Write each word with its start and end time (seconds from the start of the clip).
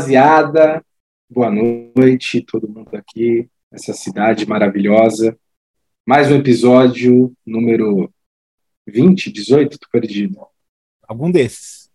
rapaziada, 0.00 0.82
boa 1.28 1.50
noite, 1.50 2.40
todo 2.40 2.66
mundo 2.66 2.88
aqui 2.94 3.50
nessa 3.70 3.92
cidade 3.92 4.46
maravilhosa. 4.46 5.38
Mais 6.06 6.30
um 6.30 6.36
episódio 6.36 7.34
número 7.44 8.10
20, 8.86 9.30
18, 9.30 9.78
tô 9.78 9.86
perdido. 9.92 10.40
Algum 11.06 11.30
desses. 11.30 11.90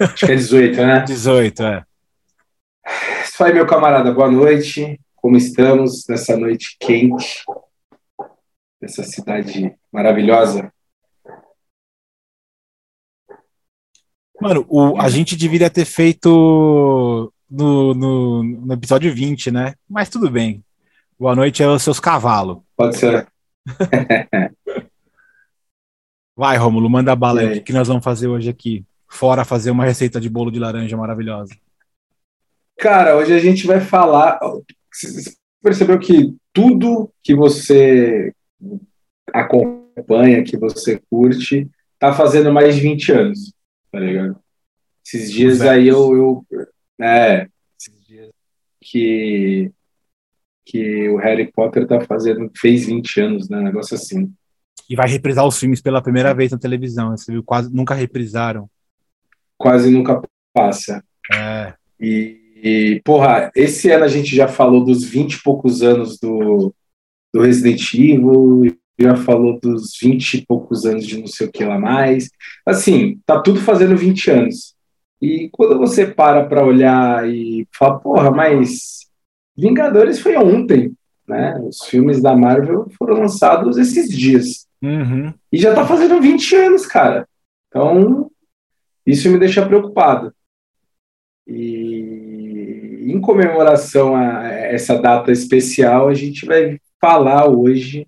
Acho 0.00 0.24
que 0.24 0.32
é 0.32 0.36
18, 0.36 0.76
né? 0.78 1.00
18, 1.06 1.62
é. 1.64 1.84
Isso 3.24 3.44
aí, 3.44 3.52
meu 3.52 3.66
camarada, 3.66 4.10
boa 4.10 4.30
noite. 4.30 4.98
Como 5.14 5.36
estamos 5.36 6.06
nessa 6.08 6.38
noite 6.38 6.78
quente, 6.80 7.44
nessa 8.80 9.02
cidade 9.02 9.74
maravilhosa? 9.92 10.72
Mano, 14.40 14.66
o, 14.68 14.98
a 14.98 15.08
gente 15.08 15.36
deveria 15.36 15.70
ter 15.70 15.84
feito 15.84 17.32
no, 17.54 17.94
no, 17.94 18.42
no, 18.42 18.74
episódio 18.74 19.14
20, 19.14 19.50
né? 19.50 19.74
Mas 19.88 20.08
tudo 20.08 20.30
bem. 20.30 20.64
Boa 21.18 21.34
noite 21.34 21.62
aos 21.62 21.82
seus 21.82 22.00
cavalos. 22.00 22.58
Pode 22.76 22.96
ser. 22.96 23.26
Vai, 26.36 26.56
Rômulo, 26.56 26.90
manda 26.90 27.14
bala 27.14 27.40
aí. 27.40 27.58
O 27.58 27.62
que 27.62 27.72
nós 27.72 27.86
vamos 27.86 28.02
fazer 28.04 28.26
hoje 28.26 28.50
aqui? 28.50 28.84
Fora 29.08 29.44
fazer 29.44 29.70
uma 29.70 29.84
receita 29.84 30.20
de 30.20 30.28
bolo 30.28 30.50
de 30.50 30.58
laranja 30.58 30.96
maravilhosa. 30.96 31.54
Cara, 32.78 33.16
hoje 33.16 33.32
a 33.32 33.38
gente 33.38 33.66
vai 33.66 33.80
falar. 33.80 34.40
Você 34.92 35.32
percebeu 35.62 35.98
que 35.98 36.34
tudo 36.52 37.08
que 37.22 37.34
você 37.34 38.34
acompanha, 39.32 40.42
que 40.42 40.56
você 40.56 41.00
curte, 41.08 41.70
tá 41.98 42.12
fazendo 42.12 42.52
mais 42.52 42.74
de 42.74 42.80
20 42.80 43.12
anos 43.12 43.54
tá 43.94 44.00
ligado? 44.00 44.36
Esses 45.06 45.30
dias 45.30 45.60
aí 45.60 45.86
eu, 45.86 46.16
eu. 46.16 46.66
É, 47.00 47.48
esses 47.78 48.04
dias 48.06 48.30
que. 48.80 49.70
Que 50.66 51.08
o 51.10 51.16
Harry 51.16 51.50
Potter 51.52 51.86
tá 51.86 52.00
fazendo. 52.00 52.50
Fez 52.56 52.86
20 52.86 53.20
anos, 53.20 53.48
né? 53.48 53.58
Um 53.58 53.64
negócio 53.64 53.94
assim. 53.94 54.32
E 54.88 54.96
vai 54.96 55.08
reprisar 55.08 55.46
os 55.46 55.58
filmes 55.58 55.80
pela 55.80 56.02
primeira 56.02 56.34
vez 56.34 56.52
na 56.52 56.58
televisão. 56.58 57.10
Você 57.10 57.32
viu? 57.32 57.42
Quase 57.42 57.74
nunca 57.74 57.94
reprisaram. 57.94 58.68
Quase 59.58 59.90
nunca 59.90 60.22
passa. 60.54 61.04
É. 61.32 61.74
E, 62.00 62.40
e, 62.62 63.02
porra, 63.04 63.50
esse 63.54 63.90
ano 63.90 64.04
a 64.04 64.08
gente 64.08 64.34
já 64.34 64.48
falou 64.48 64.84
dos 64.84 65.04
20 65.04 65.34
e 65.34 65.42
poucos 65.42 65.82
anos 65.82 66.18
do, 66.18 66.74
do 67.32 67.42
Resident 67.42 67.94
Evil, 67.94 68.74
já 68.98 69.16
falou 69.16 69.58
dos 69.60 69.96
20 70.00 70.34
e 70.34 70.46
poucos 70.46 70.84
anos 70.84 71.06
de 71.06 71.18
não 71.18 71.26
sei 71.26 71.46
o 71.46 71.52
que 71.52 71.64
lá 71.64 71.78
mais. 71.78 72.30
Assim, 72.66 73.20
tá 73.26 73.40
tudo 73.40 73.60
fazendo 73.60 73.96
20 73.96 74.30
anos. 74.30 74.73
E 75.24 75.48
quando 75.48 75.78
você 75.78 76.06
para 76.06 76.44
para 76.44 76.62
olhar 76.62 77.26
e 77.26 77.66
fala, 77.72 77.98
porra, 77.98 78.30
mas 78.30 79.08
Vingadores 79.56 80.20
foi 80.20 80.36
ontem, 80.36 80.92
né? 81.26 81.58
Os 81.66 81.86
filmes 81.86 82.20
da 82.20 82.36
Marvel 82.36 82.90
foram 82.98 83.20
lançados 83.20 83.78
esses 83.78 84.10
dias. 84.10 84.66
Uhum. 84.82 85.32
E 85.50 85.56
já 85.56 85.74
tá 85.74 85.86
fazendo 85.86 86.20
20 86.20 86.56
anos, 86.56 86.84
cara. 86.84 87.26
Então, 87.68 88.30
isso 89.06 89.30
me 89.30 89.38
deixa 89.38 89.66
preocupado. 89.66 90.34
E 91.46 93.06
em 93.06 93.18
comemoração 93.18 94.14
a 94.14 94.46
essa 94.46 95.00
data 95.00 95.32
especial, 95.32 96.08
a 96.08 96.14
gente 96.14 96.44
vai 96.44 96.78
falar 97.00 97.48
hoje 97.48 98.06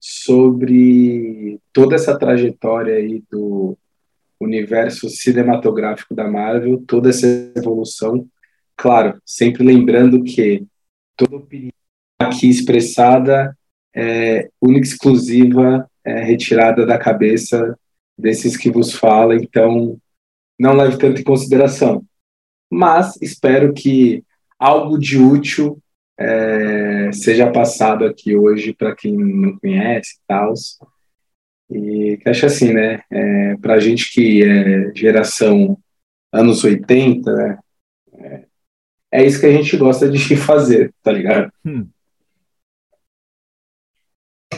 sobre 0.00 1.60
toda 1.72 1.94
essa 1.94 2.18
trajetória 2.18 2.96
aí 2.96 3.22
do 3.30 3.78
universo 4.40 5.08
cinematográfico 5.08 6.14
da 6.14 6.28
Marvel, 6.28 6.82
toda 6.86 7.10
essa 7.10 7.26
evolução. 7.56 8.26
Claro, 8.76 9.20
sempre 9.24 9.64
lembrando 9.64 10.22
que 10.22 10.66
toda 11.16 11.36
opinião 11.36 11.72
aqui 12.20 12.48
expressada 12.48 13.56
é 13.94 14.48
única 14.60 14.86
exclusiva, 14.86 15.88
é 16.04 16.22
retirada 16.22 16.86
da 16.86 16.98
cabeça 16.98 17.76
desses 18.16 18.56
que 18.56 18.70
vos 18.70 18.92
falam, 18.92 19.36
então 19.36 19.98
não 20.58 20.74
leve 20.74 20.98
tanto 20.98 21.20
em 21.20 21.24
consideração. 21.24 22.04
Mas 22.70 23.16
espero 23.22 23.72
que 23.72 24.24
algo 24.58 24.98
de 24.98 25.16
útil 25.16 25.80
é, 26.18 27.10
seja 27.12 27.50
passado 27.50 28.04
aqui 28.04 28.36
hoje 28.36 28.74
para 28.74 28.94
quem 28.94 29.16
não 29.16 29.56
conhece 29.58 30.14
e 30.16 30.20
tal. 30.26 30.52
E 31.70 32.16
que 32.18 32.28
acho 32.28 32.46
assim, 32.46 32.72
né? 32.72 33.02
É, 33.10 33.56
para 33.56 33.74
a 33.74 33.80
gente 33.80 34.10
que 34.12 34.42
é 34.42 34.92
geração 34.94 35.78
anos 36.32 36.64
80, 36.64 37.32
né? 37.34 37.58
É, 38.14 38.44
é, 39.12 39.26
isso 39.26 39.40
que 39.40 39.46
a 39.46 39.52
gente 39.52 39.76
gosta 39.76 40.08
de 40.08 40.18
fazer, 40.36 40.94
tá 41.02 41.12
ligado? 41.12 41.52
Hum. 41.64 41.86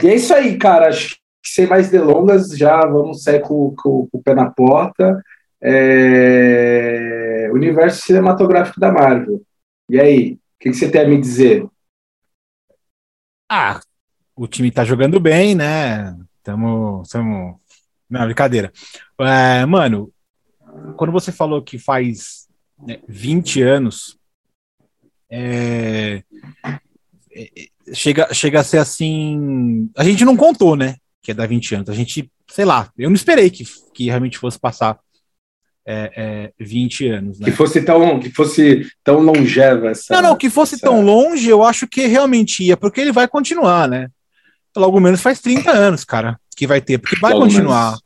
E 0.03 0.09
é 0.09 0.15
isso 0.15 0.33
aí, 0.33 0.57
cara. 0.57 0.89
Acho 0.89 1.15
que 1.15 1.21
sem 1.45 1.67
mais 1.67 1.91
delongas, 1.91 2.51
já 2.57 2.81
vamos 2.87 3.23
sair 3.23 3.41
com, 3.41 3.75
com, 3.77 4.07
com 4.07 4.19
o 4.19 4.23
pé 4.23 4.35
na 4.35 4.51
porta. 4.51 5.23
É... 5.61 7.51
Universo 7.53 8.03
cinematográfico 8.07 8.81
da 8.81 8.93
Marvel. 8.93 9.43
E 9.89 10.01
aí, 10.01 10.39
que, 10.61 10.69
que 10.69 10.75
você 10.75 10.91
tem 10.91 11.01
a 11.01 11.09
me 11.09 11.19
dizer? 11.19 11.67
Ah, 13.51 13.81
o 14.37 14.47
time 14.47 14.71
tá 14.71 14.85
jogando 14.85 15.19
bem, 15.19 15.55
né? 15.55 16.17
Tamo. 16.43 17.03
tamo... 17.11 17.61
Não, 18.09 18.25
brincadeira. 18.25 18.73
É, 19.21 19.65
mano, 19.67 20.13
quando 20.97 21.13
você 21.13 21.31
falou 21.31 21.63
que 21.63 21.79
faz 21.79 22.49
né, 22.79 22.99
20 23.09 23.63
anos, 23.63 24.19
é, 25.31 26.23
é, 27.33 27.49
chega, 27.93 28.33
chega 28.35 28.61
a 28.61 28.65
ser 28.65 28.79
assim. 28.79 29.91
A 29.97 30.05
gente 30.05 30.25
não 30.25 30.37
contou, 30.37 30.77
né? 30.77 30.97
Que 31.23 31.31
é 31.31 31.35
da 31.35 31.47
20 31.47 31.75
anos. 31.77 31.91
A 31.91 31.95
gente, 31.95 32.31
sei 32.51 32.65
lá, 32.65 32.91
eu 32.99 33.09
não 33.09 33.17
esperei 33.17 33.51
que, 33.51 33.65
que 33.95 34.07
realmente 34.07 34.39
fosse 34.39 34.59
passar 34.59 34.99
é, 35.87 36.53
é, 36.59 36.65
20 36.65 37.09
anos. 37.09 37.41
Né? 37.41 37.47
Que 37.47 37.53
fosse 37.53 37.83
tão, 37.83 38.21
que 38.21 38.31
fosse 38.31 38.89
tão 39.05 39.21
longeva 39.21 39.91
essa. 39.91 40.15
Não, 40.15 40.31
não, 40.31 40.37
que 40.37 40.51
fosse 40.51 40.75
essa... 40.75 40.87
tão 40.87 41.03
longe, 41.03 41.49
eu 41.49 41.63
acho 41.63 41.87
que 41.87 42.07
realmente 42.07 42.65
ia, 42.65 42.77
porque 42.77 43.01
ele 43.01 43.13
vai 43.13 43.29
continuar, 43.29 43.89
né? 43.89 44.09
Logo 44.77 45.01
menos 45.01 45.21
faz 45.21 45.41
30 45.41 45.71
anos, 45.71 46.05
cara, 46.05 46.39
que 46.57 46.67
vai 46.67 46.81
ter, 46.81 46.99
porque 46.99 47.17
vai 47.19 47.33
Logo 47.33 47.47
continuar. 47.47 47.99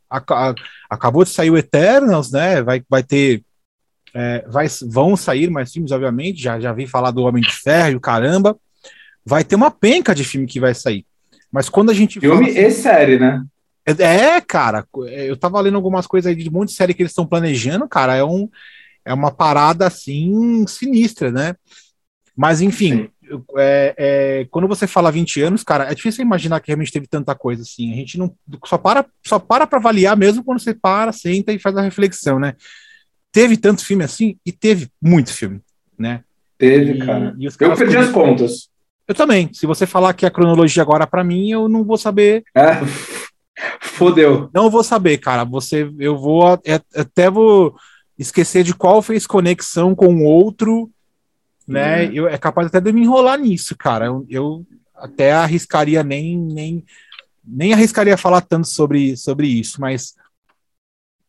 acabou 0.89 1.23
de 1.23 1.29
sair 1.29 1.51
o 1.51 1.57
Eternals, 1.57 2.31
né? 2.31 2.61
Vai, 2.63 2.83
vai 2.89 3.03
ter. 3.03 3.43
É, 4.13 4.45
vai, 4.47 4.67
vão 4.87 5.15
sair 5.15 5.49
mais 5.49 5.71
filmes, 5.71 5.91
obviamente. 5.91 6.41
Já, 6.41 6.59
já 6.59 6.73
vi 6.73 6.87
falar 6.87 7.11
do 7.11 7.23
Homem 7.23 7.43
de 7.43 7.51
Ferro 7.51 7.91
e 7.91 7.95
o 7.95 8.01
caramba. 8.01 8.57
Vai 9.23 9.43
ter 9.43 9.55
uma 9.55 9.71
penca 9.71 10.15
de 10.15 10.23
filme 10.23 10.47
que 10.47 10.59
vai 10.59 10.73
sair. 10.73 11.05
Mas 11.51 11.69
quando 11.69 11.89
a 11.89 11.93
gente. 11.93 12.19
Filme 12.19 12.53
fala, 12.53 12.67
e 12.67 12.71
série, 12.71 13.19
né? 13.19 13.43
É, 13.85 14.41
cara, 14.41 14.83
eu 15.05 15.37
tava 15.37 15.61
lendo 15.61 15.75
algumas 15.75 16.07
coisas 16.07 16.27
aí 16.27 16.35
de 16.35 16.49
um 16.49 16.53
monte 16.53 16.69
de 16.69 16.75
série 16.75 16.93
que 16.93 17.03
eles 17.03 17.11
estão 17.11 17.27
planejando, 17.27 17.87
cara, 17.87 18.15
é, 18.15 18.23
um, 18.23 18.49
é 19.05 19.13
uma 19.13 19.29
parada 19.29 19.85
assim 19.85 20.65
sinistra, 20.67 21.31
né? 21.31 21.55
Mas 22.35 22.61
enfim, 22.61 23.09
é, 23.57 23.95
é, 23.97 24.47
quando 24.51 24.67
você 24.67 24.87
fala 24.87 25.11
20 25.11 25.41
anos, 25.41 25.63
cara, 25.63 25.91
é 25.91 25.95
difícil 25.95 26.23
imaginar 26.23 26.59
que 26.59 26.67
realmente 26.67 26.91
teve 26.91 27.07
tanta 27.07 27.35
coisa 27.35 27.61
assim. 27.61 27.91
A 27.91 27.95
gente 27.95 28.17
não 28.17 28.35
só 28.65 28.77
para 28.77 29.05
só 29.25 29.39
para 29.39 29.67
para 29.67 29.79
avaliar 29.79 30.15
mesmo 30.17 30.43
quando 30.43 30.59
você 30.59 30.73
para, 30.73 31.11
senta 31.11 31.51
e 31.51 31.59
faz 31.59 31.75
a 31.77 31.81
reflexão, 31.81 32.39
né? 32.39 32.53
Teve 33.31 33.57
tanto 33.57 33.85
filme 33.85 34.03
assim 34.03 34.37
e 34.45 34.51
teve 34.51 34.89
muito 35.01 35.33
filme, 35.33 35.61
né? 35.97 36.23
Teve, 36.57 36.93
e, 36.93 37.05
cara. 37.05 37.35
E 37.37 37.45
eu 37.45 37.75
perdi 37.75 37.97
as 37.97 38.09
contas. 38.09 38.69
Eu 39.07 39.13
também. 39.13 39.49
Se 39.53 39.65
você 39.65 39.85
falar 39.85 40.13
que 40.13 40.25
a 40.25 40.31
cronologia 40.31 40.81
agora 40.81 41.05
para 41.05 41.23
mim, 41.23 41.51
eu 41.51 41.67
não 41.67 41.83
vou 41.83 41.97
saber. 41.97 42.43
É. 42.55 42.79
Fodeu. 43.81 44.49
Não 44.53 44.69
vou 44.69 44.83
saber, 44.83 45.17
cara. 45.17 45.43
Você, 45.45 45.89
eu 45.99 46.17
vou 46.17 46.43
até 46.47 47.29
vou 47.29 47.75
esquecer 48.17 48.63
de 48.63 48.73
qual 48.73 49.01
fez 49.01 49.27
conexão 49.27 49.93
com 49.93 50.15
o 50.15 50.23
outro, 50.23 50.89
né? 51.67 52.05
Eu, 52.13 52.27
é 52.27 52.37
capaz 52.37 52.67
até 52.67 52.79
de 52.79 52.91
me 52.91 53.01
enrolar 53.01 53.39
nisso, 53.39 53.75
cara. 53.75 54.05
Eu, 54.05 54.25
eu 54.29 54.65
até 54.95 55.33
arriscaria 55.33 56.03
nem, 56.03 56.37
nem, 56.37 56.85
nem 57.43 57.73
arriscaria 57.73 58.17
falar 58.17 58.41
tanto 58.41 58.67
sobre, 58.67 59.17
sobre 59.17 59.47
isso, 59.47 59.81
mas 59.81 60.15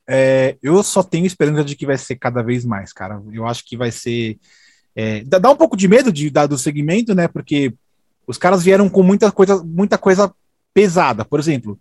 é, 0.06 0.56
eu 0.62 0.82
só 0.82 1.02
tenho 1.02 1.26
esperança 1.26 1.64
de 1.64 1.74
que 1.74 1.86
vai 1.86 1.98
ser 1.98 2.16
cada 2.16 2.42
vez 2.42 2.64
mais, 2.64 2.92
cara. 2.92 3.20
Eu 3.32 3.46
acho 3.46 3.64
que 3.64 3.76
vai 3.76 3.90
ser. 3.90 4.38
É, 4.94 5.22
dá, 5.24 5.38
dá, 5.38 5.50
um 5.50 5.56
pouco 5.56 5.76
de 5.76 5.88
medo 5.88 6.12
de, 6.12 6.30
da, 6.30 6.46
do 6.46 6.56
segmento, 6.56 7.14
né? 7.14 7.26
Porque 7.26 7.74
os 8.26 8.38
caras 8.38 8.62
vieram 8.62 8.88
com 8.88 9.02
muita 9.02 9.32
coisa, 9.32 9.62
muita 9.64 9.98
coisa 9.98 10.32
pesada. 10.72 11.24
Por 11.24 11.40
exemplo, 11.40 11.78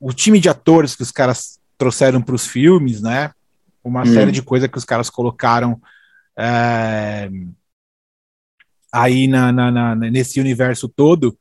o 0.00 0.12
time 0.12 0.40
de 0.40 0.48
atores 0.48 0.96
que 0.96 1.02
os 1.02 1.10
caras 1.10 1.58
trouxeram 1.76 2.22
para 2.22 2.34
os 2.34 2.46
filmes, 2.46 3.02
né? 3.02 3.32
Uma 3.84 4.02
hum. 4.02 4.06
série 4.06 4.32
de 4.32 4.42
coisas 4.42 4.68
que 4.68 4.78
os 4.78 4.84
caras 4.84 5.10
colocaram 5.10 5.80
é, 6.36 7.30
aí 8.92 9.28
na, 9.28 9.52
na, 9.52 9.70
na, 9.70 9.94
nesse 9.94 10.40
universo 10.40 10.88
todo 10.88 11.36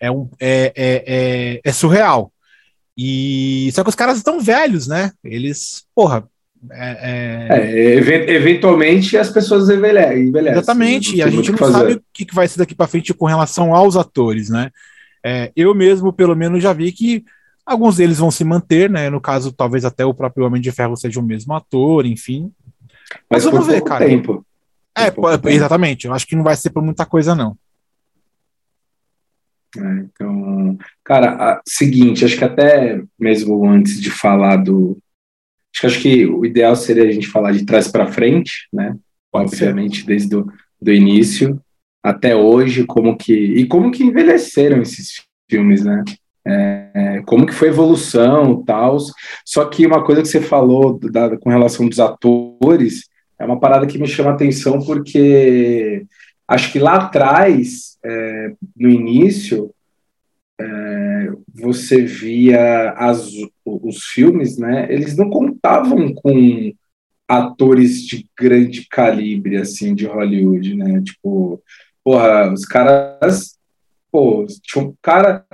é, 0.00 0.10
um, 0.10 0.28
é, 0.40 0.72
é, 0.76 1.04
é, 1.06 1.60
é, 1.64 1.72
surreal. 1.72 2.32
E 2.96 3.70
só 3.72 3.82
que 3.82 3.88
os 3.88 3.94
caras 3.94 4.18
estão 4.18 4.40
velhos, 4.40 4.86
né? 4.86 5.10
Eles, 5.22 5.84
porra, 5.94 6.24
É, 6.70 7.48
é... 7.48 7.96
é 7.98 8.34
eventualmente 8.34 9.18
as 9.18 9.30
pessoas 9.30 9.68
envelhecem. 9.68 10.32
Exatamente, 10.52 11.16
e 11.16 11.22
a 11.22 11.28
gente 11.28 11.50
não 11.50 11.58
fazer. 11.58 11.72
sabe 11.72 11.92
o 11.94 12.02
que 12.12 12.34
vai 12.34 12.46
ser 12.46 12.58
daqui 12.58 12.74
para 12.74 12.86
frente 12.86 13.12
com 13.12 13.26
relação 13.26 13.74
aos 13.74 13.96
atores, 13.96 14.48
né? 14.48 14.70
É, 15.24 15.50
eu 15.56 15.74
mesmo, 15.74 16.12
pelo 16.12 16.36
menos, 16.36 16.62
já 16.62 16.72
vi 16.72 16.92
que 16.92 17.24
alguns 17.64 17.96
deles 17.96 18.18
vão 18.18 18.30
se 18.30 18.44
manter, 18.44 18.90
né? 18.90 19.08
No 19.08 19.20
caso, 19.20 19.50
talvez 19.52 19.84
até 19.84 20.04
o 20.04 20.14
próprio 20.14 20.46
Homem 20.46 20.60
de 20.60 20.70
Ferro 20.70 20.96
seja 20.96 21.18
o 21.18 21.22
mesmo 21.22 21.54
ator, 21.54 22.06
enfim. 22.06 22.52
Mas, 23.30 23.44
Mas 23.44 23.52
vamos 23.52 23.66
ver, 23.66 23.82
cara. 23.82 24.06
Tempo. 24.06 24.43
É, 24.96 25.12
exatamente. 25.50 26.06
Eu 26.06 26.14
acho 26.14 26.26
que 26.26 26.36
não 26.36 26.44
vai 26.44 26.56
ser 26.56 26.70
por 26.70 26.82
muita 26.82 27.04
coisa, 27.04 27.34
não. 27.34 27.56
É, 29.76 30.04
então, 30.04 30.78
cara, 31.02 31.34
a, 31.34 31.62
seguinte, 31.66 32.24
acho 32.24 32.38
que 32.38 32.44
até 32.44 33.02
mesmo 33.18 33.68
antes 33.68 34.00
de 34.00 34.10
falar 34.10 34.56
do. 34.56 34.98
Acho 35.74 35.80
que, 35.80 35.86
acho 35.86 36.02
que 36.02 36.26
o 36.26 36.44
ideal 36.44 36.76
seria 36.76 37.04
a 37.04 37.10
gente 37.10 37.26
falar 37.26 37.52
de 37.52 37.66
trás 37.66 37.88
para 37.88 38.12
frente, 38.12 38.68
né? 38.72 38.96
Pode 39.32 39.52
Obviamente, 39.52 40.00
ser. 40.00 40.06
desde 40.06 40.36
o 40.36 40.46
do 40.80 40.92
início 40.92 41.60
até 42.02 42.36
hoje, 42.36 42.84
como 42.84 43.16
que. 43.16 43.32
E 43.32 43.66
como 43.66 43.90
que 43.90 44.04
envelheceram 44.04 44.80
esses 44.80 45.24
filmes, 45.50 45.84
né? 45.84 46.04
É, 46.46 47.22
como 47.26 47.46
que 47.46 47.54
foi 47.54 47.68
a 47.68 47.72
evolução 47.72 48.62
tal. 48.62 48.98
Só 49.44 49.64
que 49.64 49.86
uma 49.86 50.04
coisa 50.04 50.22
que 50.22 50.28
você 50.28 50.40
falou 50.40 50.98
da, 51.00 51.36
com 51.38 51.50
relação 51.50 51.88
dos 51.88 51.98
atores 51.98 53.08
é 53.38 53.44
uma 53.44 53.58
parada 53.58 53.86
que 53.86 53.98
me 53.98 54.06
chama 54.06 54.30
atenção 54.30 54.80
porque 54.84 56.06
acho 56.46 56.72
que 56.72 56.78
lá 56.78 56.94
atrás, 56.96 57.98
é, 58.04 58.54
no 58.76 58.88
início, 58.88 59.74
é, 60.60 61.32
você 61.52 62.04
via 62.04 62.90
as, 62.92 63.30
os 63.64 64.04
filmes, 64.04 64.58
né? 64.58 64.86
Eles 64.92 65.16
não 65.16 65.28
contavam 65.28 66.14
com 66.14 66.72
atores 67.28 68.02
de 68.02 68.28
grande 68.38 68.86
calibre, 68.88 69.56
assim, 69.56 69.94
de 69.94 70.06
Hollywood, 70.06 70.74
né? 70.76 71.02
Tipo, 71.02 71.62
porra, 72.02 72.52
os 72.52 72.64
caras, 72.64 73.58
pô, 74.12 74.46
um 74.76 74.94
cara, 75.02 75.44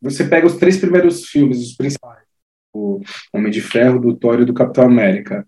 você 0.00 0.24
pega 0.24 0.46
os 0.46 0.56
três 0.56 0.78
primeiros 0.78 1.26
filmes, 1.26 1.58
os 1.58 1.76
principais, 1.76 2.24
o 2.72 3.00
Homem 3.32 3.50
de 3.50 3.60
Ferro, 3.60 4.00
do 4.00 4.16
Thor 4.16 4.40
e 4.40 4.44
do 4.44 4.54
Capitão 4.54 4.84
América, 4.84 5.46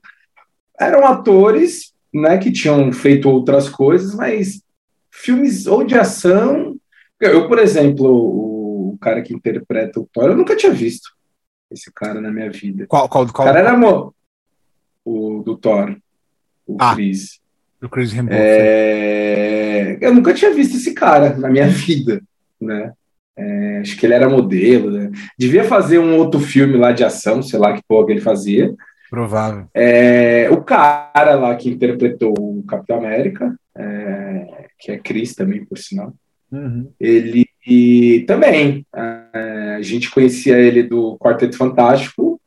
eram 0.79 1.07
atores, 1.07 1.93
né, 2.13 2.39
que 2.39 2.53
tinham 2.53 2.93
feito 2.93 3.29
outras 3.29 3.69
coisas, 3.69 4.15
mas 4.15 4.63
filmes 5.11 5.67
ou 5.67 5.85
de 5.85 5.97
ação. 5.99 6.77
Eu, 7.21 7.49
por 7.49 7.59
exemplo, 7.59 8.09
o 8.09 8.99
cara 9.01 9.23
que 9.23 9.35
interpreta 9.35 10.01
o 10.01 10.09
Thor, 10.13 10.31
eu 10.31 10.37
nunca 10.37 10.57
tinha 10.57 10.73
visto 10.73 11.11
esse 11.71 11.91
cara 11.93 12.21
na 12.21 12.31
minha 12.31 12.51
vida. 12.51 12.87
Qual, 12.87 13.09
qual, 13.09 13.27
qual? 13.27 13.49
O 13.49 13.53
cara 13.53 13.61
era 13.61 13.77
mo... 13.77 14.15
o 15.05 15.43
do 15.45 15.57
Thor, 15.57 15.97
o 16.67 16.77
ah, 16.81 16.95
Chris. 16.95 17.41
O 17.83 17.89
Chris 17.89 18.13
Hemsworth. 18.13 18.39
É... 18.39 19.99
Eu 20.01 20.15
nunca 20.15 20.35
tinha 20.35 20.53
visto 20.53 20.77
esse 20.77 20.93
cara 20.95 21.37
na 21.37 21.49
minha 21.49 21.67
vida, 21.69 22.23
né? 22.61 22.93
É, 23.35 23.79
acho 23.79 23.97
que 23.97 24.05
ele 24.05 24.15
era 24.15 24.29
modelo, 24.29 24.91
né? 24.91 25.11
Devia 25.39 25.65
fazer 25.65 25.99
um 25.99 26.17
outro 26.19 26.39
filme 26.39 26.77
lá 26.77 26.93
de 26.93 27.03
ação, 27.03 27.43
sei 27.43 27.59
lá 27.59 27.73
que 27.73 27.83
porra 27.89 28.07
que 28.07 28.13
ele 28.13 28.21
fazia. 28.21 28.75
Provável. 29.13 29.67
É, 29.75 30.49
o 30.51 30.63
cara 30.63 31.35
lá 31.35 31.55
que 31.55 31.69
interpretou 31.69 32.33
o 32.33 32.65
Capitão 32.67 32.97
América, 32.97 33.55
é, 33.77 34.69
que 34.79 34.91
é 34.91 34.97
Chris 34.97 35.35
também, 35.35 35.67
por 35.67 35.77
sinal, 35.77 36.15
uhum. 36.51 36.91
ele 36.99 37.45
também. 38.27 38.87
É, 38.97 39.75
a 39.77 39.83
gente 39.83 40.11
conhecia 40.11 40.59
ele 40.59 40.83
do 40.83 41.19
Quarteto 41.19 41.59
Fantástico 41.59 42.41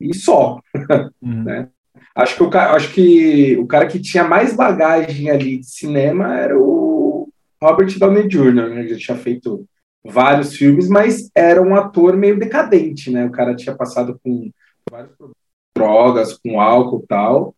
e 0.00 0.12
só. 0.12 0.60
Uhum. 1.22 1.44
Né? 1.44 1.68
Acho, 2.16 2.36
que 2.36 2.42
o, 2.42 2.58
acho 2.58 2.92
que 2.92 3.56
o 3.58 3.66
cara 3.68 3.86
que 3.86 4.00
tinha 4.00 4.24
mais 4.24 4.56
bagagem 4.56 5.30
ali 5.30 5.58
de 5.58 5.66
cinema 5.66 6.36
era 6.36 6.58
o 6.58 7.28
Robert 7.62 7.96
Downey 7.96 8.26
Jr., 8.26 8.70
né? 8.70 8.80
Ele 8.80 8.96
tinha 8.96 9.16
feito 9.16 9.64
vários 10.04 10.56
filmes, 10.56 10.88
mas 10.88 11.30
era 11.32 11.62
um 11.62 11.76
ator 11.76 12.16
meio 12.16 12.36
decadente, 12.40 13.08
né? 13.08 13.24
O 13.24 13.30
cara 13.30 13.54
tinha 13.54 13.76
passado 13.76 14.18
com 14.20 14.50
vários 14.90 15.14
problemas 15.14 15.41
drogas, 15.74 16.38
com 16.38 16.60
álcool 16.60 17.02
e 17.04 17.06
tal. 17.06 17.54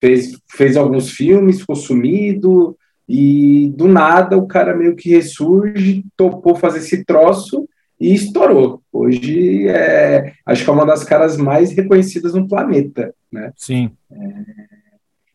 Fez, 0.00 0.38
fez 0.50 0.76
alguns 0.76 1.10
filmes, 1.10 1.60
ficou 1.60 1.76
sumido, 1.76 2.76
e 3.08 3.70
do 3.76 3.86
nada 3.86 4.36
o 4.36 4.46
cara 4.46 4.74
meio 4.74 4.96
que 4.96 5.10
ressurge, 5.10 6.04
topou 6.16 6.56
fazer 6.56 6.78
esse 6.78 7.04
troço 7.04 7.68
e 8.00 8.14
estourou. 8.14 8.82
Hoje 8.92 9.68
é, 9.68 10.32
acho 10.44 10.64
que 10.64 10.70
é 10.70 10.72
uma 10.72 10.86
das 10.86 11.04
caras 11.04 11.36
mais 11.36 11.72
reconhecidas 11.72 12.34
no 12.34 12.48
planeta, 12.48 13.14
né? 13.30 13.52
Sim. 13.56 13.90
É, 14.10 14.16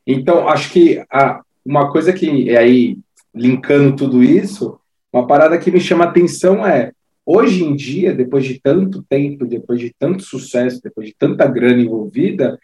então 0.06 0.50
acho 0.50 0.72
que 0.72 1.04
a, 1.12 1.42
uma 1.66 1.92
coisa 1.92 2.12
que 2.12 2.56
aí 2.56 2.98
linkando 3.34 3.96
tudo 3.96 4.24
isso, 4.24 4.80
uma 5.14 5.28
parada 5.28 5.58
que 5.58 5.72
me 5.72 5.80
chama 5.80 6.06
atenção 6.06 6.66
é 6.66 6.92
Hoje 7.32 7.64
em 7.64 7.76
dia, 7.76 8.12
depois 8.12 8.44
de 8.44 8.60
tanto 8.60 9.04
tempo, 9.04 9.46
depois 9.46 9.80
de 9.80 9.94
tanto 10.00 10.24
sucesso, 10.24 10.82
depois 10.84 11.10
de 11.10 11.16
tanta 11.16 11.46
grana 11.46 11.80
envolvida, 11.80 12.58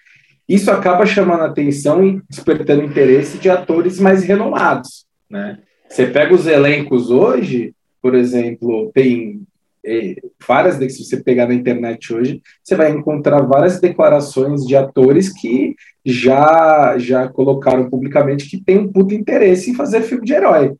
isso 0.49 0.71
acaba 0.71 1.05
chamando 1.05 1.41
a 1.41 1.45
atenção 1.45 2.03
e 2.03 2.19
despertando 2.27 2.81
interesse 2.81 3.37
de 3.37 3.47
atores 3.47 3.99
mais 3.99 4.23
renomados, 4.23 5.05
né? 5.29 5.59
Você 5.87 6.07
pega 6.07 6.33
os 6.33 6.47
elencos 6.47 7.11
hoje, 7.11 7.75
por 8.01 8.15
exemplo, 8.15 8.89
tem 8.91 9.43
é, 9.85 10.15
várias, 10.47 10.77
se 10.91 11.05
você 11.05 11.21
pegar 11.21 11.45
na 11.45 11.53
internet 11.53 12.11
hoje, 12.11 12.41
você 12.63 12.73
vai 12.73 12.89
encontrar 12.89 13.43
várias 13.43 13.79
declarações 13.79 14.65
de 14.65 14.75
atores 14.75 15.31
que 15.31 15.75
já 16.03 16.97
já 16.97 17.27
colocaram 17.27 17.87
publicamente 17.87 18.49
que 18.49 18.59
tem 18.59 18.79
um 18.79 18.91
puto 18.91 19.13
interesse 19.13 19.69
em 19.69 19.75
fazer 19.75 20.01
filme 20.01 20.25
de 20.25 20.33
herói. 20.33 20.73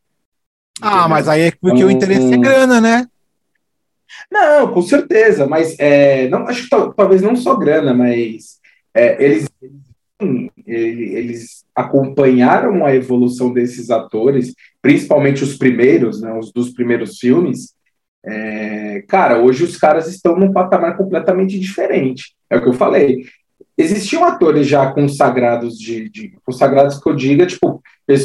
Ah, 0.82 1.08
mas 1.08 1.28
aí 1.28 1.42
é 1.42 1.52
porque 1.52 1.76
então, 1.76 1.86
o 1.86 1.90
interesse 1.92 2.34
é 2.34 2.36
grana, 2.36 2.80
né? 2.80 3.06
Não, 4.30 4.72
com 4.72 4.82
certeza, 4.82 5.46
mas 5.46 5.76
é, 5.78 6.28
não, 6.28 6.46
acho 6.48 6.64
que 6.64 6.94
talvez 6.96 7.22
não 7.22 7.36
só 7.36 7.54
grana, 7.54 7.94
mas 7.94 8.58
é, 8.94 9.22
eles, 9.22 9.48
eles 10.66 11.64
acompanharam 11.74 12.84
a 12.84 12.94
evolução 12.94 13.52
desses 13.52 13.90
atores, 13.90 14.54
principalmente 14.80 15.44
os 15.44 15.56
primeiros, 15.56 16.20
né, 16.20 16.32
os 16.32 16.52
dos 16.52 16.70
primeiros 16.70 17.18
filmes. 17.18 17.74
É, 18.24 19.04
cara, 19.06 19.38
hoje 19.40 19.62
os 19.62 19.76
caras 19.76 20.08
estão 20.08 20.36
num 20.36 20.52
patamar 20.52 20.96
completamente 20.96 21.58
diferente. 21.58 22.34
É 22.50 22.56
o 22.56 22.62
que 22.62 22.68
eu 22.68 22.72
falei. 22.72 23.26
Existiam 23.78 24.24
atores 24.24 24.66
já 24.66 24.90
consagrados 24.90 25.78
de, 25.78 26.08
de 26.08 26.32
consagrados 26.44 26.98
que 26.98 27.08
eu 27.08 27.14
diga, 27.14 27.46
tipo, 27.46 27.82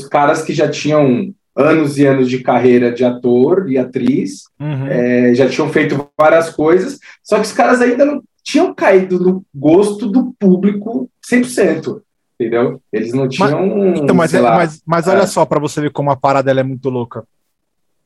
caras 0.10 0.44
que 0.44 0.54
já 0.54 0.70
tinham 0.70 1.34
anos 1.56 1.98
e 1.98 2.06
anos 2.06 2.30
de 2.30 2.40
carreira 2.40 2.92
de 2.92 3.04
ator 3.04 3.70
e 3.70 3.78
atriz, 3.78 4.44
uhum. 4.60 4.88
é, 4.88 5.34
já 5.34 5.50
tinham 5.50 5.70
feito 5.70 6.10
várias 6.18 6.50
coisas, 6.50 7.00
só 7.24 7.36
que 7.36 7.46
os 7.46 7.52
caras 7.52 7.82
ainda 7.82 8.06
não 8.06 8.24
tinham 8.44 8.74
caído 8.74 9.20
no 9.20 9.46
gosto 9.54 10.08
do 10.08 10.34
público 10.40 11.10
100%. 11.30 12.02
Entendeu? 12.40 12.82
Eles 12.92 13.14
não 13.14 13.30
tinham. 13.30 13.68
Mas, 13.68 14.00
então, 14.00 14.16
mas, 14.16 14.34
é, 14.34 14.42
lá, 14.42 14.56
mas, 14.56 14.82
mas 14.84 15.08
olha 15.08 15.24
é. 15.24 15.28
só, 15.28 15.46
para 15.46 15.60
você 15.60 15.80
ver 15.80 15.92
como 15.92 16.10
a 16.10 16.16
parada 16.16 16.50
é 16.52 16.64
muito 16.64 16.90
louca. 16.90 17.24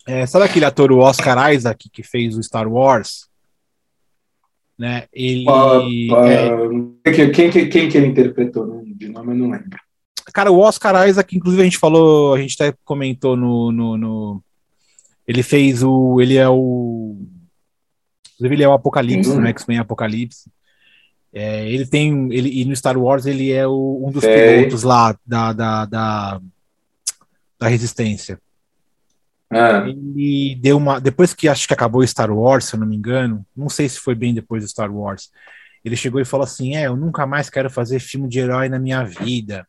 É, 0.06 0.26
sabe 0.26 0.46
aquele 0.46 0.66
ator, 0.66 0.92
o 0.92 1.00
Oscar 1.00 1.54
Isaac, 1.54 1.90
que 1.90 2.04
fez 2.04 2.38
o 2.38 2.44
Star 2.44 2.68
Wars? 2.68 3.30
Né? 4.78 5.06
Ele. 5.14 5.46
é... 7.06 7.12
quem, 7.12 7.50
quem, 7.50 7.70
quem, 7.70 7.90
que 7.90 7.98
ele 7.98 8.08
interpretou? 8.08 8.84
De 8.86 9.08
nome 9.08 9.32
eu 9.32 9.38
não 9.38 9.52
lembro. 9.52 9.80
Cara, 10.34 10.52
o 10.52 10.60
Oscar 10.60 11.08
Isaac, 11.08 11.36
inclusive 11.36 11.62
a 11.62 11.66
gente 11.66 11.78
falou, 11.78 12.34
a 12.34 12.40
gente 12.40 12.62
até 12.62 12.76
comentou 12.84 13.36
no, 13.38 13.72
no, 13.72 13.98
no 13.98 14.44
ele 15.28 15.44
fez 15.44 15.84
o, 15.84 16.20
ele 16.20 16.36
é 16.36 16.48
o, 16.50 17.18
inclusive 18.34 18.56
ele 18.56 18.64
é 18.64 18.68
o 18.68 18.74
Apocalipse, 18.74 19.30
uhum. 19.30 19.42
no 19.42 19.48
X-Men 19.48 19.80
Apocalipse. 19.80 20.50
É, 21.34 21.70
ele 21.70 21.86
tem, 21.86 22.34
ele 22.34 22.62
e 22.62 22.66
no 22.66 22.76
Star 22.76 22.98
Wars 22.98 23.26
ele 23.26 23.52
é 23.52 23.68
o, 23.68 24.04
um 24.06 24.12
dos 24.12 24.24
é. 24.24 24.58
pilotos 24.58 24.84
lá 24.84 25.18
da, 25.26 25.52
da, 25.54 25.86
da, 25.86 26.42
da 27.60 27.68
Resistência. 27.68 28.40
Ah. 29.50 29.88
Ele 29.88 30.56
deu 30.56 30.78
uma, 30.78 31.00
depois 31.00 31.34
que 31.34 31.48
acho 31.48 31.68
que 31.68 31.74
acabou 31.74 32.02
o 32.02 32.08
Star 32.08 32.32
Wars, 32.32 32.66
se 32.66 32.76
eu 32.76 32.80
não 32.80 32.88
me 32.88 32.96
engano, 32.96 33.46
não 33.56 33.70
sei 33.70 33.88
se 33.88 34.00
foi 34.00 34.16
bem 34.16 34.34
depois 34.34 34.64
do 34.64 34.70
Star 34.70 34.92
Wars. 34.92 35.30
Ele 35.84 35.96
chegou 35.96 36.20
e 36.20 36.26
falou 36.26 36.46
assim: 36.46 36.76
É, 36.76 36.88
eu 36.88 36.96
nunca 36.96 37.28
mais 37.28 37.50
quero 37.50 37.70
fazer 37.70 38.00
filme 38.00 38.28
de 38.28 38.40
herói 38.40 38.70
na 38.70 38.80
minha 38.80 39.04
vida 39.04 39.68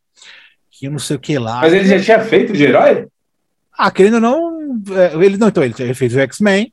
que 0.79 0.89
não 0.89 0.99
sei 0.99 1.17
o 1.17 1.21
que 1.21 1.39
lá. 1.39 1.61
Mas 1.61 1.73
ele 1.73 1.87
já 1.87 2.01
tinha 2.01 2.21
feito 2.21 2.53
de 2.53 2.65
herói? 2.65 3.09
Ah, 3.77 3.91
querendo 3.91 4.15
ou 4.15 4.21
não, 4.21 4.83
é, 4.95 5.15
ele 5.25 5.37
não, 5.37 5.49
então 5.49 5.63
ele 5.63 5.95
fez 5.95 6.15
o 6.15 6.21
X-Men, 6.21 6.73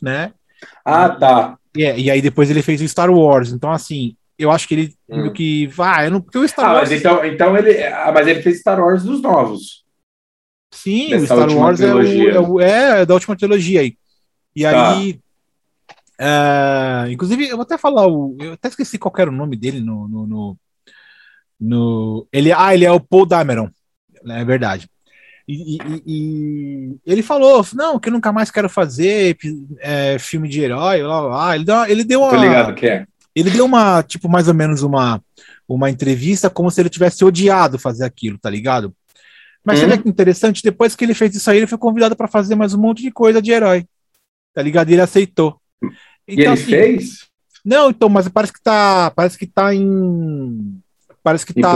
né? 0.00 0.32
Ah, 0.84 1.10
tá. 1.10 1.58
E, 1.74 1.82
e, 1.82 2.10
aí 2.10 2.22
depois 2.22 2.50
ele 2.50 2.62
fez 2.62 2.80
o 2.80 2.88
Star 2.88 3.10
Wars. 3.10 3.52
Então, 3.52 3.70
assim, 3.70 4.16
eu 4.38 4.50
acho 4.50 4.66
que 4.66 4.74
ele 4.74 4.94
hum. 5.08 5.32
que 5.32 5.70
ah, 5.78 6.08
não, 6.08 6.20
porque 6.20 6.38
o 6.38 6.48
Star 6.48 6.70
ah, 6.70 6.72
Wars. 6.74 6.90
Mas 6.90 6.98
então, 6.98 7.24
então 7.24 7.56
ele, 7.56 7.82
ah, 7.84 8.10
mas 8.12 8.26
ele 8.26 8.42
fez 8.42 8.60
Star 8.60 8.80
Wars 8.80 9.02
dos 9.02 9.20
novos. 9.20 9.84
Sim, 10.72 11.14
o 11.14 11.24
Star 11.24 11.50
Wars 11.50 11.80
é, 11.80 11.94
o, 11.94 12.02
é, 12.02 12.40
o, 12.40 12.60
é, 12.60 13.06
da 13.06 13.14
última 13.14 13.36
trilogia 13.36 13.80
aí. 13.80 13.96
E 14.54 14.62
tá. 14.62 14.92
aí, 14.92 15.20
uh, 16.20 17.10
inclusive, 17.10 17.48
eu 17.48 17.56
vou 17.56 17.62
até 17.62 17.78
falar, 17.78 18.06
o, 18.06 18.36
eu 18.40 18.52
até 18.54 18.68
esqueci 18.68 18.98
qual 18.98 19.12
era 19.18 19.30
o 19.30 19.34
nome 19.34 19.56
dele 19.56 19.80
no, 19.80 20.08
no, 20.08 20.26
no 20.26 20.58
no 21.60 22.26
ele, 22.32 22.52
ah, 22.52 22.74
ele 22.74 22.84
é 22.84 22.92
o 22.92 23.00
Paul 23.00 23.26
Dameron, 23.26 23.68
é 24.28 24.44
verdade. 24.44 24.88
E, 25.48 25.76
e, 25.76 26.02
e, 26.06 26.96
ele 27.06 27.22
falou, 27.22 27.64
não, 27.74 28.00
que 28.00 28.08
eu 28.08 28.12
nunca 28.12 28.32
mais 28.32 28.50
quero 28.50 28.68
fazer 28.68 29.36
é, 29.78 30.18
filme 30.18 30.48
de 30.48 30.60
herói, 30.60 31.02
blá, 31.02 31.20
blá, 31.20 31.28
blá. 31.28 31.54
Ele 31.54 31.64
deu, 31.64 31.84
ele 31.86 32.04
deu 32.04 32.20
uma. 32.20 32.30
Tô 32.30 32.36
ligado 32.36 32.74
que 32.74 32.86
é. 32.86 33.06
Ele 33.34 33.50
deu 33.50 33.64
uma, 33.64 34.02
tipo, 34.02 34.28
mais 34.28 34.48
ou 34.48 34.54
menos 34.54 34.82
uma, 34.82 35.22
uma 35.68 35.90
entrevista 35.90 36.50
como 36.50 36.70
se 36.70 36.80
ele 36.80 36.88
tivesse 36.88 37.24
odiado 37.24 37.78
fazer 37.78 38.04
aquilo, 38.04 38.38
tá 38.38 38.50
ligado? 38.50 38.92
Mas 39.64 39.82
hum. 39.82 40.02
que 40.02 40.08
interessante, 40.08 40.62
depois 40.62 40.96
que 40.96 41.04
ele 41.04 41.14
fez 41.14 41.34
isso 41.34 41.50
aí, 41.50 41.58
ele 41.58 41.66
foi 41.66 41.78
convidado 41.78 42.16
para 42.16 42.28
fazer 42.28 42.54
mais 42.54 42.72
um 42.72 42.80
monte 42.80 43.02
de 43.02 43.10
coisa 43.10 43.42
de 43.42 43.50
herói. 43.50 43.86
Tá 44.54 44.62
ligado? 44.62 44.88
E 44.88 44.94
ele 44.94 45.02
aceitou. 45.02 45.60
Então, 45.82 45.90
e 46.28 46.40
ele 46.40 46.46
assim, 46.46 46.64
fez? 46.64 47.26
Não, 47.64 47.90
então, 47.90 48.08
mas 48.08 48.28
parece 48.28 48.52
que 48.52 48.62
tá, 48.62 49.10
parece 49.10 49.36
que 49.36 49.46
tá 49.46 49.74
em 49.74 50.80
parece 51.26 51.44
que 51.44 51.60
tá, 51.60 51.74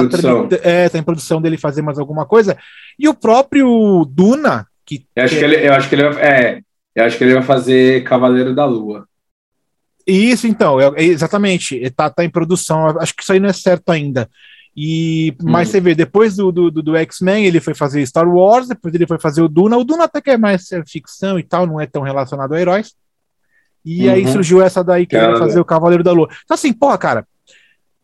é, 0.63 0.89
tá 0.89 0.97
em 0.97 1.03
produção 1.03 1.43
dele 1.43 1.59
fazer 1.59 1.83
mais 1.83 1.99
alguma 1.99 2.25
coisa. 2.25 2.57
E 2.97 3.09
o 3.09 3.15
próprio 3.15 4.05
Duna, 4.09 4.65
que. 4.87 5.05
Eu 5.17 5.25
acho 5.25 5.37
que, 5.37 5.45
ele, 5.45 5.67
eu 5.67 5.73
acho 5.75 5.89
que 5.89 5.95
ele 5.97 6.09
vai, 6.09 6.23
é, 6.23 6.61
eu 6.95 7.05
acho 7.05 7.19
que 7.19 7.25
ele 7.25 7.35
vai 7.35 7.43
fazer 7.43 8.05
Cavaleiro 8.05 8.55
da 8.55 8.65
Lua. 8.65 9.09
Isso, 10.07 10.47
então, 10.47 10.81
é, 10.81 10.87
é, 10.95 11.03
exatamente. 11.03 11.91
Tá, 11.91 12.09
tá 12.09 12.25
em 12.25 12.31
produção. 12.31 12.97
Acho 13.01 13.13
que 13.13 13.25
isso 13.25 13.33
aí 13.33 13.41
não 13.41 13.49
é 13.49 13.53
certo 13.53 13.91
ainda. 13.91 14.31
E, 14.77 15.35
mas 15.43 15.69
hum. 15.69 15.73
você 15.73 15.81
vê, 15.81 15.97
depois 15.97 16.37
do, 16.37 16.53
do, 16.53 16.71
do 16.71 16.97
X-Men, 16.97 17.45
ele 17.45 17.59
foi 17.59 17.75
fazer 17.75 18.07
Star 18.07 18.29
Wars, 18.29 18.69
depois 18.69 18.95
ele 18.95 19.09
foi 19.09 19.19
fazer 19.19 19.43
o 19.43 19.49
Duna. 19.49 19.77
O 19.77 19.83
Duna 19.83 20.05
até 20.05 20.21
que 20.21 20.31
é 20.31 20.39
mais 20.39 20.69
ficção 20.87 21.41
e 21.41 21.43
tal, 21.43 21.67
não 21.67 21.81
é 21.81 21.89
tão 21.89 22.03
relacionado 22.03 22.55
a 22.55 22.61
heróis. 22.61 22.95
E 23.85 24.07
uhum. 24.07 24.15
aí 24.15 24.29
surgiu 24.29 24.63
essa 24.63 24.85
daí 24.85 25.07
que 25.07 25.17
ele 25.17 25.27
vai 25.27 25.39
fazer 25.39 25.59
o 25.59 25.65
Cavaleiro 25.65 26.05
da 26.05 26.13
Lua. 26.13 26.29
Então, 26.45 26.55
assim, 26.55 26.73
porra, 26.73 26.97
cara, 26.97 27.27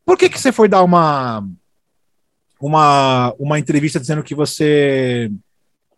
por 0.07 0.17
que, 0.17 0.29
que 0.29 0.41
você 0.41 0.53
foi 0.53 0.69
dar 0.69 0.85
uma, 0.85 1.45
uma, 2.61 3.35
uma 3.39 3.59
entrevista 3.59 3.99
dizendo 3.99 4.23
que 4.23 4.37
você 4.37 5.31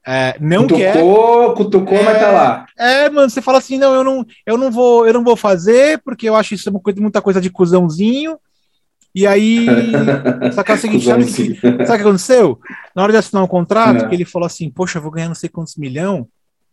é, 0.05 0.35
não 0.41 0.63
cutucou, 0.63 1.49
quer. 1.49 1.55
Cutucou, 1.55 1.99
é, 1.99 2.03
mas 2.03 2.19
tá 2.19 2.31
lá. 2.31 2.67
É, 2.79 3.11
mano, 3.11 3.29
você 3.29 3.43
fala 3.43 3.59
assim, 3.59 3.77
não, 3.77 3.95
eu 3.95 4.03
não, 4.03 4.27
eu 4.47 4.57
não 4.57 4.71
vou, 4.71 5.07
eu 5.07 5.13
não 5.13 5.23
vou 5.23 5.37
fazer, 5.37 5.99
porque 5.99 6.27
eu 6.27 6.35
acho 6.35 6.55
isso 6.55 6.73
muita 6.97 7.21
coisa 7.21 7.39
de 7.39 7.51
cuzãozinho. 7.51 8.39
E 9.15 9.27
aí, 9.27 9.67
só 10.55 10.63
que 10.63 10.73
é 10.73 10.75
o 10.75 10.79
seguinte, 10.79 11.05
sabe, 11.05 11.27
que, 11.27 11.55
sabe 11.61 11.83
o 11.83 11.87
que 11.87 11.93
aconteceu? 11.93 12.59
Na 12.97 13.03
hora 13.03 13.13
de 13.13 13.19
assinar 13.19 13.45
um 13.45 13.49
contrato, 13.49 14.07
é. 14.07 14.09
que 14.09 14.15
ele 14.15 14.25
falou 14.25 14.47
assim, 14.47 14.71
poxa, 14.71 14.99
eu 14.99 15.03
vou 15.03 15.11
ganhar 15.11 15.29
não 15.29 15.35
sei 15.35 15.51
quantos 15.51 15.77
milhão, 15.77 16.21
o 16.21 16.29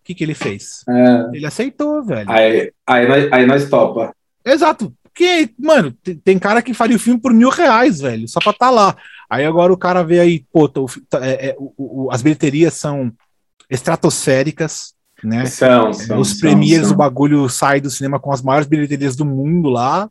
que, 0.06 0.16
que 0.16 0.24
ele 0.24 0.34
fez? 0.34 0.86
É. 0.88 1.30
Ele 1.34 1.46
aceitou, 1.46 2.02
velho. 2.04 2.32
Aí, 2.32 2.72
aí, 2.88 3.08
nós, 3.08 3.34
aí 3.34 3.46
nós 3.46 3.70
topa. 3.70 4.16
Exato. 4.46 4.94
Porque, 5.16 5.50
mano, 5.58 5.94
tem 6.26 6.38
cara 6.38 6.62
que 6.62 6.74
faria 6.74 6.98
o 6.98 7.00
filme 7.00 7.18
por 7.18 7.34
mil 7.34 7.50
reais, 7.50 8.02
velho, 8.02 8.28
só 8.28 8.42
pra 8.42 8.52
tá 8.52 8.70
lá. 8.70 8.98
Aí 9.30 9.46
agora 9.46 9.72
o 9.72 9.78
cara 9.78 10.04
vê 10.04 10.20
aí, 10.20 10.46
pô, 10.52 10.68
tô, 10.68 10.88
tá, 11.10 11.26
é, 11.26 11.52
é, 11.52 11.56
o, 11.58 11.74
o, 11.78 12.12
as 12.12 12.22
bilheterias 12.22 12.74
são 12.74 13.14
estratosféricas, 13.70 14.94
né? 15.24 15.46
São, 15.46 15.94
são 15.94 16.20
Os 16.20 16.34
premiers, 16.34 16.92
o 16.92 16.96
bagulho 16.96 17.48
sai 17.48 17.80
do 17.80 17.90
cinema 17.90 18.20
com 18.20 18.34
as 18.34 18.42
maiores 18.42 18.68
bilheterias 18.68 19.16
do 19.16 19.24
mundo 19.24 19.70
lá, 19.70 20.10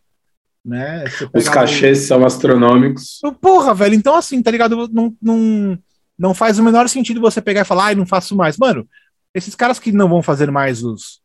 né? 0.65 1.05
Os 1.35 1.51
cachês 1.51 2.05
o... 2.05 2.07
são 2.07 2.25
astronômicos. 2.25 3.21
Porra, 3.43 3.75
velho, 3.75 3.95
então 3.95 4.17
assim, 4.17 4.43
tá 4.43 4.51
ligado? 4.51 4.89
Não, 4.89 5.15
não, 5.21 5.79
não 6.19 6.33
faz 6.33 6.59
o 6.59 6.63
menor 6.63 6.89
sentido 6.89 7.21
você 7.21 7.43
pegar 7.43 7.61
e 7.61 7.67
falar, 7.67 7.85
ai, 7.87 7.95
não 7.95 8.07
faço 8.07 8.35
mais. 8.35 8.57
Mano, 8.57 8.89
esses 9.35 9.55
caras 9.55 9.79
que 9.79 9.93
não 9.93 10.09
vão 10.09 10.23
fazer 10.23 10.51
mais 10.51 10.83
os, 10.83 11.21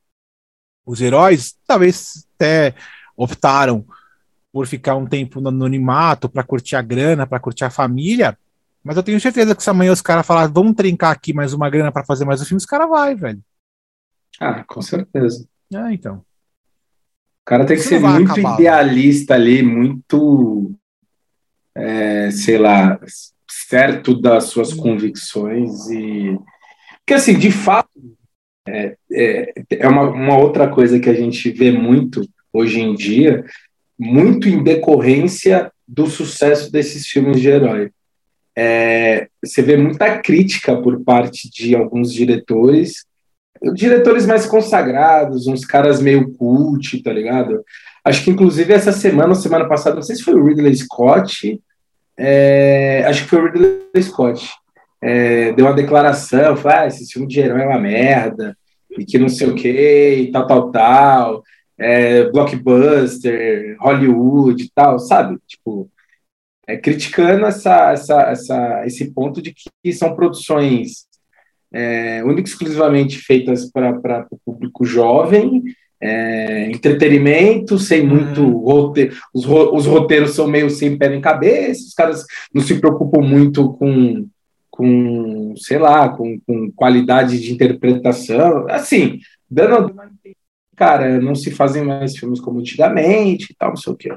os 0.86 1.00
heróis, 1.00 1.56
talvez 1.66 2.28
até 2.36 2.76
optaram 3.20 3.86
por 4.52 4.66
ficar 4.66 4.96
um 4.96 5.06
tempo 5.06 5.42
no 5.42 5.50
anonimato 5.50 6.30
para 6.30 6.44
curtir 6.44 6.76
a 6.76 6.82
grana, 6.82 7.28
para 7.28 7.40
curtir 7.40 7.66
a 7.66 7.70
família. 7.70 8.38
Mas 8.84 8.98
eu 8.98 9.04
tenho 9.04 9.20
certeza 9.20 9.54
que 9.54 9.62
se 9.62 9.70
amanhã 9.70 9.92
os 9.92 10.02
caras 10.02 10.26
falarem, 10.26 10.54
vamos 10.54 10.76
trincar 10.76 11.12
aqui 11.12 11.34
mais 11.34 11.54
uma 11.54 11.70
grana 11.70 11.92
para 11.92 12.06
fazer 12.06 12.26
mais 12.26 12.42
um 12.42 12.46
filme, 12.46 12.58
os 12.58 12.66
caras 12.66 12.90
vai, 12.90 13.14
velho. 13.14 13.42
Ah, 14.40 14.64
com 14.64 14.82
certeza. 14.82 15.46
É, 15.74 15.94
então. 15.94 16.16
O 16.16 17.46
cara 17.46 17.66
tem 17.66 17.78
que 17.78 17.84
ser 17.84 18.00
muito 18.00 18.32
acabar, 18.32 18.56
idealista 18.56 19.34
ali, 19.34 19.62
muito, 19.62 20.72
é, 21.76 22.32
sei 22.32 22.58
lá, 22.58 23.00
certo 23.48 24.20
das 24.20 24.46
suas 24.46 24.74
convicções 24.74 25.90
e 25.90 26.40
porque 27.10 27.16
assim, 27.16 27.40
de 27.40 27.52
fato, 27.52 27.90
é, 28.68 28.96
é, 29.12 29.54
é 29.72 29.88
uma, 29.88 30.04
uma 30.12 30.38
outra 30.38 30.70
coisa 30.70 31.00
que 31.00 31.10
a 31.10 31.14
gente 31.16 31.50
vê 31.50 31.72
muito 31.72 32.22
hoje 32.54 32.80
em 32.80 32.94
dia, 32.94 33.46
muito 33.98 34.48
em 34.48 34.64
decorrência 34.64 35.72
do 35.88 36.08
sucesso 36.08 36.72
desses 36.72 37.08
filmes 37.08 37.42
de 37.42 37.50
herói. 37.50 37.92
É, 38.58 39.28
você 39.44 39.62
vê 39.62 39.76
muita 39.76 40.20
crítica 40.20 40.76
por 40.82 41.04
parte 41.04 41.50
de 41.50 41.76
alguns 41.76 42.14
diretores, 42.14 43.06
diretores 43.74 44.26
mais 44.26 44.46
consagrados, 44.46 45.48
uns 45.48 45.66
caras 45.66 46.02
meio 46.02 46.34
cult, 46.34 47.02
tá 47.04 47.12
ligado? 47.12 47.64
Acho 48.04 48.24
que 48.24 48.32
inclusive 48.32 48.74
essa 48.74 48.92
semana, 48.92 49.36
semana 49.36 49.68
passada, 49.68 49.96
não 49.96 50.02
sei 50.02 50.16
se 50.16 50.24
foi 50.24 50.36
o 50.36 50.46
Ridley 50.46 50.76
Scott, 50.76 51.60
é, 52.18 53.04
acho 53.06 53.24
que 53.24 53.30
foi 53.30 53.40
o 53.40 53.46
Ridley 53.46 54.04
Scott, 54.04 54.50
é, 55.02 55.52
deu 55.54 55.66
uma 55.66 55.74
declaração, 55.74 56.56
falou, 56.58 56.80
ah, 56.80 56.88
esse 56.88 57.12
filme 57.12 57.28
de 57.28 57.40
herói 57.40 57.62
é 57.62 57.68
uma 57.68 57.80
merda, 57.80 58.58
e 58.98 59.06
que 59.06 59.18
não 59.18 59.30
sei 59.30 59.48
o 59.48 59.56
que, 59.56 60.16
e 60.16 60.32
tal, 60.32 60.48
tal, 60.48 60.72
tal 60.72 61.44
é, 61.80 62.30
blockbuster, 62.30 63.78
Hollywood 63.80 64.64
e 64.64 64.70
tal, 64.70 65.00
sabe? 65.00 65.38
Tipo, 65.48 65.90
é, 66.68 66.78
criticando 66.78 67.46
essa, 67.46 67.92
essa, 67.92 68.22
essa, 68.24 68.86
esse 68.86 69.12
ponto 69.12 69.42
de 69.42 69.54
que 69.54 69.94
são 69.94 70.16
produções 70.16 71.08
é, 71.72 72.24
única 72.24 72.42
e 72.42 72.44
exclusivamente 72.44 73.18
feitas 73.20 73.72
para 73.72 74.28
o 74.32 74.38
público 74.46 74.86
jovem, 74.86 75.64
é, 76.02 76.70
entretenimento, 76.70 77.78
sem 77.78 78.06
muito 78.06 78.42
uhum. 78.42 78.60
roteiro, 78.60 79.16
os, 79.34 79.46
os, 79.46 79.86
roteiros 79.86 80.32
são 80.32 80.48
meio 80.48 80.70
sem 80.70 80.98
pé 80.98 81.10
nem 81.10 81.20
cabeça, 81.20 81.88
os 81.88 81.94
caras 81.94 82.26
não 82.54 82.62
se 82.62 82.80
preocupam 82.80 83.22
muito 83.22 83.74
com, 83.74 84.28
com 84.72 85.54
sei 85.58 85.78
lá, 85.78 86.10
com, 86.10 86.40
com 86.46 86.72
qualidade 86.72 87.40
de 87.40 87.52
interpretação, 87.52 88.66
assim, 88.70 89.20
dando 89.50 89.94
cara, 90.80 91.20
não 91.20 91.36
se 91.36 91.52
fazem 91.52 91.84
mais 91.84 92.18
filmes 92.18 92.40
como 92.40 92.62
antigamente 92.62 93.52
e 93.52 93.56
tal, 93.56 93.72
não 93.72 93.76
sei 93.76 93.92
o 93.92 93.98
quê. 93.98 94.14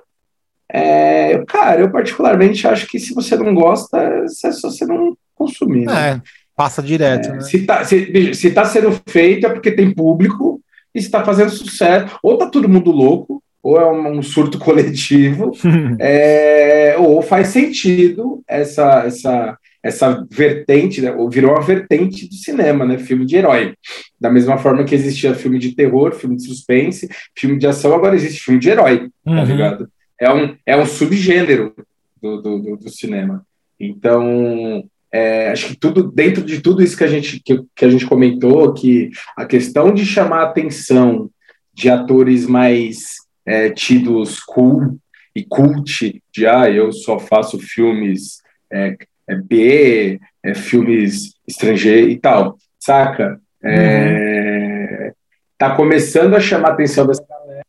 É, 0.73 1.43
cara, 1.49 1.81
eu 1.81 1.91
particularmente 1.91 2.69
acho 2.69 2.87
que 2.87 3.01
se 3.01 3.13
você 3.13 3.37
não 3.37 3.53
gosta, 3.53 3.99
é 3.99 4.29
só 4.29 4.71
você 4.71 4.87
não 4.87 5.17
consumir. 5.35 5.87
Né? 5.87 6.11
É, 6.11 6.21
passa 6.55 6.81
direto. 6.81 7.31
É, 7.31 7.33
né? 7.33 7.41
se, 7.41 7.67
tá, 7.67 7.85
se, 7.85 8.33
se 8.33 8.53
tá 8.53 8.65
sendo 8.65 8.97
feito 9.09 9.45
é 9.45 9.51
porque 9.51 9.73
tem 9.73 9.93
público 9.93 10.61
e 10.95 11.03
se 11.03 11.11
tá 11.11 11.25
fazendo 11.25 11.51
sucesso. 11.51 12.17
Ou 12.23 12.39
tá 12.39 12.47
todo 12.47 12.69
mundo 12.69 12.93
louco, 12.93 13.43
ou 13.61 13.81
é 13.81 13.91
um, 13.91 14.19
um 14.19 14.23
surto 14.23 14.57
coletivo, 14.61 15.51
é, 15.99 16.95
ou 16.97 17.21
faz 17.23 17.49
sentido 17.49 18.41
essa, 18.47 19.03
essa, 19.05 19.59
essa 19.83 20.25
vertente, 20.31 21.01
né, 21.01 21.13
virou 21.31 21.53
uma 21.53 21.63
vertente 21.63 22.29
do 22.29 22.35
cinema, 22.35 22.87
né, 22.87 22.99
filme 22.99 23.27
de 23.27 23.37
herói. 23.37 23.75
Da 24.21 24.31
mesma 24.31 24.57
forma 24.57 24.85
que 24.85 24.95
existia 24.95 25.35
filme 25.35 25.59
de 25.59 25.75
terror, 25.75 26.13
filme 26.13 26.37
de 26.37 26.47
suspense, 26.47 27.09
filme 27.37 27.59
de 27.59 27.67
ação, 27.67 27.93
agora 27.95 28.15
existe 28.15 28.45
filme 28.45 28.61
de 28.61 28.71
herói, 28.71 29.11
tá 29.25 29.31
uhum. 29.31 29.37
tá 29.37 29.45
ligado? 29.45 29.89
É 30.21 30.33
um, 30.33 30.57
é 30.65 30.77
um 30.77 30.87
subgênero 30.87 31.75
do, 32.21 32.41
do, 32.41 32.59
do, 32.61 32.77
do 32.77 32.91
cinema. 32.91 33.45
Então, 33.81 34.85
é, 35.13 35.51
acho 35.51 35.69
que 35.69 35.77
tudo 35.77 36.11
dentro 36.11 36.43
de 36.45 36.61
tudo 36.61 36.83
isso 36.83 36.97
que 36.97 37.05
a 37.05 37.09
gente 37.09 37.41
que, 37.41 37.63
que 37.75 37.85
a 37.85 37.91
gente 37.91 38.07
comentou, 38.07 38.73
que 38.73 39.11
a 39.37 39.45
questão 39.45 39.93
de 39.93 40.07
chamar 40.07 40.43
a 40.43 40.45
atenção 40.45 41.29
de 41.75 41.91
atores 41.91 42.47
mais 42.47 43.17
é, 43.45 43.71
tidos 43.71 44.39
cool 44.41 44.99
e 45.35 45.45
cult, 45.45 46.23
de 46.33 46.47
ah, 46.47 46.71
eu 46.71 46.93
só 46.93 47.19
faço 47.19 47.59
filmes 47.59 48.41
é, 48.73 48.97
é 49.29 49.35
B, 49.35 50.21
é 50.43 50.55
filmes 50.55 51.35
estrangeiros 51.47 52.13
e 52.13 52.19
tal, 52.19 52.57
saca? 52.79 53.41
É, 53.63 55.07
uhum. 55.07 55.13
Tá 55.57 55.77
começando 55.77 56.35
a 56.35 56.41
chamar 56.41 56.71
a 56.71 56.73
atenção 56.73 57.07
dessa 57.07 57.25
galera. 57.29 57.65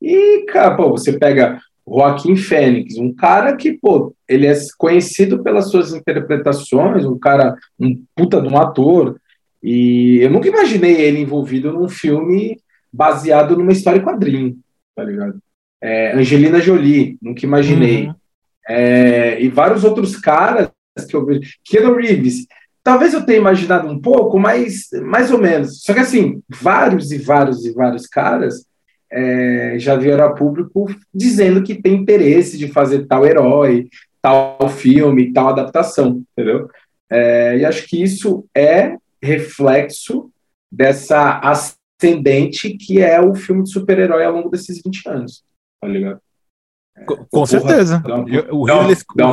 E, 0.00 0.44
cara, 0.46 0.76
pô, 0.76 0.90
você 0.90 1.18
pega 1.18 1.58
Joaquim 1.86 2.36
Fênix, 2.36 2.96
um 2.96 3.12
cara 3.12 3.56
que, 3.56 3.72
pô, 3.72 4.14
ele 4.28 4.46
é 4.46 4.54
conhecido 4.78 5.42
pelas 5.42 5.70
suas 5.70 5.92
interpretações, 5.92 7.04
um 7.04 7.18
cara, 7.18 7.56
um 7.78 8.00
puta 8.14 8.40
de 8.40 8.48
um 8.48 8.56
ator, 8.56 9.20
e 9.62 10.18
eu 10.20 10.30
nunca 10.30 10.48
imaginei 10.48 11.00
ele 11.00 11.20
envolvido 11.20 11.72
num 11.72 11.88
filme 11.88 12.58
baseado 12.92 13.56
numa 13.56 13.72
história 13.72 13.98
em 13.98 14.04
quadrinho, 14.04 14.58
tá 14.94 15.02
ligado? 15.02 15.38
É, 15.80 16.12
Angelina 16.12 16.60
Jolie, 16.60 17.16
nunca 17.20 17.44
imaginei. 17.44 18.06
Uhum. 18.06 18.14
É, 18.68 19.42
e 19.42 19.48
vários 19.48 19.82
outros 19.82 20.16
caras 20.16 20.70
que 21.08 21.16
eu 21.16 21.24
vejo. 21.24 21.40
Keanu 21.64 21.96
Reeves, 21.96 22.46
talvez 22.82 23.14
eu 23.14 23.24
tenha 23.24 23.38
imaginado 23.38 23.88
um 23.88 24.00
pouco, 24.00 24.38
mas 24.38 24.88
mais 25.02 25.30
ou 25.30 25.38
menos. 25.38 25.82
Só 25.82 25.94
que 25.94 26.00
assim, 26.00 26.42
vários 26.48 27.10
e 27.12 27.18
vários 27.18 27.64
e 27.64 27.72
vários 27.72 28.06
caras 28.06 28.66
é, 29.10 29.76
já 29.78 29.96
vieram 29.96 30.24
a 30.24 30.34
público 30.34 30.88
dizendo 31.12 31.62
que 31.62 31.80
tem 31.80 31.94
interesse 31.94 32.56
de 32.56 32.68
fazer 32.68 33.06
tal 33.06 33.26
herói, 33.26 33.88
tal 34.20 34.68
filme, 34.68 35.32
tal 35.32 35.48
adaptação, 35.48 36.22
entendeu? 36.32 36.68
É, 37.10 37.58
e 37.58 37.64
acho 37.64 37.86
que 37.86 38.02
isso 38.02 38.46
é 38.54 38.96
reflexo 39.22 40.30
dessa 40.70 41.38
ascendente 41.40 42.76
que 42.76 43.00
é 43.00 43.20
o 43.20 43.34
filme 43.34 43.62
de 43.62 43.70
super-herói 43.70 44.24
ao 44.24 44.32
longo 44.32 44.48
desses 44.48 44.80
20 44.82 45.08
anos, 45.08 45.44
tá 45.80 45.86
ligado? 45.86 46.20
Com, 47.06 47.24
com 47.30 47.46
certeza. 47.46 48.02
O 48.50 48.66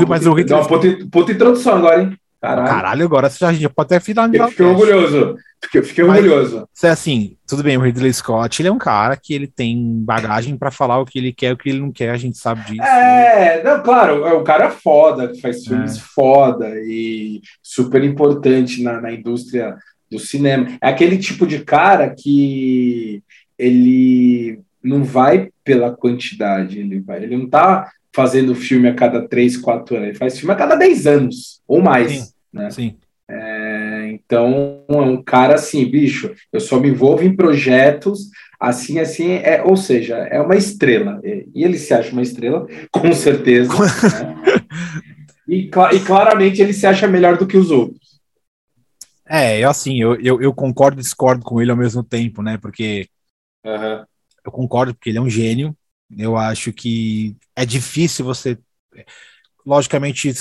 mas 0.07 0.25
o 0.25 0.33
Ridley... 0.33 0.45
Dá 0.45 0.61
uma 0.61 0.67
puta, 1.09 1.31
introdução 1.31 1.77
agora, 1.77 2.01
hein? 2.01 2.17
Caralho. 2.41 2.69
Caralho, 2.69 3.05
agora 3.05 3.29
você 3.29 3.37
já, 3.39 3.51
já 3.51 3.69
pode 3.69 3.87
até 3.87 3.99
finalizar. 3.99 4.47
Eu 4.47 4.51
fiquei 4.51 4.65
orgulhoso. 4.65 5.35
Fiquei, 5.61 5.81
fiquei 5.83 6.03
Mas, 6.05 6.23
orgulhoso. 6.23 6.69
É 6.81 6.89
assim, 6.89 7.35
tudo 7.45 7.61
bem, 7.61 7.77
o 7.77 7.81
Ridley 7.81 8.13
Scott, 8.13 8.61
ele 8.61 8.69
é 8.69 8.71
um 8.71 8.77
cara 8.77 9.17
que 9.17 9.33
ele 9.33 9.45
tem 9.45 10.01
bagagem 10.05 10.57
para 10.57 10.71
falar 10.71 10.99
o 10.99 11.05
que 11.05 11.19
ele 11.19 11.33
quer, 11.33 11.51
o 11.51 11.57
que 11.57 11.69
ele 11.69 11.81
não 11.81 11.91
quer, 11.91 12.11
a 12.11 12.17
gente 12.17 12.37
sabe 12.37 12.63
disso. 12.65 12.81
É, 12.81 13.61
não, 13.61 13.83
claro, 13.83 14.25
é 14.25 14.33
um 14.33 14.43
cara 14.43 14.69
foda, 14.69 15.27
que 15.27 15.41
faz 15.41 15.65
filmes 15.65 15.97
é. 15.97 15.99
foda 15.99 16.71
e 16.79 17.41
super 17.61 18.01
importante 18.05 18.81
na, 18.81 19.01
na 19.01 19.11
indústria 19.11 19.75
do 20.09 20.17
cinema. 20.17 20.77
É 20.81 20.87
aquele 20.87 21.17
tipo 21.17 21.45
de 21.45 21.59
cara 21.59 22.09
que 22.09 23.21
ele 23.57 24.61
não 24.83 25.03
vai 25.03 25.49
pela 25.63 25.95
quantidade, 25.95 26.79
ele 26.79 26.99
vai, 26.99 27.23
ele 27.23 27.37
não 27.37 27.47
tá 27.47 27.91
fazendo 28.13 28.55
filme 28.55 28.87
a 28.87 28.93
cada 28.93 29.27
3, 29.27 29.57
4 29.57 29.95
anos, 29.95 30.09
ele 30.09 30.17
faz 30.17 30.37
filme 30.37 30.53
a 30.53 30.57
cada 30.57 30.75
10 30.75 31.07
anos 31.07 31.61
ou 31.67 31.81
mais. 31.81 32.11
Sim, 32.11 32.31
né? 32.51 32.71
sim. 32.71 32.95
É, 33.31 34.09
então, 34.11 34.83
é 34.89 34.95
um 34.95 35.21
cara 35.21 35.55
assim, 35.55 35.85
bicho, 35.85 36.33
eu 36.51 36.59
só 36.59 36.79
me 36.79 36.89
envolvo 36.89 37.23
em 37.23 37.35
projetos 37.35 38.29
assim, 38.59 38.99
assim, 38.99 39.33
é, 39.33 39.63
ou 39.63 39.77
seja, 39.77 40.17
é 40.17 40.41
uma 40.41 40.55
estrela. 40.55 41.21
E 41.23 41.63
ele 41.63 41.77
se 41.77 41.93
acha 41.93 42.11
uma 42.11 42.21
estrela, 42.21 42.67
com 42.91 43.13
certeza. 43.13 43.71
né? 43.71 44.65
e, 45.47 45.69
e, 45.69 45.99
claramente 46.05 46.61
ele 46.61 46.73
se 46.73 46.85
acha 46.85 47.07
melhor 47.07 47.37
do 47.37 47.47
que 47.47 47.55
os 47.55 47.71
outros. 47.71 48.19
É, 49.25 49.63
assim, 49.63 50.01
eu, 50.01 50.19
eu, 50.19 50.41
eu 50.41 50.53
concordo 50.53 50.99
e 50.99 51.03
discordo 51.03 51.45
com 51.45 51.61
ele 51.61 51.71
ao 51.71 51.77
mesmo 51.77 52.03
tempo, 52.03 52.41
né? 52.41 52.57
Porque 52.57 53.07
uhum. 53.63 54.03
Eu 54.45 54.51
concordo 54.51 54.93
porque 54.93 55.09
ele 55.09 55.17
é 55.17 55.21
um 55.21 55.29
gênio. 55.29 55.75
Eu 56.17 56.35
acho 56.37 56.73
que 56.73 57.35
é 57.55 57.65
difícil 57.65 58.25
você. 58.25 58.57
Logicamente, 59.65 60.33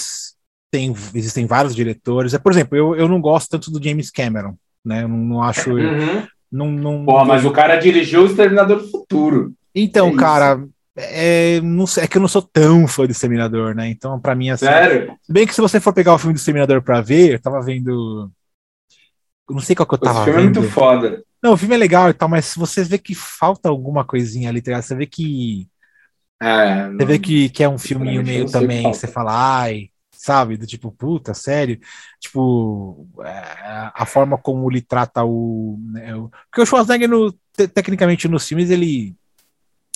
tem, 0.71 0.95
existem 1.14 1.47
vários 1.47 1.75
diretores. 1.75 2.35
É, 2.35 2.38
por 2.38 2.52
exemplo, 2.52 2.76
eu, 2.76 2.97
eu 2.97 3.09
não 3.09 3.21
gosto 3.21 3.50
tanto 3.50 3.71
do 3.71 3.83
James 3.83 4.11
Cameron, 4.11 4.55
né? 4.85 5.02
Eu 5.02 5.09
não, 5.09 5.19
não 5.19 5.43
acho. 5.43 5.71
Uhum. 5.73 6.26
Não, 6.50 6.71
não, 6.71 7.05
Pô, 7.05 7.25
mas 7.25 7.45
o 7.45 7.50
cara 7.50 7.76
dirigiu 7.76 8.23
o 8.23 8.26
Exterminador 8.26 8.78
do 8.78 8.88
Futuro. 8.88 9.52
Então, 9.75 10.09
é 10.09 10.17
cara, 10.17 10.64
é, 10.97 11.61
não 11.61 11.85
é 11.99 12.07
que 12.09 12.17
eu 12.17 12.21
não 12.21 12.28
sou 12.28 12.43
tão 12.43 12.88
fã 12.88 13.05
do 13.05 13.12
Exterminador, 13.12 13.75
né? 13.75 13.88
Então, 13.88 14.19
para 14.19 14.35
mim, 14.35 14.50
assim. 14.50 14.67
Sério? 14.67 15.14
Bem 15.28 15.47
que 15.47 15.55
se 15.55 15.61
você 15.61 15.78
for 15.78 15.93
pegar 15.93 16.14
o 16.14 16.19
filme 16.19 16.35
do 16.35 16.38
Exterminador 16.38 16.83
pra 16.83 17.00
ver, 17.00 17.35
eu 17.35 17.40
tava 17.40 17.61
vendo. 17.61 18.31
Eu 19.49 19.55
não 19.55 19.61
sei 19.61 19.76
qual 19.76 19.87
que 19.87 19.95
eu 19.95 19.99
tava 19.99 20.23
Esse 20.23 20.25
filme 20.25 20.47
vendo. 20.47 20.59
é 20.59 20.61
muito 20.61 20.73
foda. 20.73 21.23
Não, 21.42 21.52
o 21.52 21.57
filme 21.57 21.75
é 21.75 21.78
legal 21.78 22.11
e 22.11 22.14
tal, 22.14 22.28
mas 22.28 22.47
se 22.47 22.59
você 22.59 22.83
vê 22.83 22.99
que 22.99 23.14
falta 23.14 23.68
alguma 23.68 24.04
coisinha 24.04 24.49
ali, 24.49 24.61
tá 24.61 24.80
você 24.80 24.95
vê 24.95 25.07
que. 25.07 25.68
É, 26.40 26.88
você 26.90 27.04
vê 27.04 27.18
que, 27.18 27.49
que 27.50 27.62
é 27.64 27.68
um 27.68 27.78
filminho 27.78 28.25
meio 28.25 28.50
também, 28.50 28.92
você 28.92 29.07
fala, 29.07 29.61
ai, 29.61 29.90
sabe? 30.12 30.57
Do 30.57 30.66
tipo, 30.66 30.90
puta, 30.90 31.33
sério? 31.35 31.78
Tipo, 32.21 33.09
é, 33.25 33.90
a 33.95 34.04
forma 34.04 34.37
como 34.37 34.71
ele 34.71 34.83
trata 34.83 35.25
o. 35.25 35.78
Né, 35.93 36.13
porque 36.50 36.63
o 36.63 36.67
Schwarzenegger, 36.67 37.08
no, 37.08 37.32
te, 37.52 37.69
tecnicamente, 37.69 38.28
nos 38.28 38.47
filmes, 38.47 38.71
ele. 38.71 39.17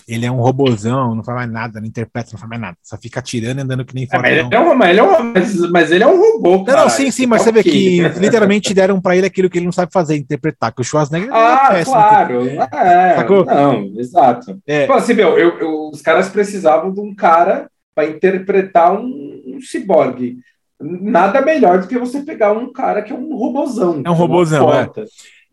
Ele 0.08 0.26
é 0.26 0.30
um 0.30 0.40
robozão, 0.40 1.14
não 1.14 1.24
faz 1.24 1.36
mais 1.36 1.50
nada, 1.50 1.80
não 1.80 1.86
interpreta, 1.86 2.30
não 2.32 2.38
faz 2.38 2.48
mais 2.48 2.60
nada. 2.60 2.76
Só 2.82 2.96
fica 2.96 3.20
atirando 3.20 3.58
e 3.58 3.62
andando 3.62 3.84
que 3.84 3.94
nem 3.94 4.08
é, 4.10 4.18
mas, 4.18 4.30
ele 4.30 4.40
é 4.40 4.60
um, 4.60 4.84
ele 4.84 5.00
é 5.00 5.02
um, 5.02 5.32
mas, 5.32 5.70
mas 5.70 5.90
ele 5.90 6.04
é 6.04 6.06
um 6.06 6.20
robô, 6.20 6.64
cara. 6.64 6.78
Não, 6.78 6.84
não, 6.84 6.90
sim, 6.90 7.10
sim, 7.10 7.26
mas 7.26 7.42
você 7.42 7.52
vê 7.52 7.62
que 7.62 8.00
literalmente 8.18 8.74
deram 8.74 9.00
pra 9.00 9.16
ele 9.16 9.26
aquilo 9.26 9.48
que 9.48 9.58
ele 9.58 9.66
não 9.66 9.72
sabe 9.72 9.92
fazer, 9.92 10.16
interpretar. 10.16 10.72
Que 10.72 10.80
o 10.80 10.84
Schwarzenegger 10.84 11.32
ah, 11.32 11.68
é 11.70 11.72
péssimo. 11.74 11.94
claro. 11.94 12.48
É, 12.48 13.54
não, 13.54 13.92
exato. 13.96 14.58
É. 14.66 14.86
Pô, 14.86 14.94
assim, 14.94 15.14
meu, 15.14 15.38
eu, 15.38 15.58
eu, 15.58 15.90
os 15.92 16.02
caras 16.02 16.28
precisavam 16.28 16.92
de 16.92 17.00
um 17.00 17.14
cara 17.14 17.68
para 17.94 18.08
interpretar 18.08 18.94
um, 18.94 19.42
um 19.46 19.60
ciborgue. 19.60 20.38
Nada 20.80 21.40
melhor 21.40 21.80
do 21.80 21.86
que 21.86 21.98
você 21.98 22.22
pegar 22.22 22.52
um 22.52 22.72
cara 22.72 23.02
que 23.02 23.12
é 23.12 23.16
um 23.16 23.36
robozão. 23.36 24.02
É 24.04 24.10
um 24.10 24.14
robozão, 24.14 24.72
é. 24.72 24.88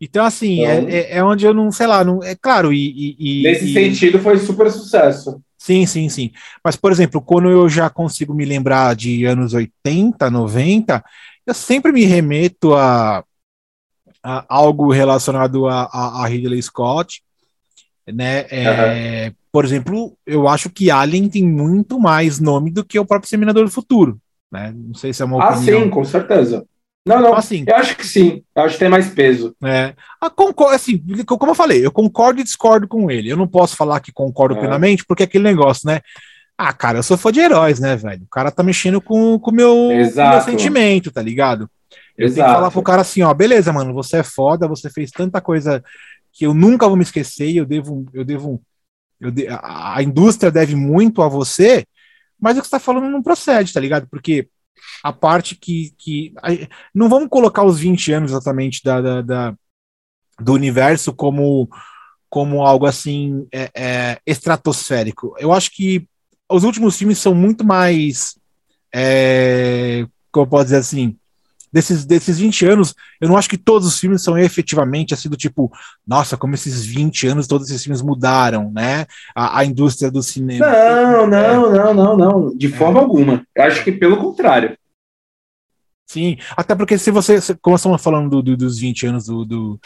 Então, 0.00 0.24
assim, 0.24 0.62
então, 0.62 0.88
é, 0.88 0.94
é, 0.94 1.16
é, 1.18 1.24
onde 1.24 1.44
eu 1.44 1.52
não, 1.52 1.70
sei 1.70 1.86
lá, 1.86 2.02
não, 2.02 2.22
é 2.22 2.34
claro, 2.34 2.72
e. 2.72 3.16
e 3.18 3.42
nesse 3.42 3.70
e, 3.70 3.72
sentido, 3.74 4.18
foi 4.18 4.38
super 4.38 4.70
sucesso. 4.70 5.42
Sim, 5.58 5.84
sim, 5.84 6.08
sim. 6.08 6.30
Mas, 6.64 6.74
por 6.74 6.90
exemplo, 6.90 7.20
quando 7.20 7.50
eu 7.50 7.68
já 7.68 7.90
consigo 7.90 8.32
me 8.32 8.46
lembrar 8.46 8.96
de 8.96 9.26
anos 9.26 9.52
80, 9.52 10.30
90, 10.30 11.04
eu 11.46 11.52
sempre 11.52 11.92
me 11.92 12.04
remeto 12.06 12.74
a, 12.74 13.22
a 14.22 14.44
algo 14.48 14.90
relacionado 14.90 15.68
a, 15.68 15.82
a, 15.82 16.24
a 16.24 16.26
Ridley 16.26 16.62
Scott, 16.62 17.22
né? 18.06 18.46
É, 18.50 19.26
uhum. 19.26 19.34
Por 19.52 19.64
exemplo, 19.64 20.16
eu 20.24 20.48
acho 20.48 20.70
que 20.70 20.90
Alien 20.90 21.28
tem 21.28 21.46
muito 21.46 21.98
mais 21.98 22.40
nome 22.40 22.70
do 22.70 22.84
que 22.84 22.98
o 22.98 23.04
próprio 23.04 23.28
Seminador 23.28 23.64
do 23.64 23.70
Futuro. 23.70 24.18
Né? 24.50 24.72
Não 24.74 24.94
sei 24.94 25.12
se 25.12 25.22
é 25.22 25.24
uma 25.24 25.36
opinião. 25.36 25.80
Ah, 25.80 25.82
sim, 25.84 25.90
com 25.90 26.04
certeza. 26.04 26.64
Não, 27.06 27.20
não. 27.20 27.34
Assim, 27.34 27.64
eu 27.66 27.76
acho 27.76 27.96
que 27.96 28.06
sim. 28.06 28.42
Eu 28.54 28.62
acho 28.62 28.74
que 28.74 28.80
tem 28.80 28.88
mais 28.88 29.08
peso. 29.08 29.56
É. 29.64 29.94
Ah, 30.20 30.28
concordo, 30.28 30.74
assim, 30.74 31.02
como 31.26 31.50
eu 31.50 31.54
falei, 31.54 31.84
eu 31.84 31.90
concordo 31.90 32.40
e 32.40 32.44
discordo 32.44 32.86
com 32.86 33.10
ele. 33.10 33.30
Eu 33.30 33.36
não 33.36 33.48
posso 33.48 33.76
falar 33.76 34.00
que 34.00 34.12
concordo 34.12 34.54
é. 34.56 34.58
plenamente, 34.58 35.04
porque 35.04 35.22
é 35.22 35.26
aquele 35.26 35.44
negócio, 35.44 35.86
né? 35.86 36.00
Ah, 36.56 36.74
cara, 36.74 36.98
eu 36.98 37.02
sou 37.02 37.16
fã 37.16 37.32
de 37.32 37.40
heróis, 37.40 37.80
né, 37.80 37.96
velho? 37.96 38.22
O 38.24 38.28
cara 38.28 38.50
tá 38.50 38.62
mexendo 38.62 39.00
com 39.00 39.36
o 39.36 39.50
meu, 39.50 39.88
meu, 39.88 40.40
sentimento, 40.42 41.10
tá 41.10 41.22
ligado? 41.22 41.70
Eu 42.18 42.26
Exato. 42.26 42.34
tenho 42.34 42.46
que 42.46 42.54
falar 42.54 42.70
pro 42.70 42.82
cara 42.82 43.00
assim, 43.00 43.22
ó, 43.22 43.32
beleza, 43.32 43.72
mano, 43.72 43.94
você 43.94 44.18
é 44.18 44.22
foda, 44.22 44.68
você 44.68 44.90
fez 44.90 45.10
tanta 45.10 45.40
coisa 45.40 45.82
que 46.30 46.44
eu 46.44 46.52
nunca 46.52 46.86
vou 46.86 46.96
me 46.96 47.02
esquecer, 47.02 47.48
e 47.48 47.56
eu 47.56 47.64
devo, 47.64 48.04
eu 48.12 48.26
devo 48.26 48.62
eu, 49.18 49.32
a, 49.50 49.98
a 49.98 50.02
indústria 50.02 50.50
deve 50.50 50.74
muito 50.74 51.22
a 51.22 51.28
você, 51.28 51.86
mas 52.38 52.56
o 52.56 52.60
que 52.60 52.66
você 52.66 52.76
está 52.76 52.78
falando 52.78 53.10
não 53.10 53.22
procede, 53.22 53.72
tá 53.72 53.80
ligado? 53.80 54.06
Porque 54.10 54.48
a 55.02 55.12
parte 55.12 55.54
que. 55.54 55.94
que 55.98 56.34
não 56.94 57.08
vamos 57.08 57.28
colocar 57.28 57.64
os 57.64 57.78
20 57.78 58.12
anos 58.12 58.30
exatamente 58.30 58.82
da, 58.82 59.00
da, 59.00 59.22
da 59.22 59.54
do 60.40 60.54
universo 60.54 61.12
como, 61.12 61.68
como 62.28 62.64
algo 62.64 62.86
assim 62.86 63.46
é, 63.52 63.70
é, 63.74 64.20
estratosférico. 64.26 65.34
Eu 65.38 65.52
acho 65.52 65.70
que 65.70 66.08
os 66.50 66.64
últimos 66.64 66.96
filmes 66.96 67.18
são 67.18 67.34
muito 67.34 67.64
mais. 67.64 68.38
É, 68.92 70.06
como 70.32 70.46
eu 70.46 70.50
posso 70.50 70.64
dizer 70.64 70.78
assim? 70.78 71.16
Desses, 71.72 72.04
desses 72.04 72.38
20 72.38 72.66
anos, 72.66 72.94
eu 73.20 73.28
não 73.28 73.36
acho 73.36 73.48
que 73.48 73.56
todos 73.56 73.86
os 73.86 73.98
filmes 73.98 74.22
são 74.22 74.36
efetivamente 74.36 75.14
assim 75.14 75.28
do 75.28 75.36
tipo, 75.36 75.70
nossa, 76.06 76.36
como 76.36 76.54
esses 76.54 76.84
20 76.84 77.28
anos 77.28 77.46
todos 77.46 77.68
esses 77.68 77.82
filmes 77.82 78.02
mudaram, 78.02 78.70
né? 78.72 79.06
A, 79.34 79.60
a 79.60 79.64
indústria 79.64 80.10
do 80.10 80.22
cinema. 80.22 80.66
Não, 80.66 81.26
não, 81.26 81.70
não, 81.70 81.94
não, 81.94 82.16
não. 82.16 82.56
De 82.56 82.66
é. 82.66 82.70
forma 82.70 83.00
alguma. 83.00 83.44
Eu 83.54 83.64
acho 83.64 83.84
que 83.84 83.92
pelo 83.92 84.16
contrário. 84.16 84.76
Sim, 86.06 86.38
até 86.56 86.74
porque 86.74 86.98
se 86.98 87.10
você, 87.12 87.38
como 87.62 87.76
estamos 87.76 88.02
falando 88.02 88.28
do, 88.28 88.42
do, 88.42 88.56
dos 88.56 88.78
20 88.78 89.06
anos 89.06 89.26
do. 89.26 89.44
do 89.44 89.80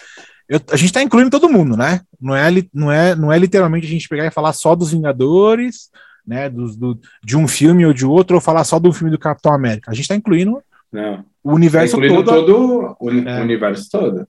eu, 0.49 0.59
a 0.71 0.77
gente 0.77 0.87
está 0.87 1.03
incluindo 1.03 1.31
todo 1.31 1.51
mundo, 1.51 1.77
né? 1.77 2.01
Não 2.21 2.35
é, 2.35 2.51
não, 2.73 2.91
é, 2.91 3.15
não 3.15 3.33
é 3.33 3.39
literalmente 3.39 3.87
a 3.87 3.91
gente 3.91 4.09
pegar 4.09 4.27
e 4.27 4.31
falar 4.31 4.55
só 4.55 4.75
dos 4.75 4.93
Vingadores, 4.93 5.91
né? 6.27 6.49
Dos, 6.49 6.77
do, 6.77 6.99
de 7.23 7.37
um 7.37 7.47
filme 7.47 7.85
ou 7.85 7.93
de 7.93 8.07
outro, 8.07 8.37
ou 8.37 8.41
falar 8.41 8.65
só 8.65 8.79
do 8.79 8.93
filme 8.93 9.11
do 9.11 9.19
Capitão 9.19 9.53
América. 9.53 9.91
A 9.91 9.95
gente 9.95 10.05
está 10.05 10.15
incluindo 10.15 10.63
não. 10.95 11.25
O 11.43 11.53
universo 11.53 12.01
tá 12.01 12.07
todo. 12.07 12.25
todo 12.25 12.97
o 13.01 13.11
é. 13.11 13.43
universo 13.43 13.91
todo. 13.91 14.29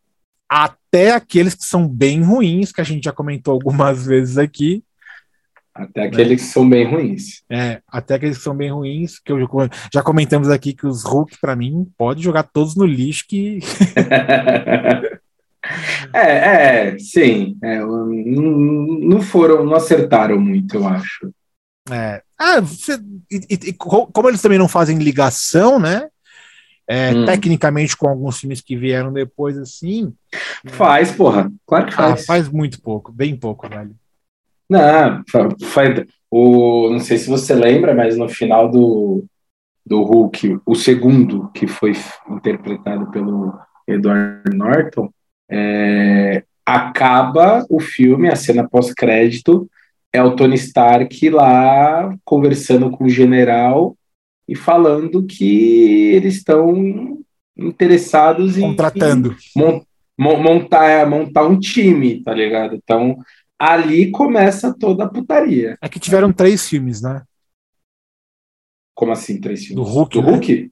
Até 0.49 1.11
aqueles 1.11 1.53
que 1.53 1.63
são 1.63 1.87
bem 1.87 2.23
ruins, 2.23 2.71
que 2.71 2.81
a 2.81 2.83
gente 2.83 3.03
já 3.03 3.11
comentou 3.11 3.53
algumas 3.53 4.03
vezes 4.07 4.39
aqui. 4.39 4.83
Até 5.73 6.01
né? 6.01 6.07
aqueles 6.07 6.29
né? 6.29 6.35
que 6.37 6.41
são 6.41 6.67
bem 6.67 6.89
ruins. 6.89 7.43
É, 7.51 7.81
até 7.87 8.15
aqueles 8.15 8.39
que 8.39 8.43
são 8.43 8.55
bem 8.55 8.71
ruins, 8.71 9.19
que 9.19 9.31
eu 9.31 9.37
já 9.93 10.01
comentamos 10.01 10.49
aqui 10.49 10.73
que 10.73 10.87
os 10.87 11.03
Hulk, 11.03 11.37
para 11.39 11.55
mim, 11.55 11.87
pode 11.95 12.23
jogar 12.23 12.41
todos 12.43 12.75
no 12.75 12.85
lixo 12.85 13.25
que. 13.27 13.59
é, 16.13 16.89
é, 16.89 16.97
sim. 16.97 17.59
É, 17.61 17.79
não 17.79 19.21
foram, 19.21 19.63
não 19.63 19.75
acertaram 19.75 20.39
muito, 20.39 20.77
eu 20.77 20.87
acho. 20.87 21.31
É. 21.91 22.23
Ah, 22.39 22.59
você, 22.59 22.99
e, 23.29 23.69
e, 23.69 23.73
como 23.73 24.29
eles 24.29 24.41
também 24.41 24.57
não 24.57 24.67
fazem 24.67 24.97
ligação, 24.97 25.79
né? 25.79 26.09
É, 26.87 27.11
hum. 27.13 27.25
tecnicamente 27.25 27.97
com 27.97 28.07
alguns 28.07 28.39
filmes 28.39 28.61
que 28.61 28.75
vieram 28.75 29.11
depois, 29.11 29.57
assim. 29.57 30.13
Faz, 30.65 31.11
porra. 31.11 31.51
Claro 31.65 31.87
que 31.87 31.93
ah, 31.93 31.97
faz. 31.97 32.21
Ah, 32.21 32.25
faz 32.25 32.49
muito 32.49 32.81
pouco, 32.81 33.11
bem 33.11 33.35
pouco, 33.35 33.67
velho. 33.67 33.95
Não, 34.69 35.23
faz, 35.27 36.05
o, 36.29 36.89
não 36.89 36.99
sei 36.99 37.17
se 37.17 37.29
você 37.29 37.53
lembra, 37.53 37.93
mas 37.93 38.17
no 38.17 38.27
final 38.27 38.69
do, 38.69 39.23
do 39.85 40.03
Hulk, 40.03 40.59
o 40.65 40.75
segundo, 40.75 41.49
que 41.53 41.67
foi 41.67 41.93
interpretado 42.29 43.09
pelo 43.11 43.57
Edward 43.87 44.55
Norton, 44.55 45.09
é, 45.49 46.43
acaba 46.65 47.65
o 47.69 47.79
filme, 47.79 48.27
a 48.27 48.35
cena 48.35 48.67
pós-crédito, 48.67 49.69
é 50.11 50.23
o 50.23 50.35
Tony 50.35 50.55
Stark 50.55 51.29
lá 51.29 52.09
conversando 52.23 52.89
com 52.89 53.05
o 53.05 53.09
general 53.09 53.95
e 54.47 54.55
falando 54.55 55.25
que 55.25 56.11
eles 56.13 56.35
estão 56.35 57.19
interessados 57.57 58.57
contratando. 58.57 59.29
em 59.29 59.61
contratando 59.61 59.95
montar, 60.17 61.07
montar 61.07 61.45
um 61.45 61.59
time, 61.59 62.23
tá 62.23 62.33
ligado? 62.33 62.75
Então, 62.75 63.17
ali 63.59 64.11
começa 64.11 64.73
toda 64.77 65.05
a 65.05 65.09
putaria. 65.09 65.77
É 65.81 65.89
que 65.89 65.99
tiveram 65.99 66.31
três 66.31 66.67
filmes, 66.67 67.01
né? 67.01 67.23
Como 68.93 69.11
assim, 69.11 69.39
três 69.41 69.65
filmes? 69.65 69.85
Do 69.85 69.91
Hulk. 69.91 70.21
Do 70.21 70.25
né? 70.25 70.31
Hulk? 70.31 70.71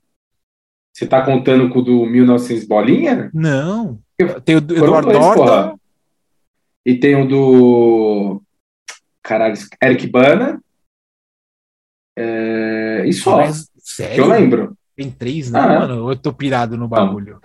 Você 0.93 1.07
tá 1.07 1.25
contando 1.25 1.69
com 1.69 1.79
o 1.79 1.81
do 1.81 2.05
1900 2.05 2.65
Bolinha? 2.65 3.29
Não. 3.33 3.99
Tem 4.45 4.55
o 4.55 4.62
do 4.62 4.75
dois, 4.75 5.05
Norton. 5.05 5.77
E 6.86 6.95
tem 6.95 7.15
o 7.15 7.27
do. 7.27 8.41
Caralho, 9.21 9.55
Eric 9.81 10.07
Bana. 10.07 10.62
É... 12.15 12.62
E 13.06 13.13
só, 13.13 13.38
Mas, 13.38 13.66
que 13.66 13.72
eu 13.76 13.82
sério? 13.84 14.28
lembro. 14.28 14.78
Tem 14.96 15.10
três, 15.10 15.50
não, 15.52 15.60
Ah. 15.60 15.80
mano? 15.80 16.04
Ou 16.04 16.12
eu 16.12 16.16
tô 16.16 16.32
pirado 16.34 16.78
no 16.78 16.88
bagulho? 16.88 17.39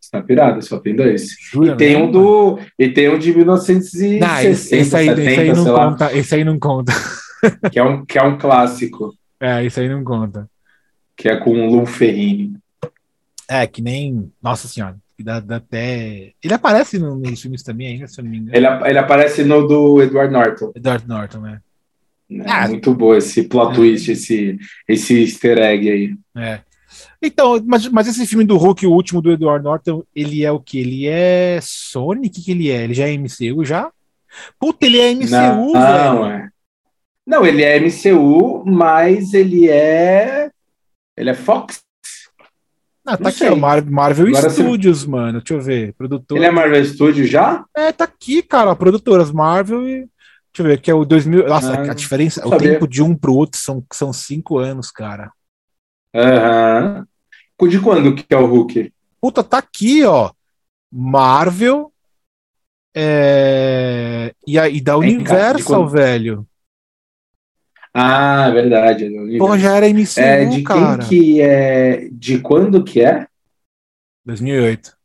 Você 0.00 0.10
tá 0.12 0.22
pirado, 0.22 0.62
só 0.62 0.78
tem 0.78 0.94
dois. 0.96 1.28
Jura 1.50 1.72
E 1.72 1.76
tem 1.76 1.90
mesmo, 1.96 2.04
um 2.06 2.10
do. 2.10 2.58
E 2.78 2.88
tem 2.88 3.08
um 3.10 3.18
de 3.18 3.34
1960, 3.34 4.26
Não, 4.26 4.40
esse, 4.40 4.76
esse 4.76 4.96
aí, 4.96 5.06
70, 5.08 5.30
esse 5.30 5.40
aí 5.40 5.48
não 5.48 5.62
sei 5.64 5.72
lá, 5.72 5.90
conta. 5.90 6.12
Esse 6.16 6.34
aí 6.36 6.44
não 6.44 6.58
conta. 6.58 6.92
que 7.72 7.78
é, 7.78 7.84
um, 7.84 8.04
que 8.06 8.18
é 8.18 8.22
um 8.22 8.38
clássico, 8.38 9.12
É, 9.40 9.64
esse 9.64 9.80
aí 9.80 9.88
não 9.88 10.02
conta. 10.04 10.48
que 11.16 11.28
é 11.28 11.36
com 11.36 11.50
o 11.50 11.70
Lu 11.70 11.84
Ferrini. 11.84 12.56
É, 13.48 13.66
que 13.66 13.82
nem. 13.82 14.32
Nossa 14.42 14.68
senhora. 14.68 14.96
que 15.16 15.24
Dá, 15.24 15.40
dá 15.40 15.56
até. 15.56 16.32
Ele 16.42 16.54
aparece 16.54 16.96
no- 16.98 17.16
nos 17.16 17.42
filmes 17.42 17.62
também 17.64 17.88
ainda, 17.88 18.06
se 18.06 18.20
eu 18.20 18.24
não 18.24 18.30
me 18.30 18.38
engano. 18.38 18.56
Ele, 18.56 18.88
ele 18.88 18.98
aparece 18.98 19.42
no 19.42 19.66
do 19.66 20.00
Edward 20.00 20.32
Norton. 20.32 20.70
Edward 20.76 21.08
Norton, 21.08 21.40
né? 21.40 21.60
É 22.30 22.42
Ah. 22.50 22.68
muito 22.68 22.92
bom 22.94 23.14
esse 23.14 23.42
plot 23.44 23.72
É. 23.72 23.74
twist, 23.74 24.10
esse, 24.12 24.58
esse 24.86 25.20
easter 25.20 25.58
egg 25.58 25.90
aí. 25.90 26.14
É. 26.36 26.60
Então, 27.22 27.60
mas, 27.66 27.88
mas 27.88 28.06
esse 28.06 28.26
filme 28.26 28.44
do 28.44 28.56
Hulk, 28.56 28.86
o 28.86 28.92
último 28.92 29.20
do 29.20 29.32
Edward 29.32 29.64
Norton, 29.64 30.04
ele 30.14 30.44
é 30.44 30.52
o 30.52 30.60
que? 30.60 30.78
Ele 30.78 31.06
é 31.06 31.58
Sony? 31.62 32.28
O 32.28 32.30
que, 32.30 32.42
que 32.42 32.50
ele 32.50 32.70
é? 32.70 32.84
Ele 32.84 32.94
já 32.94 33.08
é 33.08 33.12
MCU 33.16 33.64
já? 33.64 33.90
Puta, 34.58 34.86
ele 34.86 34.98
é 35.00 35.10
MCU, 35.14 35.72
não, 35.72 36.22
velho. 36.22 36.24
é. 36.26 36.48
Não, 37.26 37.44
ele 37.46 37.62
é 37.62 37.78
MCU, 37.80 38.64
mas 38.66 39.34
ele 39.34 39.68
é. 39.68 40.50
Ele 41.16 41.30
é 41.30 41.34
Fox. 41.34 41.82
Ah, 43.06 43.16
tá 43.16 43.22
não 43.24 43.28
aqui, 43.30 43.38
sei. 43.38 43.48
ó, 43.50 43.56
Mar- 43.56 43.84
Marvel 43.84 44.26
Agora 44.28 44.50
você- 44.50 44.62
Studios, 44.62 45.04
mano. 45.06 45.38
Deixa 45.40 45.54
eu 45.54 45.60
ver. 45.60 45.94
Produtor. 45.94 46.36
Ele 46.36 46.46
é 46.46 46.50
Marvel 46.50 46.84
Studios 46.84 47.28
já? 47.28 47.64
É, 47.76 47.90
tá 47.90 48.04
aqui, 48.04 48.42
cara. 48.42 48.76
Produtoras 48.76 49.32
Marvel 49.32 49.88
e. 49.88 50.06
Deixa 50.52 50.62
eu 50.62 50.64
ver, 50.66 50.80
que 50.80 50.90
é 50.90 50.94
o 50.94 51.04
2000. 51.04 51.46
Nossa, 51.46 51.72
Ah, 51.74 51.90
a 51.90 51.94
diferença, 51.94 52.46
o 52.46 52.50
sabia. 52.50 52.72
tempo 52.72 52.88
de 52.88 53.02
um 53.02 53.14
pro 53.14 53.34
outro 53.34 53.58
são, 53.60 53.84
são 53.92 54.12
cinco 54.12 54.58
anos, 54.58 54.90
cara. 54.90 55.30
Aham. 56.14 57.06
De 57.68 57.80
quando 57.80 58.14
que 58.14 58.24
é 58.32 58.36
o 58.36 58.46
Hulk? 58.46 58.92
Puta, 59.20 59.42
tá 59.44 59.58
aqui, 59.58 60.04
ó. 60.04 60.30
Marvel. 60.90 61.92
É... 62.94 64.34
E, 64.46 64.58
a, 64.58 64.68
e 64.68 64.80
da 64.80 64.92
É, 64.92 64.96
Universal, 64.96 65.82
quando? 65.82 65.90
velho. 65.90 66.46
Ah, 67.94 68.46
é 68.48 68.52
verdade. 68.52 69.04
é. 69.06 69.38
Porra, 69.38 69.58
já 69.58 69.74
era 69.76 69.88
MCU, 69.88 70.20
É, 70.22 70.44
de 70.44 70.62
cara. 70.62 70.98
quem 71.04 71.08
que 71.08 71.40
é. 71.40 72.08
De 72.10 72.40
quando 72.40 72.84
que 72.84 73.00
é? 73.00 73.26
2008. 74.24 74.96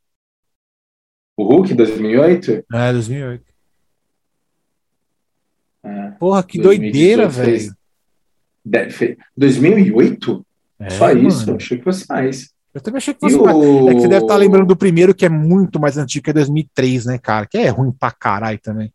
O 1.37 1.43
Hulk 1.45 1.73
2008? 1.73 2.63
É, 2.73 2.91
2008. 2.93 3.52
É, 5.83 6.11
Porra, 6.19 6.43
que 6.43 6.59
2018 6.61 7.17
doideira, 7.17 7.27
velho. 7.29 7.75
deve- 8.63 9.17
2008? 9.35 10.45
É, 10.79 10.89
Só 10.91 11.11
isso? 11.11 11.45
mano. 11.45 11.57
Achei 11.57 11.77
que 11.77 11.83
fosse 11.83 12.05
mais. 12.09 12.51
Eu 12.73 12.81
também 12.81 12.97
achei 12.97 13.13
que 13.13 13.19
fosse 13.19 13.37
mais. 13.37 13.55
o... 13.55 13.89
É 13.89 13.93
que 13.93 14.01
você 14.01 14.07
deve 14.07 14.23
estar 14.25 14.35
lembrando 14.35 14.67
do 14.67 14.75
primeiro, 14.75 15.13
que 15.13 15.25
é 15.25 15.29
muito 15.29 15.79
mais 15.79 15.97
antigo, 15.97 16.23
que 16.23 16.29
é 16.31 16.33
2003, 16.33 17.05
né, 17.05 17.17
cara? 17.17 17.45
Que 17.45 17.57
é 17.57 17.69
ruim 17.69 17.91
pra 17.91 18.11
caralho 18.11 18.59
também. 18.59 18.91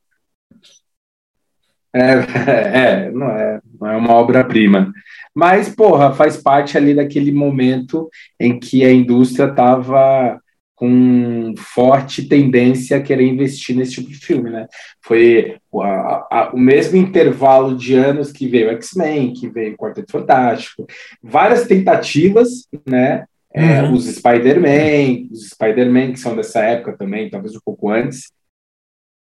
É, 1.94 2.12
é, 3.06 3.10
não 3.10 3.26
é, 3.30 3.60
não 3.80 3.88
é 3.90 3.96
uma 3.96 4.14
obra-prima. 4.14 4.92
Mas, 5.34 5.68
porra, 5.68 6.12
faz 6.14 6.36
parte 6.36 6.76
ali 6.76 6.94
daquele 6.94 7.30
momento 7.32 8.08
em 8.40 8.58
que 8.58 8.84
a 8.84 8.92
indústria 8.92 9.46
estava 9.48 10.40
com 10.78 11.54
forte 11.56 12.28
tendência 12.28 12.96
a 12.96 13.02
querer 13.02 13.24
investir 13.26 13.74
nesse 13.74 13.94
tipo 13.94 14.08
de 14.08 14.16
filme, 14.16 14.48
né? 14.48 14.68
Foi 15.02 15.56
o- 15.72 15.82
a- 15.82 16.26
a- 16.30 16.50
o 16.54 16.58
mesmo 16.58 16.96
intervalo 16.96 17.76
de 17.76 17.94
anos 17.94 18.30
que 18.30 18.46
veio 18.46 18.70
X-Men, 18.70 19.32
que 19.32 19.48
veio 19.48 19.76
Quarteto 19.76 20.12
Fantástico, 20.12 20.86
várias 21.20 21.66
tentativas, 21.66 22.68
né? 22.86 23.24
É, 23.52 23.82
Uhum. 23.82 23.94
os 23.94 24.06
Spider-Man, 24.06 25.26
os 25.32 25.48
Spider-Man 25.48 26.12
que 26.12 26.20
são 26.20 26.36
dessa 26.36 26.60
época 26.60 26.96
também, 26.96 27.28
talvez 27.28 27.56
um 27.56 27.60
pouco 27.64 27.90
antes, 27.90 28.30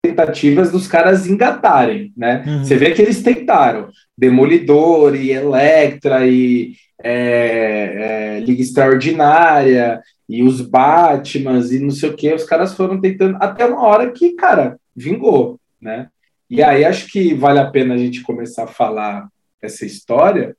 tentativas 0.06 0.72
dos 0.72 0.88
caras 0.88 1.28
engatarem, 1.28 2.14
né? 2.16 2.44
Uhum. 2.46 2.64
Você 2.64 2.76
vê 2.76 2.92
que 2.92 3.02
eles 3.02 3.22
tentaram. 3.22 3.90
Demolidor 4.18 5.16
e 5.16 5.32
Electra 5.32 6.28
e 6.28 6.76
é, 7.04 8.38
é, 8.38 8.40
Liga 8.40 8.62
Extraordinária 8.62 10.02
e 10.28 10.42
os 10.42 10.62
Batmans 10.62 11.72
e 11.72 11.80
não 11.80 11.92
sei 11.92 12.10
o 12.10 12.16
que, 12.16 12.34
os 12.34 12.44
caras 12.44 12.74
foram 12.74 13.00
tentando 13.00 13.38
até 13.40 13.66
uma 13.66 13.82
hora 13.84 14.12
que, 14.12 14.34
cara, 14.34 14.80
vingou, 14.96 15.60
né? 15.82 16.10
E 16.50 16.64
aí 16.64 16.86
acho 16.86 17.12
que 17.12 17.34
vale 17.34 17.60
a 17.60 17.70
pena 17.70 17.96
a 17.96 17.98
gente 17.98 18.22
começar 18.22 18.64
a 18.64 18.68
falar 18.68 19.28
essa 19.62 19.86
história, 19.86 20.56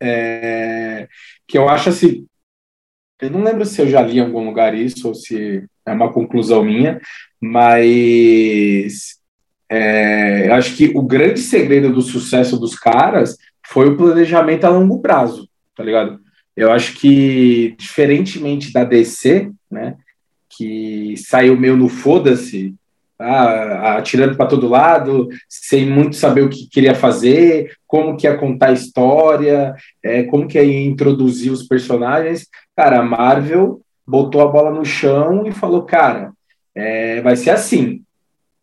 é, 0.00 1.08
que 1.46 1.56
eu 1.56 1.68
acho 1.68 1.88
assim, 1.88 2.26
eu 3.20 3.30
não 3.30 3.42
lembro 3.42 3.64
se 3.64 3.80
eu 3.80 3.88
já 3.88 4.00
li 4.02 4.18
em 4.18 4.20
algum 4.20 4.44
lugar 4.44 4.74
isso 4.74 5.08
ou 5.08 5.14
se 5.14 5.64
é 5.88 5.92
uma 5.92 6.12
conclusão 6.12 6.64
minha, 6.64 7.00
mas 7.40 9.18
é, 9.68 10.50
acho 10.52 10.76
que 10.76 10.92
o 10.94 11.02
grande 11.02 11.40
segredo 11.40 11.92
do 11.92 12.02
sucesso 12.02 12.58
dos 12.58 12.74
caras 12.74 13.36
foi 13.66 13.88
o 13.88 13.96
planejamento 13.96 14.64
a 14.64 14.70
longo 14.70 15.00
prazo, 15.00 15.48
tá 15.76 15.84
ligado? 15.84 16.18
Eu 16.56 16.72
acho 16.72 16.94
que, 16.94 17.76
diferentemente 17.78 18.72
da 18.72 18.82
DC, 18.82 19.50
né, 19.70 19.96
que 20.48 21.14
saiu 21.16 21.56
meio 21.56 21.76
no 21.76 21.88
foda-se, 21.88 22.74
ah, 23.18 23.96
atirando 23.96 24.36
para 24.36 24.46
todo 24.46 24.68
lado, 24.68 25.28
sem 25.48 25.86
muito 25.86 26.16
saber 26.16 26.42
o 26.42 26.48
que 26.48 26.68
queria 26.68 26.94
fazer, 26.94 27.72
como 27.86 28.16
que 28.16 28.26
ia 28.26 28.36
contar 28.36 28.68
a 28.68 28.72
história, 28.72 29.74
é, 30.02 30.22
como 30.24 30.48
que 30.48 30.60
ia 30.60 30.86
introduzir 30.86 31.52
os 31.52 31.64
personagens. 31.64 32.46
Cara, 32.76 33.00
a 33.00 33.02
Marvel 33.02 33.80
botou 34.08 34.40
a 34.40 34.46
bola 34.46 34.70
no 34.70 34.86
chão 34.86 35.46
e 35.46 35.52
falou, 35.52 35.82
cara, 35.82 36.32
é, 36.74 37.20
vai 37.20 37.36
ser 37.36 37.50
assim. 37.50 38.02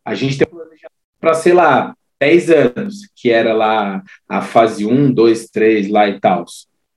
A 0.04 0.16
gente 0.16 0.38
tem 0.38 0.48
um 0.48 0.56
planejamento 0.56 0.92
para, 1.22 1.34
sei 1.36 1.54
lá, 1.54 1.96
10 2.20 2.50
anos, 2.50 3.10
que 3.16 3.30
era 3.30 3.54
lá 3.54 4.02
a 4.28 4.42
fase 4.42 4.86
1, 4.86 5.14
2, 5.14 5.50
3 5.50 5.90
lá 5.90 6.10
e 6.10 6.20
tal, 6.20 6.46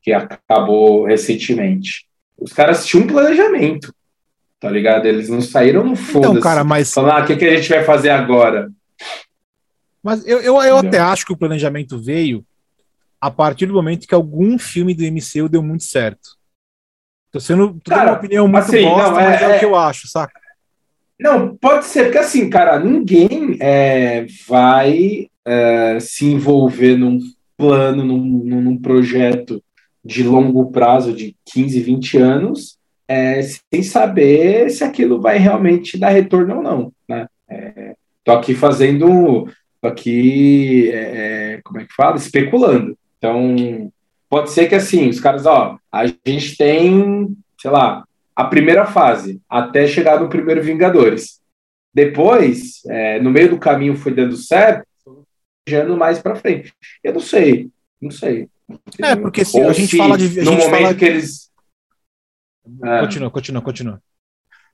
que 0.01 0.13
acabou 0.13 1.05
recentemente. 1.05 2.07
Os 2.39 2.53
caras 2.53 2.87
tinham 2.87 3.05
um 3.05 3.09
planejamento, 3.09 3.95
tá 4.59 4.71
ligado? 4.71 5.05
Eles 5.05 5.29
não 5.29 5.43
saíram 5.43 5.85
no 5.85 5.95
foda 5.95 6.29
Então, 6.29 6.41
cara, 6.41 6.65
mas, 6.65 6.95
Falando, 6.95 7.19
ah, 7.19 7.25
o 7.25 7.27
que, 7.27 7.37
que 7.37 7.45
a 7.45 7.57
gente 7.57 7.69
vai 7.69 7.85
fazer 7.85 8.11
agora? 8.11 8.71
mas 10.03 10.27
eu, 10.27 10.41
eu, 10.41 10.63
eu 10.63 10.79
até 10.79 10.99
acho 10.99 11.27
que 11.27 11.33
o 11.33 11.37
planejamento 11.37 11.99
veio 11.99 12.43
a 13.21 13.31
partir 13.31 13.67
do 13.67 13.75
momento 13.75 14.07
que 14.07 14.15
algum 14.15 14.59
filme 14.59 14.95
do 14.95 15.03
MCU 15.03 15.49
deu 15.51 15.63
muito 15.63 15.85
certo. 15.85 16.38
Tô 17.31 17.41
sendo 17.41 17.79
tô 17.85 17.91
Cara, 17.91 18.13
uma 18.13 18.19
opinião 18.19 18.49
muito 18.49 18.65
assim, 18.65 18.83
bosta, 18.83 19.11
não, 19.11 19.21
é- 19.21 19.25
mas 19.25 19.43
é, 19.43 19.49
o 19.49 19.51
é- 19.53 19.59
que 19.59 19.65
eu 19.65 19.77
acho, 19.77 20.09
saca? 20.09 20.39
Não, 21.21 21.57
pode 21.57 21.85
ser, 21.87 22.05
porque 22.05 22.19
assim, 22.19 22.49
cara, 22.49 22.79
ninguém 22.79 23.57
é, 23.61 24.25
vai 24.47 25.27
é, 25.45 25.99
se 26.01 26.27
envolver 26.27 26.97
num 26.97 27.19
plano, 27.57 28.05
num, 28.05 28.19
num 28.19 28.61
num 28.63 28.77
projeto 28.79 29.63
de 30.05 30.23
longo 30.23 30.71
prazo, 30.71 31.13
de 31.13 31.35
15, 31.45 31.81
20 31.81 32.17
anos, 32.19 32.79
é, 33.09 33.41
sem 33.43 33.83
saber 33.83 34.71
se 34.71 34.85
aquilo 34.85 35.21
vai 35.21 35.39
realmente 35.39 35.99
dar 35.99 36.11
retorno 36.11 36.57
ou 36.59 36.63
não, 36.63 36.93
né? 37.09 37.27
É, 37.51 37.95
tô 38.23 38.33
aqui 38.33 38.55
fazendo, 38.55 39.49
tô 39.81 39.89
aqui, 39.89 40.89
é, 40.93 41.55
é, 41.55 41.61
como 41.65 41.81
é 41.81 41.85
que 41.85 41.95
fala? 41.95 42.17
Especulando. 42.17 42.97
Então, 43.19 43.91
pode 44.29 44.51
ser 44.51 44.69
que 44.69 44.75
assim, 44.75 45.09
os 45.09 45.21
caras, 45.21 45.47
ó, 45.47 45.79
a 45.93 46.07
gente 46.07 46.57
tem, 46.57 47.37
sei 47.61 47.71
lá, 47.71 48.05
a 48.37 48.45
primeira 48.45 48.87
fase, 48.87 49.41
até 49.49 49.87
chegar 49.87 50.21
no 50.21 50.29
primeiro 50.29 50.63
Vingadores. 50.63 51.41
Depois, 51.93 52.83
é, 52.87 53.21
no 53.21 53.31
meio 53.31 53.51
do 53.51 53.59
caminho 53.59 53.97
foi 53.97 54.13
dando 54.15 54.37
certo, 54.37 54.87
viajando 55.69 55.97
mais 55.97 56.19
para 56.21 56.37
frente. 56.37 56.73
Eu 57.03 57.15
não 57.15 57.21
sei, 57.21 57.71
não 58.01 58.11
sei. 58.11 58.49
É, 59.03 59.17
porque 59.17 59.45
se 59.45 59.59
Ou 59.59 59.69
a 59.69 59.73
gente 59.73 59.97
fala 59.97 60.17
de- 60.19 60.41
a 60.41 60.45
no 60.45 60.53
gente 60.53 60.65
momento 60.65 60.83
fala- 60.83 60.95
que 60.95 61.05
eles 61.05 61.49
É. 62.85 63.01
Continua, 63.01 63.31
continua, 63.31 63.63
continua. 63.63 64.03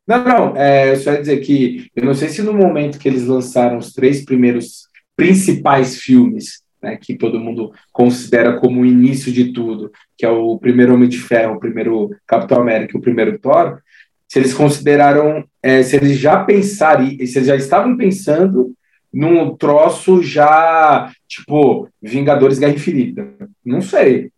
Não, 0.07 0.25
não, 0.25 0.57
é, 0.57 0.91
eu 0.91 0.97
só 0.97 1.13
ia 1.13 1.21
dizer 1.21 1.39
que 1.41 1.89
eu 1.95 2.05
não 2.05 2.13
sei 2.13 2.29
se 2.29 2.43
no 2.43 2.53
momento 2.53 2.99
que 2.99 3.09
eles 3.09 3.25
lançaram 3.25 3.79
os 3.79 3.93
três 3.93 4.25
primeiros 4.25 4.89
principais 5.17 5.99
filmes 6.01 6.64
né, 6.85 6.99
que 7.01 7.17
todo 7.17 7.41
mundo 7.41 7.73
considera 7.91 8.61
como 8.61 8.83
o 8.83 8.87
início 8.87 9.33
de 9.33 9.53
tudo, 9.53 9.91
que 10.17 10.25
é 10.25 10.29
o 10.29 10.59
primeiro 10.59 10.95
Homem 10.95 11.09
de 11.09 11.19
Ferro, 11.19 11.55
o 11.55 11.61
primeiro 11.61 12.15
Capitão 12.27 12.61
América, 12.61 12.97
o 12.97 13.01
primeiro 13.01 13.39
Thor, 13.39 13.81
se 14.29 14.39
eles 14.39 14.53
consideraram, 14.53 15.45
é, 15.63 15.83
se 15.83 15.97
eles 15.97 16.19
já 16.19 16.45
pensaram, 16.45 17.07
se 17.07 17.39
eles 17.39 17.47
já 17.47 17.57
estavam 17.57 17.97
pensando 17.97 18.75
num 19.13 19.57
troço 19.57 20.23
já, 20.23 21.11
tipo, 21.27 21.89
Vingadores 22.03 22.59
Guerra 22.59 22.75
Infinita. 22.75 23.27
Não 23.65 23.81
sei. 23.81 24.31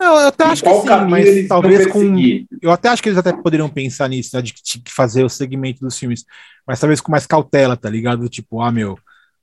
Não, 0.00 0.18
eu 0.18 0.28
até 0.28 0.44
acho 0.44 0.62
que 0.62 0.70
sim, 0.70 0.88
mas 1.08 1.48
talvez 1.48 1.86
com. 1.86 2.16
Eu 2.62 2.70
até 2.70 2.88
acho 2.88 3.02
que 3.02 3.08
eles 3.08 3.18
até 3.18 3.32
poderiam 3.34 3.68
pensar 3.68 4.08
nisso, 4.08 4.34
né, 4.34 4.40
de, 4.42 4.54
de 4.54 4.82
fazer 4.90 5.24
o 5.24 5.28
segmento 5.28 5.80
dos 5.80 5.98
filmes, 5.98 6.24
mas 6.66 6.80
talvez 6.80 7.00
com 7.00 7.10
mais 7.10 7.26
cautela, 7.26 7.76
tá 7.76 7.90
ligado? 7.90 8.28
Tipo, 8.28 8.62
ah, 8.62 8.72
meu, 8.72 8.98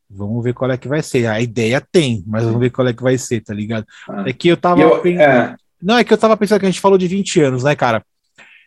vamos 0.09 0.43
ver 0.43 0.53
qual 0.53 0.71
é 0.71 0.77
que 0.77 0.87
vai 0.87 1.01
ser. 1.01 1.27
A 1.27 1.41
ideia 1.41 1.81
tem, 1.81 2.23
mas 2.27 2.43
vamos 2.43 2.59
ver 2.59 2.69
qual 2.69 2.87
é 2.87 2.93
que 2.93 3.03
vai 3.03 3.17
ser, 3.17 3.41
tá 3.41 3.53
ligado? 3.53 3.85
Ah. 4.09 4.23
É 4.27 4.33
que 4.33 4.47
eu 4.47 4.57
tava. 4.57 4.81
Eu, 4.81 5.05
é... 5.05 5.55
Não, 5.81 5.97
é 5.97 6.03
que 6.03 6.13
eu 6.13 6.17
tava 6.17 6.37
pensando 6.37 6.59
que 6.59 6.65
a 6.65 6.69
gente 6.69 6.81
falou 6.81 6.97
de 6.97 7.07
20 7.07 7.41
anos, 7.41 7.63
né, 7.63 7.75
cara? 7.75 8.03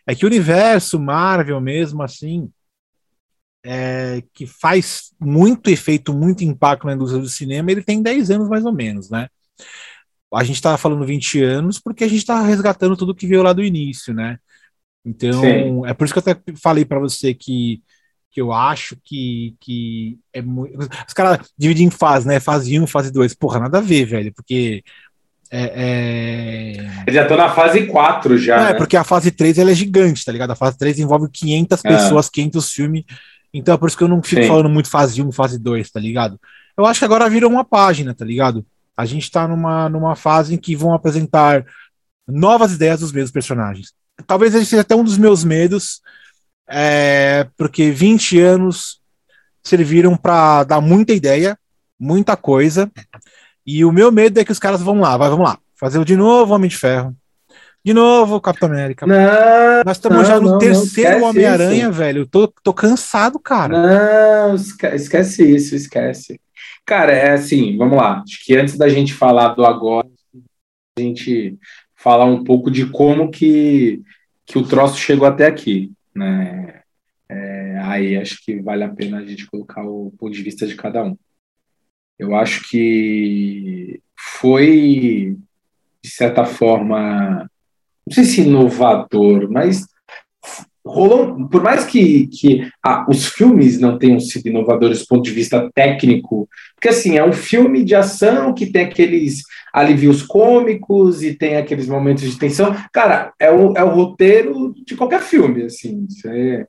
É 0.07 0.15
que 0.15 0.25
o 0.25 0.27
universo 0.27 0.99
Marvel 0.99 1.59
mesmo, 1.61 2.01
assim, 2.01 2.49
é, 3.63 4.23
que 4.33 4.47
faz 4.47 5.11
muito 5.19 5.69
efeito, 5.69 6.13
muito 6.13 6.43
impacto 6.43 6.87
na 6.87 6.93
indústria 6.93 7.21
do 7.21 7.29
cinema, 7.29 7.71
ele 7.71 7.83
tem 7.83 8.01
10 8.01 8.31
anos 8.31 8.49
mais 8.49 8.65
ou 8.65 8.73
menos, 8.73 9.09
né? 9.09 9.27
a 10.33 10.43
gente 10.43 10.55
está 10.55 10.77
falando 10.77 11.05
20 11.05 11.43
anos 11.43 11.79
porque 11.79 12.03
a 12.03 12.07
gente 12.07 12.19
está 12.19 12.41
resgatando 12.41 12.95
tudo 12.95 13.15
que 13.15 13.27
veio 13.27 13.43
lá 13.43 13.51
do 13.51 13.63
início, 13.63 14.13
né? 14.13 14.37
Então, 15.03 15.41
Sim. 15.41 15.85
é 15.85 15.93
por 15.93 16.05
isso 16.05 16.13
que 16.13 16.19
eu 16.19 16.31
até 16.31 16.53
falei 16.61 16.85
para 16.85 16.99
você 16.99 17.33
que, 17.33 17.81
que 18.31 18.41
eu 18.41 18.53
acho 18.53 18.97
que, 19.03 19.55
que 19.59 20.17
é 20.33 20.41
muito. 20.41 20.77
Os 21.07 21.13
caras 21.13 21.47
dividem 21.57 21.87
em 21.87 21.91
fase, 21.91 22.27
né? 22.27 22.39
Fase 22.39 22.79
1, 22.79 22.87
fase 22.87 23.11
2. 23.11 23.33
Porra, 23.35 23.59
nada 23.59 23.79
a 23.79 23.81
ver, 23.81 24.05
velho, 24.05 24.33
porque. 24.33 24.83
É, 25.53 25.63
é... 25.75 26.71
Eles 27.05 27.13
já 27.13 27.23
estão 27.23 27.35
na 27.35 27.49
fase 27.49 27.85
4 27.85 28.37
já. 28.37 28.57
Não, 28.57 28.67
é, 28.67 28.73
né? 28.73 28.77
porque 28.77 28.95
a 28.95 29.03
fase 29.03 29.31
3 29.31 29.57
ela 29.57 29.71
é 29.71 29.75
gigante, 29.75 30.23
tá 30.23 30.31
ligado? 30.31 30.51
A 30.51 30.55
fase 30.55 30.77
3 30.77 30.99
envolve 30.99 31.29
500 31.29 31.83
é. 31.83 31.89
pessoas, 31.89 32.29
500 32.29 32.71
filmes. 32.71 33.03
Então 33.53 33.75
é 33.75 33.77
por 33.77 33.89
isso 33.89 33.97
que 33.97 34.03
eu 34.03 34.07
não 34.07 34.23
fico 34.23 34.41
Sim. 34.41 34.47
falando 34.47 34.69
muito 34.69 34.89
fase 34.89 35.21
1, 35.21 35.31
fase 35.33 35.59
2, 35.59 35.91
tá 35.91 35.99
ligado? 35.99 36.39
Eu 36.77 36.85
acho 36.85 36.99
que 36.99 37.05
agora 37.05 37.29
virou 37.29 37.51
uma 37.51 37.65
página, 37.65 38.15
tá 38.15 38.23
ligado? 38.23 38.65
a 38.95 39.05
gente 39.05 39.23
está 39.23 39.47
numa, 39.47 39.89
numa 39.89 40.15
fase 40.15 40.53
em 40.53 40.57
que 40.57 40.75
vão 40.75 40.93
apresentar 40.93 41.65
novas 42.27 42.73
ideias 42.73 42.99
dos 42.99 43.11
mesmos 43.11 43.31
personagens. 43.31 43.93
Talvez 44.27 44.53
esse 44.53 44.65
seja 44.67 44.83
até 44.83 44.95
um 44.95 45.03
dos 45.03 45.17
meus 45.17 45.43
medos, 45.43 46.01
é, 46.71 47.47
porque 47.57 47.91
20 47.91 48.39
anos 48.39 49.01
serviram 49.63 50.15
para 50.15 50.63
dar 50.63 50.81
muita 50.81 51.13
ideia, 51.13 51.57
muita 51.99 52.35
coisa, 52.35 52.91
e 53.65 53.85
o 53.85 53.91
meu 53.91 54.11
medo 54.11 54.39
é 54.39 54.45
que 54.45 54.51
os 54.51 54.59
caras 54.59 54.81
vão 54.81 54.99
lá, 54.99 55.17
vai, 55.17 55.29
vamos 55.29 55.45
lá, 55.45 55.57
fazer 55.75 56.03
de 56.05 56.15
novo 56.15 56.53
Homem 56.53 56.69
de 56.69 56.77
Ferro, 56.77 57.15
de 57.83 57.93
novo 57.93 58.39
Capitão 58.39 58.69
América. 58.69 59.05
Não, 59.05 59.83
Nós 59.85 59.97
estamos 59.97 60.27
já 60.27 60.39
no 60.39 60.51
não, 60.51 60.57
terceiro 60.59 61.25
Homem-Aranha, 61.25 61.89
velho. 61.91 62.27
Tô, 62.27 62.47
tô 62.63 62.73
cansado, 62.73 63.39
cara. 63.39 64.47
Não, 64.47 64.55
esquece 64.55 65.43
isso, 65.43 65.75
esquece. 65.75 66.39
Cara, 66.85 67.11
é 67.11 67.31
assim, 67.31 67.77
vamos 67.77 67.97
lá. 67.97 68.21
Acho 68.21 68.45
que 68.45 68.55
antes 68.55 68.77
da 68.77 68.87
gente 68.87 69.13
falar 69.13 69.49
do 69.49 69.65
agora, 69.65 70.07
a 70.97 71.01
gente 71.01 71.57
falar 71.95 72.25
um 72.25 72.43
pouco 72.43 72.69
de 72.69 72.85
como 72.87 73.29
que, 73.29 74.01
que 74.45 74.57
o 74.57 74.67
troço 74.67 74.97
chegou 74.97 75.27
até 75.27 75.47
aqui, 75.47 75.91
né? 76.15 76.81
É, 77.29 77.79
aí 77.83 78.17
acho 78.17 78.43
que 78.43 78.61
vale 78.61 78.83
a 78.83 78.89
pena 78.89 79.19
a 79.19 79.25
gente 79.25 79.47
colocar 79.47 79.83
o 79.85 80.11
ponto 80.17 80.33
de 80.33 80.43
vista 80.43 80.67
de 80.67 80.75
cada 80.75 81.03
um. 81.03 81.17
Eu 82.19 82.35
acho 82.35 82.69
que 82.69 84.01
foi, 84.39 85.37
de 86.03 86.09
certa 86.09 86.45
forma, 86.45 87.49
não 88.05 88.13
sei 88.13 88.23
se 88.25 88.41
inovador, 88.41 89.49
mas 89.49 89.87
rolou, 90.91 91.47
por 91.47 91.63
mais 91.63 91.85
que, 91.85 92.27
que 92.27 92.69
ah, 92.83 93.05
os 93.09 93.27
filmes 93.27 93.79
não 93.79 93.97
tenham 93.97 94.19
sido 94.19 94.47
inovadores 94.47 94.99
do 94.99 95.07
ponto 95.07 95.23
de 95.23 95.31
vista 95.31 95.69
técnico, 95.73 96.47
porque 96.75 96.89
assim, 96.89 97.17
é 97.17 97.23
um 97.23 97.33
filme 97.33 97.83
de 97.83 97.95
ação 97.95 98.53
que 98.53 98.65
tem 98.65 98.85
aqueles 98.85 99.43
alivios 99.73 100.21
cômicos 100.23 101.23
e 101.23 101.33
tem 101.33 101.57
aqueles 101.57 101.87
momentos 101.87 102.23
de 102.23 102.37
tensão. 102.37 102.75
Cara, 102.91 103.33
é 103.39 103.51
o, 103.51 103.73
é 103.77 103.83
o 103.83 103.89
roteiro 103.89 104.73
de 104.85 104.95
qualquer 104.95 105.21
filme, 105.21 105.63
assim. 105.63 106.05
Você, 106.09 106.65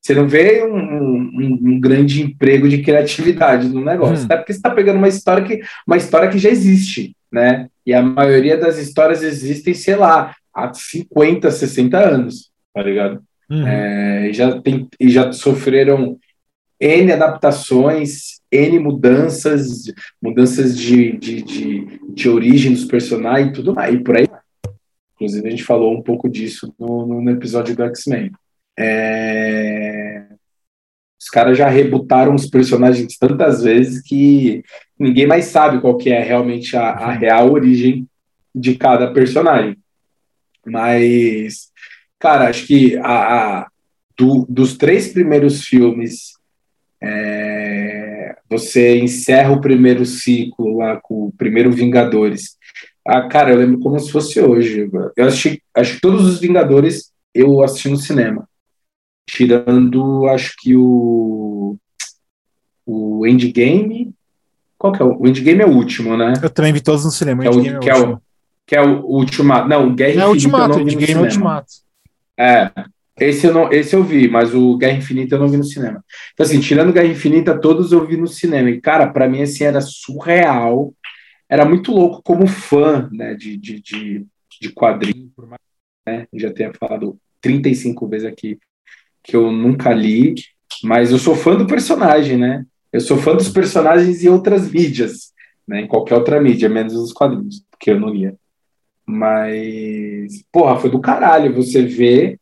você 0.00 0.14
não 0.14 0.28
vê 0.28 0.62
um, 0.64 0.76
um, 0.76 1.60
um, 1.62 1.80
grande 1.80 2.22
emprego 2.22 2.68
de 2.68 2.82
criatividade 2.82 3.68
no 3.68 3.84
negócio, 3.84 4.22
hum. 4.22 4.24
até 4.26 4.36
porque 4.36 4.52
você 4.52 4.58
está 4.58 4.70
pegando 4.70 4.98
uma 4.98 5.08
história 5.08 5.44
que 5.44 5.60
uma 5.86 5.96
história 5.96 6.28
que 6.28 6.38
já 6.38 6.50
existe, 6.50 7.16
né? 7.32 7.68
E 7.86 7.92
a 7.92 8.02
maioria 8.02 8.56
das 8.56 8.78
histórias 8.78 9.22
existem, 9.22 9.74
sei 9.74 9.96
lá, 9.96 10.34
há 10.54 10.72
50, 10.72 11.50
60 11.50 11.98
anos, 11.98 12.50
tá 12.72 12.82
ligado? 12.82 13.22
Uhum. 13.50 13.66
É, 13.66 14.32
já, 14.32 14.60
tem, 14.60 14.88
já 15.00 15.32
sofreram 15.32 16.18
N 16.80 17.12
adaptações, 17.12 18.40
N 18.50 18.78
mudanças, 18.78 19.84
mudanças 20.20 20.76
de, 20.78 21.12
de, 21.16 21.42
de, 21.42 22.00
de 22.08 22.28
origem 22.28 22.72
dos 22.72 22.84
personagens 22.84 23.50
e 23.50 23.52
tudo 23.52 23.74
mais, 23.74 23.94
e 23.94 23.98
por 23.98 24.16
aí. 24.16 24.26
Inclusive, 25.14 25.46
a 25.46 25.50
gente 25.50 25.64
falou 25.64 25.96
um 25.96 26.02
pouco 26.02 26.28
disso 26.28 26.74
no, 26.78 27.22
no 27.22 27.30
episódio 27.30 27.76
do 27.76 27.84
X-Men. 27.84 28.30
É... 28.78 30.24
Os 31.20 31.30
caras 31.30 31.56
já 31.56 31.68
rebutaram 31.68 32.34
os 32.34 32.46
personagens 32.46 33.16
tantas 33.16 33.62
vezes 33.62 34.02
que 34.02 34.62
ninguém 34.98 35.26
mais 35.26 35.46
sabe 35.46 35.80
qual 35.80 35.96
que 35.96 36.10
é 36.10 36.22
realmente 36.22 36.76
a, 36.76 36.90
a 36.90 37.12
real 37.12 37.50
origem 37.50 38.06
de 38.54 38.74
cada 38.74 39.12
personagem. 39.12 39.78
Mas 40.66 41.70
Cara, 42.24 42.48
acho 42.48 42.66
que 42.66 42.96
a, 42.96 43.58
a 43.60 43.66
do, 44.16 44.46
dos 44.48 44.78
três 44.78 45.12
primeiros 45.12 45.62
filmes, 45.62 46.32
é, 46.98 48.34
você 48.48 48.98
encerra 48.98 49.52
o 49.52 49.60
primeiro 49.60 50.06
ciclo 50.06 50.78
lá 50.78 50.98
com 51.02 51.26
o 51.26 51.32
primeiro 51.36 51.70
Vingadores. 51.70 52.56
Ah, 53.06 53.28
cara, 53.28 53.50
eu 53.50 53.58
lembro 53.58 53.78
como 53.78 54.00
se 54.00 54.10
fosse 54.10 54.40
hoje. 54.40 54.90
Eu 55.14 55.26
assisti, 55.26 55.62
acho 55.74 55.96
que 55.96 56.00
todos 56.00 56.24
os 56.24 56.40
Vingadores 56.40 57.12
eu 57.34 57.62
assisti 57.62 57.90
no 57.90 57.98
cinema. 57.98 58.48
Tirando, 59.28 60.26
acho 60.26 60.54
que 60.62 60.74
o, 60.74 61.76
o 62.86 63.26
Endgame. 63.26 64.14
Qual 64.78 64.94
que 64.94 65.02
é 65.02 65.04
o, 65.04 65.20
o 65.20 65.28
Endgame 65.28 65.60
é 65.60 65.66
o 65.66 65.76
último, 65.76 66.16
né? 66.16 66.32
Eu 66.42 66.48
também 66.48 66.72
vi 66.72 66.80
todos 66.80 67.04
no 67.04 67.10
cinema. 67.10 67.42
Que 67.42 67.48
é 67.48 67.50
o, 67.50 67.80
que, 67.80 67.90
é 67.90 67.96
o, 67.98 68.18
que 68.66 68.76
é 68.76 68.80
o 68.80 69.04
Ultimato. 69.04 69.68
Não, 69.68 69.94
Guerra 69.94 70.10
Infinita. 70.10 70.24
É 70.24 70.26
o 70.26 70.30
Ultimato, 70.30 70.80
Endgame 70.80 71.12
é 71.12 71.16
o 71.18 71.24
Ultimato. 71.24 71.83
É, 72.38 72.70
esse 73.20 73.46
eu, 73.46 73.54
não, 73.54 73.72
esse 73.72 73.94
eu 73.94 74.02
vi, 74.02 74.28
mas 74.28 74.54
o 74.54 74.76
Guerra 74.76 74.98
Infinita 74.98 75.36
eu 75.36 75.40
não 75.40 75.48
vi 75.48 75.56
no 75.56 75.64
cinema. 75.64 76.04
Então, 76.32 76.44
assim, 76.44 76.60
tirando 76.60 76.92
Guerra 76.92 77.06
Infinita, 77.06 77.58
todos 77.58 77.92
eu 77.92 78.04
vi 78.06 78.16
no 78.16 78.26
cinema. 78.26 78.70
E, 78.70 78.80
cara, 78.80 79.08
para 79.08 79.28
mim, 79.28 79.42
assim, 79.42 79.64
era 79.64 79.80
surreal. 79.80 80.92
Era 81.48 81.64
muito 81.64 81.92
louco 81.92 82.22
como 82.22 82.46
fã, 82.46 83.08
né, 83.12 83.34
de, 83.34 83.56
de, 83.56 83.80
de, 83.80 84.26
de 84.60 84.68
quadrinho, 84.70 85.30
né, 86.06 86.26
já 86.34 86.52
tenha 86.52 86.72
falado 86.74 87.18
35 87.40 88.08
vezes 88.08 88.26
aqui 88.26 88.58
que 89.22 89.36
eu 89.36 89.50
nunca 89.50 89.92
li, 89.92 90.34
mas 90.82 91.10
eu 91.10 91.18
sou 91.18 91.34
fã 91.34 91.56
do 91.56 91.66
personagem, 91.66 92.36
né? 92.36 92.66
Eu 92.92 93.00
sou 93.00 93.16
fã 93.16 93.34
dos 93.34 93.48
personagens 93.48 94.22
em 94.22 94.28
outras 94.28 94.70
mídias, 94.70 95.32
né, 95.66 95.80
em 95.80 95.86
qualquer 95.86 96.14
outra 96.14 96.40
mídia, 96.40 96.68
menos 96.68 96.94
os 96.94 97.12
quadrinhos, 97.12 97.64
porque 97.70 97.90
eu 97.90 97.98
não 97.98 98.10
lia. 98.10 98.36
Mas, 99.06 100.44
porra, 100.50 100.78
foi 100.78 100.90
do 100.90 101.00
caralho 101.00 101.54
você 101.54 101.82
ver 101.82 102.38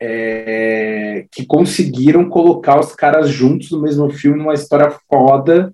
é, 0.00 1.26
que 1.30 1.44
conseguiram 1.44 2.28
colocar 2.28 2.80
os 2.80 2.94
caras 2.94 3.28
juntos 3.28 3.70
no 3.70 3.82
mesmo 3.82 4.10
filme, 4.10 4.38
numa 4.38 4.54
história 4.54 4.90
foda. 5.08 5.72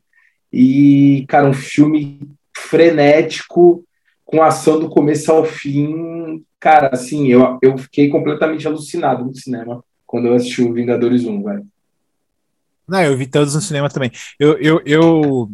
E, 0.52 1.24
cara, 1.28 1.48
um 1.48 1.52
filme 1.54 2.20
frenético, 2.56 3.84
com 4.24 4.42
ação 4.42 4.80
do 4.80 4.88
começo 4.88 5.30
ao 5.30 5.44
fim. 5.44 6.44
Cara, 6.58 6.90
assim, 6.92 7.28
eu, 7.28 7.58
eu 7.62 7.78
fiquei 7.78 8.08
completamente 8.08 8.66
alucinado 8.66 9.24
no 9.24 9.34
cinema 9.34 9.84
quando 10.04 10.26
eu 10.26 10.34
assisti 10.34 10.62
o 10.62 10.72
Vingadores 10.72 11.24
1, 11.24 11.42
velho. 11.42 11.66
Não, 12.88 13.02
eu 13.02 13.16
vi 13.16 13.26
todos 13.26 13.54
no 13.54 13.60
cinema 13.60 13.88
também. 13.88 14.10
Eu, 14.38 14.58
eu, 14.58 14.82
eu, 14.84 15.50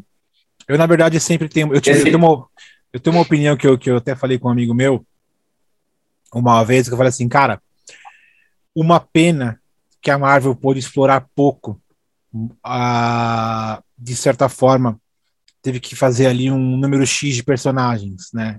eu 0.69 0.79
na 0.79 0.87
verdade, 0.87 1.19
sempre 1.19 1.49
tenho. 1.49 1.73
Eu, 1.73 1.81
tive, 1.81 1.99
Esse... 1.99 2.15
uma, 2.15 2.47
eu 2.93 3.01
tenho 3.01 3.17
uma 3.17 3.23
opinião 3.23 3.57
que 3.57 3.67
eu, 3.67 3.79
que 3.79 3.91
eu 3.91 3.97
até 3.97 4.15
falei 4.15 4.39
com 4.39 4.49
um 4.49 4.53
amigo 4.53 4.75
meu 4.75 5.05
uma 6.35 6.63
vez, 6.65 6.89
que 6.89 6.95
eu 6.95 6.97
falei 6.97 7.11
assim, 7.11 7.29
cara, 7.29 7.61
uma 8.75 8.99
pena 9.01 9.61
que 10.01 10.11
a 10.11 10.19
Marvel 10.19 10.55
pôde 10.55 10.81
explorar 10.81 11.27
pouco, 11.35 11.81
a, 12.65 13.83
de 13.97 14.17
certa 14.17 14.49
forma, 14.49 14.99
teve 15.61 15.79
que 15.79 15.95
fazer 15.95 16.27
ali 16.27 16.51
um 16.51 16.77
número 16.77 17.07
X 17.07 17.37
de 17.37 17.43
personagens, 17.43 18.31
né? 18.33 18.59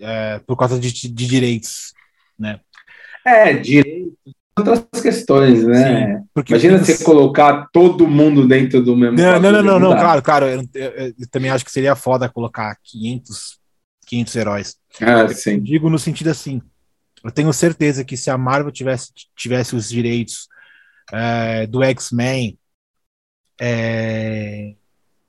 É, 0.00 0.38
por 0.40 0.56
causa 0.56 0.78
de, 0.78 0.92
de 0.92 1.26
direitos, 1.26 1.92
né? 2.38 2.60
É, 3.24 3.54
direitos, 3.54 4.12
outras 4.58 5.00
questões, 5.00 5.64
né? 5.64 6.18
Sim, 6.18 6.24
porque 6.34 6.52
Imagina 6.52 6.78
você 6.78 7.02
colocar 7.02 7.68
todo 7.72 8.06
mundo 8.06 8.46
dentro 8.46 8.82
do 8.82 8.96
mesmo. 8.96 9.16
Não, 9.16 9.40
não, 9.40 9.52
não, 9.52 9.62
não, 9.62 9.78
não, 9.78 9.90
claro, 9.96 10.22
claro. 10.22 10.46
Eu, 10.46 10.62
eu, 10.74 10.90
eu, 11.18 11.28
também 11.30 11.50
acho 11.50 11.64
que 11.64 11.72
seria 11.72 11.96
foda 11.96 12.28
colocar 12.28 12.76
500, 12.82 13.58
500 14.12 14.36
heróis. 14.36 14.76
Ah, 15.00 15.26
sim. 15.28 15.58
digo 15.58 15.88
no 15.88 15.98
sentido 15.98 16.28
assim. 16.28 16.60
Eu 17.24 17.30
tenho 17.30 17.50
certeza 17.52 18.04
que 18.04 18.16
se 18.16 18.30
a 18.30 18.36
Marvel 18.36 18.70
tivesse, 18.70 19.10
tivesse 19.34 19.74
os 19.74 19.88
direitos 19.88 20.48
é, 21.10 21.66
do 21.66 21.82
X-Men 21.82 22.58
é, 23.58 24.74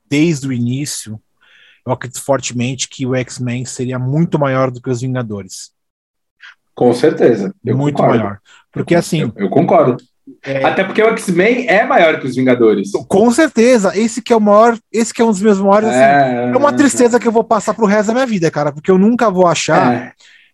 desde 0.06 0.46
o 0.46 0.52
início, 0.52 1.18
eu 1.86 1.92
acredito 1.92 2.22
fortemente 2.22 2.88
que 2.88 3.06
o 3.06 3.14
X-Men 3.14 3.64
seria 3.64 3.98
muito 3.98 4.38
maior 4.38 4.70
do 4.70 4.82
que 4.82 4.90
os 4.90 5.00
Vingadores. 5.00 5.72
Com 6.74 6.92
certeza. 6.92 7.54
muito 7.64 7.96
concordo. 7.96 8.18
maior. 8.18 8.40
Porque 8.70 8.94
assim. 8.94 9.20
Eu, 9.20 9.32
eu 9.36 9.48
concordo. 9.48 9.96
É... 10.44 10.62
Até 10.62 10.84
porque 10.84 11.02
o 11.02 11.08
X-Men 11.08 11.66
é 11.68 11.84
maior 11.86 12.20
que 12.20 12.26
os 12.26 12.36
Vingadores. 12.36 12.92
Com 13.08 13.30
certeza. 13.30 13.98
Esse 13.98 14.20
que 14.20 14.32
é 14.32 14.36
o 14.36 14.40
maior, 14.40 14.78
esse 14.92 15.12
que 15.12 15.22
é 15.22 15.24
um 15.24 15.30
dos 15.30 15.40
meus 15.40 15.58
maiores. 15.58 15.88
Assim, 15.88 15.98
é, 15.98 16.50
é 16.52 16.56
uma 16.56 16.72
tristeza 16.72 17.18
que 17.18 17.26
eu 17.26 17.32
vou 17.32 17.44
passar 17.44 17.72
pro 17.72 17.86
resto 17.86 18.08
da 18.08 18.14
minha 18.14 18.26
vida, 18.26 18.50
cara, 18.50 18.70
porque 18.70 18.90
eu 18.90 18.98
nunca 18.98 19.30
vou 19.30 19.46
achar 19.46 19.94
é. 19.94 20.12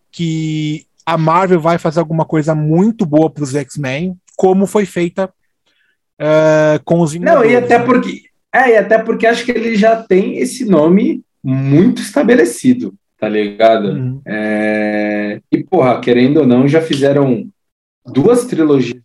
que 0.09 0.85
a 1.05 1.17
Marvel 1.17 1.59
vai 1.59 1.77
fazer 1.77 1.99
alguma 1.99 2.23
coisa 2.23 2.55
muito 2.55 3.05
boa 3.05 3.29
pros 3.29 3.53
X-Men, 3.53 4.15
como 4.37 4.65
foi 4.65 4.85
feita 4.85 5.29
uh, 6.21 6.81
com 6.85 7.01
os 7.01 7.11
Vingadores. 7.11 7.51
Não, 7.51 7.51
e 7.51 7.55
até 7.57 7.77
né? 7.77 7.85
porque. 7.85 8.21
É, 8.53 8.71
e 8.71 8.77
até 8.77 8.97
porque 8.97 9.27
acho 9.27 9.43
que 9.43 9.51
ele 9.51 9.75
já 9.75 9.95
tem 9.97 10.37
esse 10.37 10.65
nome 10.65 11.21
muito 11.43 12.01
estabelecido, 12.01 12.93
tá 13.17 13.27
ligado? 13.27 13.89
Uhum. 13.89 14.21
É... 14.25 15.39
E, 15.49 15.63
porra, 15.63 15.99
querendo 16.01 16.41
ou 16.41 16.47
não, 16.47 16.67
já 16.67 16.81
fizeram 16.81 17.47
duas 18.05 18.45
trilogias 18.45 19.01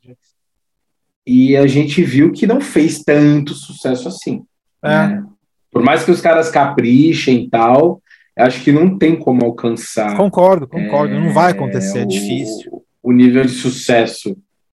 e 1.26 1.56
a 1.56 1.66
gente 1.66 2.02
viu 2.04 2.30
que 2.30 2.46
não 2.46 2.60
fez 2.60 3.02
tanto 3.02 3.52
sucesso 3.52 4.06
assim. 4.06 4.44
É. 4.82 4.88
Né? 4.88 5.24
Por 5.72 5.82
mais 5.82 6.04
que 6.04 6.10
os 6.10 6.20
caras 6.20 6.48
caprichem 6.48 7.44
e 7.44 7.50
tal, 7.50 8.00
acho 8.38 8.62
que 8.62 8.70
não 8.70 8.96
tem 8.96 9.16
como 9.16 9.44
alcançar. 9.44 10.16
Concordo, 10.16 10.68
concordo. 10.68 11.14
É, 11.14 11.20
não 11.20 11.32
vai 11.32 11.52
acontecer, 11.52 11.98
é, 11.98 12.02
é 12.02 12.06
difícil. 12.06 12.82
O, 13.02 13.12
nível 13.12 13.44
de 13.44 13.50
sucesso 13.50 14.36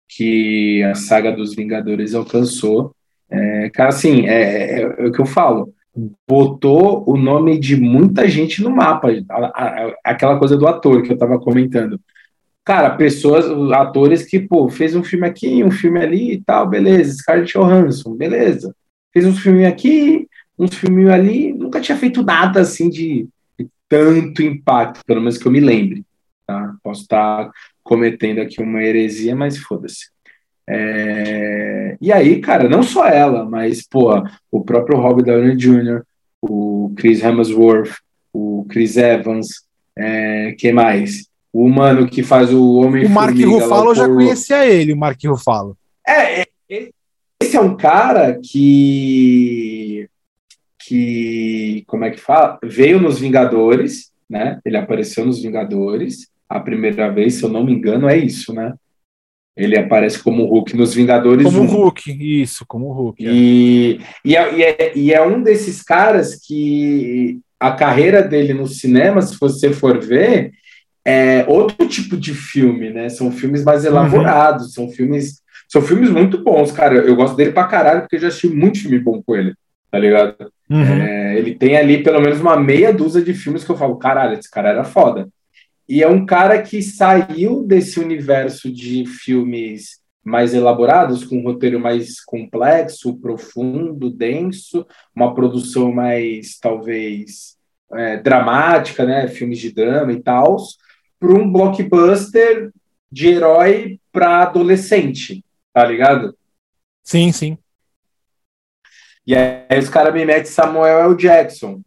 que 0.07 0.81
a 0.83 0.95
saga 0.95 1.31
dos 1.31 1.53
Vingadores 1.53 2.15
alcançou. 2.15 2.95
É, 3.29 3.69
cara, 3.71 3.89
assim, 3.89 4.25
é, 4.25 4.41
é, 4.41 4.81
é, 4.81 5.07
o 5.07 5.11
que 5.11 5.19
eu 5.19 5.25
falo. 5.25 5.73
Botou 6.27 7.03
o 7.07 7.17
nome 7.17 7.59
de 7.59 7.75
muita 7.75 8.27
gente 8.29 8.63
no 8.63 8.69
mapa. 8.69 9.09
A, 9.29 9.45
a, 9.45 9.93
aquela 10.03 10.37
coisa 10.39 10.55
do 10.55 10.67
ator 10.67 11.01
que 11.01 11.11
eu 11.11 11.17
tava 11.17 11.39
comentando 11.39 11.99
cara, 12.67 12.89
pessoas, 12.89 13.45
atores 13.71 14.25
que, 14.25 14.41
pô, 14.41 14.67
fez 14.67 14.93
um 14.93 15.01
filme 15.01 15.25
aqui, 15.25 15.63
um 15.63 15.71
filme 15.71 16.01
ali 16.01 16.33
e 16.33 16.41
tal, 16.41 16.67
beleza, 16.67 17.13
Scarlett 17.13 17.53
Johansson, 17.53 18.13
beleza. 18.13 18.75
Fez 19.13 19.25
um 19.25 19.33
filme 19.33 19.65
aqui, 19.65 20.27
um 20.59 20.67
filme 20.67 21.09
ali, 21.09 21.53
nunca 21.53 21.79
tinha 21.79 21.97
feito 21.97 22.21
nada 22.21 22.59
assim 22.59 22.89
de, 22.89 23.25
de 23.57 23.69
tanto 23.87 24.43
impacto, 24.43 24.99
pelo 25.05 25.21
menos 25.21 25.37
que 25.37 25.47
eu 25.47 25.51
me 25.51 25.61
lembre, 25.61 26.03
tá? 26.45 26.75
Posso 26.83 27.03
estar 27.03 27.49
cometendo 27.81 28.41
aqui 28.41 28.61
uma 28.61 28.83
heresia, 28.83 29.33
mas 29.33 29.57
foda-se. 29.57 30.09
É... 30.69 31.95
E 32.01 32.11
aí, 32.11 32.41
cara, 32.41 32.67
não 32.67 32.83
só 32.83 33.07
ela, 33.07 33.45
mas, 33.45 33.87
pô, 33.87 34.11
o 34.51 34.61
próprio 34.61 34.99
Robert 34.99 35.23
Downey 35.23 35.55
Jr., 35.55 36.03
o 36.41 36.93
Chris 36.97 37.23
Hemsworth, 37.23 37.95
o 38.33 38.65
Chris 38.67 38.97
Evans, 38.97 39.47
é... 39.97 40.51
que 40.59 40.73
mais? 40.73 41.29
O 41.51 41.65
humano 41.65 42.07
que 42.07 42.23
faz 42.23 42.53
o 42.53 42.75
homem 42.75 43.05
O 43.05 43.09
Mark 43.09 43.37
Ruffalo 43.37 43.91
eu 43.91 43.95
já 43.95 44.07
conhecia 44.07 44.65
ele, 44.65 44.93
o 44.93 44.97
Mark 44.97 45.19
Ruffalo. 45.25 45.77
É, 46.07 46.41
é, 46.41 46.47
esse 47.41 47.55
é 47.55 47.61
um 47.61 47.75
cara 47.75 48.39
que 48.41 50.09
que 50.87 51.83
como 51.87 52.05
é 52.05 52.11
que 52.11 52.19
fala? 52.19 52.57
Veio 52.63 52.99
nos 52.99 53.19
Vingadores, 53.19 54.11
né? 54.29 54.59
Ele 54.65 54.77
apareceu 54.77 55.25
nos 55.25 55.41
Vingadores 55.41 56.29
a 56.49 56.59
primeira 56.59 57.09
vez, 57.11 57.35
se 57.35 57.43
eu 57.43 57.49
não 57.49 57.63
me 57.63 57.73
engano, 57.73 58.07
é 58.07 58.17
isso, 58.17 58.53
né? 58.53 58.73
Ele 59.55 59.77
aparece 59.77 60.21
como 60.21 60.45
Hulk 60.45 60.77
nos 60.77 60.93
Vingadores. 60.93 61.45
Como 61.45 61.61
1. 61.61 61.65
Hulk, 61.65 62.41
isso, 62.41 62.63
como 62.67 62.91
Hulk. 62.93 63.25
É. 63.25 63.29
E, 63.29 63.99
e, 64.23 64.35
é, 64.35 64.55
e, 64.55 64.63
é, 64.63 64.97
e 64.97 65.13
é 65.13 65.25
um 65.25 65.41
desses 65.41 65.81
caras 65.81 66.35
que 66.35 67.39
a 67.59 67.71
carreira 67.71 68.21
dele 68.21 68.53
no 68.53 68.67
cinema, 68.67 69.21
se 69.21 69.35
você 69.39 69.73
for 69.73 69.99
ver, 69.99 70.51
é 71.07 71.45
outro 71.47 71.87
tipo 71.87 72.17
de 72.17 72.33
filme, 72.33 72.89
né? 72.89 73.07
São 73.07 73.31
filmes 73.31 73.63
mais 73.63 73.85
uhum. 73.85 73.91
elaborados, 73.91 74.65
uhum. 74.65 74.87
são 74.87 74.89
filmes 74.89 75.41
são 75.69 75.81
filmes 75.81 76.09
muito 76.09 76.43
bons, 76.43 76.71
cara. 76.71 76.95
Eu 76.95 77.15
gosto 77.15 77.35
dele 77.35 77.51
pra 77.51 77.65
caralho 77.65 78.01
porque 78.01 78.17
eu 78.17 78.21
já 78.21 78.27
assisti 78.27 78.47
muito 78.47 78.79
filme 78.79 78.99
bom 78.99 79.21
com 79.21 79.35
ele, 79.35 79.53
tá 79.89 79.97
ligado? 79.99 80.35
Uhum. 80.69 80.81
É, 80.81 81.37
ele 81.37 81.55
tem 81.55 81.77
ali 81.77 82.03
pelo 82.03 82.21
menos 82.21 82.39
uma 82.39 82.57
meia 82.57 82.93
dúzia 82.93 83.21
de 83.21 83.33
filmes 83.33 83.63
que 83.63 83.71
eu 83.71 83.77
falo, 83.77 83.97
caralho, 83.97 84.37
esse 84.37 84.49
cara 84.49 84.69
era 84.69 84.83
foda. 84.83 85.27
E 85.87 86.03
é 86.03 86.07
um 86.07 86.25
cara 86.25 86.61
que 86.61 86.81
saiu 86.81 87.63
desse 87.63 87.99
universo 87.99 88.71
de 88.71 89.05
filmes 89.05 89.99
mais 90.23 90.53
elaborados, 90.53 91.23
com 91.23 91.37
um 91.37 91.43
roteiro 91.43 91.79
mais 91.79 92.19
complexo, 92.21 93.17
profundo, 93.17 94.09
denso, 94.09 94.85
uma 95.15 95.33
produção 95.33 95.93
mais, 95.93 96.57
talvez, 96.61 97.55
é, 97.93 98.17
dramática, 98.17 99.05
né? 99.05 99.29
Filmes 99.29 99.59
de 99.59 99.71
drama 99.71 100.11
e 100.11 100.21
tal, 100.21 100.57
para 101.19 101.33
um 101.33 101.51
blockbuster 101.51 102.71
de 103.11 103.27
herói 103.27 103.99
para 104.11 104.43
adolescente, 104.43 105.43
tá 105.73 105.85
ligado? 105.85 106.35
Sim, 107.03 107.31
sim. 107.31 107.57
E 109.25 109.35
aí 109.35 109.79
os 109.79 109.89
caras 109.89 110.13
me 110.13 110.25
metem 110.25 110.45
Samuel 110.45 110.99
L. 111.11 111.15
Jackson, 111.15 111.81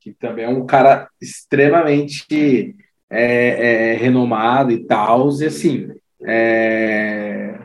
que 0.00 0.12
também 0.12 0.44
é 0.44 0.48
um 0.48 0.66
cara 0.66 1.08
extremamente 1.20 2.76
é, 3.08 3.92
é, 3.92 3.94
renomado 3.94 4.70
e 4.70 4.84
tal, 4.84 5.30
e 5.40 5.46
assim, 5.46 5.88
é... 6.26 7.58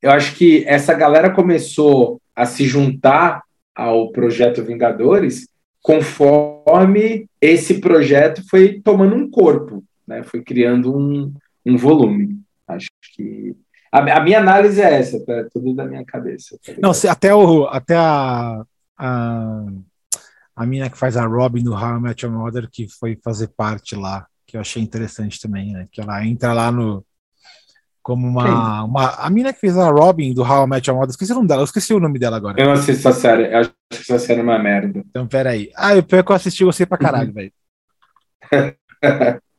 eu 0.00 0.10
acho 0.10 0.34
que 0.34 0.64
essa 0.66 0.94
galera 0.94 1.30
começou 1.30 2.20
a 2.34 2.46
se 2.46 2.64
juntar 2.64 3.42
ao 3.74 4.10
projeto 4.10 4.64
Vingadores 4.64 5.48
conforme 5.80 7.26
esse 7.40 7.80
projeto 7.80 8.42
foi 8.48 8.80
tomando 8.80 9.16
um 9.16 9.28
corpo 9.28 9.84
né? 10.12 10.22
Foi 10.22 10.42
criando 10.42 10.94
um, 10.94 11.32
um 11.64 11.76
volume. 11.76 12.40
Acho 12.68 12.88
que 13.14 13.56
a, 13.90 13.98
a, 13.98 14.20
minha 14.20 14.38
análise 14.38 14.80
é 14.80 14.98
essa, 14.98 15.24
tá? 15.24 15.44
Tudo 15.52 15.74
da 15.74 15.84
minha 15.84 16.04
cabeça. 16.04 16.58
Tá 16.64 16.72
Não, 16.80 16.94
se, 16.94 17.08
até 17.08 17.34
o 17.34 17.66
até 17.66 17.96
a, 17.96 18.62
a 18.98 19.64
a 20.54 20.66
mina 20.66 20.90
que 20.90 20.98
faz 20.98 21.16
a 21.16 21.24
Robin 21.26 21.64
do 21.64 21.72
How 21.72 21.96
I 21.96 22.00
Met 22.00 22.24
Your 22.24 22.34
Mother 22.34 22.68
que 22.70 22.86
foi 22.88 23.18
fazer 23.22 23.48
parte 23.48 23.96
lá, 23.96 24.26
que 24.46 24.56
eu 24.56 24.60
achei 24.60 24.82
interessante 24.82 25.40
também, 25.40 25.72
né? 25.72 25.88
Que 25.90 26.00
ela 26.00 26.24
entra 26.24 26.52
lá 26.52 26.70
no 26.70 27.04
como 28.02 28.26
uma, 28.26 28.82
uma 28.82 29.14
a 29.14 29.30
mina 29.30 29.52
que 29.52 29.60
fez 29.60 29.78
a 29.78 29.88
Robin 29.88 30.34
do 30.34 30.42
How 30.42 30.64
I 30.64 30.68
Met 30.68 30.88
Your 30.88 30.98
Mother, 30.98 31.10
esqueci 31.10 31.32
o 31.32 31.36
nome 31.36 31.48
dela, 31.48 31.62
eu 31.62 31.64
esqueci 31.64 31.94
o 31.94 32.00
nome 32.00 32.18
dela 32.18 32.36
agora. 32.36 32.60
Eu 32.60 32.66
não 32.66 32.72
assisto 32.72 33.08
essa 33.08 33.12
série, 33.12 33.52
eu 33.52 33.58
acho 33.58 33.70
que 33.90 33.98
essa 33.98 34.18
série 34.18 34.40
é 34.40 34.42
uma 34.42 34.58
merda. 34.58 35.02
Então, 35.08 35.26
peraí. 35.26 35.70
Ah, 35.76 35.94
eu, 35.94 36.04
eu 36.10 36.34
assisti 36.34 36.64
você 36.64 36.84
pra 36.84 36.98
caralho, 36.98 37.28
uhum. 37.28 37.34
velho. 37.34 37.52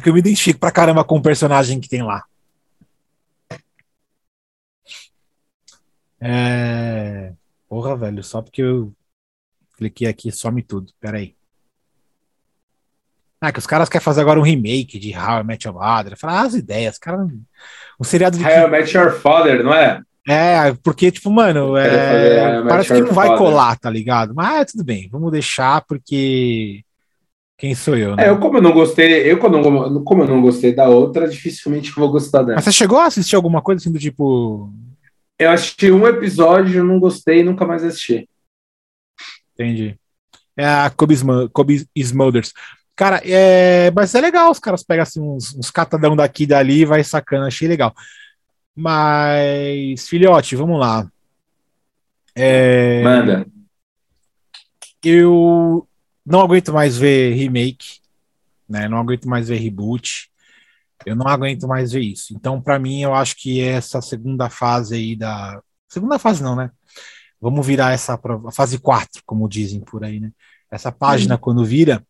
É 0.00 0.02
que 0.02 0.08
eu 0.08 0.14
me 0.14 0.20
identifico 0.20 0.58
pra 0.58 0.72
caramba 0.72 1.04
com 1.04 1.18
o 1.18 1.22
personagem 1.22 1.78
que 1.78 1.86
tem 1.86 2.02
lá. 2.02 2.24
É... 6.18 7.34
Porra, 7.68 7.94
velho, 7.94 8.24
só 8.24 8.40
porque 8.40 8.62
eu 8.62 8.94
cliquei 9.76 10.08
aqui 10.08 10.32
some 10.32 10.62
tudo. 10.62 10.90
Pera 10.98 11.18
aí. 11.18 11.36
Ah, 13.42 13.52
que 13.52 13.58
os 13.58 13.66
caras 13.66 13.90
querem 13.90 14.02
fazer 14.02 14.22
agora 14.22 14.40
um 14.40 14.42
remake 14.42 14.98
de 14.98 15.14
How 15.14 15.40
I 15.40 15.44
Met 15.44 15.66
Your 15.66 15.76
Mother. 15.76 16.16
Falar 16.16 16.40
ah, 16.40 16.46
as 16.46 16.54
ideias, 16.54 16.98
cara. 16.98 17.18
Um 17.98 18.04
seriado 18.04 18.38
de. 18.38 18.44
How 18.44 18.68
I 18.68 18.70
Met 18.70 18.96
Your 18.96 19.12
Father, 19.12 19.62
não 19.62 19.74
é? 19.74 20.02
É, 20.26 20.72
porque, 20.82 21.10
tipo, 21.10 21.30
mano, 21.30 21.76
é... 21.76 22.62
parece 22.66 22.94
que 22.94 23.00
não 23.02 23.12
vai 23.12 23.36
colar, 23.36 23.78
tá 23.78 23.90
ligado? 23.90 24.34
Mas 24.34 24.60
ah, 24.60 24.64
tudo 24.64 24.84
bem, 24.84 25.08
vamos 25.10 25.30
deixar, 25.30 25.82
porque 25.86 26.84
quem 27.60 27.74
sou 27.74 27.94
eu, 27.94 28.16
né? 28.16 28.24
É, 28.24 28.28
eu 28.30 28.38
como 28.38 28.56
eu 28.56 28.62
não 28.62 28.72
gostei, 28.72 29.30
eu 29.30 29.38
como, 29.38 30.02
como 30.02 30.22
eu 30.22 30.26
não 30.26 30.40
gostei 30.40 30.74
da 30.74 30.88
outra, 30.88 31.28
dificilmente 31.28 31.92
vou 31.92 32.10
gostar 32.10 32.40
dela. 32.40 32.54
Mas 32.54 32.64
você 32.64 32.72
chegou 32.72 32.98
a 32.98 33.04
assistir 33.04 33.36
alguma 33.36 33.60
coisa 33.60 33.82
assim 33.82 33.92
do 33.92 33.98
tipo. 33.98 34.72
Eu 35.38 35.50
assisti 35.50 35.92
um 35.92 36.06
episódio, 36.06 36.82
não 36.82 36.98
gostei 36.98 37.40
e 37.40 37.44
nunca 37.44 37.66
mais 37.66 37.84
assisti. 37.84 38.26
Entendi. 39.52 39.94
É 40.56 40.66
a 40.66 40.88
Kobe, 40.88 41.14
Kobe 41.52 41.86
Smulders. 41.94 42.54
Cara, 42.96 43.20
é... 43.24 43.90
mas 43.90 44.14
é 44.14 44.22
legal, 44.22 44.50
os 44.50 44.58
caras 44.58 44.82
pegam 44.82 45.02
assim, 45.02 45.20
uns, 45.20 45.54
uns 45.54 45.70
catadão 45.70 46.16
daqui 46.16 46.44
e 46.44 46.46
dali 46.46 46.80
e 46.80 46.86
vai 46.86 47.04
sacando, 47.04 47.44
achei 47.44 47.68
legal. 47.68 47.94
Mas, 48.74 50.08
filhote, 50.08 50.56
vamos 50.56 50.80
lá. 50.80 51.06
É... 52.34 53.02
Manda. 53.02 53.46
Eu 55.04 55.86
não 56.30 56.40
aguento 56.40 56.72
mais 56.72 56.96
ver 56.96 57.34
remake, 57.34 58.00
né? 58.68 58.88
Não 58.88 58.98
aguento 58.98 59.28
mais 59.28 59.48
ver 59.48 59.56
reboot. 59.56 60.30
Eu 61.04 61.16
não 61.16 61.26
aguento 61.26 61.66
mais 61.66 61.92
ver 61.92 62.00
isso. 62.00 62.34
Então, 62.34 62.60
para 62.60 62.78
mim, 62.78 63.02
eu 63.02 63.14
acho 63.14 63.36
que 63.36 63.60
essa 63.60 64.00
segunda 64.00 64.48
fase 64.48 64.94
aí 64.94 65.16
da. 65.16 65.60
Segunda 65.88 66.18
fase 66.18 66.42
não, 66.42 66.54
né? 66.54 66.70
Vamos 67.40 67.66
virar 67.66 67.92
essa 67.92 68.14
a 68.14 68.52
fase 68.52 68.78
4, 68.78 69.22
como 69.26 69.48
dizem 69.48 69.80
por 69.80 70.04
aí, 70.04 70.20
né? 70.20 70.30
Essa 70.70 70.92
página, 70.92 71.36
quando 71.36 71.64
vira, 71.64 72.04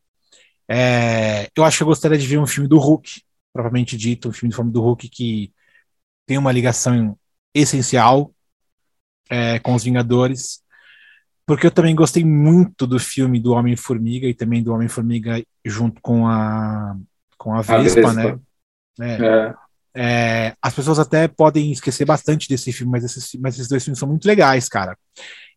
é... 0.69 1.49
eu 1.57 1.65
acho 1.65 1.79
que 1.79 1.83
eu 1.83 1.87
gostaria 1.87 2.19
de 2.19 2.27
ver 2.27 2.39
um 2.39 2.47
filme 2.47 2.69
do 2.69 2.79
Hulk, 2.79 3.23
propriamente 3.53 3.97
dito, 3.97 4.29
um 4.29 4.33
filme 4.33 4.51
do 4.51 4.57
filme 4.57 4.73
do 4.73 4.83
Hulk 4.83 5.09
que 5.09 5.53
tem 6.27 6.37
uma 6.37 6.53
ligação 6.53 7.19
essencial 7.55 8.33
é, 9.31 9.59
com 9.61 9.75
os 9.75 9.85
Vingadores, 9.85 10.63
porque 11.51 11.67
eu 11.67 11.71
também 11.73 11.97
gostei 11.97 12.25
muito 12.25 12.87
do 12.87 12.97
filme 13.01 13.41
do 13.41 13.55
Homem-Formiga 13.55 14.29
e 14.29 14.33
também 14.33 14.63
do 14.63 14.73
Homem-Formiga 14.73 15.43
junto 15.65 16.01
com 16.01 16.29
a, 16.29 16.95
com 17.37 17.53
a 17.53 17.61
Vespa, 17.61 18.09
a 18.09 18.13
Vespa. 18.13 18.13
né? 18.13 18.39
É. 19.01 19.27
é. 19.27 19.55
É, 19.93 20.55
as 20.63 20.73
pessoas 20.73 21.01
até 21.01 21.27
podem 21.27 21.73
esquecer 21.73 22.05
bastante 22.05 22.49
desse 22.49 22.73
filme, 22.73 22.93
mas 22.93 23.03
esses, 23.03 23.33
mas 23.41 23.57
esses 23.57 23.67
dois 23.67 23.83
filmes 23.83 23.99
são 23.99 24.09
muito 24.09 24.25
legais, 24.29 24.69
cara. 24.69 24.97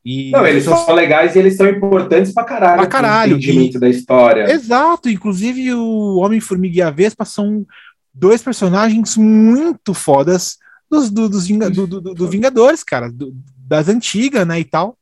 E 0.04 0.32
não, 0.32 0.48
eles 0.48 0.64
pessoas... 0.64 0.84
são 0.84 0.96
legais 0.96 1.36
e 1.36 1.40
eles 1.40 1.56
são 1.56 1.70
importantes 1.70 2.34
pra 2.34 2.44
caralho. 2.44 2.78
Pra 2.78 2.88
caralho. 2.88 3.38
entendimento 3.38 3.78
e... 3.78 3.80
da 3.80 3.88
história. 3.88 4.52
Exato, 4.52 5.10
inclusive 5.10 5.76
o 5.76 6.18
Homem-Formiga 6.18 6.78
e 6.80 6.82
a 6.82 6.90
Vespa 6.90 7.24
são 7.24 7.68
dois 8.12 8.42
personagens 8.42 9.16
muito 9.16 9.94
fodas 9.94 10.58
dos, 10.90 11.12
do, 11.12 11.30
dos 11.30 11.46
Vinga, 11.46 11.70
do, 11.70 11.86
do, 11.86 12.02
do, 12.02 12.28
Vingadores, 12.28 12.84
cara, 12.84 13.14
das 13.56 13.88
antigas, 13.88 14.48
né, 14.48 14.60
e 14.60 14.66
tal. 14.66 14.98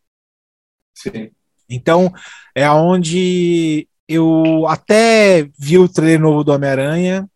Sim. 0.93 1.31
Então, 1.69 2.13
é 2.53 2.69
onde 2.69 3.87
eu 4.07 4.67
até 4.67 5.49
vi 5.57 5.77
o 5.77 5.87
trailer 5.87 6.19
novo 6.19 6.43
do 6.43 6.51
Homem-Aranha 6.51 7.27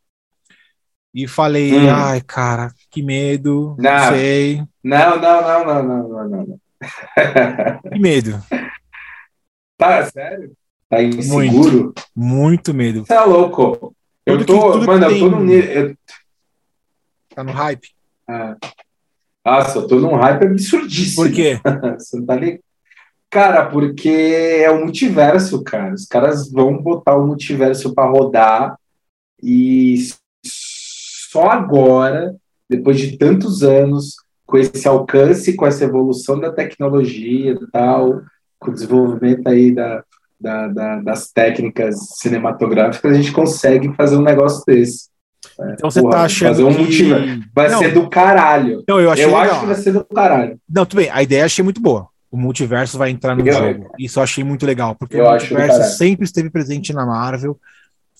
e 1.13 1.27
falei, 1.27 1.73
hum. 1.73 1.89
ai, 1.89 2.19
cara, 2.21 2.73
que 2.91 3.01
medo, 3.01 3.75
não, 3.79 3.91
não 3.91 4.09
sei. 4.09 4.61
Não, 4.83 5.19
não, 5.21 5.41
não, 5.41 5.65
não, 5.65 5.83
não, 5.83 6.29
não, 6.29 6.45
não. 6.45 6.59
Que 7.93 7.99
medo. 7.99 8.43
Tá, 9.77 10.05
sério? 10.05 10.51
Tá 10.89 11.01
inseguro? 11.01 11.93
Muito, 11.93 12.03
muito 12.15 12.73
medo. 12.73 13.05
É 13.09 13.19
louco. 13.21 13.95
Eu 14.25 14.39
tudo 14.39 14.45
tô, 14.45 14.79
que, 14.79 14.85
mano, 14.85 15.05
eu 15.05 15.19
tô 15.19 15.29
no 15.29 15.53
eu... 15.53 15.97
Tá 17.33 17.43
no 17.43 17.51
hype? 17.51 17.89
Ah. 18.27 18.57
Nossa, 19.45 19.79
eu 19.79 19.87
tô 19.87 19.99
num 19.99 20.15
hype 20.15 20.45
absurdíssimo. 20.45 21.23
Por 21.23 21.33
quê? 21.33 21.59
Você 21.97 22.17
não 22.17 22.25
tá 22.25 22.35
ligado? 22.35 22.64
Cara, 23.35 23.65
porque 23.65 24.07
é 24.07 24.71
o 24.71 24.79
multiverso, 24.79 25.61
cara. 25.61 25.93
Os 25.93 26.05
caras 26.05 26.49
vão 26.49 26.77
botar 26.77 27.17
o 27.17 27.27
multiverso 27.27 27.93
para 27.93 28.09
rodar 28.09 28.77
e 29.43 29.97
só 30.41 31.49
agora, 31.49 32.33
depois 32.69 32.97
de 32.97 33.17
tantos 33.17 33.61
anos, 33.61 34.15
com 34.45 34.57
esse 34.57 34.87
alcance, 34.87 35.53
com 35.53 35.67
essa 35.67 35.83
evolução 35.83 36.39
da 36.39 36.49
tecnologia 36.49 37.51
e 37.51 37.71
tal, 37.73 38.21
com 38.57 38.71
o 38.71 38.73
desenvolvimento 38.73 39.45
aí 39.49 39.75
da, 39.75 40.01
da, 40.39 40.67
da, 40.69 41.01
das 41.01 41.29
técnicas 41.29 41.97
cinematográficas, 42.21 43.11
a 43.11 43.15
gente 43.15 43.33
consegue 43.33 43.93
fazer 43.97 44.15
um 44.15 44.23
negócio 44.23 44.63
desse. 44.65 45.09
É, 45.59 45.73
então 45.73 45.91
você 45.91 45.99
Porra, 45.99 46.13
tá 46.13 46.21
achando 46.23 46.47
fazer 46.51 46.63
um 46.63 46.73
que... 46.73 46.77
Multiverso. 46.83 47.43
Vai 47.53 47.69
não, 47.69 47.79
ser 47.79 47.93
do 47.93 48.09
caralho. 48.09 48.81
Não, 48.87 48.97
eu, 48.97 49.13
eu 49.13 49.35
acho 49.35 49.59
que 49.59 49.65
vai 49.65 49.75
ser 49.75 49.91
do 49.91 50.05
caralho. 50.05 50.57
Não, 50.69 50.85
tudo 50.85 50.99
bem. 50.99 51.09
A 51.11 51.21
ideia 51.21 51.41
eu 51.41 51.45
achei 51.45 51.61
muito 51.61 51.81
boa. 51.81 52.14
O 52.31 52.37
multiverso 52.37 52.97
vai 52.97 53.11
entrar 53.11 53.35
no 53.35 53.47
eu, 53.47 53.53
jogo. 53.53 53.91
Isso 53.97 54.19
eu 54.19 54.23
achei 54.23 54.43
muito 54.43 54.65
legal, 54.65 54.95
porque 54.95 55.19
o 55.19 55.29
multiverso 55.29 55.97
sempre 55.97 56.25
esteve 56.25 56.49
presente 56.49 56.91
na 56.93 57.05
Marvel 57.05 57.59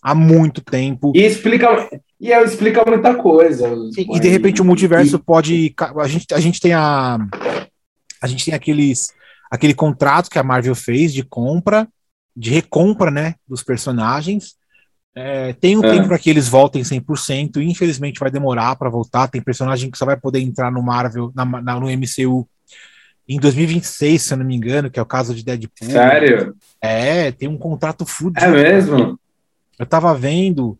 há 0.01 0.13
muito 0.15 0.61
tempo. 0.61 1.11
E 1.15 1.23
explica 1.25 1.89
e 2.19 2.31
explica 2.31 2.83
muita 2.85 3.15
coisa. 3.15 3.67
E, 3.97 4.17
e 4.17 4.19
de 4.19 4.29
repente 4.29 4.61
o 4.61 4.65
multiverso 4.65 5.15
e... 5.17 5.19
pode 5.19 5.75
a 5.97 6.07
gente 6.07 6.33
a 6.33 6.39
gente 6.39 6.61
tem 6.61 6.73
a 6.73 7.17
a 8.21 8.27
gente 8.27 8.45
tem 8.45 8.53
aqueles 8.53 9.11
aquele 9.51 9.73
contrato 9.73 10.29
que 10.29 10.39
a 10.39 10.43
Marvel 10.43 10.75
fez 10.75 11.13
de 11.13 11.23
compra 11.23 11.87
de 12.35 12.51
recompra, 12.51 13.09
né, 13.09 13.35
dos 13.47 13.63
personagens. 13.63 14.55
É, 15.15 15.53
tem 15.53 15.77
um 15.77 15.85
é. 15.85 15.93
tempo 15.93 16.09
para 16.09 16.19
que 16.19 16.29
eles 16.29 16.49
voltem 16.49 16.83
100%, 16.83 17.57
e 17.57 17.63
infelizmente 17.63 18.19
vai 18.19 18.29
demorar 18.29 18.75
para 18.75 18.89
voltar. 18.89 19.29
Tem 19.29 19.41
personagem 19.41 19.89
que 19.89 19.97
só 19.97 20.05
vai 20.05 20.17
poder 20.17 20.39
entrar 20.39 20.69
no 20.69 20.83
Marvel, 20.83 21.31
na, 21.33 21.45
na, 21.45 21.79
no 21.79 21.87
MCU 21.87 22.47
em 23.27 23.39
2026, 23.39 24.21
se 24.21 24.33
eu 24.33 24.37
não 24.37 24.45
me 24.45 24.55
engano, 24.55 24.89
que 24.89 24.99
é 24.99 25.01
o 25.01 25.05
caso 25.05 25.33
de 25.33 25.43
Deadpool. 25.43 25.89
Sério? 25.89 26.55
É, 26.79 27.31
tem 27.31 27.49
um 27.49 27.57
contrato 27.57 28.05
fudido. 28.05 28.45
É 28.45 28.49
mesmo? 28.49 29.19
Eu 29.79 29.85
tava 29.85 30.13
vendo. 30.13 30.77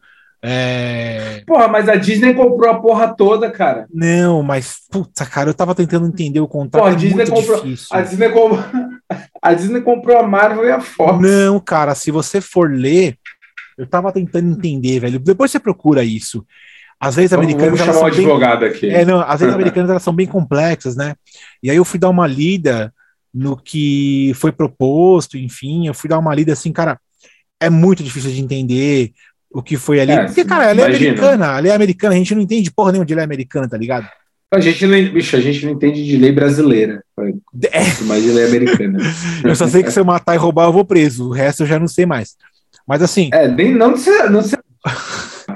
É... 0.48 1.42
Porra, 1.48 1.68
mas 1.68 1.90
a 1.90 1.96
Disney 1.96 2.36
comprou 2.36 2.70
a 2.70 2.80
porra 2.80 3.16
toda, 3.16 3.50
cara. 3.50 3.88
Não, 3.92 4.44
mas, 4.44 4.78
puta, 4.92 5.26
cara, 5.26 5.50
eu 5.50 5.56
tava 5.56 5.74
tentando 5.74 6.08
entender 6.08 6.40
o 6.40 6.48
contrato. 6.48 6.84
Porra, 6.84 6.94
a 6.94 6.96
é 6.96 7.00
Disney 7.00 7.26
comprou. 7.26 7.64
Difícil. 7.64 7.88
A 7.90 8.02
Disney 8.02 8.30
comprou. 8.30 8.64
A 9.42 9.54
Disney 9.54 9.82
comprou 9.82 10.18
a 10.18 10.24
Marvel 10.24 10.66
e 10.66 10.72
a 10.72 10.82
Fox. 10.82 11.22
Não, 11.22 11.60
cara, 11.60 11.94
se 11.94 12.10
você 12.10 12.42
for 12.42 12.72
ler, 12.72 13.16
eu 13.78 13.86
tava 13.86 14.12
tentando 14.12 14.58
entender, 14.58 15.00
velho. 15.00 15.20
Depois 15.20 15.52
você 15.52 15.60
procura 15.60 16.04
isso. 16.04 16.44
Às 17.00 17.16
vezes 17.16 17.34
americanas. 17.34 17.80
Vamos 17.80 17.96
chamar 17.96 18.06
o 18.06 18.12
advogado 18.12 18.60
bem... 18.62 18.70
aqui. 18.70 18.90
É, 18.90 19.06
não, 19.06 19.20
às 19.20 19.40
vezes 19.40 19.54
americanas 19.56 19.90
elas 19.90 20.04
são 20.04 20.14
bem 20.14 20.28
complexas, 20.28 20.96
né? 20.96 21.16
E 21.62 21.70
aí 21.70 21.78
eu 21.78 21.86
fui 21.86 22.00
dar 22.00 22.10
uma 22.10 22.28
lida 22.28 22.94
no 23.34 23.58
que 23.58 24.32
foi 24.36 24.52
proposto, 24.52 25.38
enfim, 25.38 25.88
eu 25.88 25.94
fui 25.94 26.10
dar 26.10 26.18
uma 26.18 26.34
lida 26.34 26.54
assim, 26.54 26.72
cara, 26.72 26.98
é 27.60 27.70
muito 27.70 28.02
difícil 28.02 28.32
de 28.32 28.42
entender 28.42 29.12
o 29.52 29.62
que 29.62 29.76
foi 29.76 30.00
ali. 30.00 30.12
É, 30.12 30.26
porque, 30.26 30.46
cara, 30.46 30.70
ela 30.70 30.82
é 30.82 30.86
americana, 30.86 31.58
ela 31.58 31.68
é 31.68 31.72
americana, 31.72 32.16
a 32.16 32.18
gente 32.18 32.34
não 32.34 32.42
entende 32.42 32.72
porra 32.72 32.92
nenhuma 32.92 33.06
de 33.06 33.14
lei 33.14 33.24
americana, 33.24 33.68
tá 33.68 33.78
ligado? 33.78 34.08
A 34.54 34.60
gente 34.60 34.86
não, 34.86 35.14
bicho, 35.14 35.36
a 35.36 35.42
gente 35.42 35.66
não 35.66 35.74
entende 35.74 36.06
de 36.06 36.18
lei 36.18 36.32
brasileira, 36.32 37.04
é. 37.72 38.04
mais 38.04 38.24
de 38.24 38.32
lei 38.32 38.46
americana. 38.46 39.00
eu 39.44 39.56
só 39.56 39.68
sei 39.68 39.84
que 39.84 39.92
se 39.92 40.00
eu 40.00 40.06
matar 40.06 40.36
e 40.36 40.38
roubar, 40.38 40.66
eu 40.66 40.74
vou 40.74 40.86
preso. 40.86 41.28
O 41.28 41.32
resto 41.32 41.64
eu 41.64 41.68
já 41.68 41.80
não 41.80 41.88
sei 41.88 42.06
mais. 42.06 42.36
Mas 42.88 43.02
assim. 43.02 43.30
É, 43.34 43.48
nem 43.48 43.74
não. 43.74 43.92
Não, 44.30 44.42
sei. 44.42 44.60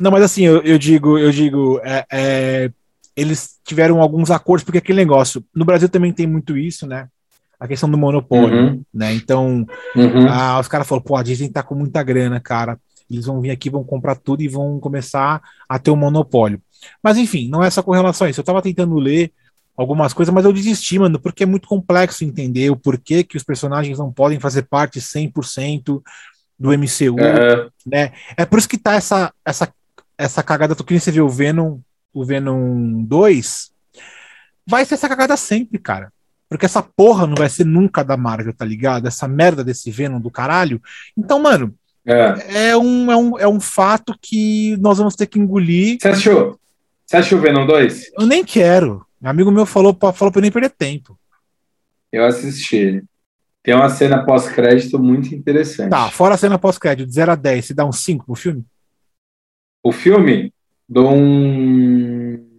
não 0.00 0.10
mas 0.10 0.22
assim, 0.22 0.42
eu, 0.42 0.62
eu 0.62 0.78
digo, 0.78 1.18
eu 1.18 1.30
digo, 1.30 1.80
é, 1.84 2.06
é, 2.10 2.70
eles 3.14 3.58
tiveram 3.64 4.00
alguns 4.00 4.30
acordos, 4.30 4.64
porque 4.64 4.78
aquele 4.78 4.98
negócio. 4.98 5.44
No 5.54 5.64
Brasil 5.64 5.88
também 5.88 6.12
tem 6.12 6.26
muito 6.26 6.56
isso, 6.56 6.86
né? 6.86 7.08
a 7.60 7.68
questão 7.68 7.90
do 7.90 7.98
monopólio, 7.98 8.58
uhum. 8.58 8.82
né? 8.92 9.12
Então, 9.12 9.66
uhum. 9.94 10.26
ah, 10.30 10.58
os 10.58 10.66
caras 10.66 10.88
falaram, 10.88 11.04
pô, 11.04 11.14
a 11.14 11.22
Disney 11.22 11.50
tá 11.50 11.62
com 11.62 11.74
muita 11.74 12.02
grana, 12.02 12.40
cara. 12.40 12.80
Eles 13.08 13.26
vão 13.26 13.38
vir 13.38 13.50
aqui, 13.50 13.68
vão 13.68 13.84
comprar 13.84 14.16
tudo 14.16 14.42
e 14.42 14.48
vão 14.48 14.80
começar 14.80 15.42
a 15.68 15.78
ter 15.78 15.90
um 15.90 15.96
monopólio. 15.96 16.62
Mas 17.02 17.18
enfim, 17.18 17.50
não 17.50 17.62
é 17.62 17.68
só 17.68 17.82
com 17.82 17.90
relação 17.90 18.26
a 18.26 18.30
isso. 18.30 18.40
Eu 18.40 18.44
tava 18.44 18.62
tentando 18.62 18.94
ler 18.98 19.30
algumas 19.76 20.14
coisas, 20.14 20.32
mas 20.32 20.46
eu 20.46 20.54
desisti, 20.54 20.98
mano, 20.98 21.20
porque 21.20 21.42
é 21.42 21.46
muito 21.46 21.68
complexo 21.68 22.24
entender 22.24 22.70
o 22.70 22.76
porquê 22.76 23.22
que 23.22 23.36
os 23.36 23.42
personagens 23.42 23.98
não 23.98 24.10
podem 24.10 24.40
fazer 24.40 24.62
parte 24.62 24.98
100% 24.98 26.02
do 26.58 26.72
MCU, 26.72 27.12
uhum. 27.12 27.70
né? 27.86 28.12
É 28.38 28.46
por 28.46 28.58
isso 28.58 28.68
que 28.68 28.78
tá 28.78 28.94
essa 28.94 29.32
essa 29.44 29.70
essa 30.20 30.42
cagada, 30.42 30.74
tu 30.74 30.84
queria 30.84 31.00
você 31.00 31.10
ver 31.10 31.22
o 31.22 31.28
Venom, 31.28 31.78
o 32.12 32.24
Venom 32.24 33.02
2, 33.04 33.70
vai 34.66 34.84
ser 34.84 34.94
essa 34.94 35.08
cagada 35.08 35.36
sempre, 35.36 35.78
cara. 35.78 36.12
Porque 36.48 36.66
essa 36.66 36.82
porra 36.82 37.26
não 37.26 37.34
vai 37.34 37.48
ser 37.48 37.64
nunca 37.64 38.02
da 38.02 38.16
Marvel, 38.16 38.52
tá 38.52 38.64
ligado? 38.64 39.06
Essa 39.06 39.26
merda 39.26 39.64
desse 39.64 39.90
Venom 39.90 40.20
do 40.20 40.30
caralho. 40.30 40.82
Então, 41.16 41.40
mano, 41.40 41.74
é. 42.04 42.70
é, 42.70 42.76
um, 42.76 43.10
é, 43.10 43.16
um, 43.16 43.38
é 43.38 43.48
um 43.48 43.60
fato 43.60 44.14
que 44.20 44.76
nós 44.78 44.98
vamos 44.98 45.14
ter 45.14 45.26
que 45.26 45.38
engolir. 45.38 45.98
Você 46.00 46.08
achou? 46.08 46.58
Você 47.06 47.16
achou 47.16 47.38
o 47.38 47.40
Venom 47.40 47.66
2? 47.66 48.12
Eu 48.18 48.26
nem 48.26 48.44
quero. 48.44 49.06
Um 49.22 49.28
amigo 49.28 49.50
meu 49.50 49.64
falou, 49.64 49.96
falou 50.12 50.32
pra 50.32 50.38
eu 50.38 50.42
nem 50.42 50.50
perder 50.50 50.70
tempo. 50.70 51.18
Eu 52.12 52.24
assisti. 52.24 53.02
Tem 53.62 53.74
uma 53.74 53.88
cena 53.88 54.24
pós-crédito 54.24 54.98
muito 54.98 55.34
interessante. 55.34 55.90
Tá, 55.90 56.10
fora 56.10 56.34
a 56.34 56.38
cena 56.38 56.58
pós-crédito, 56.58 57.06
de 57.06 57.14
0 57.14 57.32
a 57.32 57.34
10, 57.34 57.66
você 57.66 57.74
dá 57.74 57.84
um 57.84 57.92
5 57.92 58.26
pro 58.26 58.34
filme? 58.34 58.64
O 59.82 59.92
filme? 59.92 60.52
Dou 60.88 61.12
um 61.12 62.50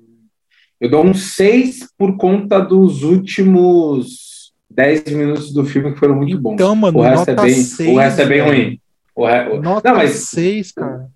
eu 0.82 0.90
dou 0.90 1.06
um 1.06 1.14
6 1.14 1.90
por 1.96 2.18
conta 2.18 2.60
dos 2.60 3.04
últimos 3.04 4.52
10 4.68 5.04
minutos 5.14 5.54
do 5.54 5.64
filme 5.64 5.94
que 5.94 6.00
foram 6.00 6.16
muito 6.16 6.40
bons. 6.40 6.56
Então, 6.56 6.76
mano, 6.76 6.98
o 6.98 7.02
resto, 7.04 7.30
é 7.30 7.36
bem, 7.36 7.54
6, 7.54 7.90
o 7.90 8.00
resto 8.00 8.22
é 8.22 8.26
bem 8.26 8.42
ruim. 8.42 8.80
O 9.16 9.28
re... 9.28 9.60
Nota 9.60 9.90
Não, 9.90 9.98
mas 9.98 10.12
6, 10.30 10.72
cara. 10.72 11.08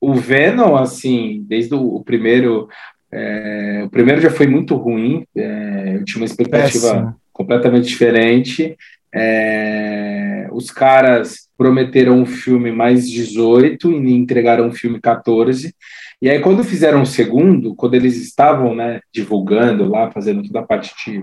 O 0.00 0.12
Venom, 0.14 0.74
assim, 0.74 1.44
desde 1.46 1.72
o, 1.74 2.02
primeiro. 2.02 2.68
É... 3.12 3.84
o 3.86 3.90
primeiro 3.90 4.20
já 4.20 4.30
foi 4.30 4.48
muito 4.48 4.74
ruim. 4.74 5.24
É... 5.36 5.98
eu 5.98 6.04
tinha 6.04 6.20
uma 6.20 6.26
expectativa 6.26 6.94
Péssimo. 6.94 7.16
completamente 7.32 7.86
diferente. 7.86 8.76
É... 9.14 10.48
os 10.52 10.70
caras 10.70 11.46
prometeram 11.56 12.20
um 12.20 12.26
filme 12.26 12.70
mais 12.70 13.08
18 13.08 13.90
e 13.90 14.12
entregaram 14.12 14.66
um 14.66 14.72
filme 14.72 15.00
14. 15.00 15.74
E 16.20 16.30
aí, 16.30 16.40
quando 16.40 16.64
fizeram 16.64 17.02
o 17.02 17.06
segundo, 17.06 17.74
quando 17.74 17.94
eles 17.94 18.16
estavam 18.16 18.74
né, 18.74 19.00
divulgando 19.12 19.86
lá, 19.86 20.10
fazendo 20.10 20.42
toda 20.42 20.60
a 20.60 20.66
parte 20.66 20.94
de 21.04 21.22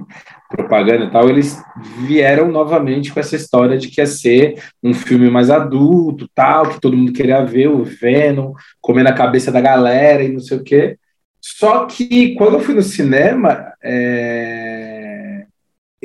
propaganda 0.49 1.05
e 1.05 1.11
tal, 1.11 1.27
eles 1.29 1.59
vieram 2.05 2.51
novamente 2.51 3.11
com 3.11 3.19
essa 3.19 3.35
história 3.35 3.77
de 3.77 3.87
que 3.87 4.01
ia 4.01 4.05
ser 4.05 4.61
um 4.83 4.93
filme 4.93 5.31
mais 5.31 5.49
adulto, 5.49 6.29
tal, 6.35 6.69
que 6.69 6.79
todo 6.79 6.95
mundo 6.95 7.11
queria 7.11 7.43
ver, 7.43 7.69
o 7.69 7.83
Venom, 7.83 8.53
comendo 8.79 9.09
a 9.09 9.13
cabeça 9.13 9.51
da 9.51 9.59
galera 9.59 10.23
e 10.23 10.31
não 10.31 10.39
sei 10.39 10.57
o 10.57 10.63
quê. 10.63 10.97
Só 11.41 11.85
que 11.85 12.35
quando 12.35 12.53
eu 12.55 12.59
fui 12.59 12.75
no 12.75 12.83
cinema, 12.83 13.73
é... 13.83 14.92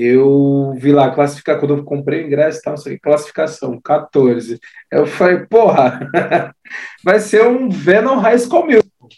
eu 0.00 0.74
vi 0.76 0.92
lá 0.92 1.10
classificar, 1.10 1.58
quando 1.58 1.76
eu 1.76 1.84
comprei 1.84 2.22
o 2.22 2.26
ingresso, 2.28 2.62
tal, 2.62 2.76
classificação 3.02 3.80
14. 3.80 4.60
Eu 4.92 5.08
falei, 5.08 5.38
porra, 5.46 6.08
vai 7.02 7.18
ser 7.18 7.44
um 7.48 7.68
Venom 7.68 8.14
High 8.14 8.38
School 8.38 8.66
Musical. 8.66 9.08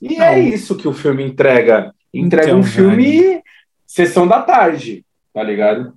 E 0.00 0.14
é 0.14 0.18
Não. 0.18 0.24
é 0.24 0.40
isso 0.40 0.76
que 0.76 0.88
o 0.88 0.92
filme 0.92 1.24
entrega. 1.24 1.94
Entrega 2.12 2.48
então, 2.48 2.58
um 2.58 2.64
filme 2.64 3.20
velho. 3.20 3.42
sessão 3.86 4.26
da 4.26 4.42
tarde, 4.42 5.06
tá 5.32 5.44
ligado? 5.44 5.94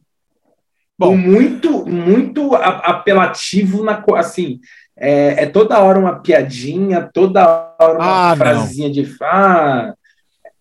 Bom, 0.95 1.17
muito, 1.17 1.87
muito 1.87 2.53
apelativo 2.53 3.83
na 3.83 4.03
assim. 4.15 4.59
É, 4.95 5.43
é, 5.43 5.45
toda 5.47 5.81
hora 5.81 5.97
uma 5.97 6.19
piadinha, 6.19 7.09
toda 7.11 7.73
hora 7.79 7.97
uma 7.97 8.31
ah, 8.31 8.35
frasezinha 8.35 8.89
não. 8.89 8.93
de 8.93 9.15
ah, 9.23 9.93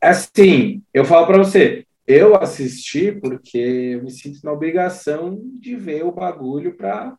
assim, 0.01 0.83
eu 0.93 1.05
falo 1.05 1.27
para 1.27 1.39
você, 1.39 1.85
eu 2.07 2.37
assisti 2.37 3.13
porque 3.13 3.59
eu 3.59 4.03
me 4.03 4.11
sinto 4.11 4.41
na 4.45 4.53
obrigação 4.53 5.41
de 5.61 5.75
ver 5.77 6.05
o 6.05 6.13
bagulho 6.13 6.77
para 6.77 7.15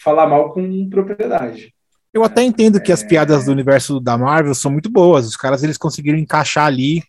falar 0.00 0.26
mal 0.26 0.52
com 0.52 0.88
propriedade. 0.88 1.74
Eu 2.12 2.24
até 2.24 2.42
entendo 2.42 2.80
que 2.80 2.92
as 2.92 3.02
piadas 3.02 3.44
do 3.44 3.52
universo 3.52 4.00
da 4.00 4.16
Marvel 4.16 4.54
são 4.54 4.70
muito 4.70 4.90
boas. 4.90 5.26
Os 5.26 5.36
caras 5.36 5.62
eles 5.62 5.76
conseguiram 5.76 6.18
encaixar 6.18 6.66
ali 6.66 7.02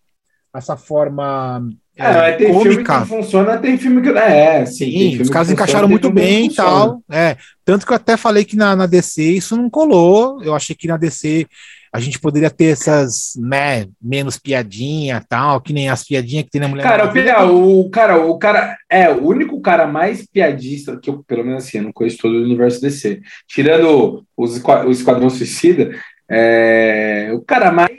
essa 0.54 0.76
forma 0.76 1.62
é, 1.96 2.30
é 2.30 2.32
tem 2.34 2.54
cômica. 2.54 2.72
filme 2.72 2.86
que 2.86 3.06
funciona, 3.08 3.58
tem 3.58 3.78
filme 3.78 4.02
que 4.02 4.10
é, 4.10 4.66
sim. 4.66 4.90
sim 4.90 5.22
os 5.22 5.30
caras 5.30 5.52
encaixaram 5.52 5.88
muito 5.88 6.10
bem 6.10 6.48
e 6.48 6.56
tal. 6.56 7.04
É, 7.10 7.38
tanto 7.64 7.86
que 7.86 7.92
eu 7.92 7.96
até 7.96 8.18
falei 8.18 8.44
que 8.44 8.56
na, 8.56 8.76
na 8.76 8.86
DC 8.86 9.22
isso 9.22 9.56
não 9.56 9.70
colou. 9.70 10.42
Eu 10.42 10.56
achei 10.56 10.76
que 10.76 10.88
na 10.88 10.98
DC 10.98 11.46
a 11.92 12.00
gente 12.00 12.20
poderia 12.20 12.50
ter 12.50 12.66
essas, 12.66 13.34
né, 13.38 13.88
menos 14.02 14.38
piadinha 14.38 15.26
tal, 15.28 15.60
que 15.60 15.74
nem 15.74 15.90
as 15.90 16.04
piadinhas 16.04 16.46
que 16.46 16.52
tem 16.52 16.62
na 16.62 16.68
mulher. 16.68 16.84
Cara, 16.84 17.12
o, 17.52 17.82
o 17.82 17.90
cara, 17.90 18.18
o 18.18 18.38
cara 18.38 18.78
é 18.90 19.10
o 19.10 19.26
único 19.26 19.60
cara 19.62 19.88
mais 19.88 20.26
piadista 20.28 21.00
que 21.00 21.10
eu, 21.10 21.24
pelo 21.24 21.44
menos 21.44 21.66
assim, 21.66 21.80
eu 21.80 21.84
não 21.86 21.92
conheço 21.92 22.20
todo 22.20 22.34
o 22.34 22.44
universo 22.44 22.82
DC. 22.82 23.22
Tirando 23.48 24.24
os, 24.38 24.64
o 24.64 24.92
Esquadrão 24.92 25.30
Suicida, 25.30 26.00
é, 26.30 27.32
o 27.34 27.42
cara 27.42 27.72
mais 27.72 27.90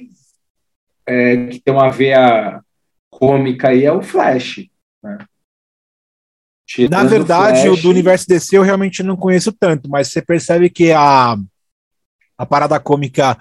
é, 1.07 1.47
que 1.47 1.61
tem 1.61 1.75
uma 1.75 1.91
veia 1.91 2.61
cômica 3.11 3.69
aí 3.69 3.85
é 3.85 3.93
o 3.93 4.03
Flash, 4.03 4.69
né? 5.03 5.19
Na 6.89 7.03
verdade, 7.03 7.69
o, 7.69 7.73
o 7.73 7.77
do 7.77 7.91
universo 7.91 8.29
DC 8.29 8.57
eu 8.57 8.63
realmente 8.63 9.03
não 9.03 9.17
conheço 9.17 9.53
tanto, 9.53 9.91
mas 9.91 10.09
você 10.09 10.23
percebe 10.23 10.71
que 10.71 10.93
a, 10.93 11.37
a 12.39 12.47
parada 12.47 12.79
cômica 12.79 13.37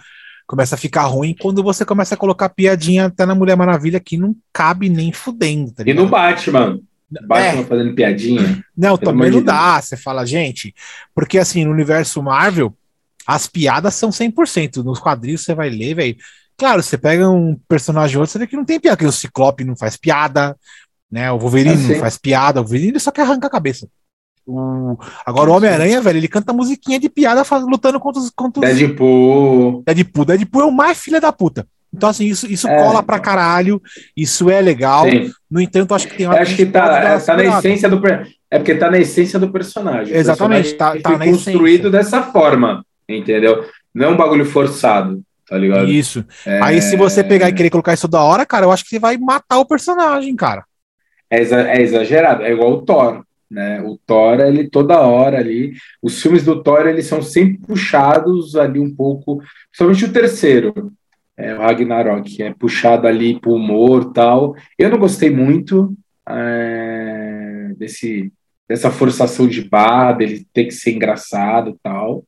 começa 0.49 0.73
a 0.73 0.77
ficar 0.79 1.03
ruim 1.03 1.35
quando 1.39 1.61
você 1.61 1.85
começa 1.85 2.15
a 2.15 2.17
colocar 2.17 2.49
piadinha 2.49 3.05
até 3.05 3.23
na 3.23 3.35
Mulher 3.35 3.55
Maravilha 3.55 3.99
que 3.99 4.17
não 4.17 4.35
cabe 4.51 4.89
nem 4.89 5.13
fudendo. 5.13 5.71
Tá 5.71 5.83
e 5.85 5.93
no 5.93 6.07
Batman. 6.07 6.79
Batman 7.07 7.61
é. 7.61 7.65
fazendo 7.65 7.93
piadinha. 7.93 8.65
Não, 8.75 8.97
também 8.97 9.29
não 9.29 9.43
dá. 9.43 9.79
Você 9.79 9.95
fala, 9.95 10.25
gente, 10.25 10.73
porque 11.13 11.37
assim, 11.37 11.65
no 11.65 11.71
universo 11.71 12.23
Marvel, 12.23 12.75
as 13.27 13.45
piadas 13.45 13.93
são 13.93 14.09
100%. 14.09 14.77
Nos 14.77 14.97
quadrinhos 14.97 15.41
você 15.41 15.53
vai 15.53 15.69
ler, 15.69 15.93
velho. 15.93 16.17
Claro, 16.57 16.81
você 16.81 16.97
pega 16.97 17.29
um 17.29 17.55
personagem 17.67 18.17
outro, 18.17 18.31
você 18.31 18.39
vê 18.39 18.47
que 18.47 18.55
não 18.55 18.65
tem 18.65 18.79
piada, 18.79 18.97
que 18.97 19.05
o 19.05 19.11
Ciclope 19.11 19.63
não 19.63 19.75
faz 19.75 19.97
piada, 19.97 20.57
né? 21.11 21.31
O 21.31 21.37
Wolverine 21.37 21.75
é 21.75 21.93
não 21.93 21.99
faz 21.99 22.17
piada, 22.17 22.59
o 22.59 22.63
Wolverine 22.63 22.99
só 22.99 23.11
quer 23.11 23.21
arrancar 23.21 23.47
a 23.47 23.51
cabeça. 23.51 23.87
O... 24.49 24.97
Agora 25.23 25.51
o 25.51 25.53
Homem-Aranha, 25.53 26.01
velho, 26.01 26.17
ele 26.17 26.27
canta 26.27 26.51
musiquinha 26.51 26.99
de 26.99 27.07
piada 27.07 27.43
lutando 27.59 27.99
contra 27.99 28.19
os, 28.19 28.31
contra 28.31 28.67
os. 28.67 28.75
Deadpool. 28.75 29.83
Deadpool. 29.85 30.25
Deadpool 30.25 30.61
é 30.63 30.65
o 30.65 30.71
mais 30.71 30.97
filha 30.99 31.21
da 31.21 31.31
puta. 31.31 31.67
Então, 31.93 32.09
assim, 32.09 32.25
isso, 32.25 32.51
isso 32.51 32.67
é. 32.67 32.77
cola 32.77 33.03
pra 33.03 33.19
caralho, 33.19 33.81
isso 34.17 34.49
é 34.49 34.59
legal. 34.59 35.09
Sim. 35.09 35.31
No 35.49 35.61
entanto, 35.61 35.93
acho 35.93 36.07
que 36.07 36.17
tem 36.17 36.25
Acho 36.25 36.55
que, 36.55 36.65
tá, 36.65 36.97
é, 36.97 37.19
tá 37.19 37.35
na 37.35 37.45
essência 37.45 37.89
do. 37.89 38.01
É 38.49 38.57
porque 38.57 38.75
tá 38.75 38.89
na 38.89 38.97
essência 38.97 39.39
do 39.39 39.51
personagem. 39.51 40.15
Exatamente, 40.15 40.69
personagem 40.69 41.01
tá, 41.01 41.17
tá 41.17 41.25
construído 41.25 41.91
dessa 41.91 42.23
forma, 42.23 42.83
entendeu? 43.07 43.65
Não 43.93 44.05
é 44.05 44.09
um 44.09 44.17
bagulho 44.17 44.45
forçado, 44.45 45.21
tá 45.47 45.57
ligado? 45.57 45.87
Isso. 45.87 46.25
É... 46.45 46.59
Aí, 46.63 46.81
se 46.81 46.95
você 46.95 47.23
pegar 47.23 47.49
e 47.49 47.53
querer 47.53 47.69
colocar 47.69 47.93
isso 47.93 48.07
da 48.07 48.21
hora, 48.21 48.45
cara, 48.45 48.65
eu 48.65 48.71
acho 48.71 48.83
que 48.83 48.89
você 48.89 48.99
vai 48.99 49.17
matar 49.17 49.59
o 49.59 49.65
personagem, 49.65 50.35
cara. 50.35 50.63
É, 51.29 51.41
é 51.41 51.81
exagerado, 51.81 52.43
é 52.43 52.51
igual 52.51 52.73
o 52.73 52.81
Thor 52.81 53.23
né? 53.49 53.81
O 53.81 53.97
Thor, 54.05 54.39
ele 54.39 54.69
toda 54.69 55.01
hora 55.01 55.39
ali, 55.39 55.73
os 56.01 56.21
filmes 56.21 56.43
do 56.43 56.61
Thor, 56.61 56.87
eles 56.87 57.05
são 57.07 57.21
sempre 57.21 57.57
puxados 57.59 58.55
ali 58.55 58.79
um 58.79 58.93
pouco, 58.93 59.41
principalmente 59.71 60.05
o 60.05 60.13
terceiro, 60.13 60.91
é, 61.37 61.55
o 61.55 61.59
Ragnarok, 61.59 62.43
é 62.43 62.53
puxado 62.53 63.07
ali 63.07 63.39
pro 63.39 63.53
humor 63.53 64.11
tal. 64.13 64.55
Eu 64.77 64.89
não 64.89 64.99
gostei 64.99 65.29
muito 65.29 65.95
é, 66.27 67.73
desse 67.77 68.31
dessa 68.69 68.91
forçação 68.91 69.47
de 69.47 69.67
barra, 69.67 70.13
dele 70.13 70.45
ter 70.53 70.65
que 70.65 70.71
ser 70.71 70.91
engraçado 70.91 71.79
tal. 71.81 72.23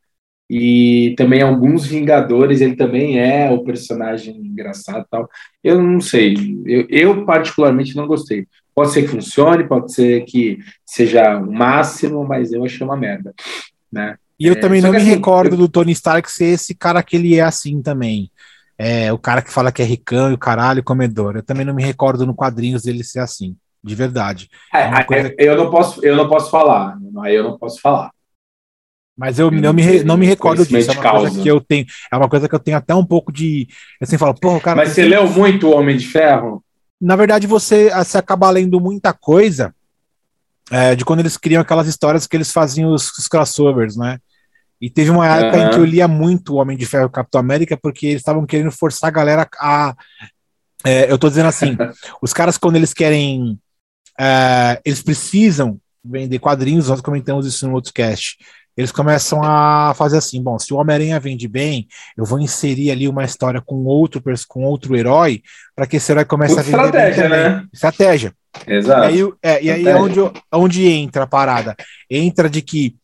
E 0.50 1.14
também 1.16 1.42
alguns 1.42 1.86
Vingadores, 1.86 2.60
ele 2.60 2.76
também 2.76 3.20
é 3.20 3.50
o 3.52 3.64
personagem 3.64 4.36
engraçado 4.36 5.06
tal. 5.10 5.30
Eu 5.64 5.82
não 5.82 6.02
sei, 6.02 6.34
eu, 6.66 6.88
eu 6.90 7.26
particularmente 7.26 7.96
não 7.96 8.08
gostei. 8.08 8.48
Pode 8.74 8.92
ser 8.92 9.04
que 9.04 9.10
funcione, 9.10 9.68
pode 9.68 9.94
ser 9.94 10.24
que 10.26 10.60
seja 10.86 11.38
o 11.38 11.52
máximo, 11.52 12.26
mas 12.26 12.52
eu 12.52 12.64
achei 12.64 12.86
uma 12.86 12.96
merda, 12.96 13.34
né? 13.92 14.16
E 14.40 14.48
eu 14.48 14.54
é, 14.54 14.56
também 14.56 14.82
não 14.82 14.92
me 14.92 14.98
assim, 14.98 15.06
recordo 15.06 15.54
eu... 15.54 15.58
do 15.58 15.70
Tony 15.70 15.92
Stark 15.92 16.32
ser 16.32 16.46
esse 16.46 16.74
cara 16.74 17.04
que 17.04 17.16
ele 17.16 17.36
é 17.36 17.42
assim 17.42 17.82
também. 17.82 18.32
É, 18.78 19.14
o 19.14 19.18
cara 19.20 19.42
que 19.42 19.52
fala 19.52 19.72
que 19.72 19.82
é 19.82 19.86
ricão 19.86 20.32
e 20.32 20.34
o 20.34 20.38
caralho 20.38 20.84
comedor. 20.84 21.36
Eu 21.36 21.44
também 21.44 21.64
não 21.64 21.76
me 21.76 21.84
recordo 21.84 22.26
no 22.26 22.34
quadrinhos 22.34 22.82
dele 22.82 23.04
ser 23.04 23.20
assim, 23.20 23.56
de 23.84 23.94
verdade. 23.94 24.50
É, 24.74 24.82
é 24.82 25.04
coisa... 25.04 25.36
eu, 25.38 25.56
não 25.56 25.70
posso, 25.70 26.04
eu 26.04 26.16
não 26.16 26.28
posso 26.28 26.50
falar, 26.50 26.98
aí 27.24 27.36
eu 27.36 27.44
não 27.44 27.58
posso 27.58 27.80
falar. 27.80 28.10
Mas 29.16 29.38
eu, 29.38 29.52
eu 29.52 29.62
não, 29.62 29.74
me, 29.74 30.04
não 30.04 30.18
me 30.18 30.26
recordo 30.26 30.66
disso. 30.66 30.90
É 30.90 30.94
uma 30.96 31.04
causa. 31.04 31.28
coisa 31.28 31.44
que 31.44 31.48
eu 31.48 31.62
tenho. 31.62 31.86
É 32.12 32.18
uma 32.18 32.28
coisa 32.28 32.50
que 32.50 32.56
eu 32.56 32.60
tenho 32.60 32.78
até 32.78 32.96
um 32.96 33.06
pouco 33.06 33.32
de. 33.32 33.68
Assim, 34.02 34.18
falo, 34.18 34.34
porra, 34.34 34.60
cara. 34.60 34.78
Mas 34.78 34.90
você 34.90 35.04
leu 35.04 35.30
muito 35.30 35.68
o 35.68 35.76
Homem 35.78 35.96
de 35.96 36.08
Ferro? 36.08 36.64
Na 37.02 37.16
verdade, 37.16 37.48
você, 37.48 37.90
você 37.90 38.18
acaba 38.18 38.50
lendo 38.50 38.80
muita 38.80 39.12
coisa 39.12 39.74
é, 40.70 40.96
de 40.96 41.04
quando 41.04 41.22
eles 41.22 41.36
criam 41.36 41.62
aquelas 41.62 41.88
histórias 41.88 42.28
que 42.28 42.38
eles 42.38 42.52
faziam 42.52 42.94
os, 42.94 43.12
os 43.18 43.28
crossovers, 43.28 43.96
né? 43.96 44.20
E 44.80 44.90
teve 44.90 45.10
uma 45.10 45.28
época 45.28 45.58
uhum. 45.58 45.68
em 45.68 45.70
que 45.72 45.78
eu 45.78 45.86
lia 45.86 46.08
muito 46.08 46.54
o 46.54 46.58
Homem 46.58 46.78
de 46.78 46.86
Ferro 46.86 47.08
e 47.08 47.12
Capitão 47.12 47.40
América, 47.40 47.78
porque 47.78 48.08
eles 48.08 48.22
estavam 48.22 48.46
querendo 48.46 48.72
forçar 48.72 49.10
a 49.10 49.12
galera 49.12 49.48
a. 49.60 49.96
É, 50.84 51.12
eu 51.12 51.18
tô 51.18 51.30
dizendo 51.30 51.48
assim, 51.48 51.78
os 52.22 52.34
caras, 52.34 52.58
quando 52.58 52.76
eles 52.76 52.94
querem. 52.94 53.60
É, 54.20 54.80
eles 54.86 55.02
precisam 55.02 55.80
vender 56.04 56.40
quadrinhos, 56.40 56.88
nós 56.88 57.02
comentamos 57.02 57.46
isso 57.46 57.68
no 57.68 57.74
outro 57.74 57.94
cast 57.94 58.38
eles 58.82 58.92
começam 58.92 59.42
a 59.44 59.94
fazer 59.96 60.18
assim: 60.18 60.42
bom, 60.42 60.58
se 60.58 60.74
o 60.74 60.78
Homem-Aranha 60.78 61.20
vende 61.20 61.48
bem, 61.48 61.88
eu 62.18 62.26
vou 62.26 62.40
inserir 62.40 62.92
ali 62.92 63.08
uma 63.08 63.24
história 63.24 63.62
com 63.62 63.84
outro, 63.86 64.22
com 64.48 64.64
outro 64.64 64.96
herói, 64.96 65.42
para 65.76 65.86
que 65.86 65.98
esse 65.98 66.12
herói 66.12 66.26
comece 66.26 66.60
a 66.60 66.64
vender 66.64 66.86
estratégia, 66.86 67.30
né? 67.30 67.68
Estratégia. 67.72 68.34
Exato. 68.68 69.02
E 69.02 69.22
aí, 69.22 69.34
é, 69.42 69.64
e 69.64 69.72
aí 69.72 69.88
é 69.88 69.96
onde, 69.96 70.20
onde 70.52 70.88
entra 70.88 71.24
a 71.24 71.28
parada? 71.28 71.76
Entra 72.10 72.50
de 72.50 72.62
que 72.62 72.96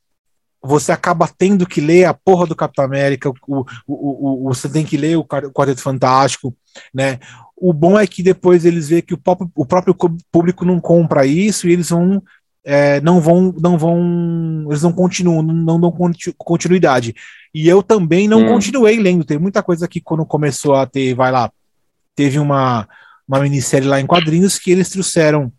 você 0.62 0.92
acaba 0.92 1.30
tendo 1.38 1.66
que 1.66 1.80
ler 1.80 2.06
a 2.06 2.14
porra 2.14 2.48
do 2.48 2.56
Capitão 2.56 2.84
América, 2.84 3.30
o, 3.30 3.34
o, 3.48 3.66
o, 3.88 4.48
o 4.48 4.54
você 4.54 4.68
tem 4.68 4.84
que 4.84 4.98
ler 4.98 5.16
o 5.16 5.24
Quarteto 5.24 5.82
Fantástico, 5.82 6.54
né? 6.94 7.20
O 7.56 7.72
bom 7.72 7.98
é 8.00 8.06
que 8.06 8.22
depois 8.22 8.66
eles 8.66 8.90
veem 8.90 9.02
que 9.02 9.14
o 9.14 9.18
próprio, 9.18 9.50
o 9.56 9.66
próprio 9.66 9.96
público 10.32 10.66
não 10.66 10.80
compra 10.80 11.26
isso 11.26 11.68
e 11.68 11.74
eles 11.74 11.90
vão 11.90 12.22
é, 12.70 13.00
não 13.00 13.22
vão, 13.22 13.56
não 13.62 13.78
vão, 13.78 14.66
eles 14.68 14.84
não 14.84 14.92
continuam, 14.92 15.42
não 15.42 15.80
dão 15.80 15.94
continuidade. 16.38 17.16
E 17.56 17.66
eu 17.66 17.82
também 17.82 18.28
não 18.28 18.42
hum. 18.42 18.48
continuei 18.48 19.00
lendo. 19.00 19.24
Tem 19.24 19.40
muita 19.40 19.64
coisa 19.64 19.88
que 19.88 20.02
quando 20.02 20.26
começou 20.26 20.76
a 20.76 20.86
ter, 20.86 21.14
vai 21.14 21.32
lá, 21.32 21.50
teve 22.14 22.38
uma, 22.38 22.86
uma 23.26 23.40
minissérie 23.40 23.88
lá 23.88 24.02
em 24.02 24.06
quadrinhos 24.06 24.60
que 24.60 24.70
eles 24.70 24.90
trouxeram 24.90 25.50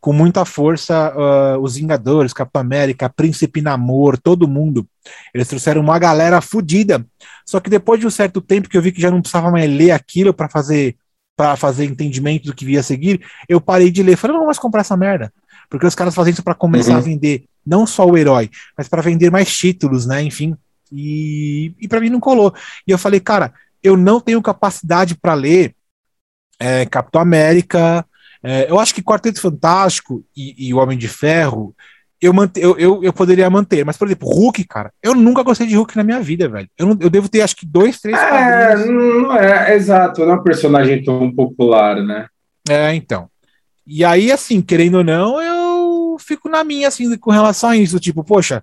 com 0.00 0.14
muita 0.14 0.46
força 0.46 1.12
uh, 1.14 1.60
os 1.60 1.76
Vingadores, 1.76 2.32
Capitão 2.32 2.62
América, 2.62 3.10
Príncipe 3.10 3.60
Namor, 3.60 4.16
todo 4.16 4.48
mundo. 4.48 4.88
Eles 5.34 5.48
trouxeram 5.48 5.82
uma 5.82 5.98
galera 5.98 6.40
fodida. 6.40 7.04
Só 7.44 7.60
que 7.60 7.68
depois 7.68 8.00
de 8.00 8.06
um 8.06 8.10
certo 8.10 8.40
tempo 8.40 8.68
que 8.68 8.78
eu 8.78 8.82
vi 8.82 8.92
que 8.92 9.00
já 9.00 9.10
não 9.10 9.20
precisava 9.20 9.50
mais 9.50 9.70
ler 9.70 9.90
aquilo 9.90 10.32
para 10.32 10.48
fazer 10.48 10.96
para 11.36 11.54
fazer 11.54 11.84
entendimento 11.84 12.46
do 12.46 12.54
que 12.54 12.64
via 12.64 12.82
seguir, 12.82 13.20
eu 13.46 13.60
parei 13.60 13.90
de 13.90 14.02
ler. 14.02 14.16
Falei, 14.16 14.32
não 14.32 14.40
vou 14.40 14.46
mais 14.46 14.58
comprar 14.58 14.80
essa 14.80 14.96
merda. 14.96 15.30
Porque 15.68 15.86
os 15.86 15.94
caras 15.94 16.14
fazem 16.14 16.32
isso 16.32 16.42
para 16.42 16.54
começar 16.54 16.92
uhum. 16.92 16.98
a 16.98 17.00
vender 17.00 17.44
não 17.66 17.86
só 17.86 18.06
o 18.06 18.16
herói, 18.16 18.48
mas 18.76 18.88
para 18.88 19.02
vender 19.02 19.30
mais 19.30 19.54
títulos, 19.54 20.06
né? 20.06 20.22
Enfim. 20.22 20.56
E, 20.92 21.74
e 21.80 21.88
para 21.88 22.00
mim 22.00 22.10
não 22.10 22.20
colou. 22.20 22.54
E 22.86 22.90
eu 22.90 22.98
falei, 22.98 23.18
cara, 23.18 23.52
eu 23.82 23.96
não 23.96 24.20
tenho 24.20 24.40
capacidade 24.40 25.16
para 25.16 25.34
ler 25.34 25.74
é, 26.60 26.86
Capitão 26.86 27.20
América. 27.20 28.06
É, 28.42 28.70
eu 28.70 28.78
acho 28.78 28.94
que 28.94 29.02
Quarteto 29.02 29.40
Fantástico 29.40 30.24
e, 30.36 30.68
e 30.68 30.74
o 30.74 30.78
Homem 30.78 30.96
de 30.96 31.08
Ferro 31.08 31.74
eu, 32.20 32.32
mante, 32.32 32.60
eu, 32.60 32.78
eu, 32.78 33.04
eu, 33.04 33.12
poderia 33.12 33.48
manter. 33.50 33.84
Mas, 33.84 33.96
por 33.96 34.08
exemplo, 34.08 34.28
Hulk, 34.28 34.64
cara, 34.64 34.92
eu 35.02 35.14
nunca 35.14 35.42
gostei 35.42 35.66
de 35.66 35.76
Hulk 35.76 35.96
na 35.96 36.04
minha 36.04 36.20
vida, 36.20 36.48
velho. 36.48 36.68
Eu, 36.78 36.86
não, 36.86 36.96
eu 37.00 37.10
devo 37.10 37.28
ter, 37.28 37.42
acho 37.42 37.56
que, 37.56 37.66
dois, 37.66 38.00
três 38.00 38.16
É, 38.18 38.86
não 38.86 39.36
é, 39.36 39.74
exato. 39.74 40.24
Não 40.24 40.32
é 40.32 40.36
um 40.36 40.42
personagem 40.42 41.02
tão 41.02 41.30
popular, 41.32 42.02
né? 42.02 42.26
É, 42.68 42.94
então. 42.94 43.28
E 43.86 44.04
aí, 44.04 44.32
assim, 44.32 44.60
querendo 44.60 44.96
ou 44.98 45.04
não, 45.04 45.40
eu 45.40 46.16
fico 46.18 46.48
na 46.48 46.64
minha, 46.64 46.88
assim, 46.88 47.16
com 47.18 47.30
relação 47.30 47.70
a 47.70 47.76
isso. 47.76 48.00
Tipo, 48.00 48.24
poxa, 48.24 48.62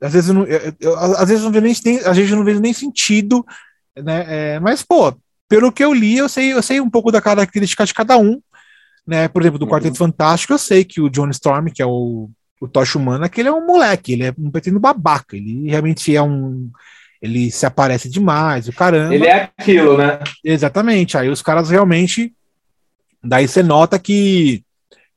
às 0.00 0.12
vezes 0.12 0.28
eu 0.28 0.34
não, 0.34 0.44
eu, 0.44 0.74
eu, 0.80 0.96
às 0.96 1.28
vezes 1.28 1.44
não 1.44 1.52
vejo 1.52 1.82
nem, 1.84 1.98
às 1.98 2.16
vezes 2.16 2.30
não 2.30 2.44
vejo 2.44 2.60
nem 2.60 2.72
sentido, 2.72 3.44
né? 3.96 4.24
É, 4.28 4.60
mas, 4.60 4.82
pô, 4.82 5.14
pelo 5.48 5.72
que 5.72 5.84
eu 5.84 5.92
li, 5.94 6.16
eu 6.16 6.28
sei, 6.28 6.52
eu 6.52 6.62
sei 6.62 6.80
um 6.80 6.90
pouco 6.90 7.12
da 7.12 7.20
característica 7.20 7.84
de 7.84 7.94
cada 7.94 8.16
um 8.16 8.40
né? 9.08 9.26
Por 9.26 9.40
exemplo, 9.40 9.58
do 9.58 9.64
uhum. 9.64 9.70
Quarteto 9.70 9.96
Fantástico, 9.96 10.52
eu 10.52 10.58
sei 10.58 10.84
que 10.84 11.00
o 11.00 11.08
John 11.08 11.30
Storm, 11.30 11.68
que 11.74 11.80
é 11.80 11.86
o, 11.86 12.28
o 12.60 12.68
Tocha 12.68 12.98
Humana, 12.98 13.26
que 13.26 13.40
ele 13.40 13.48
é 13.48 13.52
um 13.52 13.64
moleque, 13.64 14.12
ele 14.12 14.24
é 14.24 14.34
um 14.38 14.50
pequeno 14.50 14.78
babaca, 14.78 15.34
ele 15.34 15.70
realmente 15.70 16.14
é 16.14 16.20
um. 16.20 16.70
Ele 17.20 17.50
se 17.50 17.64
aparece 17.64 18.08
demais, 18.08 18.68
o 18.68 18.72
caramba. 18.72 19.14
Ele 19.14 19.26
é 19.26 19.50
aquilo, 19.56 19.96
né? 19.96 20.20
Exatamente. 20.44 21.16
Aí 21.16 21.30
os 21.30 21.40
caras 21.40 21.70
realmente. 21.70 22.34
Daí 23.22 23.48
você 23.48 23.62
nota 23.62 23.98
que, 23.98 24.64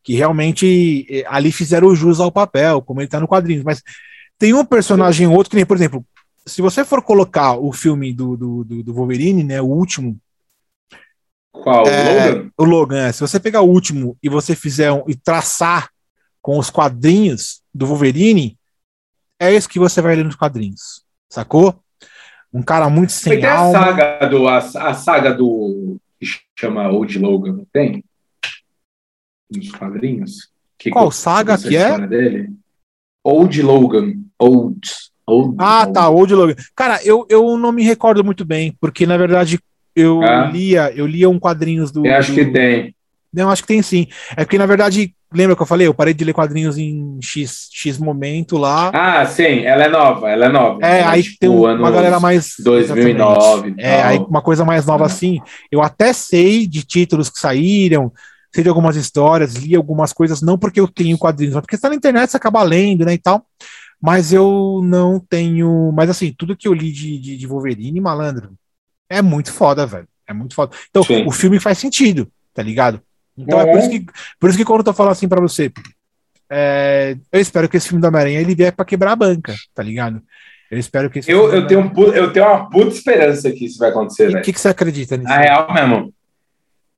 que 0.04 0.16
realmente 0.16 1.06
eh, 1.10 1.24
ali 1.28 1.52
fizeram 1.52 1.96
jus 1.96 2.20
ao 2.20 2.32
papel, 2.32 2.82
como 2.82 3.02
ele 3.02 3.08
tá 3.08 3.20
no 3.20 3.28
quadrinho. 3.28 3.64
Mas 3.64 3.82
tem 4.38 4.54
um 4.54 4.66
personagem 4.66 5.28
outro 5.28 5.52
que 5.52 5.56
nem, 5.56 5.66
por 5.66 5.78
exemplo, 5.78 6.06
se 6.46 6.62
você 6.62 6.84
for 6.84 7.02
colocar 7.02 7.56
o 7.56 7.72
filme 7.72 8.14
do, 8.14 8.36
do, 8.36 8.64
do 8.84 8.94
Wolverine, 8.94 9.44
né? 9.44 9.62
O 9.62 9.66
último, 9.66 10.20
qual? 11.52 11.86
É, 11.86 12.30
Logan? 12.30 12.52
O 12.58 12.64
Logan. 12.64 13.08
É. 13.08 13.12
Se 13.12 13.22
você 13.22 13.40
pegar 13.40 13.62
o 13.62 13.70
último 13.70 14.18
e 14.22 14.30
você 14.30 14.56
fizer 14.56 14.92
um, 14.92 15.04
e 15.08 15.16
traçar 15.16 15.90
com 16.42 16.58
os 16.58 16.70
quadrinhos 16.70 17.62
do 17.74 17.86
Wolverine, 17.86 18.58
é 19.40 19.54
isso 19.54 19.70
que 19.70 19.80
você 19.80 20.02
vai 20.02 20.16
ler 20.16 20.26
nos 20.26 20.36
quadrinhos. 20.36 21.04
Sacou? 21.30 21.80
Um 22.54 22.62
cara 22.62 22.90
muito 22.90 23.12
sem 23.12 23.46
alma. 23.46 23.80
A 23.80 23.86
saga 23.86 24.28
do, 24.28 24.48
a, 24.48 24.58
a 24.58 24.94
saga 24.94 25.34
do 25.34 25.98
que 26.22 26.40
chama 26.60 26.88
Old 26.90 27.18
Logan, 27.18 27.54
não 27.54 27.68
tem? 27.74 28.04
Nos 29.50 29.72
quadrinhos? 29.72 30.50
Que 30.78 30.90
Qual 30.92 31.12
saga 31.12 31.58
que 31.58 31.76
é? 31.76 32.08
Dele? 32.08 32.50
Old 33.24 33.62
Logan. 33.62 34.14
Old. 34.40 34.80
Old 35.26 35.56
ah, 35.60 35.88
tá, 35.88 36.10
Old 36.10 36.34
Logan. 36.34 36.56
Cara, 36.76 37.04
eu, 37.04 37.26
eu 37.30 37.58
não 37.58 37.72
me 37.72 37.84
recordo 37.84 38.24
muito 38.24 38.46
bem, 38.46 38.76
porque 38.80 39.06
na 39.06 39.18
verdade 39.18 39.60
eu 39.96 40.22
ah. 40.22 40.50
lia, 40.52 40.92
eu 40.96 41.06
lia 41.06 41.30
um 41.30 41.40
quadrinhos 41.40 41.92
do. 41.92 42.06
Eu 42.06 42.16
acho 42.16 42.32
do... 42.32 42.36
que 42.36 42.46
tem. 42.46 42.96
Não, 43.34 43.50
acho 43.50 43.62
que 43.62 43.68
tem 43.68 43.82
sim. 43.82 44.08
É 44.36 44.44
porque, 44.44 44.58
na 44.58 44.66
verdade, 44.66 45.16
lembra 45.34 45.56
que 45.56 45.62
eu 45.62 45.66
falei? 45.68 45.88
Eu 45.88 45.94
parei 45.94 46.14
de 46.14 46.24
ler 46.24 46.34
quadrinhos 46.34 46.78
em 46.78 47.18
X, 47.22 47.70
X 47.72 47.98
momento 47.98 48.58
lá. 48.58 48.92
Ah, 48.94 49.26
sim, 49.26 49.64
ela 49.64 49.86
é 49.86 49.90
nova, 49.90 50.30
ela 50.30 50.46
é 50.46 50.50
nova. 50.50 50.86
É, 50.86 51.04
aí 51.04 51.24
tipo, 51.24 51.38
tem 51.40 51.50
uma 51.50 51.92
galera 51.92 52.20
mais. 52.20 52.56
2009. 52.60 53.76
É, 53.78 54.02
aí 54.02 54.18
uma 54.18 54.42
coisa 54.42 54.66
mais 54.66 54.86
nova 54.86 55.06
assim. 55.06 55.40
Eu 55.72 55.82
até 55.82 56.12
sei 56.12 56.68
de 56.68 56.84
títulos 56.84 57.30
que 57.30 57.40
saíram, 57.40 58.12
sei 58.54 58.64
de 58.64 58.70
algumas 58.70 58.98
histórias, 58.98 59.56
li 59.56 59.76
algumas 59.76 60.12
coisas, 60.12 60.42
não 60.42 60.58
porque 60.58 60.80
eu 60.80 60.88
tenho 60.88 61.18
quadrinhos, 61.18 61.56
mas 61.56 61.62
porque 61.62 61.76
está 61.76 61.88
na 61.88 61.96
internet, 61.96 62.32
você 62.32 62.38
acaba 62.38 62.62
lendo, 62.64 63.06
né, 63.06 63.14
e 63.14 63.18
tal. 63.18 63.46
Mas 64.02 64.34
eu 64.34 64.82
não 64.84 65.20
tenho. 65.20 65.92
Mas 65.94 66.10
assim, 66.10 66.34
tudo 66.38 66.58
que 66.58 66.68
eu 66.68 66.74
li 66.74 66.92
de, 66.92 67.20
de, 67.20 67.38
de 67.38 67.48
Wolverine, 67.48 68.02
malandro, 68.02 68.54
é 69.10 69.22
muito 69.22 69.54
foda, 69.54 69.86
velho. 69.86 70.08
É 70.28 70.34
muito 70.34 70.56
foda. 70.56 70.76
Então, 70.90 71.04
Sim. 71.04 71.26
o 71.26 71.32
filme 71.32 71.60
faz 71.60 71.78
sentido, 71.78 72.28
tá 72.54 72.64
ligado? 72.64 73.02
Então 73.38 73.60
é, 73.60 73.64
é 73.64 73.72
por, 73.72 73.80
isso 73.80 73.90
que, 73.90 74.06
por 74.40 74.50
isso 74.50 74.58
que 74.58 74.66
quando 74.66 74.80
eu 74.80 74.86
tô 74.86 74.94
falando 74.94 75.14
assim 75.14 75.28
pra 75.28 75.42
você, 75.42 75.72
é, 76.50 77.16
eu 77.32 77.40
espero 77.40 77.70
que 77.70 77.78
esse 77.78 77.88
filme 77.88 78.02
do 78.02 78.08
Homem-Aranha 78.08 78.42
ele 78.42 78.56
vier 78.56 78.74
pra 78.74 78.86
quebrar 78.86 79.14
a 79.14 79.16
banca, 79.16 79.56
tá 79.74 79.82
ligado? 79.82 80.22
Eu 80.70 80.78
espero 80.78 81.10
que 81.10 81.20
eu, 81.28 81.54
eu, 81.54 81.68
tenho, 81.68 81.92
eu 82.14 82.32
tenho 82.32 82.46
uma 82.46 82.70
puta 82.70 82.96
esperança 82.96 83.52
que 83.52 83.66
isso 83.66 83.78
vai 83.78 83.90
acontecer, 83.90 84.36
O 84.36 84.42
que, 84.42 84.54
que 84.54 84.60
você 84.60 84.70
acredita 84.70 85.18
nisso? 85.18 85.30
Na 85.30 85.38
real 85.38 85.74
mesmo. 85.74 86.14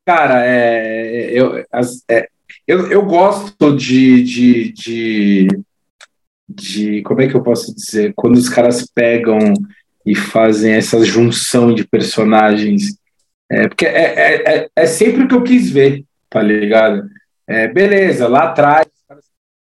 Cara, 0.05 0.45
é, 0.45 1.31
eu, 1.31 1.63
é, 2.09 2.27
eu, 2.67 2.91
eu 2.91 3.03
gosto 3.03 3.75
de, 3.75 4.21
de, 4.21 4.71
de, 4.73 5.47
de. 6.47 7.01
Como 7.01 7.21
é 7.21 7.27
que 7.27 7.35
eu 7.35 7.41
posso 7.41 7.73
dizer? 7.73 8.13
Quando 8.15 8.35
os 8.35 8.49
caras 8.49 8.85
pegam 8.93 9.39
e 10.05 10.13
fazem 10.13 10.73
essa 10.73 11.03
junção 11.03 11.73
de 11.73 11.87
personagens. 11.87 12.95
É, 13.49 13.67
porque 13.67 13.85
é, 13.85 13.89
é, 13.89 14.55
é, 14.57 14.69
é 14.75 14.85
sempre 14.85 15.23
o 15.23 15.27
que 15.27 15.35
eu 15.35 15.43
quis 15.43 15.69
ver, 15.69 16.03
tá 16.33 16.41
ligado? 16.41 17.07
É, 17.47 17.67
beleza, 17.67 18.27
lá 18.27 18.45
atrás, 18.45 18.87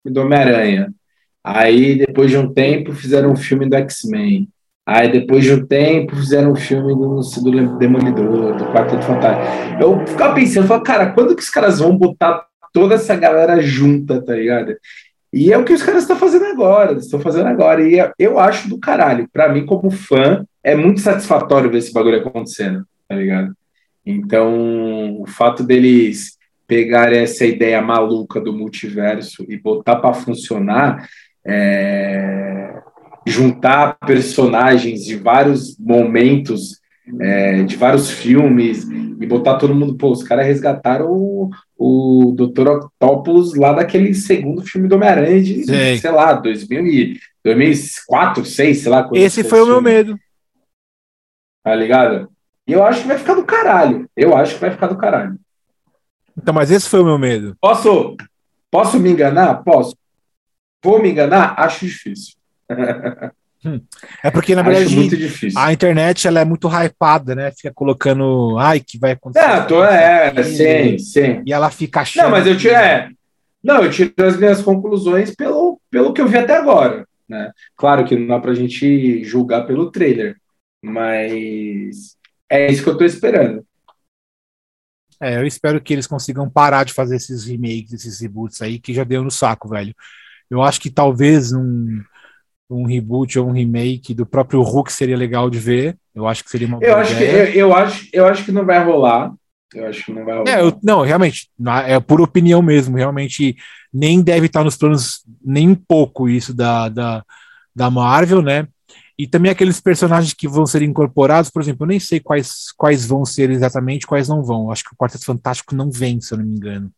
do 0.05 0.21
Homem-Aranha. 0.21 0.93
Aí, 1.41 1.97
depois 1.97 2.29
de 2.29 2.37
um 2.37 2.53
tempo, 2.53 2.91
fizeram 2.93 3.31
um 3.31 3.35
filme 3.37 3.69
do 3.69 3.77
X-Men. 3.77 4.49
Aí, 4.85 5.09
depois 5.09 5.45
de 5.45 5.53
um 5.53 5.65
tempo, 5.65 6.17
fizeram 6.17 6.51
um 6.51 6.55
filme 6.55 6.93
do, 6.93 7.21
do 7.21 7.77
Demolidor, 7.77 8.57
do 8.57 8.65
Quarteto 8.73 9.03
Fantástico. 9.03 9.81
Eu 9.81 10.05
ficava 10.05 10.35
pensando, 10.35 10.65
eu 10.65 10.67
falava, 10.67 10.83
cara, 10.83 11.11
quando 11.13 11.33
que 11.33 11.41
os 11.41 11.49
caras 11.49 11.79
vão 11.79 11.97
botar 11.97 12.45
toda 12.73 12.95
essa 12.95 13.15
galera 13.15 13.61
junta, 13.61 14.21
tá 14.21 14.35
ligado? 14.35 14.75
E 15.31 15.53
é 15.53 15.57
o 15.57 15.63
que 15.63 15.73
os 15.73 15.83
caras 15.83 16.01
estão 16.01 16.17
fazendo 16.17 16.45
agora, 16.45 16.93
estão 16.93 17.21
fazendo 17.21 17.47
agora. 17.47 17.87
E 17.87 17.97
eu 18.19 18.37
acho 18.37 18.67
do 18.67 18.79
caralho. 18.79 19.29
Para 19.31 19.47
mim, 19.47 19.65
como 19.65 19.89
fã, 19.89 20.45
é 20.61 20.75
muito 20.75 20.99
satisfatório 20.99 21.71
ver 21.71 21.77
esse 21.77 21.93
bagulho 21.93 22.19
acontecendo, 22.19 22.83
tá 23.07 23.15
ligado? 23.15 23.53
Então, 24.05 25.21
o 25.21 25.25
fato 25.27 25.63
deles 25.63 26.38
pegar 26.69 27.11
essa 27.11 27.47
ideia 27.47 27.81
maluca 27.81 28.39
do 28.39 28.53
multiverso 28.53 29.43
e 29.49 29.57
botar 29.57 29.95
para 29.95 30.13
funcionar, 30.13 31.09
é... 31.43 32.75
juntar 33.25 33.97
personagens 34.05 35.03
de 35.03 35.15
vários 35.15 35.75
momentos, 35.79 36.79
é... 37.19 37.63
de 37.63 37.75
vários 37.75 38.11
filmes, 38.11 38.87
e 39.19 39.25
botar 39.25 39.55
todo 39.55 39.73
mundo, 39.73 39.95
pô, 39.95 40.11
os 40.11 40.21
caras 40.21 40.45
resgataram 40.45 41.11
o, 41.11 41.49
o 41.75 42.31
Dr. 42.37 42.67
Octopus 42.67 43.55
lá 43.55 43.73
daquele 43.73 44.13
segundo 44.13 44.61
filme 44.61 44.87
do 44.87 44.95
Homem-Aranha 44.95 45.41
de, 45.41 45.65
sei. 45.65 45.97
sei 45.97 46.11
lá, 46.11 46.33
2000 46.33 46.85
e, 46.85 47.19
2004, 47.43 48.43
2006, 48.43 48.77
sei 48.77 48.91
lá. 48.91 49.09
Esse 49.13 49.43
foi 49.43 49.61
o 49.61 49.65
meu 49.65 49.81
medo. 49.81 50.17
Tá 51.63 51.73
ligado? 51.73 52.29
E 52.67 52.73
eu 52.73 52.83
acho 52.83 53.01
que 53.01 53.07
vai 53.07 53.17
ficar 53.17 53.33
do 53.33 53.43
caralho. 53.43 54.07
Eu 54.15 54.37
acho 54.37 54.53
que 54.53 54.61
vai 54.61 54.69
ficar 54.69 54.87
do 54.87 54.97
caralho. 54.97 55.35
Então, 56.41 56.53
mas 56.53 56.71
esse 56.71 56.89
foi 56.89 57.01
o 57.01 57.05
meu 57.05 57.17
medo. 57.17 57.55
Posso, 57.59 58.15
posso 58.71 58.99
me 58.99 59.11
enganar? 59.11 59.63
Posso. 59.63 59.95
Vou 60.83 61.01
me 61.01 61.11
enganar? 61.11 61.55
Acho 61.57 61.85
difícil. 61.85 62.35
Hum. 63.65 63.81
É 64.23 64.31
porque, 64.31 64.55
na 64.55 64.61
verdade, 64.61 64.95
a 65.53 65.73
internet 65.73 66.25
ela 66.25 66.39
é 66.39 66.45
muito 66.45 66.69
hypada, 66.69 67.35
né? 67.35 67.51
Fica 67.51 67.73
colocando, 67.73 68.57
ai, 68.57 68.79
que 68.79 68.97
vai 68.97 69.11
acontecer. 69.11 69.45
É, 69.45 69.61
tô, 69.65 69.83
é, 69.83 70.43
sim, 70.43 70.97
sim. 70.97 71.43
E 71.45 71.51
ela 71.51 71.69
fica 71.69 71.99
achando. 71.99 72.23
Não, 72.23 72.31
mas 72.31 72.47
eu 72.47 72.57
tiro, 72.57 72.73
é, 72.73 73.09
não, 73.61 73.83
eu 73.83 73.91
tiro 73.91 74.13
as 74.19 74.37
minhas 74.37 74.61
conclusões 74.61 75.35
pelo, 75.35 75.77
pelo 75.91 76.13
que 76.13 76.21
eu 76.21 76.27
vi 76.29 76.37
até 76.37 76.55
agora, 76.55 77.05
né? 77.27 77.51
Claro 77.75 78.05
que 78.05 78.15
não 78.15 78.27
dá 78.27 78.39
pra 78.39 78.53
gente 78.53 79.25
julgar 79.25 79.67
pelo 79.67 79.91
trailer, 79.91 80.37
mas 80.81 82.15
é 82.49 82.71
isso 82.71 82.81
que 82.81 82.89
eu 82.89 82.97
tô 82.97 83.03
esperando. 83.03 83.65
É, 85.21 85.35
eu 85.37 85.45
espero 85.45 85.81
que 85.81 85.93
eles 85.93 86.07
consigam 86.07 86.49
parar 86.49 86.85
de 86.85 86.93
fazer 86.93 87.17
esses 87.17 87.45
remakes, 87.45 87.93
esses 87.93 88.19
reboots 88.19 88.61
aí, 88.61 88.79
que 88.79 88.93
já 88.93 89.03
deu 89.03 89.23
no 89.23 89.31
saco, 89.31 89.69
velho. 89.69 89.93
Eu 90.49 90.61
acho 90.61 90.79
que 90.79 90.89
talvez 90.89 91.51
um 91.53 92.01
um 92.69 92.85
reboot 92.85 93.39
ou 93.39 93.47
um 93.47 93.51
remake 93.51 94.13
do 94.13 94.25
próprio 94.25 94.61
Hulk 94.61 94.93
seria 94.93 95.17
legal 95.17 95.49
de 95.49 95.57
ver. 95.57 95.97
Eu 96.13 96.27
acho 96.27 96.43
que 96.43 96.51
seria 96.51 96.67
uma 96.67 96.77
eu 96.81 96.95
acho 96.97 97.13
ideia. 97.13 97.51
Que, 97.51 97.57
eu, 97.57 97.67
eu, 97.69 97.75
acho, 97.75 98.07
eu 98.13 98.25
acho 98.27 98.45
que 98.45 98.51
não 98.51 98.65
vai 98.65 98.83
rolar. 98.83 99.33
Eu 99.73 99.87
acho 99.87 100.05
que 100.05 100.13
não 100.13 100.23
vai 100.23 100.37
rolar. 100.37 100.51
É, 100.51 100.61
eu, 100.61 100.77
não, 100.83 101.01
realmente, 101.01 101.49
é 101.87 101.99
por 101.99 102.21
opinião 102.21 102.61
mesmo. 102.61 102.95
Realmente 102.97 103.55
nem 103.91 104.21
deve 104.21 104.45
estar 104.45 104.63
nos 104.63 104.77
planos 104.77 105.23
nem 105.43 105.67
um 105.67 105.75
pouco 105.75 106.29
isso 106.29 106.53
da, 106.53 106.89
da, 106.89 107.23
da 107.75 107.89
Marvel, 107.89 108.41
né? 108.41 108.67
E 109.19 109.27
também 109.27 109.51
aqueles 109.51 109.81
personagens 109.81 110.33
que 110.33 110.47
vão 110.47 110.65
ser 110.65 110.81
incorporados, 110.81 111.51
por 111.51 111.61
exemplo, 111.61 111.83
eu 111.83 111.89
nem 111.89 111.99
sei 111.99 112.21
quais, 112.21 112.71
quais 112.77 113.05
vão 113.05 113.25
ser 113.25 113.49
exatamente, 113.49 114.07
quais 114.07 114.29
não 114.29 114.41
vão. 114.41 114.71
Acho 114.71 114.85
que 114.85 114.93
o 114.93 114.95
Quarteto 114.95 115.25
Fantástico 115.25 115.75
não 115.75 115.91
vem, 115.91 116.21
se 116.21 116.33
eu 116.33 116.37
não 116.37 116.45
me 116.45 116.55
engano. 116.55 116.89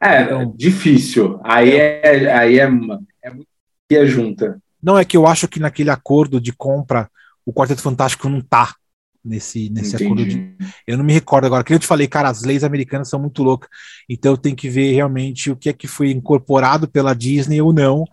É, 0.00 0.22
então, 0.22 0.54
difícil. 0.56 1.38
Aí 1.44 1.72
é, 1.72 2.00
é 2.24 2.32
aí 2.32 2.58
é, 2.58 2.68
é 3.90 3.98
a 3.98 4.06
junta. 4.06 4.58
Não, 4.82 4.96
é 4.96 5.04
que 5.04 5.14
eu 5.14 5.26
acho 5.26 5.46
que 5.46 5.60
naquele 5.60 5.90
acordo 5.90 6.40
de 6.40 6.54
compra 6.54 7.10
o 7.44 7.52
Quarteto 7.52 7.82
Fantástico 7.82 8.26
não 8.30 8.40
tá 8.40 8.74
nesse, 9.22 9.68
nesse 9.68 9.96
acordo 9.96 10.24
de. 10.24 10.56
Eu 10.86 10.96
não 10.96 11.04
me 11.04 11.12
recordo 11.12 11.44
agora. 11.44 11.62
Que 11.62 11.74
eu 11.74 11.78
te 11.78 11.86
falei, 11.86 12.08
cara, 12.08 12.30
as 12.30 12.44
leis 12.44 12.64
americanas 12.64 13.10
são 13.10 13.20
muito 13.20 13.42
loucas. 13.42 13.68
Então 14.08 14.32
eu 14.32 14.38
tenho 14.38 14.56
que 14.56 14.70
ver 14.70 14.92
realmente 14.94 15.50
o 15.50 15.56
que 15.56 15.68
é 15.68 15.72
que 15.74 15.86
foi 15.86 16.10
incorporado 16.10 16.88
pela 16.88 17.14
Disney 17.14 17.60
ou 17.60 17.74
não, 17.74 18.06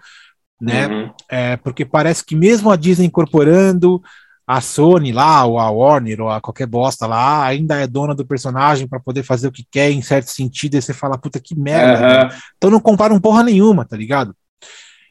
né? 0.62 0.88
Uhum. 0.88 1.12
É, 1.28 1.57
porque 1.57 1.84
parece 1.84 2.24
que 2.24 2.36
mesmo 2.36 2.70
a 2.70 2.76
Disney 2.76 3.07
incorporando, 3.07 4.01
a 4.45 4.62
Sony 4.62 5.12
lá, 5.12 5.43
ou 5.45 5.57
a 5.57 5.70
Warner, 5.72 6.22
ou 6.22 6.30
a 6.30 6.39
qualquer 6.39 6.68
bosta 6.68 7.07
lá, 7.07 7.43
ainda 7.43 7.82
é 7.82 7.88
dona 7.88 8.14
do 8.14 8.26
personagem 8.26 8.88
para 8.88 8.99
poder 8.99 9.24
fazer 9.24 9.47
o 9.47 9.51
que 9.51 9.66
quer 9.70 9.89
em 9.89 10.01
certo 10.01 10.30
sentido, 10.30 10.76
e 10.76 10.82
você 10.82 10.93
fala, 10.93 11.18
puta 11.18 11.39
que 11.39 11.55
merda. 11.55 12.26
Uhum. 12.26 12.39
Então 12.57 12.70
não 12.70 12.80
comparam 12.80 13.20
porra 13.20 13.43
nenhuma, 13.43 13.86
tá 13.86 13.97
ligado? 13.97 14.36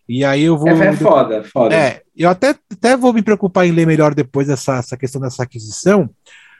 E 0.08 0.24
aí 0.24 0.42
eu 0.42 0.56
vou. 0.56 0.68
É, 0.68 0.88
é 0.88 0.92
foda, 0.92 1.44
foda. 1.44 1.74
É, 1.74 2.02
eu 2.16 2.28
até, 2.28 2.54
até 2.72 2.96
vou 2.96 3.12
me 3.12 3.22
preocupar 3.22 3.66
em 3.66 3.72
ler 3.72 3.86
melhor 3.86 4.14
depois 4.14 4.46
dessa 4.46 4.76
essa 4.76 4.96
questão 4.96 5.20
dessa 5.20 5.42
aquisição, 5.42 6.10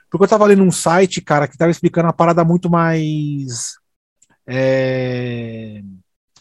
porque 0.09 0.23
eu 0.23 0.29
tava 0.29 0.45
lendo 0.45 0.63
um 0.63 0.71
site, 0.71 1.21
cara, 1.21 1.47
que 1.47 1.57
tava 1.57 1.71
explicando 1.71 2.07
uma 2.07 2.13
parada 2.13 2.43
muito 2.43 2.69
mais. 2.69 3.75
É, 4.47 5.81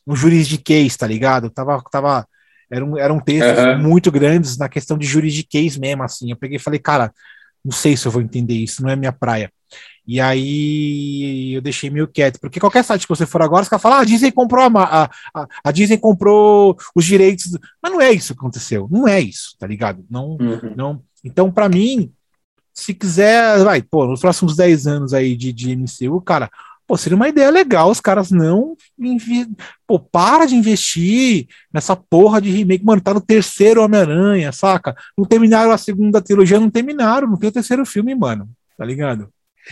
um 0.06 0.16
juridiquês, 0.16 0.96
tá 0.96 1.06
ligado? 1.06 1.50
Tava, 1.50 1.82
tava 1.90 2.26
eram, 2.70 2.96
eram 2.96 3.20
textos 3.20 3.64
uhum. 3.64 3.78
muito 3.78 4.10
grandes 4.10 4.56
na 4.56 4.68
questão 4.68 4.96
de 4.96 5.06
juridiquês 5.06 5.76
mesmo, 5.76 6.02
assim. 6.02 6.30
Eu 6.30 6.36
peguei 6.36 6.56
e 6.56 6.60
falei, 6.60 6.78
cara, 6.78 7.12
não 7.64 7.72
sei 7.72 7.96
se 7.96 8.06
eu 8.06 8.12
vou 8.12 8.22
entender 8.22 8.54
isso, 8.54 8.82
não 8.82 8.90
é 8.90 8.96
minha 8.96 9.12
praia. 9.12 9.52
E 10.06 10.20
aí 10.20 11.52
eu 11.54 11.60
deixei 11.60 11.90
meio 11.90 12.08
quieto, 12.08 12.40
porque 12.40 12.58
qualquer 12.58 12.82
site 12.82 13.02
que 13.02 13.08
você 13.08 13.26
for 13.26 13.42
agora, 13.42 13.62
você 13.62 13.70
vai 13.70 13.78
falar, 13.78 13.98
ah, 13.98 14.00
a 14.00 14.04
Disney 14.04 14.32
comprou 14.32 14.64
a, 14.64 15.10
a, 15.34 15.46
a, 15.62 15.70
Disney 15.70 15.98
comprou 15.98 16.76
os 16.94 17.04
direitos, 17.04 17.56
mas 17.80 17.92
não 17.92 18.00
é 18.00 18.10
isso 18.10 18.34
que 18.34 18.40
aconteceu, 18.40 18.88
não 18.90 19.06
é 19.06 19.20
isso, 19.20 19.54
tá 19.58 19.66
ligado? 19.66 20.04
Não, 20.10 20.30
uhum. 20.40 20.74
não. 20.76 21.02
Então, 21.22 21.52
para 21.52 21.68
mim, 21.68 22.12
se 22.74 22.94
quiser, 22.94 23.62
vai, 23.62 23.82
pô, 23.82 24.06
nos 24.06 24.20
próximos 24.20 24.56
10 24.56 24.86
anos 24.86 25.14
aí 25.14 25.36
de, 25.36 25.52
de 25.52 25.76
MCU, 25.76 26.20
cara, 26.22 26.50
Pô, 26.90 26.96
seria 26.96 27.14
uma 27.14 27.28
ideia 27.28 27.48
legal 27.50 27.88
os 27.88 28.00
caras 28.00 28.32
não. 28.32 28.76
Pô, 29.86 30.00
para 30.00 30.44
de 30.44 30.56
investir 30.56 31.46
nessa 31.72 31.94
porra 31.94 32.40
de 32.40 32.50
remake. 32.50 32.84
Mano, 32.84 33.00
tá 33.00 33.14
no 33.14 33.20
terceiro 33.20 33.80
Homem-Aranha, 33.80 34.50
saca? 34.50 34.96
Não 35.16 35.24
terminaram 35.24 35.70
a 35.70 35.78
segunda 35.78 36.20
trilogia, 36.20 36.58
não 36.58 36.68
terminaram, 36.68 37.28
não 37.28 37.36
tem 37.36 37.48
o 37.48 37.52
terceiro 37.52 37.86
filme, 37.86 38.12
mano. 38.12 38.48
Tá 38.76 38.84
ligado? 38.84 39.28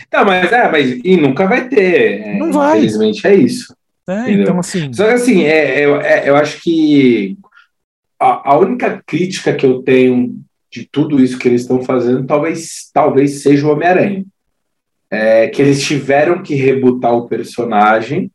Tá, 0.09 0.23
mas 0.23 0.49
é, 0.49 0.71
mas 0.71 0.97
e 1.03 1.17
nunca 1.17 1.45
vai 1.45 1.67
ter. 1.67 2.21
É, 2.21 2.39
não 2.39 2.53
vai. 2.53 2.77
Infelizmente 2.77 3.27
é 3.27 3.35
isso. 3.35 3.75
É, 4.07 4.31
então 4.31 4.57
assim. 4.57 4.93
Só 4.93 5.05
que 5.05 5.11
assim, 5.11 5.43
é, 5.43 5.81
é, 5.81 5.83
é, 5.83 6.29
eu 6.29 6.37
acho 6.37 6.61
que 6.61 7.37
a, 8.17 8.51
a 8.51 8.57
única 8.57 9.03
crítica 9.05 9.53
que 9.53 9.65
eu 9.65 9.81
tenho 9.81 10.39
de 10.71 10.87
tudo 10.89 11.21
isso 11.21 11.37
que 11.37 11.49
eles 11.49 11.63
estão 11.63 11.83
fazendo 11.83 12.25
talvez, 12.25 12.89
talvez 12.93 13.41
seja 13.41 13.67
o 13.67 13.71
Homem-Aranha 13.73 14.23
é, 15.11 15.47
que 15.47 15.61
eles 15.61 15.83
tiveram 15.83 16.43
que 16.43 16.55
rebutar 16.55 17.13
o 17.13 17.27
personagem, 17.27 18.31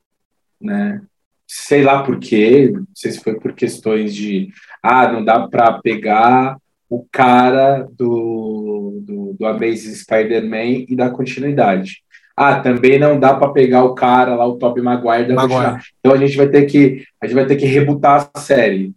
né? 0.60 1.00
Sei 1.46 1.82
lá 1.82 2.02
por 2.02 2.18
quê, 2.18 2.70
não 2.72 2.86
sei 2.94 3.12
se 3.12 3.20
foi 3.20 3.38
por 3.38 3.52
questões 3.52 4.14
de 4.14 4.48
ah, 4.82 5.12
não 5.12 5.24
dá 5.24 5.46
para 5.46 5.74
pegar 5.74 6.56
o 6.88 7.06
cara 7.10 7.86
do, 7.96 9.02
do, 9.04 9.36
do 9.38 9.46
Amazing 9.46 9.94
Spider-Man 9.94 10.86
e 10.88 10.96
dar 10.96 11.10
continuidade. 11.10 12.02
Ah, 12.36 12.60
também 12.60 12.98
não 12.98 13.20
dá 13.20 13.34
para 13.34 13.52
pegar 13.52 13.84
o 13.84 13.94
cara 13.94 14.34
lá, 14.34 14.46
o 14.46 14.56
Tobey 14.56 14.82
Maguire, 14.82 15.28
da 15.28 15.34
Maguire. 15.34 15.82
Então 16.00 16.12
a 16.12 16.16
gente 16.16 16.36
vai 16.36 16.48
ter 16.48 16.64
que 16.66 17.04
a 17.20 17.26
gente 17.26 17.36
vai 17.36 17.46
ter 17.46 17.56
que 17.56 17.66
rebutar 17.66 18.30
a 18.34 18.40
série. 18.40 18.92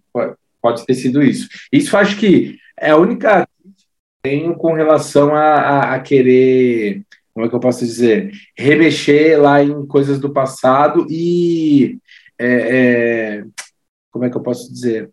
Pode 0.62 0.86
ter 0.86 0.96
sido 0.96 1.22
isso. 1.22 1.48
Isso 1.72 1.96
acho 1.96 2.18
que 2.18 2.58
é 2.80 2.92
a 2.92 2.98
única 2.98 3.48
que 3.64 3.86
tenho 4.24 4.56
com 4.56 4.74
relação 4.74 5.36
a, 5.36 5.54
a, 5.54 5.96
a 5.96 6.00
querer 6.00 7.04
como 7.38 7.46
é 7.46 7.50
que 7.50 7.56
eu 7.56 7.60
posso 7.60 7.86
dizer, 7.86 8.32
remexer 8.58 9.40
lá 9.40 9.62
em 9.62 9.86
coisas 9.86 10.20
do 10.20 10.34
passado 10.34 11.06
e 11.08 12.00
é, 12.40 12.48
é, 12.48 13.44
como 14.12 14.26
é 14.26 14.30
que 14.32 14.36
eu 14.36 14.42
posso 14.42 14.74
dizer, 14.74 15.12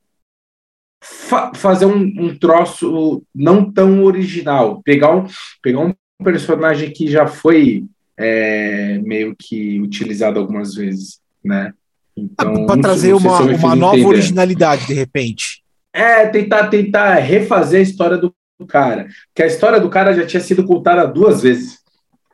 Fa 1.02 1.52
fazer 1.54 1.84
um, 1.84 2.00
um, 2.00 2.34
troço 2.38 3.22
não 3.34 3.70
tão 3.70 4.02
original, 4.04 4.80
pegar 4.82 5.14
um, 5.14 5.26
pegar 5.62 5.80
um 5.80 5.92
personagem 6.24 6.90
que 6.90 7.08
já 7.08 7.26
foi 7.26 7.84
é, 8.16 8.98
meio 9.00 9.36
que 9.38 9.78
utilizado 9.82 10.40
algumas 10.40 10.74
vezes, 10.74 11.20
né? 11.44 11.74
Então, 12.16 12.64
para 12.64 12.80
trazer 12.80 13.12
uma, 13.12 13.38
uma 13.42 13.76
nova 13.76 13.98
entender. 13.98 14.08
originalidade 14.08 14.86
de 14.86 14.94
repente. 14.94 15.62
É, 15.92 16.26
tentar, 16.26 16.68
tentar 16.68 17.16
refazer 17.16 17.80
a 17.80 17.82
história 17.82 18.16
do 18.16 18.34
cara. 18.66 19.08
Que 19.34 19.42
a 19.42 19.46
história 19.46 19.78
do 19.78 19.90
cara 19.90 20.14
já 20.14 20.24
tinha 20.24 20.40
sido 20.40 20.64
contada 20.64 21.06
duas 21.06 21.42
vezes 21.42 21.83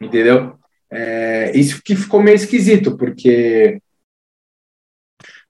entendeu? 0.00 0.58
É, 0.90 1.56
isso 1.56 1.82
que 1.82 1.94
ficou 1.94 2.22
meio 2.22 2.34
esquisito, 2.34 2.96
porque 2.96 3.80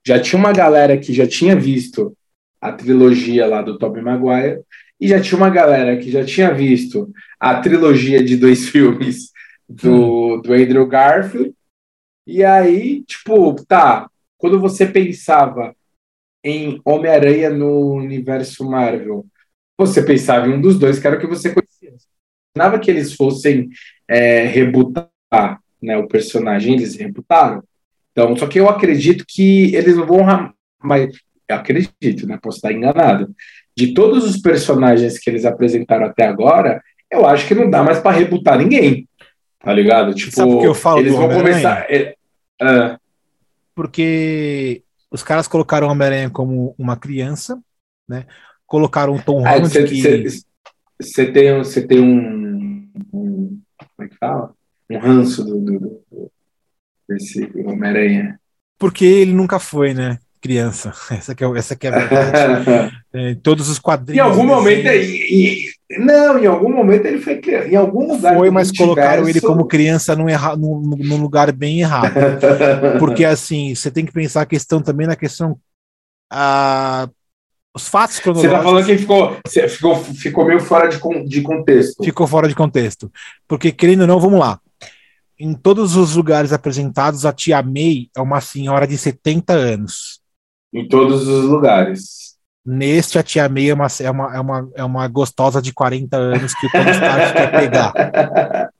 já 0.05 0.19
tinha 0.19 0.39
uma 0.39 0.51
galera 0.51 0.97
que 0.97 1.13
já 1.13 1.27
tinha 1.27 1.55
visto 1.55 2.15
a 2.59 2.71
trilogia 2.71 3.47
lá 3.47 3.61
do 3.61 3.77
Tobey 3.77 4.03
Maguire 4.03 4.61
e 4.99 5.07
já 5.07 5.19
tinha 5.19 5.37
uma 5.37 5.49
galera 5.49 5.97
que 5.97 6.11
já 6.11 6.23
tinha 6.23 6.53
visto 6.53 7.11
a 7.39 7.59
trilogia 7.59 8.23
de 8.23 8.37
dois 8.37 8.69
filmes 8.69 9.31
do, 9.67 10.35
hum. 10.35 10.41
do 10.41 10.53
Andrew 10.53 10.85
Garfield. 10.87 11.53
E 12.27 12.43
aí, 12.43 13.03
tipo, 13.03 13.55
tá, 13.65 14.07
quando 14.37 14.59
você 14.59 14.85
pensava 14.85 15.75
em 16.43 16.79
Homem-Aranha 16.85 17.49
no 17.49 17.93
universo 17.93 18.63
Marvel, 18.63 19.25
você 19.77 20.03
pensava 20.03 20.47
em 20.47 20.53
um 20.53 20.61
dos 20.61 20.77
dois, 20.77 20.99
que 20.99 21.07
era 21.07 21.17
o 21.17 21.19
que 21.19 21.27
você 21.27 21.53
conhecia. 21.53 21.95
Imaginava 22.55 22.79
que 22.79 22.91
eles 22.91 23.13
fossem 23.13 23.69
é, 24.11 24.43
rebutar 24.43 25.09
né, 25.81 25.97
o 25.97 26.05
personagem, 26.05 26.73
eles 26.73 26.97
rebutaram. 26.97 27.63
Então, 28.11 28.35
só 28.35 28.45
que 28.45 28.59
eu 28.59 28.67
acredito 28.67 29.23
que 29.25 29.73
eles 29.73 29.95
não 29.95 30.05
vão. 30.05 30.53
Mas 30.83 31.09
eu 31.47 31.55
acredito, 31.55 32.27
né? 32.27 32.37
Posso 32.41 32.57
estar 32.57 32.73
enganado. 32.73 33.33
De 33.75 33.93
todos 33.93 34.25
os 34.25 34.37
personagens 34.37 35.17
que 35.17 35.29
eles 35.29 35.45
apresentaram 35.45 36.07
até 36.07 36.27
agora, 36.27 36.83
eu 37.09 37.25
acho 37.25 37.47
que 37.47 37.55
não 37.55 37.69
dá 37.69 37.81
mais 37.81 37.99
para 37.99 38.17
rebutar 38.17 38.57
ninguém. 38.57 39.07
Tá 39.59 39.71
ligado? 39.71 40.13
Tipo, 40.13 40.35
Sabe 40.35 40.59
que 40.59 40.67
eu 40.67 40.73
falo 40.73 40.99
eles 40.99 41.13
vão 41.13 41.29
começar. 41.29 41.85
É, 41.89 42.15
uh, 42.61 42.99
Porque 43.73 44.83
os 45.09 45.23
caras 45.23 45.47
colocaram 45.47 45.87
o 45.87 45.91
Homem-Aranha 45.91 46.29
como 46.29 46.75
uma 46.77 46.97
criança, 46.97 47.57
né? 48.09 48.25
Colocaram 48.67 49.15
o 49.15 49.21
Tom 49.21 49.41
Holland. 49.41 49.69
Você 49.69 49.83
que... 49.85 50.01
tem, 51.31 51.57
você 51.57 51.87
tem 51.87 52.01
um, 52.01 52.89
um 53.13 53.61
como 54.01 54.05
é 54.05 54.07
que 54.07 54.17
fala? 54.17 54.53
Um 54.89 54.97
ranço 54.97 55.43
do, 55.43 55.59
do, 55.59 55.79
do 55.79 56.31
desse 57.07 57.51
Homem-Aranha. 57.65 58.39
Porque 58.79 59.05
ele 59.05 59.33
nunca 59.33 59.59
foi, 59.59 59.93
né? 59.93 60.17
Criança. 60.41 60.91
Essa 61.11 61.35
que 61.35 61.43
é, 61.43 61.57
essa 61.57 61.75
que 61.75 61.87
é 61.87 61.91
a 61.91 61.99
verdade. 61.99 62.97
é, 63.13 63.35
todos 63.35 63.69
os 63.69 63.77
quadrinhos. 63.77 64.25
Em 64.25 64.27
algum 64.27 64.45
momento. 64.45 64.87
E, 64.87 65.67
e, 65.89 65.99
não, 65.99 66.39
em 66.39 66.47
algum 66.47 66.73
momento 66.73 67.05
ele 67.05 67.19
foi 67.19 67.37
criança. 67.37 67.67
Em 67.67 67.75
algum 67.75 68.11
lugar. 68.13 68.35
Foi, 68.35 68.49
mas 68.49 68.71
colocaram 68.71 69.29
ele 69.29 69.39
como 69.39 69.67
criança 69.67 70.15
num, 70.15 70.27
erra, 70.27 70.55
num, 70.55 70.81
num 70.81 71.21
lugar 71.21 71.51
bem 71.51 71.81
errado. 71.81 72.13
Porque, 72.97 73.23
assim, 73.23 73.75
você 73.75 73.91
tem 73.91 74.05
que 74.05 74.11
pensar 74.11 74.41
a 74.41 74.47
questão 74.47 74.81
também 74.81 75.05
na 75.05 75.15
questão. 75.15 75.59
A, 76.31 77.07
os 77.73 77.87
fatos 77.87 78.19
cronológicos. 78.19 78.51
Você 78.51 78.57
está 78.57 78.63
falando 78.63 78.85
que 78.85 78.97
ficou, 78.97 79.37
ficou, 79.69 79.95
ficou 79.95 80.45
meio 80.45 80.59
fora 80.59 80.87
de, 80.89 80.99
de 81.25 81.41
contexto. 81.41 82.03
Ficou 82.03 82.27
fora 82.27 82.47
de 82.47 82.55
contexto. 82.55 83.11
Porque, 83.47 83.71
querendo 83.71 84.01
ou 84.01 84.07
não, 84.07 84.19
vamos 84.19 84.39
lá. 84.39 84.59
Em 85.39 85.53
todos 85.53 85.95
os 85.95 86.15
lugares 86.15 86.53
apresentados, 86.53 87.25
a 87.25 87.33
tia 87.33 87.61
May 87.63 88.09
é 88.15 88.21
uma 88.21 88.41
senhora 88.41 88.85
de 88.85 88.97
70 88.97 89.53
anos. 89.53 90.21
Em 90.73 90.87
todos 90.87 91.27
os 91.27 91.45
lugares. 91.45 92.35
Neste, 92.63 93.17
a 93.17 93.23
tia 93.23 93.49
May 93.49 93.69
é 93.69 93.73
uma, 93.73 93.87
é 93.99 94.11
uma, 94.11 94.35
é 94.35 94.39
uma, 94.39 94.71
é 94.75 94.83
uma 94.83 95.07
gostosa 95.07 95.61
de 95.61 95.73
40 95.73 96.15
anos 96.15 96.53
que 96.53 96.67
o 96.67 96.71
Tony 96.71 96.91
Stark 96.91 97.33
quer 97.33 97.51
pegar. 97.51 97.93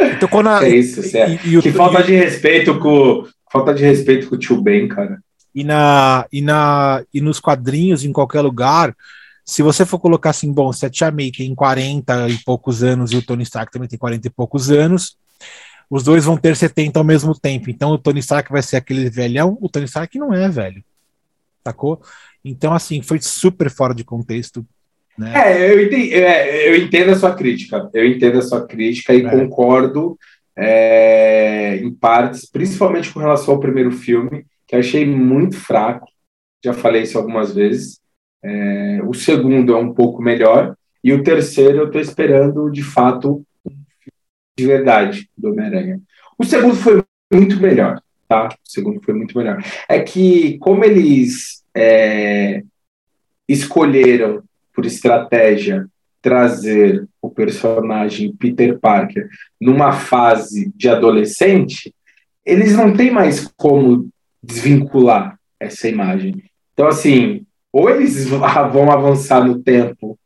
Então, 0.00 0.28
quando 0.28 0.48
a, 0.48 0.64
é 0.64 0.68
isso, 0.68 1.00
e, 1.44 1.56
e, 1.56 1.60
que 1.60 1.72
falta 1.72 2.00
de 2.04 2.14
respeito 2.14 2.78
com 2.78 3.24
falta 3.52 3.74
de 3.74 3.84
respeito 3.84 4.28
com 4.28 4.36
o 4.36 4.38
tio 4.38 4.62
Ben, 4.62 4.86
cara 4.86 5.18
e, 5.58 5.64
na, 5.64 6.24
e, 6.32 6.40
na, 6.40 7.02
e 7.12 7.20
nos 7.20 7.40
quadrinhos, 7.40 8.04
em 8.04 8.12
qualquer 8.12 8.42
lugar, 8.42 8.96
se 9.44 9.60
você 9.60 9.84
for 9.84 9.98
colocar 9.98 10.30
assim, 10.30 10.52
bom, 10.52 10.72
se 10.72 10.86
a 10.86 10.90
Tia 10.90 11.10
May 11.10 11.32
tem 11.32 11.52
40 11.52 12.28
e 12.28 12.38
poucos 12.44 12.84
anos 12.84 13.10
e 13.10 13.16
o 13.16 13.22
Tony 13.26 13.42
Stark 13.42 13.72
também 13.72 13.88
tem 13.88 13.98
40 13.98 14.28
e 14.28 14.30
poucos 14.30 14.70
anos, 14.70 15.16
os 15.90 16.04
dois 16.04 16.24
vão 16.24 16.36
ter 16.36 16.54
70 16.54 17.00
ao 17.00 17.04
mesmo 17.04 17.36
tempo. 17.36 17.70
Então 17.70 17.90
o 17.90 17.98
Tony 17.98 18.20
Stark 18.20 18.52
vai 18.52 18.62
ser 18.62 18.76
aquele 18.76 19.10
velhão, 19.10 19.58
o 19.60 19.68
Tony 19.68 19.86
Stark 19.86 20.16
não 20.16 20.32
é 20.32 20.48
velho. 20.48 20.84
Sacou? 21.66 22.00
Então, 22.44 22.72
assim, 22.72 23.02
foi 23.02 23.18
super 23.20 23.68
fora 23.68 23.92
de 23.92 24.04
contexto. 24.04 24.64
Né? 25.18 25.32
É, 25.34 25.72
eu 25.72 25.82
entendo, 25.84 26.12
é, 26.12 26.68
eu 26.68 26.76
entendo 26.76 27.10
a 27.10 27.16
sua 27.16 27.34
crítica. 27.34 27.90
Eu 27.92 28.06
entendo 28.06 28.38
a 28.38 28.42
sua 28.42 28.64
crítica 28.64 29.12
e 29.12 29.26
é. 29.26 29.28
concordo 29.28 30.16
é, 30.56 31.78
em 31.82 31.92
partes, 31.92 32.48
principalmente 32.48 33.12
com 33.12 33.18
relação 33.18 33.54
ao 33.54 33.60
primeiro 33.60 33.90
filme 33.90 34.46
que 34.68 34.76
achei 34.76 35.06
muito 35.06 35.56
fraco. 35.56 36.06
Já 36.62 36.74
falei 36.74 37.02
isso 37.02 37.16
algumas 37.16 37.54
vezes. 37.54 37.98
É, 38.44 39.00
o 39.04 39.14
segundo 39.14 39.72
é 39.72 39.76
um 39.76 39.94
pouco 39.94 40.22
melhor. 40.22 40.76
E 41.02 41.12
o 41.12 41.22
terceiro 41.22 41.78
eu 41.78 41.86
estou 41.86 42.00
esperando, 42.00 42.70
de 42.70 42.82
fato, 42.82 43.42
de 44.56 44.66
verdade 44.66 45.28
do 45.36 45.50
Homem-Aranha. 45.50 46.00
O 46.38 46.44
segundo 46.44 46.76
foi 46.76 47.02
muito 47.32 47.58
melhor, 47.60 48.00
tá? 48.28 48.48
O 48.48 48.70
segundo 48.70 49.00
foi 49.00 49.14
muito 49.14 49.36
melhor. 49.36 49.64
É 49.88 50.00
que, 50.00 50.58
como 50.58 50.84
eles 50.84 51.64
é, 51.74 52.62
escolheram 53.48 54.42
por 54.74 54.84
estratégia 54.84 55.88
trazer 56.20 57.08
o 57.22 57.30
personagem 57.30 58.34
Peter 58.36 58.78
Parker 58.78 59.28
numa 59.60 59.92
fase 59.92 60.70
de 60.74 60.88
adolescente, 60.88 61.94
eles 62.44 62.74
não 62.74 62.92
têm 62.92 63.10
mais 63.10 63.46
como 63.56 64.10
desvincular 64.42 65.38
essa 65.58 65.88
imagem. 65.88 66.42
Então, 66.72 66.86
assim, 66.86 67.44
ou 67.72 67.90
eles 67.90 68.26
vão 68.26 68.44
avançar 68.90 69.44
no 69.44 69.62
tempo 69.62 70.18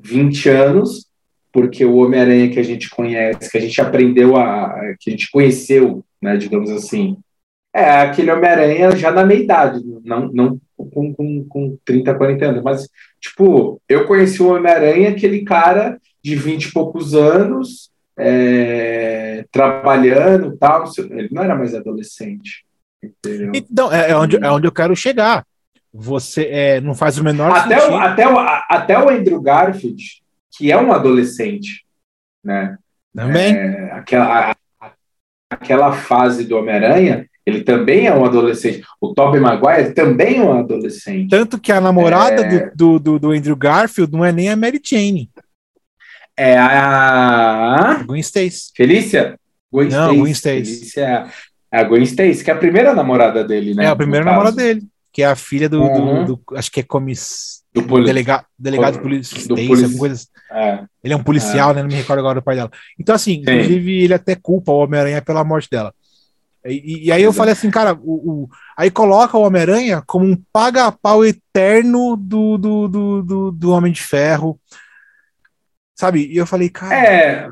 20 0.00 0.48
anos, 0.48 1.06
porque 1.52 1.84
o 1.84 1.96
Homem-Aranha 1.96 2.50
que 2.50 2.58
a 2.58 2.64
gente 2.64 2.90
conhece, 2.90 3.50
que 3.50 3.58
a 3.58 3.60
gente 3.60 3.80
aprendeu 3.80 4.36
a. 4.36 4.94
que 4.98 5.10
a 5.10 5.12
gente 5.12 5.30
conheceu, 5.30 6.04
né, 6.20 6.36
digamos 6.36 6.70
assim, 6.70 7.16
é 7.74 8.00
aquele 8.00 8.30
Homem-Aranha 8.30 8.94
já 8.96 9.10
na 9.10 9.24
meia-idade, 9.24 9.82
não, 10.04 10.30
não 10.32 10.60
com, 10.76 11.14
com, 11.14 11.44
com 11.48 11.78
30, 11.84 12.14
40 12.14 12.44
anos, 12.44 12.62
mas, 12.62 12.88
tipo, 13.20 13.80
eu 13.88 14.06
conheci 14.06 14.42
o 14.42 14.54
Homem-Aranha, 14.54 15.10
aquele 15.10 15.42
cara 15.42 15.98
de 16.22 16.34
20 16.34 16.64
e 16.64 16.72
poucos 16.72 17.14
anos, 17.14 17.90
é, 18.18 19.44
trabalhando 19.50 20.56
tal, 20.58 20.84
ele 21.10 21.28
não 21.32 21.42
era 21.42 21.56
mais 21.56 21.74
adolescente. 21.74 22.64
Entendeu? 23.02 23.52
Então, 23.54 23.92
é, 23.92 24.10
é, 24.10 24.16
onde, 24.16 24.36
é 24.36 24.50
onde 24.50 24.66
eu 24.66 24.72
quero 24.72 24.94
chegar. 24.94 25.44
Você 25.92 26.46
é, 26.46 26.80
não 26.80 26.94
faz 26.94 27.18
o 27.18 27.24
menor 27.24 27.50
até 27.50 27.78
sentido. 27.78 27.94
O, 27.94 27.98
até, 27.98 28.28
o, 28.28 28.38
até 28.38 28.98
o 28.98 29.08
Andrew 29.10 29.40
Garfield, 29.40 30.22
que 30.56 30.70
é 30.70 30.80
um 30.80 30.92
adolescente, 30.92 31.84
né? 32.42 32.78
Também. 33.14 33.54
É, 33.54 33.92
aquela, 33.92 34.52
a, 34.80 34.92
aquela 35.50 35.92
fase 35.92 36.44
do 36.44 36.56
Homem-Aranha, 36.56 37.28
ele 37.44 37.62
também 37.62 38.06
é 38.06 38.14
um 38.14 38.24
adolescente. 38.24 38.82
O 39.00 39.12
Tobey 39.12 39.40
Maguire 39.40 39.92
também 39.92 40.38
é 40.38 40.42
um 40.42 40.58
adolescente. 40.58 41.28
Tanto 41.28 41.60
que 41.60 41.72
a 41.72 41.80
namorada 41.80 42.42
é... 42.42 42.70
do, 42.70 42.98
do, 42.98 43.18
do, 43.18 43.30
Andrew 43.32 43.56
Garfield 43.56 44.12
não 44.12 44.24
é 44.24 44.32
nem 44.32 44.48
a 44.48 44.56
Mary 44.56 44.80
Jane. 44.82 45.30
É 46.36 46.56
a... 46.56 48.02
Gwen 48.06 48.20
Stacy. 48.20 48.72
Felícia? 48.74 49.38
Gwen 49.70 49.88
não, 49.88 50.04
Stacy. 50.04 50.18
Gwen 50.18 50.32
Stacy. 50.32 50.64
Felícia... 50.64 51.26
É 51.72 51.80
a 51.80 51.84
Gwen 51.84 52.02
Stacy, 52.02 52.44
que 52.44 52.50
é 52.50 52.54
a 52.54 52.58
primeira 52.58 52.94
namorada 52.94 53.42
dele, 53.42 53.74
né? 53.74 53.84
É 53.84 53.88
a 53.88 53.96
primeira 53.96 54.24
namorada 54.24 54.56
dele, 54.56 54.82
que 55.10 55.22
é 55.22 55.26
a 55.26 55.34
filha 55.34 55.68
do, 55.68 55.82
uhum. 55.82 56.24
do, 56.24 56.36
do 56.36 56.56
acho 56.56 56.70
que 56.70 56.80
é 56.80 56.82
comiss... 56.82 57.62
Do 57.72 57.82
poli... 57.82 58.04
delega... 58.04 58.44
delegado 58.58 58.94
de 58.94 59.00
polícia, 59.00 59.48
do 59.48 59.54
polici... 59.54 59.96
coisa... 59.96 60.14
Assim. 60.14 60.26
é. 60.52 60.84
Ele 61.02 61.14
é 61.14 61.16
um 61.16 61.22
policial, 61.22 61.70
é. 61.70 61.74
né? 61.74 61.82
Não 61.82 61.88
me 61.88 61.94
recordo 61.94 62.20
agora 62.20 62.40
do 62.40 62.44
pai 62.44 62.56
dela. 62.56 62.70
Então, 62.98 63.14
assim, 63.14 63.36
Sim. 63.36 63.40
inclusive, 63.40 64.04
ele 64.04 64.14
até 64.14 64.34
culpa 64.36 64.70
o 64.70 64.78
Homem-Aranha 64.78 65.22
pela 65.22 65.42
morte 65.42 65.70
dela. 65.70 65.94
E, 66.64 67.06
e 67.06 67.12
aí 67.12 67.22
eu 67.22 67.32
falei 67.32 67.52
assim, 67.52 67.70
cara, 67.70 67.92
o, 67.94 68.44
o 68.44 68.48
aí 68.76 68.90
coloca 68.90 69.36
o 69.36 69.42
Homem-Aranha 69.42 70.02
como 70.06 70.24
um 70.24 70.40
paga-pau 70.52 71.24
eterno 71.24 72.16
do, 72.16 72.56
do, 72.56 72.88
do, 72.88 73.22
do, 73.22 73.50
do 73.50 73.70
Homem 73.70 73.92
de 73.92 74.02
Ferro. 74.02 74.60
Sabe? 75.98 76.26
E 76.26 76.36
eu 76.36 76.46
falei, 76.46 76.68
cara. 76.68 76.94
É. 76.94 77.48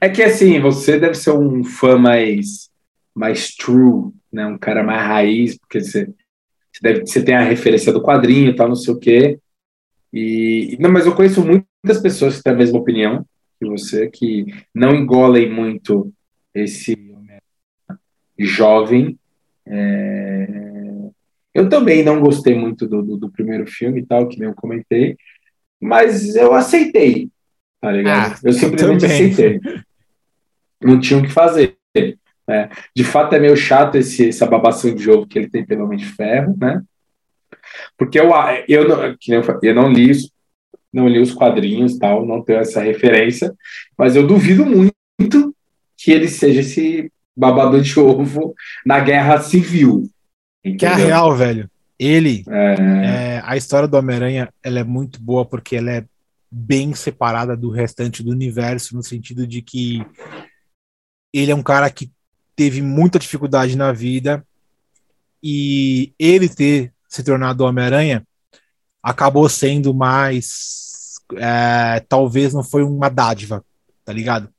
É 0.00 0.08
que 0.08 0.22
assim, 0.22 0.60
você 0.60 0.98
deve 0.98 1.14
ser 1.14 1.32
um 1.32 1.64
fã 1.64 1.98
mais, 1.98 2.69
mais 3.14 3.54
true, 3.54 4.12
né? 4.32 4.46
Um 4.46 4.58
cara 4.58 4.82
mais 4.82 5.02
raiz, 5.02 5.58
porque 5.58 5.80
você, 5.80 6.06
você, 6.06 6.80
deve, 6.82 7.00
você 7.00 7.24
tem 7.24 7.34
a 7.34 7.42
referência 7.42 7.92
do 7.92 8.02
quadrinho 8.02 8.50
e 8.50 8.56
tal, 8.56 8.68
não 8.68 8.76
sei 8.76 8.94
o 8.94 8.98
quê. 8.98 9.38
E, 10.12 10.76
não, 10.80 10.90
mas 10.90 11.06
eu 11.06 11.14
conheço 11.14 11.44
muitas 11.44 12.00
pessoas 12.02 12.36
que 12.36 12.42
têm 12.42 12.52
a 12.52 12.56
mesma 12.56 12.78
opinião 12.78 13.24
que 13.58 13.66
você, 13.66 14.08
que 14.08 14.46
não 14.74 14.94
engolem 14.94 15.50
muito 15.50 16.12
esse 16.54 16.96
jovem. 18.38 19.18
É... 19.66 20.48
Eu 21.52 21.68
também 21.68 22.02
não 22.02 22.20
gostei 22.20 22.54
muito 22.54 22.86
do, 22.86 23.02
do, 23.02 23.16
do, 23.16 23.30
primeiro 23.30 23.66
filme 23.66 24.00
e 24.00 24.06
tal, 24.06 24.28
que 24.28 24.38
nem 24.38 24.48
eu 24.48 24.54
comentei, 24.54 25.16
mas 25.80 26.34
eu 26.36 26.54
aceitei, 26.54 27.28
tá 27.80 27.90
ligado? 27.90 28.34
Ah, 28.34 28.38
eu 28.44 28.52
simplesmente 28.52 29.00
também. 29.00 29.30
aceitei. 29.30 29.60
Não 30.80 30.98
tinha 30.98 31.18
o 31.18 31.22
que 31.22 31.28
fazer. 31.28 31.76
Né? 32.50 32.68
De 32.96 33.04
fato, 33.04 33.32
é 33.36 33.38
meio 33.38 33.56
chato 33.56 33.94
esse, 33.94 34.30
essa 34.30 34.44
babação 34.44 34.92
de 34.92 35.08
ovo 35.08 35.24
que 35.24 35.38
ele 35.38 35.48
tem 35.48 35.64
pelo 35.64 35.84
Homem 35.84 35.96
de 35.96 36.04
Ferro, 36.04 36.56
né? 36.58 36.82
Porque 37.96 38.18
eu, 38.18 38.28
eu, 38.66 38.88
não, 38.88 39.16
eu 39.62 39.74
não 39.74 39.92
li 39.92 40.10
isso, 40.10 40.32
não 40.92 41.06
li 41.06 41.20
os 41.20 41.32
quadrinhos 41.32 41.96
tal, 41.96 42.26
não 42.26 42.42
tenho 42.42 42.58
essa 42.58 42.82
referência, 42.82 43.54
mas 43.96 44.16
eu 44.16 44.26
duvido 44.26 44.66
muito 44.66 45.54
que 45.96 46.10
ele 46.10 46.26
seja 46.26 46.58
esse 46.58 47.12
babador 47.36 47.82
de 47.82 48.00
ovo 48.00 48.52
na 48.84 48.98
guerra 48.98 49.40
civil. 49.40 50.10
Entendeu? 50.64 50.78
Que 50.78 50.86
é 50.86 50.88
a 50.88 50.96
real, 50.96 51.36
velho. 51.36 51.70
Ele, 51.96 52.42
é... 52.48 52.74
É, 52.74 53.42
a 53.44 53.56
história 53.56 53.86
do 53.86 53.96
Homem-Aranha, 53.96 54.48
ela 54.60 54.80
é 54.80 54.84
muito 54.84 55.22
boa 55.22 55.44
porque 55.44 55.76
ela 55.76 55.92
é 55.92 56.04
bem 56.50 56.94
separada 56.96 57.56
do 57.56 57.70
restante 57.70 58.24
do 58.24 58.32
universo, 58.32 58.96
no 58.96 59.04
sentido 59.04 59.46
de 59.46 59.62
que 59.62 60.04
ele 61.32 61.52
é 61.52 61.54
um 61.54 61.62
cara 61.62 61.88
que 61.88 62.10
teve 62.60 62.82
muita 62.82 63.18
dificuldade 63.18 63.74
na 63.74 63.90
vida 63.90 64.46
e 65.42 66.12
ele 66.18 66.46
ter 66.46 66.92
se 67.08 67.24
tornado 67.24 67.64
Homem-Aranha 67.64 68.22
acabou 69.02 69.48
sendo 69.48 69.94
mais. 69.94 71.14
É, 71.36 72.00
talvez 72.06 72.52
não 72.52 72.62
foi 72.62 72.82
uma 72.82 73.08
dádiva, 73.08 73.64
tá 74.04 74.12
ligado? 74.12 74.52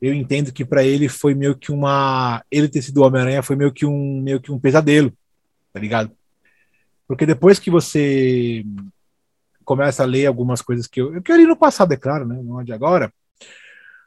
eu 0.00 0.14
entendo 0.14 0.50
que 0.50 0.64
para 0.64 0.82
ele 0.82 1.10
foi 1.10 1.34
meio 1.34 1.54
que 1.54 1.70
uma. 1.70 2.42
Ele 2.50 2.70
ter 2.70 2.80
sido 2.80 3.02
Homem-Aranha 3.02 3.42
foi 3.42 3.54
meio 3.54 3.70
que 3.70 3.84
um 3.84 4.22
meio 4.22 4.40
que 4.40 4.50
um 4.50 4.58
pesadelo, 4.58 5.12
tá 5.74 5.78
ligado? 5.78 6.10
Porque 7.06 7.26
depois 7.26 7.58
que 7.58 7.70
você 7.70 8.64
começa 9.62 10.02
a 10.02 10.06
ler 10.06 10.24
algumas 10.24 10.62
coisas 10.62 10.86
que 10.86 11.02
eu, 11.02 11.14
eu 11.14 11.22
quero 11.22 11.42
ir 11.42 11.46
no 11.46 11.56
passado, 11.56 11.92
é 11.92 11.98
claro, 11.98 12.26
né? 12.26 12.40
Não 12.42 12.62
é 12.62 12.64
de 12.64 12.72
agora. 12.72 13.12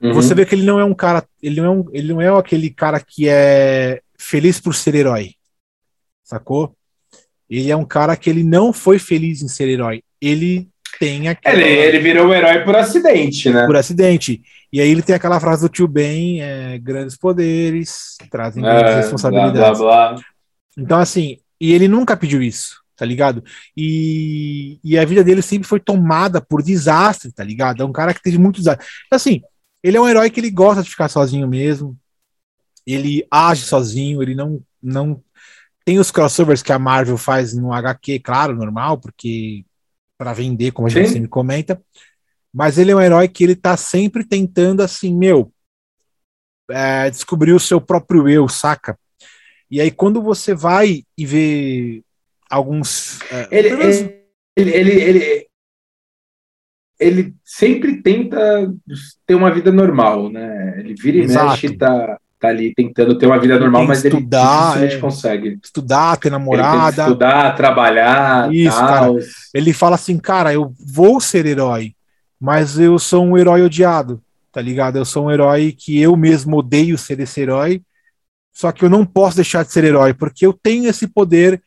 Uhum. 0.02 0.14
Você 0.14 0.36
vê 0.36 0.46
que 0.46 0.56
ele 0.56 0.66
não 0.66 0.80
é 0.80 0.86
um 0.86 0.93
cara, 0.93 1.24
ele 1.41 1.62
não 1.62 1.66
é, 1.66 1.70
um, 1.70 1.86
ele 1.93 2.14
não 2.14 2.22
é 2.22 2.30
aquele 2.30 2.70
cara 2.70 3.00
que 3.00 3.28
é 3.28 4.02
feliz 4.18 4.60
por 4.60 4.76
ser 4.76 4.96
herói, 4.96 5.32
sacou? 6.24 6.76
Ele 7.50 7.72
é 7.72 7.76
um 7.76 7.86
cara 7.86 8.16
que 8.16 8.30
ele 8.30 8.43
não 8.43 8.74
foi 8.74 9.00
feliz 9.00 9.41
em 9.41 9.48
ser 9.48 9.70
herói. 9.70 10.04
Ele 10.20 10.68
tem 11.00 11.28
aquela... 11.28 11.56
ele, 11.56 11.70
ele 11.70 12.00
virou 12.00 12.28
um 12.28 12.34
herói 12.34 12.64
por 12.64 12.76
acidente, 12.76 13.50
né? 13.50 13.66
Por 13.66 13.76
acidente. 13.76 14.41
E 14.72 14.82
aí 14.82 14.89
ele 14.89 15.02
tem 15.02 15.16
aquela 15.16 15.39
frase 15.39 15.62
do 15.62 15.70
tio 15.70 15.88
Ben, 15.88 16.41
é, 16.41 16.78
grandes 16.80 17.16
poderes 17.16 18.18
trazem 18.30 18.64
grandes 18.64 18.91
é, 18.91 18.96
responsabilidades. 18.98 19.60
Blá, 19.60 19.74
blá, 19.74 20.14
blá. 20.14 20.24
Então, 20.78 21.00
assim, 21.00 21.38
e 21.60 21.74
ele 21.74 21.88
nunca 21.88 22.18
pediu 22.18 22.41
isso, 22.41 22.82
tá 22.96 23.06
ligado? 23.06 23.43
E, 23.78 24.80
e 24.84 24.98
a 24.98 25.06
vida 25.06 25.24
dele 25.24 25.41
sempre 25.41 25.68
foi 25.68 25.80
tomada 25.80 26.41
por 26.41 26.62
desastre, 26.62 27.32
tá 27.32 27.43
ligado? 27.43 27.82
É 27.82 27.86
um 27.86 27.93
cara 27.93 28.14
que 28.14 28.22
teve 28.22 28.38
muitos 28.38 28.64
desastres. 28.64 28.89
Assim, 29.12 29.41
ele 29.86 29.97
é 29.97 30.01
um 30.01 30.07
herói 30.07 30.31
que 30.31 30.39
ele 30.39 30.49
gosta 30.49 30.81
de 30.81 30.89
ficar 30.89 31.07
sozinho 31.07 31.47
mesmo. 31.47 31.95
Ele 32.88 33.23
age 33.29 33.65
sozinho, 33.65 34.19
ele 34.19 34.33
não, 34.33 34.59
não 34.81 35.23
tem 35.86 35.99
os 35.99 36.09
crossovers 36.09 36.63
que 36.63 36.73
a 36.73 36.79
Marvel 36.79 37.17
faz 37.17 37.53
no 37.53 37.71
HQ, 37.71 38.19
claro, 38.21 38.55
normal, 38.55 38.97
porque 38.97 39.63
para 40.17 40.33
vender, 40.33 40.71
como 40.71 40.88
a 40.88 40.89
gente 40.89 41.09
Sim. 41.09 41.13
sempre 41.13 41.29
comenta. 41.29 41.79
Mas 42.51 42.79
ele 42.79 42.89
é 42.89 42.95
um 42.95 43.01
herói 43.01 43.27
que 43.27 43.43
ele 43.43 43.55
tá 43.55 43.77
sempre 43.77 44.25
tentando, 44.25 44.81
assim, 44.81 45.15
meu, 45.15 45.53
é, 46.71 47.11
descobrir 47.11 47.51
o 47.51 47.59
seu 47.59 47.79
próprio 47.79 48.27
eu, 48.27 48.49
saca? 48.49 48.97
E 49.69 49.79
aí, 49.79 49.91
quando 49.91 50.19
você 50.19 50.55
vai 50.55 51.03
e 51.15 51.25
vê 51.27 52.03
alguns. 52.49 53.21
É, 53.31 53.47
ele, 53.51 53.67
ele, 54.55 54.71
ele, 54.71 54.91
ele, 54.91 55.47
ele, 57.00 57.34
sempre 57.43 58.02
tenta 58.02 58.72
ter 59.26 59.36
uma 59.36 59.52
vida 59.52 59.72
normal, 59.72 60.30
né? 60.30 60.76
Ele 60.80 60.93
vira 60.93 61.18
e 61.18 61.22
Exato. 61.22 61.50
mexe, 61.50 61.78
tá, 61.78 62.18
tá 62.39 62.48
ali 62.48 62.74
tentando 62.74 63.18
ter 63.18 63.26
uma 63.26 63.39
vida 63.39 63.60
normal, 63.60 63.86
mas 63.86 64.04
estudar, 64.04 64.82
ele 64.82 64.93
é, 64.93 64.98
consegue. 65.00 65.60
Estudar, 65.64 66.18
ter 66.18 66.30
namorada. 66.30 67.04
estudar, 67.04 67.56
trabalhar. 67.56 68.54
Isso, 68.54 68.78
cara. 68.78 69.14
Ele 69.54 69.74
fala 69.74 69.96
assim, 69.96 70.18
cara, 70.18 70.54
eu 70.54 70.74
vou 70.80 71.20
ser 71.20 71.46
herói, 71.46 71.93
mas 72.39 72.80
eu 72.80 72.98
sou 72.98 73.26
um 73.26 73.38
herói 73.38 73.62
odiado, 73.62 74.22
tá 74.52 74.62
ligado? 74.62 74.98
Eu 74.98 75.06
sou 75.06 75.26
um 75.26 75.32
herói 75.32 75.76
que 75.78 76.00
eu 76.00 76.16
mesmo 76.16 76.58
odeio 76.58 76.98
ser 76.98 77.20
esse 77.20 77.41
herói, 77.41 77.82
só 78.54 78.72
que 78.72 78.86
eu 78.86 78.89
não 78.89 79.06
posso 79.06 79.36
deixar 79.36 79.66
de 79.66 79.72
ser 79.72 79.84
herói, 79.84 80.14
porque 80.14 80.46
eu 80.46 80.54
tenho 80.54 80.88
esse 80.89 81.08
poder 81.08 81.62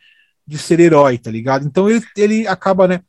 de 0.46 0.56
ser 0.56 0.80
herói, 0.80 1.18
tá 1.18 1.30
ligado? 1.30 1.66
Então 1.66 1.90
ele, 1.90 2.02
ele 2.16 2.46
acaba, 2.46 2.88
né? 2.88 3.00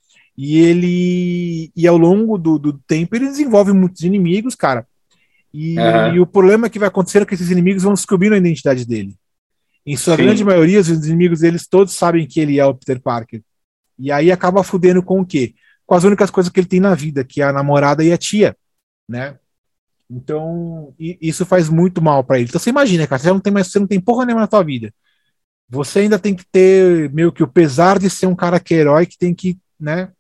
E 0.42 0.58
ele. 0.58 1.72
E 1.76 1.86
ao 1.86 1.98
longo 1.98 2.38
do, 2.38 2.58
do 2.58 2.74
tempo 2.88 3.14
ele 3.16 3.28
desenvolve 3.28 3.74
muitos 3.74 4.04
inimigos, 4.04 4.56
cara 4.56 4.88
e, 5.54 5.78
uhum. 5.80 6.16
e, 6.16 6.20
o 6.20 6.28
problema 6.28 6.70
que 6.70 6.80
vai 6.80 6.88
acontecer 6.88 7.22
é 7.22 7.26
que 7.26 7.34
esses 7.34 7.50
inimigos 7.50 7.84
vão 7.84 7.94
descobrindo 7.94 8.36
a 8.36 8.38
identidade 8.38 8.86
dele. 8.86 9.16
Em 9.86 9.98
sua 9.98 10.16
Sim. 10.16 10.24
grande 10.24 10.44
maioria, 10.44 10.80
os 10.80 10.90
inimigos 10.90 11.40
deles 11.40 11.68
todos 11.68 11.94
sabem 11.94 12.28
que 12.28 12.40
ele 12.40 12.60
é 12.60 12.66
o 12.66 12.76
Peter 12.76 13.02
Parker. 13.02 13.42
E 13.98 14.12
aí 14.12 14.32
acaba 14.32 14.64
fudendo 14.64 15.02
com 15.02 15.22
o 15.22 15.26
quê? 15.26 15.56
Com 15.86 15.96
as 15.96 16.04
únicas 16.04 16.30
coisas 16.30 16.52
que 16.52 16.60
ele 16.60 16.68
tem 16.68 16.80
na 16.80 16.94
vida, 16.94 17.24
que 17.24 17.42
é 17.42 17.46
a 17.46 17.54
namorada 17.54 18.04
e 18.04 18.12
a 18.12 18.18
tia, 18.18 18.56
né? 19.08 19.38
Então, 20.10 20.94
isso 21.00 21.46
faz 21.46 21.70
muito 21.70 22.02
mal 22.02 22.24
para 22.24 22.40
ele. 22.40 22.48
Então 22.50 22.60
você 22.60 22.70
imagina, 22.70 23.08
cara, 23.08 23.22
você 23.22 23.30
não 23.30 23.40
tem 23.40 23.54
mais, 23.54 23.68
você 23.68 23.80
não 23.80 23.88
tem 23.88 24.00
porra 24.00 24.26
nenhuma 24.26 24.42
na 24.42 24.48
tua 24.48 24.64
vida. 24.64 24.94
Você 25.68 26.00
ainda 26.00 26.18
tem 26.18 26.36
que 26.36 26.46
ter 26.52 27.12
meio 27.12 27.32
que 27.32 27.44
o 27.44 27.48
pesar 27.48 28.00
de 28.00 28.10
ser 28.10 28.26
um 28.26 28.36
cara 28.36 28.60
que 28.60 28.74
é 28.74 28.78
herói, 28.78 29.06
que 29.06 29.18
tem 29.18 29.36
que, 29.36 29.58
né, 29.80 30.12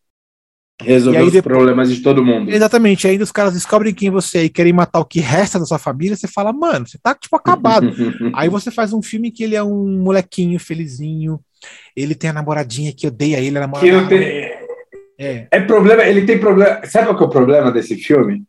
Resolver 0.81 1.23
os 1.23 1.33
depois... 1.33 1.55
problemas 1.55 1.93
de 1.93 2.01
todo 2.01 2.23
mundo. 2.23 2.49
Exatamente. 2.49 3.07
Ainda 3.07 3.23
os 3.23 3.31
caras 3.31 3.53
descobrem 3.53 3.93
quem 3.93 4.09
você 4.09 4.39
é 4.39 4.43
e 4.45 4.49
querem 4.49 4.71
matar 4.71 4.99
o 4.99 5.05
que 5.05 5.19
resta 5.19 5.59
da 5.59 5.65
sua 5.65 5.77
família. 5.77 6.15
Você 6.15 6.27
fala, 6.27 6.53
mano, 6.53 6.87
você 6.87 6.97
tá 6.97 7.13
tipo 7.13 7.35
acabado. 7.35 7.91
Aí 8.33 8.47
você 8.47 8.71
faz 8.71 8.93
um 8.93 9.01
filme 9.01 9.31
que 9.31 9.43
ele 9.43 9.55
é 9.55 9.63
um 9.63 10.01
molequinho 10.01 10.59
felizinho. 10.59 11.39
Ele 11.95 12.15
tem 12.15 12.29
a 12.29 12.33
namoradinha 12.33 12.93
que 12.93 13.07
odeia 13.07 13.39
ele, 13.39 13.57
a 13.57 13.61
namorada. 13.61 14.07
Que 14.07 14.69
é. 15.19 15.47
é 15.51 15.59
problema, 15.59 16.03
ele 16.03 16.25
tem 16.25 16.39
problema. 16.39 16.85
Sabe 16.85 17.07
qual 17.07 17.19
é 17.19 17.25
o 17.25 17.29
problema 17.29 17.71
desse 17.71 17.95
filme? 17.97 18.45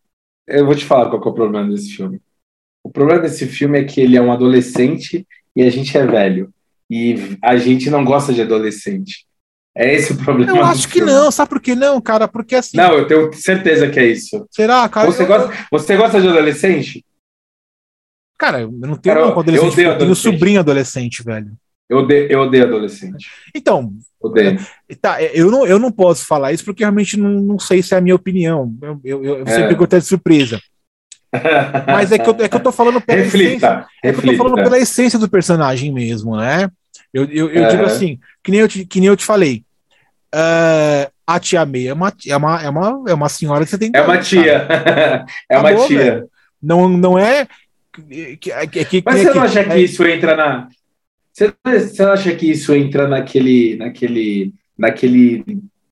Eu 0.47 0.65
vou 0.65 0.75
te 0.77 0.85
falar 0.85 1.11
qual 1.11 1.21
é 1.21 1.29
o 1.29 1.35
problema 1.35 1.69
desse 1.69 1.91
filme. 1.97 2.21
O 2.85 2.91
problema 2.91 3.23
desse 3.23 3.47
filme 3.47 3.81
é 3.81 3.85
que 3.85 4.01
ele 4.01 4.17
é 4.17 4.23
um 4.23 4.33
adolescente 4.33 5.27
e 5.55 5.63
a 5.63 5.71
gente 5.71 5.97
é 5.99 6.07
velho. 6.07 6.53
E 6.89 7.37
a 7.43 7.57
gente 7.57 7.91
não 7.91 8.05
gosta 8.05 8.33
de 8.33 8.43
adolescente. 8.43 9.27
É 9.77 9.95
esse 9.95 10.13
o 10.13 10.17
problema. 10.17 10.57
Eu 10.57 10.65
acho 10.65 10.89
que 10.89 11.01
não, 11.01 11.31
sabe 11.31 11.49
por 11.49 11.61
que 11.61 11.75
não, 11.75 12.01
cara? 12.01 12.27
Porque 12.27 12.57
assim. 12.57 12.77
Não, 12.77 12.93
eu 12.93 13.07
tenho 13.07 13.33
certeza 13.33 13.89
que 13.89 14.01
é 14.01 14.07
isso. 14.07 14.47
Será, 14.51 14.89
cara? 14.89 15.11
Você, 15.11 15.23
eu... 15.23 15.27
gosta, 15.27 15.67
você 15.71 15.97
gosta 15.97 16.21
de 16.21 16.29
adolescente? 16.29 17.05
Cara, 18.37 18.63
eu 18.63 18.73
não 18.73 18.97
tenho 18.97 19.15
cara, 19.15 19.27
um 19.29 19.39
adolescente. 19.39 19.63
Eu, 19.63 19.73
odeio 19.73 19.89
eu 19.91 19.99
tenho 19.99 20.15
sobrinho 20.17 20.61
adolescente, 20.61 21.23
velho. 21.23 21.53
Eu 21.89 21.99
odeio, 21.99 22.31
eu 22.31 22.41
odeio 22.41 22.65
adolescente. 22.65 23.29
Então, 23.55 23.93
odeio. 24.21 24.59
É, 24.89 24.95
tá, 24.95 25.23
eu, 25.23 25.51
não, 25.51 25.67
eu 25.67 25.79
não 25.79 25.93
posso 25.93 26.25
falar 26.25 26.53
isso 26.53 26.65
porque 26.65 26.83
realmente 26.83 27.17
não, 27.17 27.31
não 27.31 27.59
sei 27.59 27.83
se 27.83 27.95
é 27.95 27.99
a 27.99 28.01
minha 28.01 28.15
opinião. 28.15 28.75
Eu, 28.81 29.01
eu, 29.05 29.25
eu 29.25 29.43
é. 29.43 29.51
sempre 29.51 29.75
gostei 29.75 30.01
de 30.01 30.07
surpresa. 30.07 30.61
Mas 31.87 32.11
é 32.11 32.19
que, 32.19 32.29
eu, 32.29 32.37
é 32.41 32.49
que 32.49 32.57
eu 32.57 32.61
tô 32.61 32.73
falando 32.73 33.01
pela 33.01 33.23
reflita, 33.23 33.51
essência. 33.51 33.87
É 34.03 34.13
que 34.13 34.19
eu 34.19 34.33
tô 34.33 34.37
falando 34.37 34.63
pela 34.63 34.79
essência 34.79 35.19
do 35.19 35.29
personagem 35.29 35.93
mesmo, 35.93 36.37
né? 36.37 36.69
Eu, 37.13 37.25
eu, 37.25 37.51
eu 37.51 37.65
é. 37.65 37.69
digo 37.69 37.83
assim, 37.85 38.19
que 38.43 38.51
nem 38.51 38.61
eu 38.61 38.69
te, 38.69 38.85
que 38.85 39.01
nem 39.01 39.09
eu 39.09 39.17
te 39.17 39.25
falei. 39.25 39.65
Uh, 40.35 41.11
a 41.27 41.41
tia 41.41 41.65
May 41.67 41.89
é 41.89 41.93
uma, 41.93 42.13
é, 42.27 42.37
uma, 42.37 42.63
é, 42.63 42.69
uma, 42.69 43.05
é 43.09 43.15
uma 43.15 43.29
senhora 43.29 43.65
que 43.65 43.71
você 43.71 43.79
tem 43.79 43.91
que. 43.91 43.99
É 43.99 44.03
uma 44.03 44.19
tia. 44.19 44.67
é 45.49 45.59
uma 45.59 45.71
Acabou, 45.71 45.87
tia. 45.87 46.25
Não, 46.63 46.89
não 46.89 47.19
é. 47.19 47.47
Que, 47.93 48.37
que, 48.37 48.85
que, 48.85 49.03
Mas 49.05 49.23
você 49.23 49.35
não 49.35 49.43
acha 49.43 49.65
que 49.65 49.79
isso 49.79 50.05
entra 50.05 50.37
na. 50.37 50.69
Você, 51.33 51.53
você 51.65 52.03
acha 52.03 52.35
que 52.35 52.51
isso 52.51 52.75
entra 52.75 53.09
naquele, 53.09 53.77
naquele, 53.77 54.53
naquele, 54.77 55.45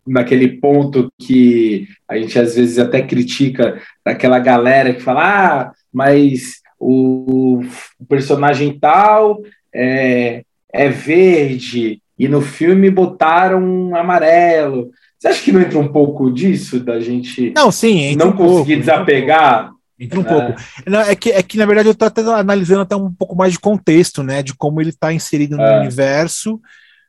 naquele 0.06 0.48
ponto 0.48 1.12
que 1.18 1.86
a 2.08 2.16
gente 2.16 2.38
às 2.38 2.54
vezes 2.54 2.78
até 2.78 3.02
critica 3.02 3.80
daquela 4.04 4.38
galera 4.38 4.92
que 4.92 5.00
fala, 5.00 5.22
ah, 5.22 5.72
mas 5.92 6.60
o, 6.78 7.60
o 7.98 8.06
personagem 8.06 8.78
tal 8.78 9.42
é, 9.74 10.42
é 10.72 10.88
verde 10.88 12.00
e 12.18 12.28
no 12.28 12.40
filme 12.40 12.90
botaram 12.90 13.62
um 13.62 13.96
amarelo. 13.96 14.90
Você 15.18 15.28
acha 15.28 15.42
que 15.42 15.52
não 15.52 15.60
entra 15.60 15.78
um 15.78 15.88
pouco 15.88 16.30
disso 16.30 16.80
da 16.80 17.00
gente 17.00 17.52
não, 17.54 17.72
sim, 17.72 18.14
não 18.16 18.28
um 18.28 18.32
conseguir 18.32 18.76
pouco, 18.76 18.80
desapegar? 18.80 19.72
Entra 19.98 20.20
um 20.20 20.22
é. 20.22 20.26
pouco. 20.26 20.60
Não, 20.86 21.00
é, 21.00 21.14
que, 21.16 21.30
é 21.30 21.42
que, 21.42 21.58
na 21.58 21.66
verdade, 21.66 21.88
eu 21.88 21.92
estou 21.92 22.06
até 22.06 22.20
analisando 22.22 22.82
até 22.82 22.94
um 22.94 23.12
pouco 23.12 23.34
mais 23.34 23.52
de 23.52 23.58
contexto, 23.58 24.22
né? 24.22 24.42
De 24.42 24.54
como 24.54 24.80
ele 24.80 24.90
está 24.90 25.12
inserido 25.12 25.56
no 25.56 25.62
é. 25.62 25.80
universo. 25.80 26.60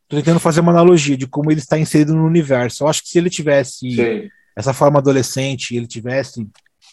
Estou 0.03 0.20
tentando 0.20 0.39
fazer 0.39 0.62
uma 0.62 0.72
analogia 0.72 1.16
de 1.16 1.28
como 1.28 1.51
ele 1.51 1.60
está 1.60 1.78
inserido 1.78 2.16
no 2.16 2.26
universo. 2.26 2.84
Eu 2.84 2.88
acho 2.88 3.03
que 3.03 3.10
se 3.10 3.20
ele 3.20 3.30
tivesse 3.30 3.91
sim. 3.91 4.30
essa 4.55 4.74
forma 4.74 4.97
adolescente, 4.97 5.76
ele 5.76 5.86
tivesse 5.86 6.47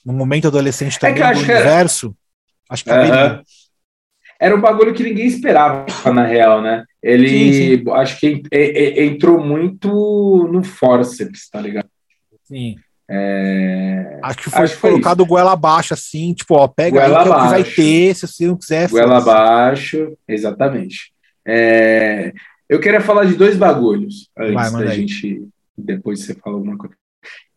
no 0.05 0.13
momento 0.13 0.49
adolescente 0.49 0.97
é 0.97 1.01
também 1.01 1.23
é 1.23 1.33
no 1.33 1.41
universo, 1.41 2.15
acho 2.69 2.85
que 2.85 2.91
caberia. 2.91 3.43
Era 4.39 4.55
um 4.55 4.61
bagulho 4.61 4.93
que 4.93 5.03
ninguém 5.03 5.27
esperava, 5.27 5.87
na 6.13 6.25
real, 6.25 6.61
né? 6.61 6.85
Ele, 7.03 7.29
sim, 7.29 7.53
sim. 7.53 7.91
acho 7.93 8.21
que 8.21 8.43
entrou 8.53 9.43
muito 9.43 10.49
no 10.53 10.63
forceps, 10.63 11.49
tá 11.49 11.61
ligado? 11.61 11.89
Sim. 12.45 12.77
É... 13.09 14.19
Acho 14.23 14.39
que 14.39 14.51
foi 14.51 14.65
acho 14.65 14.81
colocado 14.81 15.21
o 15.21 15.27
goela 15.27 15.53
abaixo, 15.53 15.95
assim, 15.95 16.35
tipo, 16.35 16.55
ó, 16.55 16.67
pega 16.67 16.99
goela 17.01 17.19
aí 17.21 17.25
que 17.25 17.49
vai 17.49 17.65
ter, 17.65 18.15
se 18.15 18.27
você 18.27 18.47
não 18.47 18.57
quiser. 18.57 18.89
Goela 18.89 19.19
abaixo, 19.19 20.17
exatamente. 20.29 21.13
É... 21.47 22.33
Eu 22.69 22.81
queria 22.81 23.01
falar 23.01 23.25
de 23.25 23.35
dois 23.35 23.57
bagulhos 23.57 24.29
antes 24.37 24.73
vai, 24.73 24.85
da 24.85 24.91
aí. 24.91 24.97
gente. 24.97 25.49
Depois 25.79 26.21
você 26.21 26.35
fala 26.35 26.57
alguma 26.57 26.77
coisa. 26.77 26.95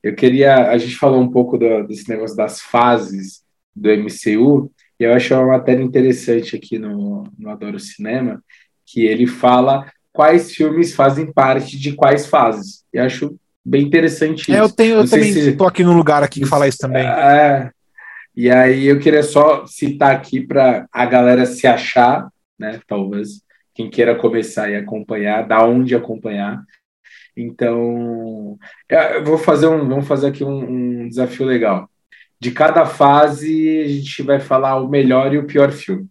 Eu 0.04 0.16
queria. 0.16 0.70
A 0.70 0.78
gente 0.78 0.96
falou 0.96 1.22
um 1.22 1.32
pouco 1.32 1.58
do, 1.58 1.88
desse 1.88 2.08
negócio 2.08 2.36
das 2.36 2.62
fases 2.62 3.42
do 3.76 3.90
MCU. 3.90 4.72
E 5.00 5.04
eu 5.06 5.14
acho 5.14 5.34
uma 5.34 5.58
matéria 5.58 5.82
interessante 5.82 6.56
aqui 6.56 6.78
no, 6.78 7.24
no 7.38 7.50
Adoro 7.50 7.80
Cinema, 7.80 8.44
que 8.86 9.06
ele 9.06 9.26
fala 9.26 9.90
quais 10.12 10.52
filmes 10.54 10.94
fazem 10.94 11.32
parte 11.32 11.80
de 11.80 11.94
quais 11.94 12.26
fases. 12.26 12.84
E 12.94 13.00
acho 13.00 13.40
bem 13.64 13.84
interessante 13.84 14.52
é, 14.52 14.56
isso. 14.56 14.64
eu 14.64 14.70
tenho, 14.70 14.96
eu 14.98 15.10
também 15.10 15.32
se... 15.32 15.54
tô 15.54 15.66
aqui 15.66 15.84
no 15.84 15.94
lugar 15.94 16.22
aqui 16.22 16.42
que 16.42 16.46
fala 16.46 16.68
isso 16.68 16.80
também. 16.80 17.06
É, 17.06 17.72
e 18.36 18.50
aí 18.50 18.88
eu 18.88 19.00
queria 19.00 19.24
só 19.24 19.66
citar 19.66 20.12
aqui 20.12 20.42
para 20.42 20.86
a 20.92 21.06
galera 21.06 21.46
se 21.46 21.66
achar, 21.66 22.28
né? 22.58 22.82
Talvez 22.86 23.42
quem 23.74 23.90
queira 23.90 24.16
começar 24.16 24.70
e 24.70 24.76
acompanhar, 24.76 25.48
da 25.48 25.66
onde 25.66 25.96
acompanhar. 25.96 26.62
Então, 27.38 28.58
eu 28.90 29.24
vou 29.24 29.38
fazer 29.38 29.68
um, 29.68 29.88
vamos 29.88 30.06
fazer 30.06 30.28
aqui 30.28 30.44
um, 30.44 31.04
um 31.04 31.08
desafio 31.08 31.46
legal 31.46 31.90
de 32.42 32.52
cada 32.52 32.86
fase 32.86 33.82
a 33.82 33.88
gente 33.88 34.24
vai 34.24 34.40
falar 34.40 34.78
o 34.78 34.88
melhor 34.88 35.34
e 35.34 35.38
o 35.38 35.46
pior 35.46 35.72
filme. 35.72 36.08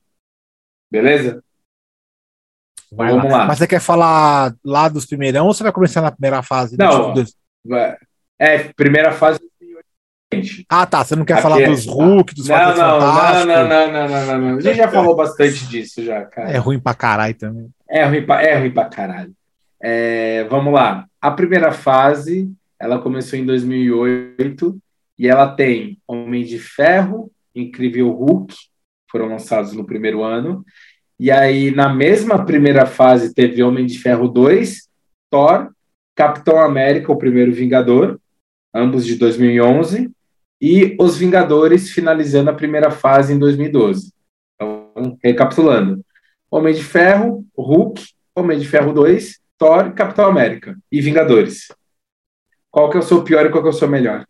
Beleza? 0.91 1.43
Vai 2.93 3.11
vamos 3.11 3.31
lá. 3.31 3.39
lá. 3.39 3.47
Mas 3.47 3.59
você 3.59 3.67
quer 3.67 3.81
falar 3.81 4.55
lá 4.65 4.89
dos 4.89 5.07
primeirão 5.07 5.47
ou 5.47 5.55
você 5.55 5.63
vai 5.63 5.73
começar 5.73 6.01
na 6.01 6.11
primeira 6.11 6.43
fase? 6.43 6.77
Não. 6.79 7.15
É, 8.39 8.59
primeira 8.75 9.13
fase. 9.13 9.41
Ah, 10.69 10.85
tá. 10.87 11.03
Você 11.05 11.17
não 11.17 11.25
quer 11.25 11.41
falar 11.41 11.61
é- 11.61 11.67
dos 11.67 11.87
Hulk, 11.87 12.35
dos 12.35 12.49
não, 12.49 12.57
Fáteis 12.57 12.79
não, 12.79 13.01
Não, 13.01 13.47
não, 13.47 13.69
não, 13.69 14.09
não, 14.09 14.27
não, 14.27 14.39
não. 14.39 14.57
A 14.59 14.61
gente 14.61 14.77
já 14.77 14.89
falou 14.89 15.17
bastante 15.17 15.67
disso 15.67 16.05
já, 16.05 16.25
cara. 16.27 16.51
É 16.51 16.59
ruim 16.59 16.79
pra 16.79 16.95
caralho 16.95 17.35
também. 17.35 17.71
É 17.89 18.05
ruim 18.05 18.25
pra, 18.25 18.43
é 18.43 18.59
ruim 18.59 18.71
pra 18.71 18.85
caralho. 18.85 19.33
É, 19.83 20.45
vamos 20.45 20.73
lá. 20.73 21.07
A 21.21 21.31
primeira 21.31 21.73
fase, 21.73 22.53
ela 22.79 23.01
começou 23.01 23.39
em 23.39 23.47
2008 23.47 24.79
e 25.19 25.27
ela 25.27 25.49
tem 25.49 25.99
Homem 26.07 26.45
de 26.45 26.59
Ferro, 26.59 27.31
Incrível 27.55 28.11
Hulk, 28.11 28.55
foram 29.11 29.27
lançados 29.27 29.73
no 29.73 29.85
primeiro 29.85 30.23
ano. 30.23 30.65
E 31.19 31.31
aí, 31.31 31.73
na 31.73 31.93
mesma 31.93 32.45
primeira 32.45 32.87
fase, 32.87 33.35
teve 33.35 33.63
Homem 33.63 33.85
de 33.85 33.99
Ferro 33.99 34.29
2, 34.29 34.89
Thor, 35.31 35.71
Capitão 36.15 36.61
América, 36.61 37.11
o 37.11 37.19
primeiro 37.19 37.53
Vingador, 37.53 38.21
ambos 38.73 39.05
de 39.05 39.17
2011, 39.17 40.11
e 40.61 40.97
Os 40.99 41.17
Vingadores, 41.17 41.91
finalizando 41.91 42.51
a 42.51 42.55
primeira 42.55 42.91
fase 42.91 43.33
em 43.33 43.39
2012. 43.39 44.13
Então, 44.55 45.19
recapitulando: 45.23 46.05
Homem 46.51 46.75
de 46.75 46.83
Ferro, 46.83 47.45
Hulk, 47.57 48.05
Homem 48.37 48.59
de 48.59 48.69
Ferro 48.69 48.93
2, 48.93 49.41
Thor, 49.57 49.93
Capitão 49.93 50.27
América 50.27 50.77
e 50.91 51.01
Vingadores. 51.01 51.69
Qual 52.71 52.91
que 52.91 52.97
é 52.97 53.01
o 53.01 53.03
seu 53.03 53.25
pior 53.25 53.47
e 53.47 53.51
qual 53.51 53.63
que 53.63 53.69
é 53.69 53.73
o 53.73 53.75
seu 53.75 53.89
melhor? 53.89 54.25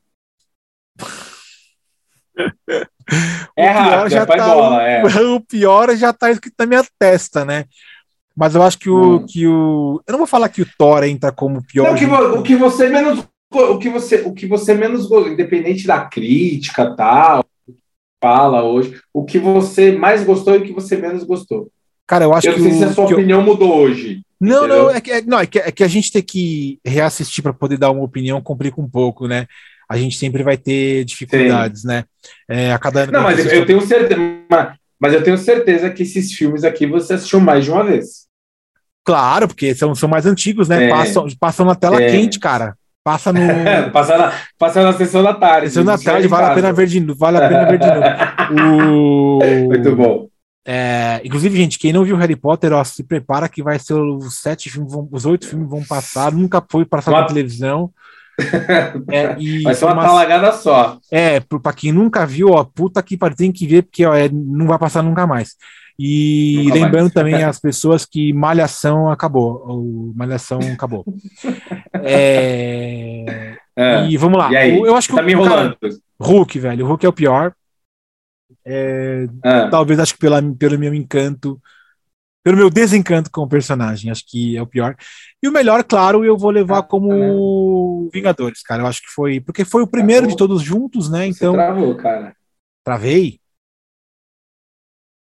É 3.57 3.68
rápido, 3.68 4.11
já 4.11 4.22
é 4.22 4.26
tá, 4.26 4.55
bola, 4.55 4.82
é. 4.82 5.03
O 5.34 5.41
pior 5.41 5.97
já 5.97 6.12
tá 6.12 6.30
escrito 6.30 6.55
na 6.59 6.66
minha 6.66 6.84
testa, 6.99 7.45
né? 7.45 7.64
Mas 8.36 8.55
eu 8.55 8.62
acho 8.62 8.78
que 8.78 8.89
o, 8.89 9.16
hum. 9.16 9.26
que 9.26 9.47
o. 9.47 10.01
Eu 10.07 10.12
não 10.12 10.18
vou 10.18 10.26
falar 10.26 10.49
que 10.49 10.62
o 10.62 10.68
Thor 10.78 11.03
entra 11.03 11.32
como 11.32 11.64
pior. 11.64 11.84
Não, 11.84 11.95
o, 11.95 11.99
que, 11.99 12.05
o 12.05 12.43
que 12.43 12.55
você 12.55 12.89
menos. 12.89 13.24
O 13.51 13.78
que 13.78 13.89
você, 13.89 14.16
o 14.26 14.32
que 14.32 14.47
você 14.47 14.74
menos 14.74 15.11
independente 15.11 15.86
da 15.86 16.05
crítica 16.05 16.95
tal, 16.95 17.45
fala 18.22 18.62
hoje, 18.62 19.01
o 19.12 19.24
que 19.24 19.39
você 19.39 19.91
mais 19.91 20.22
gostou 20.22 20.55
e 20.55 20.59
o 20.59 20.64
que 20.64 20.72
você 20.72 20.97
menos 20.97 21.24
gostou. 21.24 21.68
Cara, 22.07 22.26
eu 22.26 22.34
acho 22.34 22.47
eu 22.47 22.55
que. 22.55 22.61
Eu 22.61 22.64
não 22.64 22.70
sei 22.70 22.78
o, 22.78 22.84
se 22.84 22.93
a 22.93 22.95
sua 22.95 23.05
opinião 23.07 23.41
eu... 23.41 23.47
mudou 23.47 23.74
hoje. 23.74 24.22
Não, 24.41 24.66
entendeu? 24.66 24.82
não, 24.84 24.91
é 24.91 25.01
que, 25.01 25.11
é, 25.11 25.22
não 25.22 25.39
é, 25.41 25.47
que, 25.47 25.59
é 25.59 25.72
que 25.72 25.82
a 25.82 25.89
gente 25.89 26.12
tem 26.12 26.22
que 26.22 26.78
reassistir 26.84 27.43
para 27.43 27.53
poder 27.53 27.76
dar 27.76 27.91
uma 27.91 28.05
opinião 28.05 28.41
complica 28.41 28.80
um 28.80 28.89
pouco, 28.89 29.26
né? 29.26 29.47
A 29.89 29.97
gente 29.97 30.16
sempre 30.16 30.43
vai 30.43 30.57
ter 30.57 31.05
dificuldades, 31.05 31.82
Sim. 31.82 31.89
né? 31.89 32.05
É, 32.49 32.72
a 32.72 32.78
cada 32.78 33.05
ano. 33.05 33.12
Não, 33.12 33.22
mas 33.22 33.39
eu, 33.51 33.64
tenho 33.64 33.80
certeza, 33.80 34.20
mas 35.01 35.14
eu 35.14 35.22
tenho 35.22 35.39
certeza 35.39 35.91
que 35.91 36.03
esses 36.03 36.32
filmes 36.32 36.64
aqui 36.64 36.86
você 36.86 37.14
assistiu 37.14 37.41
mais 37.41 37.64
de 37.64 37.70
uma 37.70 37.84
vez. 37.84 38.28
Claro, 39.05 39.49
porque 39.49 39.74
são, 39.74 39.95
são 39.95 40.09
mais 40.09 40.26
antigos, 40.26 40.68
né? 40.68 40.84
É. 40.84 40.89
Passam, 40.91 41.26
passam 41.41 41.64
na 41.64 41.74
tela 41.74 42.03
é. 42.03 42.11
quente, 42.11 42.39
cara. 42.39 42.76
Passa 43.03 43.32
no. 43.32 43.41
passa, 43.91 44.18
na, 44.18 44.32
passa 44.59 44.82
na 44.82 44.93
sessão 44.93 45.22
da 45.22 45.32
tarde. 45.32 45.68
Sessão 45.68 45.84
da 45.84 45.97
tarde, 45.97 46.28
vale 46.28 46.47
a 46.47 46.55
pena 46.55 46.72
ver 46.74 46.86
de 46.86 47.01
novo. 47.01 47.18
Vale 47.18 47.39
a 47.39 47.49
pena 47.49 47.64
ver 47.64 47.78
de 47.78 47.86
novo. 47.86 49.39
O... 49.39 49.39
Muito 49.68 49.97
bom. 49.97 50.28
É, 50.70 51.22
inclusive, 51.24 51.57
gente, 51.57 51.78
quem 51.78 51.95
não 51.95 52.05
viu 52.05 52.14
Harry 52.16 52.36
Potter, 52.36 52.74
ó, 52.74 52.84
se 52.84 53.03
prepara 53.03 53.49
que 53.49 53.62
vai 53.62 53.78
ser 53.78 53.95
os 53.95 54.39
sete 54.39 54.68
filmes, 54.68 54.93
vão, 54.93 55.09
os 55.11 55.24
oito 55.24 55.49
filmes 55.49 55.66
vão 55.66 55.82
passar, 55.82 56.30
nunca 56.30 56.62
foi 56.70 56.84
passado 56.84 57.14
na 57.14 57.24
televisão. 57.24 57.91
É, 59.11 59.36
e 59.39 59.62
vai 59.62 59.74
ser 59.74 59.84
uma, 59.86 59.95
uma 59.95 60.05
talagada 60.05 60.53
só. 60.53 60.99
É, 61.11 61.41
para 61.41 61.72
quem 61.72 61.91
nunca 61.93 62.24
viu, 62.24 62.51
ó, 62.51 62.62
puta 62.64 63.03
que 63.03 63.16
pariu, 63.16 63.36
tem 63.36 63.51
que 63.51 63.66
ver, 63.66 63.82
porque 63.82 64.07
ó, 64.07 64.14
é, 64.14 64.28
não 64.28 64.66
vai 64.66 64.78
passar 64.78 65.03
nunca 65.03 65.26
mais. 65.26 65.57
E 65.99 66.62
nunca 66.64 66.74
lembrando 66.74 67.03
mais. 67.05 67.12
também 67.14 67.34
as 67.43 67.59
pessoas 67.59 68.05
que 68.05 68.32
Malhação 68.32 69.11
acabou, 69.11 70.12
Malhação 70.14 70.61
acabou. 70.72 71.05
é, 71.95 73.57
É. 73.76 74.07
E 74.09 74.16
vamos 74.16 74.39
lá. 74.39 74.53
E? 74.53 74.78
Eu 74.78 74.95
acho 74.97 75.09
que 75.09 75.14
tá 75.14 75.22
o, 75.22 75.24
me 75.24 75.32
enrolando. 75.32 75.76
Hulk, 76.20 76.59
velho. 76.59 76.84
O 76.84 76.89
Hulk 76.89 77.07
é 77.07 77.09
o 77.09 77.12
pior. 77.12 77.53
É, 78.64 79.26
é. 79.45 79.68
Talvez 79.68 79.99
acho 79.99 80.14
que 80.14 80.20
pela, 80.20 80.43
pelo 80.59 80.78
meu 80.78 80.93
encanto, 80.93 81.61
pelo 82.49 82.57
meu 82.57 82.70
desencanto 82.70 83.30
com 83.30 83.42
o 83.42 83.49
personagem, 83.49 84.11
acho 84.11 84.24
que 84.26 84.57
é 84.57 84.62
o 84.62 84.66
pior. 84.66 84.96
E 85.42 85.46
o 85.46 85.53
melhor, 85.53 85.84
claro, 85.84 86.24
eu 86.24 86.34
vou 86.34 86.51
levar 86.51 86.78
ah, 86.78 86.82
como 86.82 88.09
Vingadores, 88.11 88.62
cara. 88.62 88.82
Eu 88.82 88.86
acho 88.86 89.03
que 89.03 89.11
foi. 89.11 89.38
Porque 89.38 89.66
foi 89.66 89.82
o 89.82 89.86
primeiro 89.86 90.22
travou. 90.22 90.30
de 90.30 90.36
todos 90.38 90.62
juntos, 90.62 91.11
né? 91.11 91.26
Então. 91.26 91.53
Você 91.53 91.59
travou, 91.59 91.94
cara. 91.96 92.34
Travei? 92.82 93.38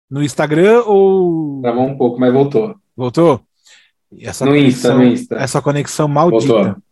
No 0.08 0.22
Instagram 0.22 0.84
ou. 0.86 1.62
Travou 1.64 1.88
um 1.88 1.98
pouco, 1.98 2.20
mas 2.20 2.32
voltou. 2.32 2.76
Voltou? 2.96 3.42
Essa 4.20 4.46
no 4.46 4.52
conexão, 4.52 4.68
Insta, 4.70 4.94
no 4.94 5.04
Insta. 5.04 5.36
Essa 5.38 5.62
conexão 5.64 6.08
maldita. 6.08 6.54
Voltou. 6.54 6.84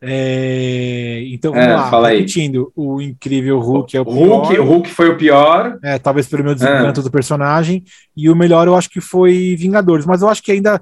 É, 0.00 1.24
então, 1.26 1.52
vamos 1.52 1.66
é, 1.66 1.74
lá, 1.74 1.90
fala 1.90 2.10
repetindo, 2.10 2.72
aí. 2.76 2.84
o 2.84 3.00
incrível 3.00 3.58
Hulk 3.58 3.96
é 3.96 4.00
o, 4.00 4.04
Hulk, 4.04 4.48
pior. 4.48 4.60
O 4.60 4.68
Hulk 4.68 4.90
foi 4.90 5.08
o 5.08 5.16
pior. 5.16 5.78
É, 5.82 5.98
talvez 5.98 6.26
pelo 6.28 6.44
meu 6.44 6.54
desencanto 6.54 7.00
é. 7.00 7.02
do 7.02 7.10
personagem. 7.10 7.84
E 8.16 8.30
o 8.30 8.36
melhor 8.36 8.66
eu 8.66 8.76
acho 8.76 8.88
que 8.88 9.00
foi 9.00 9.56
Vingadores. 9.58 10.06
Mas 10.06 10.22
eu 10.22 10.28
acho 10.28 10.42
que 10.42 10.52
ainda 10.52 10.80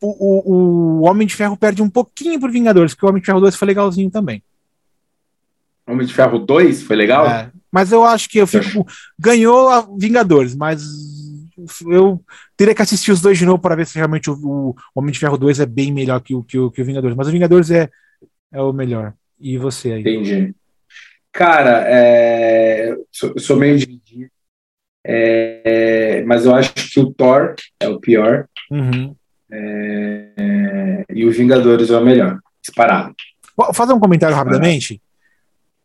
o, 0.00 0.08
o, 0.08 1.00
o 1.00 1.02
Homem 1.02 1.26
de 1.26 1.34
Ferro 1.34 1.56
perde 1.56 1.82
um 1.82 1.90
pouquinho 1.90 2.40
por 2.40 2.50
Vingadores, 2.50 2.94
porque 2.94 3.06
o 3.06 3.08
Homem 3.08 3.20
de 3.20 3.26
Ferro 3.26 3.40
2 3.40 3.56
foi 3.56 3.68
legalzinho 3.68 4.10
também. 4.10 4.42
Homem 5.86 6.06
de 6.06 6.14
Ferro 6.14 6.38
2 6.38 6.82
foi 6.82 6.96
legal? 6.96 7.26
É, 7.26 7.50
mas 7.70 7.92
eu 7.92 8.04
acho 8.04 8.28
que 8.28 8.38
eu 8.38 8.46
fico. 8.46 8.86
Ganhou 9.18 9.68
a 9.68 9.86
Vingadores, 9.98 10.54
mas 10.54 10.82
eu 11.88 12.22
teria 12.56 12.74
que 12.74 12.82
assistir 12.82 13.12
os 13.12 13.20
dois 13.20 13.38
de 13.38 13.46
novo 13.46 13.58
para 13.58 13.76
ver 13.76 13.86
se 13.86 13.96
realmente 13.96 14.30
o, 14.30 14.34
o, 14.34 14.74
Homem 14.94 15.12
de 15.12 15.18
Ferro 15.18 15.38
2 15.38 15.60
é 15.60 15.66
bem 15.66 15.92
melhor 15.92 16.20
que 16.20 16.34
o, 16.34 16.42
que 16.42 16.58
o, 16.58 16.70
que 16.70 16.82
o 16.82 16.84
Vingadores. 16.84 17.16
Mas 17.16 17.28
o 17.28 17.32
Vingadores 17.32 17.70
é, 17.70 17.88
é 18.52 18.60
o 18.60 18.72
melhor. 18.72 19.14
E 19.38 19.58
você 19.58 19.92
aí? 19.92 20.00
Entendi. 20.00 20.54
Cara, 21.32 21.84
é, 21.86 22.96
sou, 23.10 23.38
sou 23.38 23.56
meio 23.56 23.78
dividido. 23.78 24.30
É, 25.06 26.22
mas 26.26 26.46
eu 26.46 26.54
acho 26.54 26.72
que 26.72 27.00
o 27.00 27.12
Thor 27.12 27.54
é 27.78 27.88
o 27.88 28.00
pior. 28.00 28.46
Uhum. 28.70 29.14
É, 29.50 31.04
e 31.10 31.24
o 31.26 31.30
Vingadores 31.32 31.90
é 31.90 31.98
o 31.98 32.04
melhor. 32.04 32.38
Disparado. 32.62 33.14
Vou 33.56 33.72
fazer 33.74 33.92
um 33.92 34.00
comentário 34.00 34.34
rapidamente. 34.34 35.00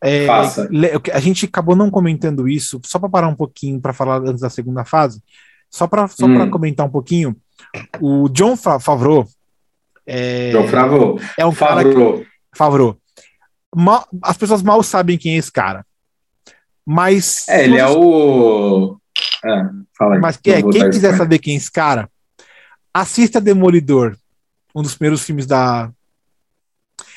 É, 0.02 0.26
Faça. 0.26 0.70
A 1.14 1.20
gente 1.20 1.46
acabou 1.46 1.76
não 1.76 1.92
comentando 1.92 2.48
isso, 2.48 2.80
só 2.86 2.98
para 2.98 3.10
parar 3.10 3.28
um 3.28 3.36
pouquinho 3.36 3.82
para 3.82 3.94
falar 3.94 4.22
antes 4.22 4.42
da 4.42 4.50
segunda 4.50 4.86
fase. 4.86 5.22
Só 5.70 5.88
para 5.88 6.08
só 6.08 6.26
hum. 6.26 6.50
comentar 6.50 6.86
um 6.86 6.92
pouquinho, 6.92 7.36
o 8.00 8.28
John 8.30 8.56
Favreau. 8.58 9.28
É, 10.06 10.52
John 10.52 10.68
Favreau. 10.68 11.20
É 11.38 11.46
um 11.46 11.52
Favreau. 11.52 11.94
cara. 11.94 12.18
Que, 12.18 12.28
Favreau. 12.56 12.98
Mal, 13.76 14.08
as 14.24 14.36
pessoas 14.38 14.64
mal 14.64 14.82
sabem 14.82 15.18
quem 15.18 15.36
é 15.36 15.38
esse 15.38 15.52
cara. 15.52 15.86
Mas. 16.86 17.48
É, 17.48 17.64
ele 17.66 17.78
é 17.78 17.88
o. 17.88 18.98
É, 19.46 19.64
fala 19.98 20.20
mas 20.20 20.38
quem, 20.38 20.68
quem 20.70 20.90
quiser 20.90 21.16
saber 21.16 21.40
quem 21.40 21.54
é 21.54 21.58
esse 21.58 21.72
cara, 21.72 22.10
assista 22.94 23.40
Demolidor, 23.40 24.18
um 24.74 24.82
dos 24.82 24.96
primeiros 24.96 25.24
filmes 25.24 25.46
da. 25.46 25.92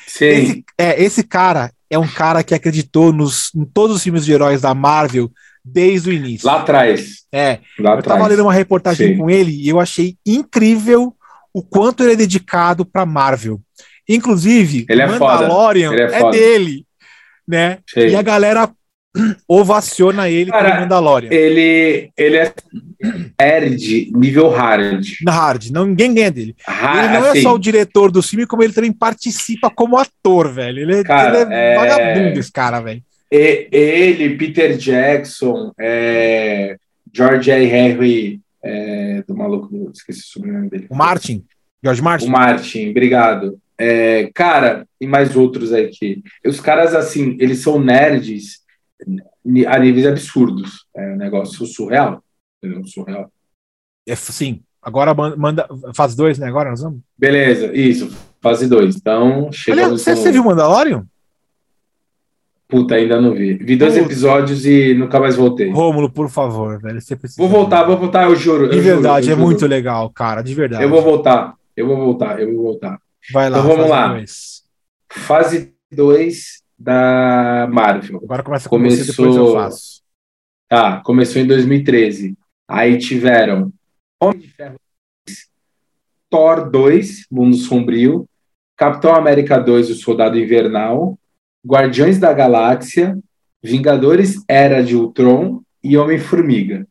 Sim. 0.05 0.25
Esse, 0.25 0.65
é, 0.77 1.03
esse 1.03 1.23
cara 1.23 1.71
é 1.89 1.97
um 1.97 2.07
cara 2.07 2.43
que 2.43 2.53
acreditou 2.53 3.11
nos, 3.11 3.49
em 3.55 3.65
todos 3.65 3.95
os 3.95 4.03
filmes 4.03 4.25
de 4.25 4.31
heróis 4.31 4.61
da 4.61 4.75
Marvel 4.75 5.31
desde 5.63 6.09
o 6.09 6.13
início. 6.13 6.47
Lá 6.47 6.59
atrás. 6.59 7.23
É. 7.31 7.59
Lá 7.79 7.93
eu 7.93 7.99
estava 7.99 8.27
lendo 8.27 8.43
uma 8.43 8.53
reportagem 8.53 9.13
Sim. 9.13 9.17
com 9.17 9.29
ele 9.29 9.51
e 9.51 9.69
eu 9.69 9.79
achei 9.79 10.17
incrível 10.25 11.15
o 11.53 11.61
quanto 11.61 12.03
ele 12.03 12.13
é 12.13 12.17
dedicado 12.17 12.85
para 12.85 13.05
Marvel. 13.05 13.61
Inclusive, 14.09 14.85
ele 14.89 15.01
é 15.01 15.07
Mandalorian 15.07 15.93
ele 15.93 16.01
é, 16.01 16.19
é, 16.19 16.31
dele, 16.31 16.85
né? 17.47 17.77
Sim. 17.87 18.07
E 18.07 18.15
a 18.15 18.21
galera 18.21 18.69
ovaciona 19.47 20.29
ele 20.29 20.51
Cara, 20.51 20.81
Mandalorian. 20.81 21.29
Ele, 21.31 22.11
ele 22.17 22.37
é 22.37 22.53
nerd 23.39 24.11
nível 24.13 24.49
hard. 24.49 25.05
Hard, 25.25 25.69
não, 25.69 25.85
ninguém 25.85 26.13
ganha 26.13 26.31
dele. 26.31 26.55
ele 26.67 27.07
não 27.07 27.29
assim, 27.29 27.39
é 27.39 27.41
só 27.41 27.53
o 27.53 27.59
diretor 27.59 28.11
do 28.11 28.21
filme, 28.21 28.45
como 28.45 28.63
ele 28.63 28.73
também 28.73 28.91
participa 28.91 29.69
como 29.69 29.97
ator, 29.97 30.51
velho. 30.51 30.79
Ele, 30.79 30.99
é, 30.99 31.03
cara, 31.03 31.41
ele 31.41 31.53
é, 31.53 31.73
é 31.73 31.75
vagabundo, 31.75 32.39
esse 32.39 32.51
cara, 32.51 32.81
velho. 32.81 33.01
Ele, 33.35 34.37
Peter 34.37 34.77
Jackson, 34.77 35.71
é, 35.79 36.77
George 37.11 37.49
R. 37.49 37.65
Henry, 37.65 38.41
é, 38.61 39.23
do 39.27 39.35
maluco, 39.35 39.89
esqueci 39.91 40.21
o 40.21 40.25
sobrenome 40.25 40.69
dele. 40.69 40.87
O 40.87 40.95
Martin. 40.95 41.43
George 41.83 42.01
Martin. 42.01 42.27
O 42.27 42.29
Martin, 42.29 42.89
obrigado. 42.91 43.59
É, 43.75 44.29
cara, 44.35 44.87
e 45.01 45.07
mais 45.07 45.35
outros 45.35 45.73
aí 45.73 45.87
que. 45.87 46.21
Os 46.45 46.59
caras, 46.59 46.93
assim, 46.93 47.35
eles 47.39 47.59
são 47.59 47.79
nerds 47.79 48.61
a 49.67 49.79
níveis 49.79 50.05
absurdos. 50.05 50.85
É 50.95 51.13
um 51.13 51.17
negócio 51.17 51.65
surreal. 51.65 52.23
Entendeu? 52.63 52.85
Surreal. 52.85 53.31
É, 54.07 54.15
sim. 54.15 54.61
Agora 54.79 55.13
manda. 55.13 55.67
Fase 55.95 56.15
2, 56.15 56.37
né? 56.37 56.47
Agora 56.47 56.69
nós 56.69 56.81
vamos? 56.81 57.01
Beleza, 57.17 57.73
isso. 57.73 58.15
Fase 58.39 58.67
2. 58.67 58.95
Então, 58.95 59.51
chegamos. 59.51 60.03
Você, 60.03 60.11
no... 60.11 60.17
você 60.17 60.31
viu 60.31 60.43
Mandalorian? 60.43 61.07
Puta, 62.73 62.95
ainda 62.95 63.21
não 63.21 63.35
vi. 63.35 63.53
Vi 63.53 63.75
dois 63.75 63.93
Puta. 63.93 64.05
episódios 64.05 64.65
e 64.65 64.95
nunca 64.95 65.19
mais 65.19 65.35
voltei. 65.35 65.69
Rômulo, 65.69 66.11
por 66.11 66.27
favor, 66.27 66.81
velho. 66.81 66.99
Você 66.99 67.15
precisa 67.15 67.39
vou 67.39 67.47
voltar, 67.47 67.83
vou 67.83 67.95
voltar, 67.95 68.23
eu 68.23 68.35
juro. 68.35 68.67
De 68.67 68.77
eu 68.77 68.81
verdade, 68.81 69.27
juro, 69.27 69.33
é 69.33 69.37
juro. 69.37 69.47
muito 69.47 69.67
legal, 69.67 70.09
cara, 70.09 70.41
de 70.41 70.55
verdade. 70.55 70.81
Eu 70.81 70.89
vou 70.89 70.99
voltar, 70.99 71.53
eu 71.77 71.85
vou 71.85 71.97
voltar, 71.97 72.39
eu 72.39 72.51
vou 72.51 72.63
voltar. 72.63 72.97
Vai 73.31 73.47
lá, 73.47 73.59
então 73.59 73.69
vamos 73.69 73.87
lá. 73.87 74.07
Dois. 74.07 74.63
Fase 75.07 75.71
2 75.93 76.63
da 76.79 77.69
Marvel. 77.71 78.19
Agora 78.23 78.41
começa 78.41 78.67
com 78.67 78.77
Começou... 78.77 79.05
você, 79.05 79.11
depois 79.11 79.35
eu 79.35 79.53
faço. 79.53 80.01
Tá, 80.67 80.99
começou 81.05 81.43
em 81.43 81.45
2013. 81.45 82.35
Aí 82.67 82.97
tiveram 82.97 83.71
Homem 84.19 84.39
de 84.39 84.47
Ferro 84.47 84.77
2, 85.27 85.37
Thor 86.27 86.71
2, 86.71 87.27
Mundo 87.29 87.55
Sombrio, 87.55 88.25
Capitão 88.75 89.13
América 89.13 89.59
2, 89.59 89.91
O 89.91 89.93
Soldado 89.93 90.39
Invernal, 90.39 91.19
Guardiões 91.65 92.19
da 92.19 92.33
Galáxia, 92.33 93.17
Vingadores 93.61 94.43
Era 94.47 94.83
de 94.83 94.95
Ultron 94.95 95.61
e 95.83 95.97
Homem-Formiga. 95.97 96.85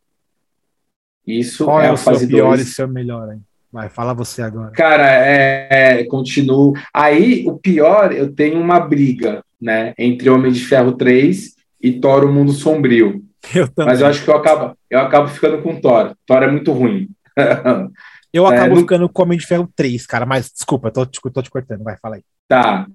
Isso 1.26 1.64
Qual 1.64 1.80
é, 1.80 1.86
é 1.86 1.90
a 1.90 1.96
fase 1.96 2.26
2. 2.26 2.28
pior 2.28 2.58
e 2.58 2.64
seu 2.64 2.88
melhor, 2.88 3.32
hein? 3.32 3.42
Vai, 3.72 3.88
fala 3.88 4.12
você 4.12 4.42
agora. 4.42 4.70
Cara, 4.72 5.10
é, 5.10 5.68
é, 5.70 6.04
continuo. 6.04 6.74
Aí, 6.92 7.44
o 7.46 7.58
pior, 7.58 8.12
eu 8.12 8.30
tenho 8.30 8.60
uma 8.60 8.78
briga, 8.78 9.42
né? 9.60 9.94
Entre 9.96 10.28
Homem 10.28 10.52
de 10.52 10.60
Ferro 10.60 10.92
3 10.92 11.54
e 11.80 11.92
Thor, 11.92 12.24
o 12.24 12.32
Mundo 12.32 12.52
Sombrio. 12.52 13.24
Eu 13.54 13.66
também. 13.66 13.92
Mas 13.92 14.00
eu 14.00 14.06
acho 14.06 14.22
que 14.24 14.30
eu 14.30 14.36
acabo, 14.36 14.76
eu 14.88 15.00
acabo 15.00 15.26
ficando 15.26 15.60
com 15.62 15.80
Thor. 15.80 16.14
Thor 16.24 16.44
é 16.44 16.46
muito 16.46 16.70
ruim. 16.70 17.08
eu 18.32 18.46
acabo 18.46 18.76
é, 18.76 18.78
ficando 18.78 19.08
com 19.08 19.22
Homem 19.22 19.36
de 19.36 19.44
Ferro 19.44 19.68
3, 19.74 20.06
cara. 20.06 20.24
Mas, 20.24 20.52
desculpa, 20.52 20.92
tô, 20.92 21.04
tô 21.04 21.42
te 21.42 21.50
cortando. 21.50 21.82
Vai, 21.82 21.96
fala 22.00 22.16
aí. 22.16 22.22
Tá. 22.46 22.86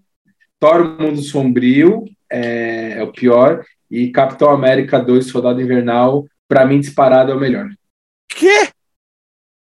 Thor 0.60 1.00
Mundo 1.00 1.22
Sombrio 1.22 2.06
é, 2.30 2.98
é, 2.98 3.04
o 3.04 3.12
pior. 3.12 3.64
E 3.90 4.12
Capitão 4.12 4.50
América 4.50 5.00
2 5.00 5.28
Soldado 5.28 5.62
Invernal, 5.62 6.26
para 6.48 6.66
mim, 6.66 6.80
disparado 6.80 7.32
é 7.32 7.36
o 7.36 7.40
melhor. 7.40 7.70
Quê? 8.28 8.70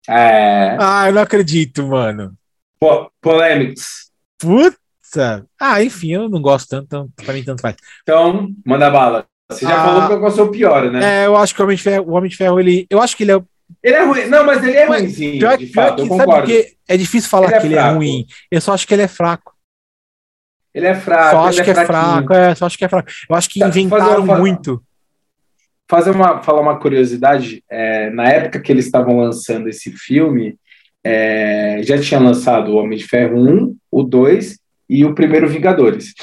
É. 0.08 0.76
Ah, 0.80 1.08
eu 1.08 1.14
não 1.14 1.22
acredito, 1.22 1.86
mano. 1.88 2.34
Po 2.80 3.12
polêmicos. 3.22 4.10
Puta! 4.40 5.46
Ah, 5.60 5.84
enfim, 5.84 6.14
eu 6.14 6.30
não 6.30 6.42
gosto 6.42 6.70
tanto, 6.70 6.86
então, 6.86 7.10
pra 7.16 7.34
mim 7.34 7.44
tanto 7.44 7.62
faz. 7.62 7.76
Então, 8.02 8.50
manda 8.66 8.90
bala. 8.90 9.26
Você 9.50 9.66
já 9.66 9.80
ah, 9.80 9.86
falou 9.86 10.08
que 10.08 10.14
eu 10.14 10.20
gosto 10.20 10.44
o 10.44 10.52
pior, 10.52 10.92
né? 10.92 11.24
É, 11.24 11.26
eu 11.28 11.36
acho 11.36 11.54
que 11.54 11.62
o 11.62 11.66
Homem 11.66 11.78
de 11.78 11.84
Ferro, 11.84 12.06
o 12.08 12.14
Homem 12.14 12.30
de 12.30 12.36
Ferro 12.36 12.60
ele. 12.60 12.88
Eu 12.90 13.02
acho 13.02 13.16
que 13.16 13.24
ele 13.24 13.32
é. 13.32 13.42
Ele 13.84 13.96
é 13.96 14.04
ruim. 14.04 14.26
Não, 14.26 14.44
mas 14.44 14.64
ele 14.64 14.78
é 14.78 14.86
ruimzinho. 14.86 15.40
Pior, 15.40 15.58
de 15.58 15.68
pior 15.68 15.86
fato, 15.86 15.96
que, 15.96 16.02
eu 16.02 16.08
concordo. 16.08 16.52
é 16.88 16.98
difícil 16.98 17.30
falar 17.30 17.48
ele 17.48 17.56
é 17.56 17.60
que 17.60 17.68
ele 17.68 17.76
é 17.76 17.90
ruim. 17.90 18.26
Eu 18.50 18.62
só 18.62 18.74
acho 18.74 18.88
que 18.88 18.94
ele 18.94 19.04
é 19.04 19.08
fraco. 19.08 19.55
Ele 20.76 20.88
é 20.88 20.94
fraco. 20.94 21.32
Só 21.32 21.46
acho 21.46 21.64
que 21.64 21.70
é, 21.70 21.74
é 21.74 21.86
fraco, 21.86 22.34
é, 22.34 22.54
só 22.54 22.66
acho 22.66 22.78
que 22.78 22.84
é 22.84 22.90
fraco. 22.90 23.10
Eu 23.30 23.36
acho 23.38 23.50
que 23.50 23.60
tá, 23.62 23.70
inventaram 23.70 24.26
fazer, 24.26 24.42
muito. 24.42 24.84
Fazer 25.90 26.12
uma, 26.12 26.44
falar 26.44 26.60
uma 26.60 26.78
curiosidade, 26.78 27.64
é, 27.70 28.10
na 28.10 28.28
época 28.28 28.60
que 28.60 28.74
eles 28.74 28.86
estavam 28.86 29.18
lançando 29.18 29.70
esse 29.70 29.90
filme, 29.92 30.58
é, 31.02 31.80
já 31.82 31.98
tinha 31.98 32.20
lançado 32.20 32.74
o 32.74 32.76
Homem 32.76 32.98
de 32.98 33.06
Ferro 33.06 33.38
1, 33.38 33.76
o 33.90 34.04
2 34.04 34.60
e 34.90 35.06
o 35.06 35.16
primeiro 35.16 35.48
Vingadores. 35.48 36.14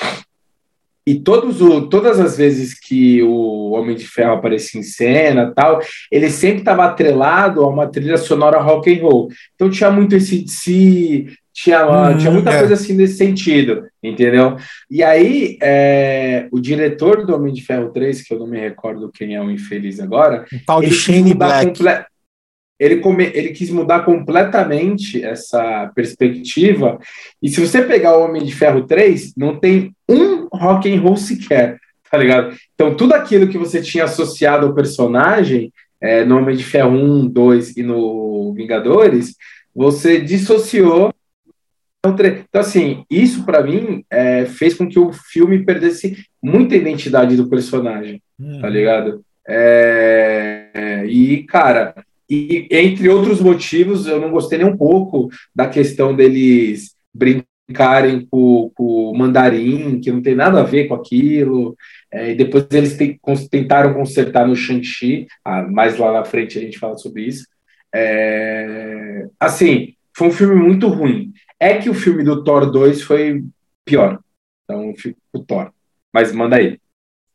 E 1.07 1.19
todos 1.19 1.63
o, 1.63 1.89
todas 1.89 2.21
as 2.21 2.37
vezes 2.37 2.79
que 2.79 3.23
o 3.23 3.71
Homem 3.71 3.97
de 3.97 4.07
Ferro 4.07 4.35
aparecia 4.35 4.79
em 4.79 4.85
cena 4.85 5.51
tal, 5.55 5.81
ele 6.11 6.29
sempre 6.29 6.59
estava 6.59 6.85
atrelado 6.85 7.65
a 7.65 7.69
uma 7.69 7.89
trilha 7.89 8.19
sonora 8.19 8.61
rock 8.61 8.93
and 8.93 9.03
roll. 9.03 9.29
Então 9.55 9.71
tinha 9.71 9.91
muito 9.91 10.15
esse 10.15 10.45
de 10.45 11.33
tinha, 11.53 11.87
hum, 11.87 12.17
tinha 12.17 12.31
muita 12.31 12.51
é. 12.51 12.59
coisa 12.59 12.75
assim 12.75 12.95
nesse 12.95 13.17
sentido, 13.17 13.87
entendeu? 14.03 14.57
E 14.91 15.03
aí, 15.03 15.59
é, 15.61 16.49
o 16.51 16.59
diretor 16.59 17.27
do 17.27 17.35
Homem 17.35 17.53
de 17.53 17.63
Ferro 17.63 17.91
3, 17.91 18.23
que 18.23 18.33
eu 18.33 18.39
não 18.39 18.47
me 18.47 18.59
recordo 18.59 19.11
quem 19.13 19.35
é 19.35 19.41
o 19.41 19.51
infeliz 19.51 20.01
agora. 20.01 20.47
Um 20.53 20.59
tal 20.67 20.81
de 20.81 20.91
Shane 20.91 21.35
Black. 21.35 21.79
Ele, 22.81 22.97
come, 22.97 23.31
ele 23.33 23.51
quis 23.51 23.71
mudar 23.71 24.01
completamente 24.01 25.23
essa 25.23 25.93
perspectiva. 25.95 26.99
E 27.41 27.49
se 27.49 27.61
você 27.61 27.83
pegar 27.83 28.17
o 28.17 28.25
Homem 28.25 28.43
de 28.43 28.53
Ferro 28.53 28.85
3, 28.87 29.35
não 29.37 29.57
tem 29.57 29.95
um 30.09 30.49
rock 30.53 30.93
and 30.93 31.01
roll 31.01 31.17
sequer, 31.17 31.79
tá 32.11 32.19
ligado? 32.19 32.57
Então, 32.75 32.97
tudo 32.97 33.13
aquilo 33.13 33.47
que 33.47 33.57
você 33.57 33.81
tinha 33.81 34.05
associado 34.05 34.67
ao 34.67 34.75
personagem, 34.75 35.73
é, 36.01 36.25
no 36.25 36.37
Homem 36.39 36.57
de 36.57 36.65
Ferro 36.65 36.91
1, 36.91 37.29
2 37.29 37.77
e 37.77 37.83
no 37.85 38.53
Vingadores, 38.55 39.37
você 39.75 40.21
dissociou. 40.21 41.13
Então, 42.05 42.61
assim, 42.61 43.05
isso 43.09 43.45
para 43.45 43.63
mim 43.63 44.05
é, 44.11 44.45
fez 44.45 44.75
com 44.75 44.89
que 44.89 44.99
o 44.99 45.13
filme 45.13 45.65
perdesse 45.65 46.17
muita 46.43 46.75
identidade 46.75 47.37
do 47.37 47.49
personagem, 47.49 48.21
uhum. 48.39 48.61
tá 48.61 48.69
ligado? 48.69 49.25
É, 49.47 51.05
e, 51.07 51.45
cara, 51.45 51.95
e 52.29 52.67
entre 52.71 53.09
outros 53.09 53.41
motivos, 53.41 54.07
eu 54.07 54.21
não 54.21 54.33
gostei 54.33 54.59
nem 54.59 54.67
um 54.67 54.77
pouco 54.77 55.29
da 55.55 55.69
questão 55.69 56.15
deles 56.15 56.97
brincarem 57.15 58.27
com, 58.29 58.73
com 58.75 58.85
o 58.85 59.17
mandarim, 59.17 60.01
que 60.01 60.11
não 60.11 60.21
tem 60.21 60.35
nada 60.35 60.61
a 60.61 60.65
ver 60.65 60.89
com 60.89 60.95
aquilo. 60.95 61.77
É, 62.11 62.33
e 62.33 62.35
depois 62.35 62.67
eles 62.73 62.97
te, 62.97 63.21
tentaram 63.49 63.95
consertar 63.95 64.47
no 64.47 64.57
Shang-Chi, 64.57 65.27
ah, 65.45 65.63
mais 65.63 65.97
lá 65.97 66.13
na 66.13 66.25
frente 66.25 66.59
a 66.59 66.61
gente 66.61 66.79
fala 66.79 66.97
sobre 66.99 67.23
isso. 67.23 67.47
É, 67.95 69.27
assim, 69.39 69.95
foi 70.17 70.29
um 70.29 70.33
filme 70.33 70.57
muito 70.57 70.89
ruim. 70.89 71.33
É 71.63 71.79
que 71.79 71.89
o 71.89 71.95
filme 71.95 72.25
do 72.25 72.43
Thor 72.43 72.69
2 72.69 73.03
foi 73.03 73.45
pior. 73.85 74.19
Então, 74.65 74.93
fico 74.97 75.21
o 75.33 75.39
Thor. 75.39 75.71
Mas 76.13 76.33
manda 76.33 76.57
aí. 76.57 76.77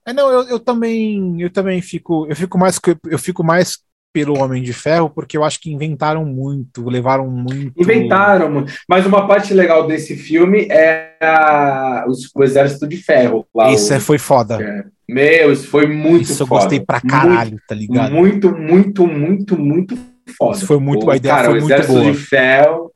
É, 0.06 0.12
não, 0.12 0.30
eu, 0.30 0.49
eu 0.49 0.60
também, 0.60 1.41
eu 1.41 1.49
também 1.49 1.82
fico, 1.82 2.28
eu 2.28 2.36
fico 2.36 2.58
mais, 2.58 2.78
eu 3.10 3.18
fico 3.18 3.41
mais 3.41 3.80
pelo 4.12 4.38
Homem 4.38 4.62
de 4.62 4.74
Ferro, 4.74 5.10
porque 5.10 5.38
eu 5.38 5.45
acho 5.45 5.62
que 5.62 5.72
inventaram 5.72 6.26
muito, 6.26 6.90
levaram 6.90 7.30
muito. 7.30 7.82
Inventaram, 7.82 8.66
mas 8.90 9.06
uma 9.06 9.26
parte 9.26 9.54
legal 9.54 9.88
desse 9.88 10.18
filme 10.18 10.68
é 10.70 11.16
a, 11.22 12.04
o, 12.06 12.40
o 12.40 12.44
Exército 12.44 12.86
de 12.86 12.98
Ferro. 12.98 13.48
Lá, 13.56 13.72
isso 13.72 13.94
o, 13.94 13.95
é, 13.95 13.99
foi 14.02 14.18
foda. 14.18 14.62
É, 14.62 14.84
meu, 15.08 15.54
isso 15.54 15.68
foi 15.68 15.88
muito 15.88 16.24
isso 16.24 16.45
foda. 16.45 16.60
eu 16.60 16.64
gostei 16.64 16.80
pra 16.82 16.99
caralho, 16.99 17.52
muito, 17.52 17.66
tá 17.66 17.76
ligado? 17.76 18.12
Muito, 18.12 18.52
muito, 18.52 19.08
muito, 19.08 19.58
muito 19.58 19.98
foda. 20.38 20.58
Isso 20.58 20.68
foi 20.68 20.80
muito, 20.80 21.06
o, 21.06 21.12
a 21.12 21.16
ideia 21.16 21.34
cara, 21.34 21.49
foi 21.49 21.62
o 21.62 21.64
Exército 21.64 21.94
muito 21.94 22.04
boa. 22.04 22.14
de 22.14 22.20
Ferro 22.20 22.86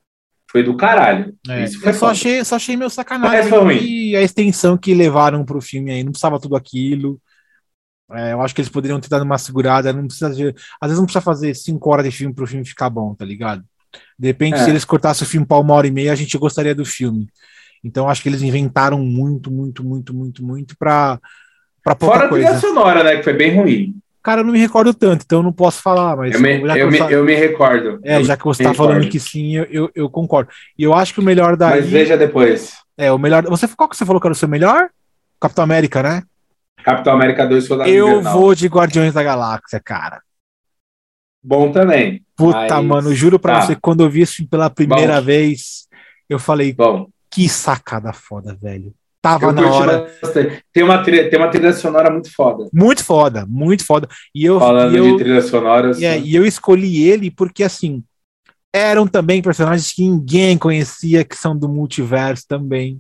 foi 0.52 0.64
do 0.64 0.76
caralho. 0.76 1.34
É, 1.48 1.64
isso 1.64 1.80
foi 1.80 1.90
eu 1.90 1.94
só 1.94 2.10
achei, 2.10 2.44
só 2.44 2.58
achei 2.58 2.76
meio 2.76 2.90
sacanagem 2.90 3.50
e 3.82 4.16
a 4.18 4.22
extensão 4.22 4.78
que 4.78 4.94
levaram 4.94 5.46
pro 5.46 5.62
filme 5.62 5.92
aí, 5.92 6.04
não 6.04 6.12
precisava 6.12 6.40
tudo 6.40 6.58
aquilo. 6.58 7.20
É, 8.12 8.34
eu 8.34 8.42
acho 8.42 8.54
que 8.54 8.60
eles 8.60 8.70
poderiam 8.70 9.00
ter 9.00 9.08
dado 9.08 9.24
uma 9.24 9.38
segurada, 9.38 9.94
não 9.94 10.06
precisa 10.06 10.30
de, 10.30 10.50
às 10.82 10.90
vezes 10.90 10.98
não 10.98 11.06
precisa 11.06 11.22
fazer 11.22 11.56
cinco 11.56 11.90
horas 11.90 12.06
de 12.06 12.12
filme 12.12 12.36
pro 12.36 12.46
filme 12.46 12.66
ficar 12.66 12.90
bom, 12.90 13.16
tá 13.16 13.24
ligado? 13.24 13.64
De 14.20 14.28
repente, 14.28 14.56
é. 14.56 14.64
se 14.66 14.70
eles 14.70 14.84
cortassem 14.84 15.26
o 15.26 15.30
filme 15.30 15.48
para 15.48 15.58
uma 15.58 15.74
hora 15.74 15.88
e 15.88 15.92
meia, 15.92 16.12
a 16.12 16.16
gente 16.16 16.38
gostaria 16.38 16.76
do 16.76 16.84
filme. 16.84 17.30
Então, 17.82 18.10
acho 18.10 18.22
que 18.22 18.28
eles 18.28 18.42
inventaram 18.42 19.00
muito, 19.00 19.50
muito, 19.50 19.84
muito, 19.86 20.14
muito, 20.14 20.44
muito 20.44 20.78
pra, 20.78 21.18
pra 21.82 21.96
pouca 21.96 22.16
Fora 22.16 22.30
coisa. 22.30 22.46
a 22.46 22.50
trilha 22.52 22.62
sonora, 22.62 23.04
né, 23.04 23.16
que 23.18 23.24
foi 23.24 23.34
bem 23.34 23.56
ruim. 23.56 23.96
Cara, 24.24 24.42
eu 24.42 24.46
não 24.46 24.54
me 24.54 24.60
recordo 24.60 24.94
tanto, 24.94 25.24
então 25.26 25.40
eu 25.40 25.44
não 25.44 25.52
posso 25.52 25.82
falar, 25.82 26.16
mas. 26.16 26.36
Eu 26.36 26.42
me, 26.42 26.62
eu, 26.78 26.92
me, 26.92 27.00
eu 27.00 27.24
me 27.24 27.34
recordo. 27.34 28.00
É, 28.04 28.24
já 28.24 28.38
que 28.38 28.46
você 28.46 28.64
tá 28.64 28.74
falando 28.74 29.10
que 29.10 29.20
sim, 29.20 29.56
eu, 29.56 29.66
eu, 29.72 29.92
eu, 29.96 30.10
concordo. 30.10 30.52
E 30.78 30.84
eu 30.84 30.94
acho 30.94 31.14
que 31.14 31.20
o 31.20 31.24
melhor 31.24 31.58
da. 31.58 31.72
Mas 31.72 31.88
veja 31.88 32.16
depois. 32.16 32.74
É, 32.96 33.12
o 33.12 33.18
melhor. 33.18 33.44
Você, 33.46 33.68
qual 33.68 33.90
que 33.90 33.98
você 33.98 34.06
falou 34.06 34.22
que 34.22 34.28
era 34.28 34.34
o 34.34 34.36
seu 34.36 34.48
melhor? 34.48 34.90
Capitão 35.40 35.64
América, 35.64 36.04
né? 36.04 36.24
Capitão 36.84 37.14
América 37.14 37.48
2 37.48 37.64
Soldado 37.64 37.90
Eu 37.90 38.08
Invernal. 38.10 38.34
vou 38.34 38.54
de 38.54 38.68
Guardiões 38.68 39.14
da 39.14 39.24
Galáxia, 39.24 39.80
cara. 39.84 40.22
Bom 41.44 41.72
também. 41.72 42.24
Puta, 42.36 42.76
mas... 42.76 42.86
mano, 42.86 43.16
juro 43.16 43.40
pra 43.40 43.56
tá. 43.56 43.62
você, 43.62 43.76
quando 43.76 44.04
eu 44.04 44.10
vi 44.10 44.22
isso 44.22 44.48
pela 44.48 44.70
primeira 44.70 45.20
Bom. 45.20 45.26
vez, 45.26 45.88
eu 46.30 46.38
falei, 46.38 46.74
Bom. 46.74 47.08
que 47.30 47.50
sacada 47.50 48.14
foda, 48.14 48.56
velho 48.62 48.94
tava 49.22 49.46
eu 49.46 49.52
na 49.52 49.72
hora. 49.72 50.12
Tem 50.74 50.84
uma, 50.84 51.04
trilha, 51.04 51.30
tem 51.30 51.40
uma 51.40 51.50
trilha 51.50 51.74
sonora 51.74 52.10
muito 52.10 52.34
foda. 52.34 52.68
Muito 52.74 53.04
foda, 53.04 53.46
muito 53.48 53.86
foda. 53.86 54.08
E 54.34 54.46
eu, 54.46 54.60
Falando 54.60 54.96
e 54.96 54.98
eu, 54.98 55.12
de 55.12 55.24
trilha 55.24 55.42
sonora. 55.42 55.92
É, 56.02 56.20
e 56.20 56.36
eu 56.36 56.46
escolhi 56.46 57.04
ele 57.04 57.30
porque, 57.30 57.64
assim, 57.64 58.04
eram 58.74 59.06
também 59.06 59.42
personagens 59.42 59.92
que 59.92 60.02
ninguém 60.02 60.58
conhecia, 60.58 61.24
que 61.24 61.36
são 61.36 61.58
do 61.58 61.70
multiverso 61.70 62.46
também. 62.48 63.00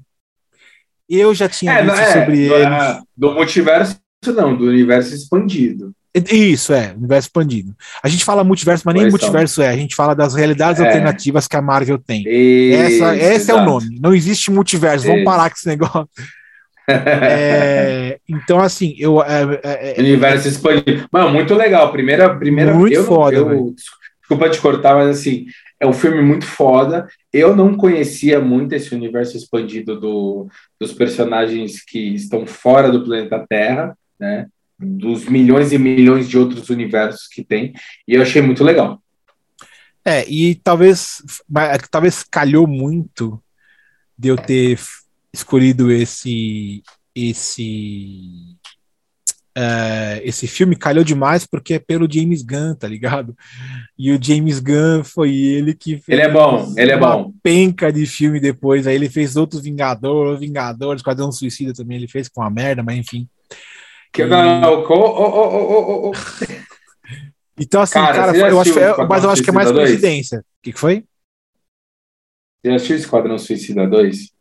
Eu 1.09 1.33
já 1.33 1.49
tinha 1.49 1.73
é, 1.73 1.83
visto 1.83 1.99
é, 1.99 2.13
sobre 2.13 2.47
do, 2.47 2.53
eles. 2.53 2.81
É, 2.81 3.01
do 3.17 3.31
multiverso, 3.33 3.99
não, 4.27 4.55
do 4.55 4.65
universo 4.65 5.13
expandido. 5.15 5.93
Isso, 6.13 6.73
é, 6.73 6.93
universo 6.97 7.27
expandido. 7.27 7.73
A 8.03 8.09
gente 8.09 8.25
fala 8.25 8.43
multiverso, 8.43 8.83
mas 8.85 8.95
nem 8.95 9.03
pois 9.03 9.13
multiverso 9.13 9.55
são. 9.55 9.63
é. 9.63 9.69
A 9.69 9.77
gente 9.77 9.95
fala 9.95 10.13
das 10.13 10.35
realidades 10.35 10.81
é. 10.81 10.85
alternativas 10.85 11.47
que 11.47 11.55
a 11.55 11.61
Marvel 11.61 11.97
tem. 11.97 12.23
Isso, 12.27 13.03
Essa, 13.03 13.15
esse 13.15 13.51
é 13.51 13.55
o 13.55 13.63
nome. 13.63 13.97
Não 14.01 14.13
existe 14.13 14.51
multiverso. 14.51 15.05
Isso. 15.05 15.07
Vamos 15.07 15.23
parar 15.23 15.49
com 15.49 15.55
esse 15.55 15.67
negócio. 15.67 16.09
é, 16.87 18.19
então, 18.27 18.59
assim, 18.59 18.93
eu. 18.97 19.23
É, 19.23 19.59
é, 19.63 19.93
é 19.97 20.01
universo 20.01 20.49
expandido. 20.49 21.07
Mano, 21.11 21.29
muito 21.29 21.55
legal. 21.55 21.91
Primeira. 21.93 22.35
primeira 22.35 22.73
muito 22.73 22.93
eu, 22.93 23.05
foda. 23.05 23.37
Eu, 23.37 23.73
desculpa 24.21 24.49
te 24.49 24.59
cortar, 24.59 24.95
mas 24.95 25.17
assim, 25.17 25.45
é 25.79 25.87
um 25.87 25.93
filme 25.93 26.21
muito 26.21 26.45
foda. 26.45 27.07
Eu 27.31 27.55
não 27.55 27.73
conhecia 27.75 28.41
muito 28.41 28.73
esse 28.73 28.93
universo 28.93 29.37
expandido 29.37 29.97
do, 29.97 30.47
dos 30.79 30.91
personagens 30.91 31.81
que 31.81 32.13
estão 32.15 32.45
fora 32.45 32.91
do 32.91 33.03
planeta 33.03 33.45
Terra, 33.47 33.97
né? 34.19 34.47
Dos 34.81 35.25
milhões 35.25 35.71
e 35.71 35.77
milhões 35.77 36.27
de 36.27 36.37
outros 36.37 36.69
universos 36.69 37.27
que 37.27 37.43
tem, 37.43 37.73
e 38.07 38.15
eu 38.15 38.21
achei 38.21 38.41
muito 38.41 38.63
legal. 38.63 39.01
É, 40.03 40.27
e 40.27 40.55
talvez, 40.55 41.21
talvez 41.91 42.23
calhou 42.23 42.65
muito 42.65 43.41
de 44.17 44.29
eu 44.29 44.35
ter 44.35 44.79
escolhido 45.33 45.91
esse 45.91 46.83
esse 47.13 48.55
uh, 49.57 50.21
esse 50.23 50.47
filme 50.47 50.75
calhou 50.75 51.03
demais 51.03 51.45
porque 51.45 51.75
é 51.75 51.79
pelo 51.79 52.11
James 52.11 52.41
Gunn, 52.41 52.75
tá 52.75 52.87
ligado? 52.87 53.35
E 53.97 54.11
o 54.11 54.21
James 54.21 54.59
Gunn 54.59 55.03
foi 55.03 55.35
ele 55.35 55.73
que 55.73 55.97
fez 55.97 56.07
ele 56.07 56.21
é 56.21 56.31
bom, 56.31 56.73
ele 56.77 56.91
é 56.91 56.97
bom. 56.97 57.33
penca 57.43 57.91
de 57.91 58.05
filme 58.05 58.39
depois, 58.39 58.87
aí 58.87 58.95
ele 58.95 59.09
fez 59.09 59.35
outros 59.35 59.61
Vingadores, 59.61 60.39
Vingadores, 60.39 61.03
Quadrão 61.03 61.31
Suicida 61.31 61.73
também 61.73 61.97
ele 61.97 62.07
fez 62.07 62.27
com 62.27 62.41
a 62.41 62.49
merda, 62.49 62.81
mas 62.81 62.97
enfim. 62.97 63.27
Que, 64.11 64.25
não, 64.25 64.83
oh, 64.83 64.85
oh, 64.89 66.09
oh, 66.09 66.11
Então, 67.57 67.81
assim, 67.81 67.93
cara, 67.93 68.33
cara 68.33 68.37
eu 68.37 68.59
acho, 68.59 68.77
é, 68.77 69.07
mas 69.07 69.23
eu 69.23 69.29
acho 69.29 69.43
que 69.43 69.49
é 69.49 69.53
mais 69.53 69.71
coincidência. 69.71 70.39
O 70.39 70.43
que, 70.61 70.73
que 70.73 70.79
foi? 70.79 71.05
Você 72.61 72.71
assistiu 72.71 72.95
Esquadrão 72.97 73.37
Suicida 73.37 73.87
2? 73.87 74.31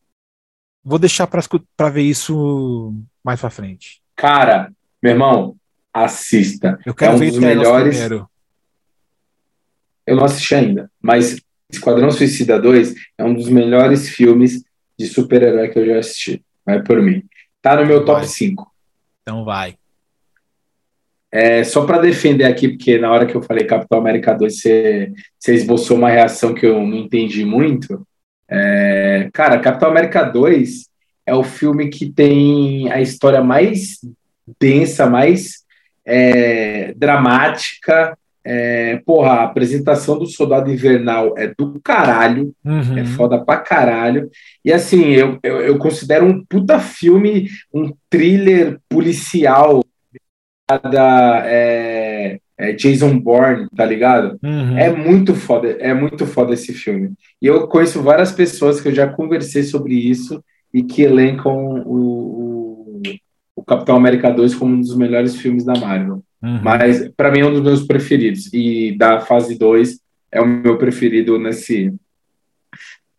Vou 0.84 0.98
deixar 0.98 1.26
para 1.26 1.90
ver 1.90 2.02
isso 2.02 2.94
mais 3.22 3.40
para 3.40 3.51
frente. 3.51 4.02
Cara, 4.16 4.72
meu 5.02 5.12
irmão, 5.12 5.56
assista. 5.92 6.78
Eu 6.84 6.94
quero 6.94 7.12
é 7.12 7.14
um 7.14 7.18
ver 7.18 7.30
dos 7.30 7.38
melhores. 7.38 7.98
Primeiro. 7.98 8.28
Eu 10.06 10.16
não 10.16 10.24
assisti 10.24 10.55
ainda, 10.55 10.90
mas 11.01 11.40
Esquadrão 11.70 12.10
Suicida 12.10 12.60
2 12.60 12.94
é 13.16 13.24
um 13.24 13.32
dos 13.32 13.48
melhores 13.48 14.09
filmes 14.09 14.64
de 14.98 15.06
super-herói 15.06 15.68
que 15.68 15.78
eu 15.78 15.86
já 15.86 15.98
assisti. 15.98 16.44
Vai 16.64 16.82
por 16.82 17.01
mim. 17.01 17.22
Tá 17.62 17.76
no 17.76 17.86
meu 17.86 18.05
top 18.05 18.20
Vai. 18.20 18.28
5. 18.28 18.70
Então 19.22 19.44
vai. 19.44 19.76
É, 21.32 21.62
só 21.62 21.86
para 21.86 21.98
defender 21.98 22.44
aqui, 22.44 22.68
porque 22.68 22.98
na 22.98 23.10
hora 23.10 23.24
que 23.24 23.36
eu 23.36 23.42
falei 23.42 23.64
Capitão 23.64 23.98
América 23.98 24.34
2, 24.34 24.60
você, 24.60 25.12
esboçou 25.48 25.97
uma 25.97 26.10
reação 26.10 26.52
que 26.52 26.66
eu 26.66 26.84
não 26.84 26.97
entendi 26.97 27.44
muito. 27.44 28.05
É, 28.48 29.30
cara, 29.32 29.60
Capitão 29.60 29.90
América 29.90 30.24
2 30.24 30.88
é 31.24 31.34
o 31.34 31.44
filme 31.44 31.88
que 31.88 32.10
tem 32.10 32.90
a 32.90 33.01
história 33.01 33.42
mais 33.42 33.98
densa, 34.59 35.09
mais 35.09 35.64
é, 36.05 36.92
dramática. 36.94 38.18
É, 38.43 38.97
porra, 39.05 39.33
a 39.33 39.45
apresentação 39.45 40.19
do 40.19 40.27
Soldado 40.27 40.71
Invernal 40.71 41.35
é 41.37 41.53
do 41.57 41.79
caralho, 41.85 42.55
uhum. 42.65 42.99
é 42.99 43.05
foda 43.05 43.39
pra 43.45 43.59
caralho. 43.59 44.31
E 44.65 44.73
assim, 44.73 45.11
eu, 45.11 45.39
eu, 45.43 45.61
eu, 45.61 45.79
considero 45.79 46.25
um 46.25 46.45
puta 46.45 46.79
filme, 46.79 47.49
um 47.73 47.93
thriller 48.09 48.79
policial 48.89 49.85
da 50.91 51.43
é, 51.45 52.39
é 52.57 52.73
Jason 52.73 53.19
Bourne, 53.19 53.69
tá 53.77 53.85
ligado? 53.85 54.39
Uhum. 54.43 54.79
É 54.79 54.91
muito 54.91 55.35
foda, 55.35 55.69
é 55.79 55.93
muito 55.93 56.27
foda 56.27 56.55
esse 56.55 56.73
filme. 56.73 57.12
E 57.43 57.47
eu 57.47 57.69
conheço 57.69 58.03
várias 58.03 58.33
pessoas 58.33 58.81
que 58.81 58.89
eu 58.89 58.95
já 58.95 59.07
conversei 59.07 59.65
sobre 59.65 59.95
isso 59.95 60.43
e 60.73 60.83
que 60.83 61.03
elencam 61.03 61.83
o, 61.85 62.97
o, 62.97 63.03
o 63.57 63.65
Capitão 63.65 63.97
América 63.97 64.31
2 64.31 64.55
como 64.55 64.75
um 64.75 64.81
dos 64.81 64.97
melhores 64.97 65.37
filmes 65.37 65.65
da 65.65 65.75
Marvel. 65.75 66.23
Uhum. 66.43 66.61
Mas 66.62 67.09
para 67.17 67.31
mim 67.31 67.41
é 67.41 67.47
um 67.47 67.53
dos 67.53 67.62
meus 67.62 67.83
preferidos. 67.87 68.53
E 68.53 68.97
da 68.97 69.21
fase 69.21 69.59
2 69.59 69.99
é 70.33 70.41
o 70.41 70.47
meu 70.47 70.79
preferido 70.79 71.39
nesse, 71.39 71.93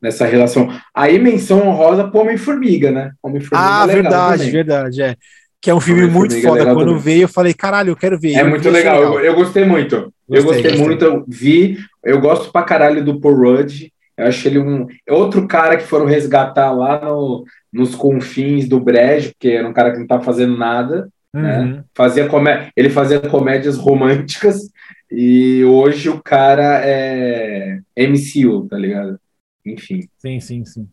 nessa 0.02 0.26
relação. 0.26 0.70
Aí 0.94 1.20
menção 1.20 1.68
honrosa 1.68 2.08
pro 2.08 2.22
Homem-Formiga, 2.22 2.92
né? 2.92 3.12
Homem-Formiga 3.22 3.82
ah, 3.82 3.84
é 3.84 3.94
verdade, 3.94 4.38
também. 4.40 4.52
verdade, 4.52 5.02
é. 5.02 5.16
Que 5.62 5.70
é 5.70 5.76
um 5.76 5.80
filme 5.80 6.08
muito 6.08 6.42
foda. 6.42 6.74
Quando 6.74 6.88
também. 6.88 6.98
veio, 6.98 7.22
eu 7.24 7.30
falei, 7.30 7.54
caralho, 7.54 7.92
eu 7.92 7.96
quero 7.96 8.20
ver. 8.20 8.34
É 8.34 8.44
muito 8.44 8.68
legal, 8.68 9.02
eu, 9.04 9.20
eu, 9.20 9.36
gostei 9.36 9.64
muito. 9.64 10.12
Gostei, 10.28 10.40
eu 10.40 10.44
gostei, 10.44 10.64
gostei, 10.64 10.86
muito, 10.86 11.06
eu 11.06 11.24
vi, 11.28 11.78
eu 12.04 12.20
gosto 12.20 12.52
pra 12.52 12.64
caralho 12.64 13.06
do 13.06 13.20
Paul 13.20 13.36
Rudd. 13.36 13.92
Eu 14.18 14.28
acho 14.28 14.48
ele 14.48 14.58
um 14.58 14.88
outro 15.10 15.48
cara 15.48 15.78
que 15.78 15.84
foram 15.84 16.06
resgatar 16.06 16.72
lá 16.72 17.00
no, 17.06 17.46
nos 17.72 17.94
confins 17.94 18.68
do 18.68 18.80
Brejo, 18.80 19.32
porque 19.32 19.50
era 19.50 19.68
um 19.68 19.74
cara 19.74 19.92
que 19.92 20.00
não 20.00 20.08
tá 20.08 20.20
fazendo 20.20 20.58
nada. 20.58 21.08
Né? 21.34 21.60
Uhum. 21.60 21.72
Né? 21.72 21.86
Fazia 21.94 22.28
comé 22.28 22.70
ele 22.76 22.90
fazia 22.90 23.20
comédias 23.22 23.78
românticas 23.78 24.70
e 25.10 25.64
hoje 25.64 26.10
o 26.10 26.22
cara 26.22 26.82
é 26.84 27.80
MCU, 27.98 28.68
tá 28.68 28.78
ligado? 28.78 29.20
Enfim. 29.66 30.08
Sim, 30.18 30.40
sim, 30.40 30.66
sim. 30.66 30.90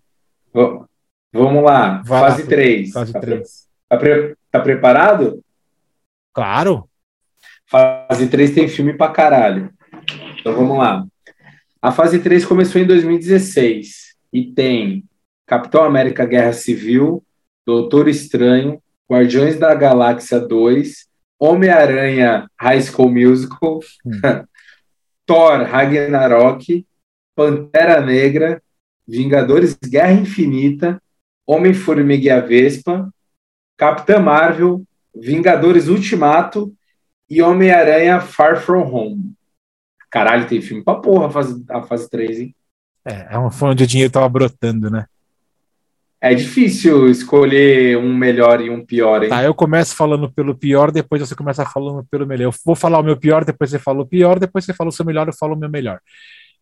vamos 1.33 1.63
lá, 1.63 2.03
Vai 2.05 2.21
fase 2.21 2.47
3. 2.47 2.93
Fase 2.93 3.13
tá, 3.13 3.21
3. 3.21 3.69
Tá, 3.89 3.97
pre 3.97 4.37
tá 4.51 4.61
preparado? 4.61 5.43
Claro. 6.33 6.89
Fase 7.67 8.29
3 8.29 8.55
tem 8.55 8.69
filme 8.69 8.95
pra 8.95 9.11
caralho. 9.11 9.73
Então 10.39 10.55
vamos 10.55 10.79
lá. 10.79 11.05
A 11.81 11.93
fase 11.93 12.19
3 12.19 12.45
começou 12.45 12.81
em 12.81 12.87
2016 12.87 14.17
e 14.33 14.53
tem 14.53 15.05
Capitão 15.47 15.85
América 15.85 16.27
Guerra 16.27 16.53
Civil, 16.53 17.25
Doutor 17.65 18.09
Estranho, 18.09 18.83
Guardiões 19.11 19.59
da 19.59 19.75
Galáxia 19.75 20.39
2, 20.39 21.07
Homem-Aranha 21.39 22.49
High 22.61 22.83
School 22.83 23.11
Musical, 23.11 23.81
hum. 24.05 24.21
Thor 25.25 25.63
Ragnarok, 25.63 26.87
Pantera 27.35 28.01
Negra, 28.01 28.63
Vingadores 29.07 29.77
Guerra 29.83 30.13
Infinita, 30.13 31.01
Homem-Formiga 31.47 32.27
e 32.27 32.31
a 32.31 32.41
Vespa, 32.41 33.09
Capitã 33.77 34.19
Marvel, 34.19 34.83
Vingadores 35.15 35.89
Ultimato 35.89 36.75
e 37.29 37.41
Homem-Aranha 37.41 38.21
Far 38.21 38.61
From 38.61 38.83
Home. 38.83 39.33
Caralho, 40.11 40.49
tem 40.49 40.61
filme 40.61 40.83
pra 40.83 40.97
porra 40.97 41.27
a 41.27 41.31
fase, 41.31 41.65
a 41.71 41.83
fase 41.83 42.09
3, 42.11 42.41
hein? 42.41 42.55
É, 43.05 43.35
é 43.35 43.39
uma 43.39 43.51
fonte 43.51 43.79
de 43.79 43.87
dinheiro 43.87 44.13
tava 44.13 44.29
brotando, 44.29 44.91
né? 44.91 45.07
É 46.21 46.35
difícil 46.35 47.09
escolher 47.09 47.97
um 47.97 48.13
melhor 48.13 48.61
e 48.61 48.69
um 48.69 48.85
pior, 48.85 49.23
hein? 49.23 49.29
Tá, 49.29 49.45
eu 49.45 49.55
começo 49.55 49.95
falando 49.95 50.31
pelo 50.33 50.53
pior, 50.53 50.91
depois 50.91 51.21
você 51.21 51.35
começa 51.35 51.65
falando 51.65 52.05
pelo 52.11 52.27
melhor. 52.27 52.47
Eu 52.47 52.55
vou 52.65 52.75
falar 52.75 52.99
o 52.99 53.05
meu 53.05 53.17
pior, 53.17 53.45
depois 53.45 53.71
você 53.71 53.79
fala 53.79 54.03
o 54.03 54.07
pior, 54.07 54.39
depois 54.39 54.65
você 54.65 54.75
fala 54.75 54.91
o 54.91 54.93
seu 54.93 55.05
melhor, 55.05 55.29
eu 55.29 55.33
falo 55.33 55.55
o 55.55 55.59
meu 55.59 55.71
melhor. 55.71 56.01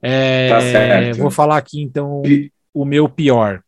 É, 0.03 0.51
tá 0.51 0.61
certo. 0.61 1.19
Vou 1.19 1.31
falar 1.31 1.57
aqui, 1.57 1.81
então, 1.81 2.23
o 2.75 2.85
meu 2.85 3.09
pior. 3.09 3.63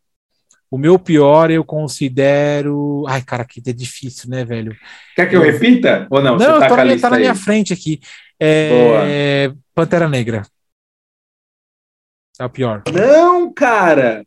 O 0.71 0.77
meu 0.77 0.99
pior 0.99 1.49
eu 1.49 1.63
considero. 1.63 3.03
Ai, 3.07 3.23
cara, 3.23 3.41
aqui 3.41 3.59
é 3.65 3.73
difícil, 3.73 4.29
né, 4.29 4.45
velho? 4.45 4.77
Quer 5.15 5.27
que 5.27 5.35
eu 5.35 5.41
repita? 5.41 6.05
Ou 6.11 6.21
não? 6.21 6.37
Não, 6.37 6.59
tá, 6.59 6.67
tá, 6.69 6.85
na, 6.85 6.99
tá 6.99 7.09
na 7.09 7.17
minha 7.17 7.33
frente 7.33 7.73
aqui. 7.73 7.99
É... 8.39 9.51
Pantera 9.73 10.07
Negra. 10.07 10.43
É 12.39 12.45
o 12.45 12.49
pior. 12.49 12.83
Não, 12.93 13.51
cara! 13.51 14.23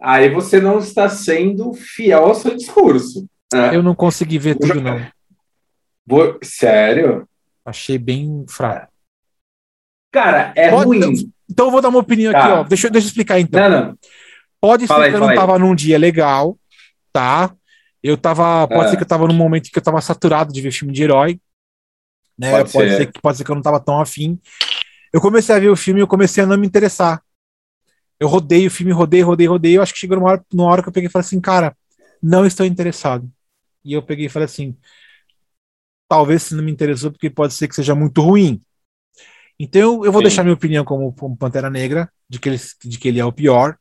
Aí 0.00 0.30
você 0.30 0.60
não 0.60 0.78
está 0.78 1.08
sendo 1.08 1.72
fiel 1.72 2.24
ao 2.26 2.34
seu 2.34 2.56
discurso. 2.56 3.26
Né? 3.52 3.76
Eu 3.76 3.82
não 3.82 3.94
consegui 3.94 4.38
ver 4.38 4.56
tudo, 4.56 4.80
não. 4.80 5.06
Vou... 6.06 6.38
Sério? 6.42 7.28
Achei 7.64 7.98
bem 7.98 8.44
fraco. 8.48 8.90
Cara, 10.12 10.52
é 10.56 10.70
Pode... 10.70 10.86
ruim. 10.86 11.32
Então 11.48 11.66
eu 11.66 11.70
vou 11.70 11.80
dar 11.80 11.88
uma 11.88 11.98
opinião 11.98 12.32
tá. 12.32 12.38
aqui, 12.38 12.48
ó. 12.48 12.62
Deixa, 12.64 12.90
deixa 12.90 13.06
eu 13.06 13.08
explicar 13.08 13.38
então. 13.38 13.60
Não, 13.60 13.70
não. 13.70 13.98
Pode 14.60 14.86
ser 14.86 14.94
que 14.94 15.16
eu 15.16 15.20
não 15.20 15.30
estava 15.30 15.58
num 15.58 15.74
dia 15.74 15.98
legal, 15.98 16.58
tá? 17.12 17.54
Eu 18.02 18.16
tava. 18.16 18.66
Pode 18.68 18.86
é. 18.86 18.88
ser 18.88 18.96
que 18.96 19.02
eu 19.02 19.06
estava 19.06 19.26
num 19.26 19.34
momento 19.34 19.70
que 19.70 19.78
eu 19.78 19.80
estava 19.80 20.00
saturado 20.00 20.52
de 20.52 20.60
ver 20.60 20.72
filme 20.72 20.92
de 20.92 21.02
herói. 21.02 21.40
Né? 22.38 22.50
Pode, 22.50 22.72
pode 22.72 22.88
ser. 22.90 22.96
ser. 22.96 23.12
que, 23.12 23.20
pode 23.20 23.38
ser 23.38 23.44
que 23.44 23.50
eu 23.50 23.54
não 23.54 23.60
estava 23.60 23.80
tão 23.80 24.00
afim. 24.00 24.38
Eu 25.12 25.20
comecei 25.20 25.54
a 25.54 25.58
ver 25.58 25.68
o 25.68 25.76
filme 25.76 26.00
e 26.00 26.02
eu 26.02 26.08
comecei 26.08 26.42
a 26.42 26.46
não 26.46 26.56
me 26.56 26.66
interessar. 26.66 27.22
Eu 28.20 28.28
rodei 28.28 28.66
o 28.66 28.70
filme, 28.70 28.92
rodei, 28.92 29.22
rodei, 29.22 29.46
rodei. 29.46 29.76
Eu 29.78 29.82
acho 29.82 29.94
que 29.94 29.98
chegou 29.98 30.16
numa 30.18 30.28
hora, 30.28 30.44
numa 30.52 30.68
hora 30.68 30.82
que 30.82 30.88
eu 30.88 30.92
peguei 30.92 31.08
e 31.08 31.10
falei 31.10 31.24
assim, 31.24 31.40
cara, 31.40 31.74
não 32.22 32.44
estou 32.44 32.66
interessado. 32.66 33.28
E 33.82 33.94
eu 33.94 34.02
peguei 34.02 34.26
e 34.26 34.28
falei 34.28 34.44
assim, 34.44 34.76
talvez 36.06 36.42
se 36.42 36.54
não 36.54 36.62
me 36.62 36.70
interessou, 36.70 37.10
porque 37.10 37.30
pode 37.30 37.54
ser 37.54 37.66
que 37.66 37.74
seja 37.74 37.94
muito 37.94 38.20
ruim. 38.20 38.60
Então 39.58 40.04
eu 40.04 40.12
vou 40.12 40.20
Sim. 40.20 40.26
deixar 40.26 40.42
minha 40.42 40.54
opinião 40.54 40.84
como, 40.84 41.12
como, 41.12 41.36
Pantera 41.36 41.70
Negra, 41.70 42.10
de 42.28 42.38
que, 42.38 42.48
ele, 42.48 42.58
de 42.84 42.98
que 42.98 43.08
ele 43.08 43.20
é 43.20 43.24
o 43.24 43.32
pior. 43.32 43.76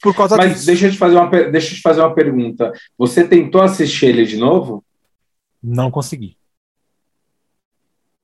Por 0.00 0.14
causa 0.14 0.36
Mas 0.36 0.52
disso. 0.52 0.66
deixa 0.66 0.86
eu, 0.86 0.92
te 0.92 0.98
fazer 0.98 1.16
uma, 1.16 1.28
deixa 1.28 1.72
eu 1.72 1.76
te 1.76 1.80
fazer 1.80 2.00
uma 2.00 2.14
pergunta. 2.14 2.72
Você 2.98 3.26
tentou 3.26 3.60
assistir 3.60 4.06
ele 4.06 4.24
de 4.24 4.36
novo? 4.36 4.84
Não 5.62 5.90
consegui. 5.90 6.36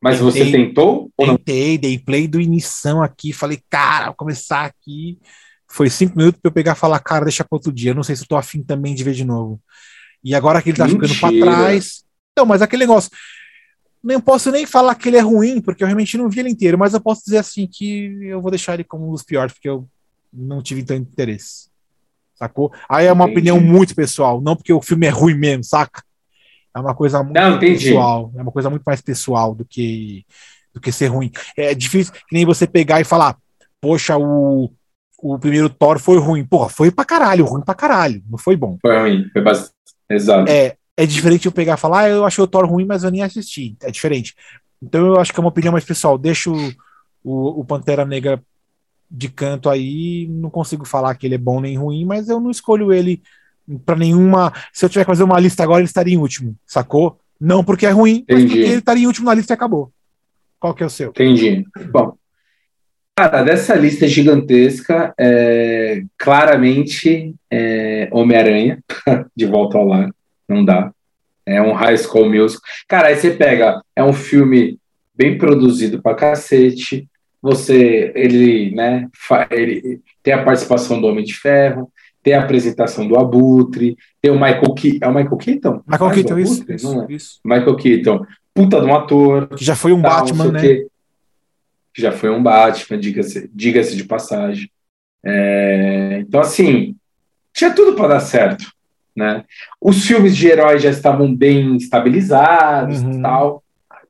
Mas 0.00 0.18
tentei, 0.18 0.44
você 0.44 0.50
tentou? 0.52 1.10
Tentei, 1.16 1.76
dei 1.76 1.98
play 1.98 2.28
do 2.28 2.40
inição 2.40 3.02
aqui, 3.02 3.32
falei, 3.32 3.60
cara, 3.68 4.06
vou 4.06 4.14
começar 4.14 4.64
aqui. 4.64 5.18
Foi 5.66 5.90
cinco 5.90 6.16
minutos 6.16 6.40
para 6.40 6.48
eu 6.48 6.54
pegar 6.54 6.72
e 6.72 6.78
falar, 6.78 7.00
cara, 7.00 7.24
deixa 7.24 7.44
para 7.44 7.56
outro 7.56 7.72
dia. 7.72 7.90
Eu 7.90 7.94
não 7.94 8.02
sei 8.02 8.16
se 8.16 8.22
eu 8.22 8.28
tô 8.28 8.36
afim 8.36 8.62
também 8.62 8.94
de 8.94 9.04
ver 9.04 9.12
de 9.12 9.24
novo. 9.24 9.60
E 10.24 10.34
agora 10.34 10.62
que 10.62 10.70
ele 10.70 10.78
tá 10.78 10.86
Mentira. 10.86 11.08
ficando 11.08 11.20
para 11.20 11.40
trás. 11.40 12.04
Então, 12.32 12.46
mas 12.46 12.62
aquele 12.62 12.84
negócio. 12.84 13.10
Não 14.02 14.20
posso 14.20 14.52
nem 14.52 14.64
falar 14.64 14.94
que 14.94 15.08
ele 15.08 15.16
é 15.16 15.20
ruim, 15.20 15.60
porque 15.60 15.82
eu 15.82 15.86
realmente 15.86 16.16
não 16.16 16.30
vi 16.30 16.38
ele 16.38 16.48
inteiro, 16.48 16.78
mas 16.78 16.94
eu 16.94 17.00
posso 17.00 17.24
dizer 17.24 17.38
assim 17.38 17.66
que 17.66 18.22
eu 18.22 18.40
vou 18.40 18.50
deixar 18.50 18.74
ele 18.74 18.84
como 18.84 19.08
um 19.08 19.12
dos 19.12 19.24
piores, 19.24 19.52
porque 19.52 19.68
eu 19.68 19.88
não 20.32 20.62
tive 20.62 20.84
tanto 20.84 21.10
interesse. 21.10 21.68
Sacou? 22.36 22.72
Aí 22.88 23.06
é 23.06 23.12
uma 23.12 23.24
Entendi. 23.24 23.38
opinião 23.38 23.60
muito 23.60 23.96
pessoal, 23.96 24.40
não 24.40 24.54
porque 24.54 24.72
o 24.72 24.80
filme 24.80 25.06
é 25.06 25.10
ruim 25.10 25.34
mesmo, 25.34 25.64
saca? 25.64 26.04
É 26.78 26.80
uma 26.80 26.94
coisa 26.94 27.22
muito 27.22 27.38
Não, 27.38 27.58
pessoal. 27.58 28.32
É 28.36 28.42
uma 28.42 28.52
coisa 28.52 28.70
muito 28.70 28.82
mais 28.84 29.00
pessoal 29.00 29.54
do 29.54 29.64
que, 29.64 30.24
do 30.72 30.80
que 30.80 30.92
ser 30.92 31.08
ruim. 31.08 31.30
É 31.56 31.74
difícil 31.74 32.12
que 32.12 32.20
nem 32.32 32.46
você 32.46 32.66
pegar 32.66 33.00
e 33.00 33.04
falar, 33.04 33.36
poxa, 33.80 34.16
o, 34.16 34.70
o 35.18 35.38
primeiro 35.38 35.68
Thor 35.68 35.98
foi 35.98 36.18
ruim. 36.18 36.44
Porra, 36.44 36.68
foi 36.68 36.90
pra 36.90 37.04
caralho, 37.04 37.44
ruim 37.44 37.62
pra 37.62 37.74
caralho. 37.74 38.22
Não 38.28 38.38
foi 38.38 38.56
bom. 38.56 38.78
Foi 38.80 38.98
ruim, 38.98 39.28
foi 39.32 39.42
bastante. 39.42 39.74
Exato. 40.08 40.50
É, 40.50 40.76
é 40.96 41.04
diferente 41.04 41.46
eu 41.46 41.52
pegar 41.52 41.74
e 41.74 41.80
falar, 41.80 42.00
ah, 42.00 42.08
eu 42.08 42.24
achei 42.24 42.42
o 42.42 42.46
Thor 42.46 42.64
ruim, 42.64 42.84
mas 42.84 43.04
eu 43.04 43.10
nem 43.10 43.22
assisti. 43.22 43.76
É 43.82 43.90
diferente. 43.90 44.34
Então 44.82 45.06
eu 45.06 45.20
acho 45.20 45.32
que 45.32 45.40
é 45.40 45.42
uma 45.42 45.50
opinião 45.50 45.72
mais 45.72 45.84
pessoal. 45.84 46.16
Deixa 46.16 46.50
o, 46.50 46.72
o, 47.24 47.60
o 47.60 47.64
Pantera 47.64 48.04
Negra 48.04 48.40
de 49.10 49.28
canto 49.28 49.70
aí, 49.70 50.26
não 50.28 50.50
consigo 50.50 50.84
falar 50.84 51.14
que 51.14 51.26
ele 51.26 51.34
é 51.34 51.38
bom 51.38 51.60
nem 51.60 51.78
ruim, 51.78 52.04
mas 52.04 52.28
eu 52.28 52.38
não 52.38 52.50
escolho 52.50 52.92
ele 52.92 53.22
para 53.84 53.96
nenhuma. 53.96 54.52
Se 54.72 54.84
eu 54.84 54.88
tiver 54.88 55.04
que 55.04 55.10
fazer 55.10 55.24
uma 55.24 55.40
lista 55.40 55.62
agora, 55.62 55.80
ele 55.80 55.86
estaria 55.86 56.14
em 56.14 56.18
último, 56.18 56.56
sacou? 56.66 57.18
Não 57.40 57.62
porque 57.62 57.86
é 57.86 57.90
ruim, 57.90 58.18
Entendi. 58.18 58.32
mas 58.32 58.44
porque 58.44 58.58
ele 58.58 58.78
estaria 58.78 59.04
em 59.04 59.06
último 59.06 59.26
na 59.26 59.34
lista 59.34 59.52
e 59.52 59.54
acabou. 59.54 59.92
Qual 60.58 60.74
que 60.74 60.82
é 60.82 60.86
o 60.86 60.90
seu? 60.90 61.10
Entendi. 61.10 61.64
Bom, 61.90 62.16
cara, 63.14 63.42
dessa 63.42 63.74
lista 63.74 64.08
gigantesca, 64.08 65.14
é, 65.18 66.02
claramente 66.16 67.34
é, 67.50 68.08
Homem-Aranha, 68.10 68.82
de 69.36 69.46
volta 69.46 69.78
ao 69.78 69.86
lar, 69.86 70.10
não 70.48 70.64
dá. 70.64 70.92
É 71.46 71.62
um 71.62 71.72
high 71.72 71.96
school 71.96 72.28
music. 72.28 72.60
Cara, 72.86 73.08
aí 73.08 73.16
você 73.16 73.30
pega, 73.30 73.82
é 73.96 74.04
um 74.04 74.12
filme 74.12 74.78
bem 75.14 75.38
produzido 75.38 76.02
pra 76.02 76.14
cacete. 76.14 77.08
Você, 77.40 78.12
ele, 78.14 78.74
né, 78.74 79.08
ele 79.50 80.00
tem 80.22 80.34
a 80.34 80.44
participação 80.44 81.00
do 81.00 81.06
Homem 81.06 81.24
de 81.24 81.34
Ferro, 81.34 81.90
tem 82.22 82.34
a 82.34 82.42
apresentação 82.42 83.06
do 83.06 83.18
Abutre, 83.18 83.96
tem 84.20 84.30
o 84.30 84.34
Michael 84.34 84.74
Keaton. 84.74 84.98
É 85.00 85.08
o 85.08 85.14
Michael 85.14 85.36
Keaton? 85.36 85.82
Michael 85.86 86.10
Keaton, 86.10 86.38
isso, 86.38 86.72
isso, 86.72 87.02
é? 87.02 87.12
isso, 87.12 87.40
Michael 87.44 87.76
Keaton. 87.76 88.26
Puta 88.52 88.80
de 88.80 88.86
um 88.86 88.94
ator. 88.94 89.48
Que 89.48 89.64
já 89.64 89.76
foi 89.76 89.92
um 89.92 90.02
tal, 90.02 90.20
Batman, 90.20 90.52
né? 90.52 90.60
Que, 90.60 90.86
já 91.96 92.12
foi 92.12 92.30
um 92.30 92.42
Batman, 92.42 92.98
diga-se 92.98 93.50
diga 93.52 93.82
de 93.82 94.04
passagem. 94.04 94.70
É, 95.24 96.18
então, 96.20 96.40
assim, 96.40 96.94
tinha 97.52 97.72
tudo 97.72 97.94
para 97.94 98.08
dar 98.08 98.20
certo. 98.20 98.70
Né? 99.16 99.44
Os 99.80 100.06
filmes 100.06 100.36
de 100.36 100.46
heróis 100.46 100.80
já 100.80 100.90
estavam 100.90 101.34
bem 101.34 101.76
estabilizados 101.76 103.02
uhum. 103.02 103.20
tal. 103.20 103.64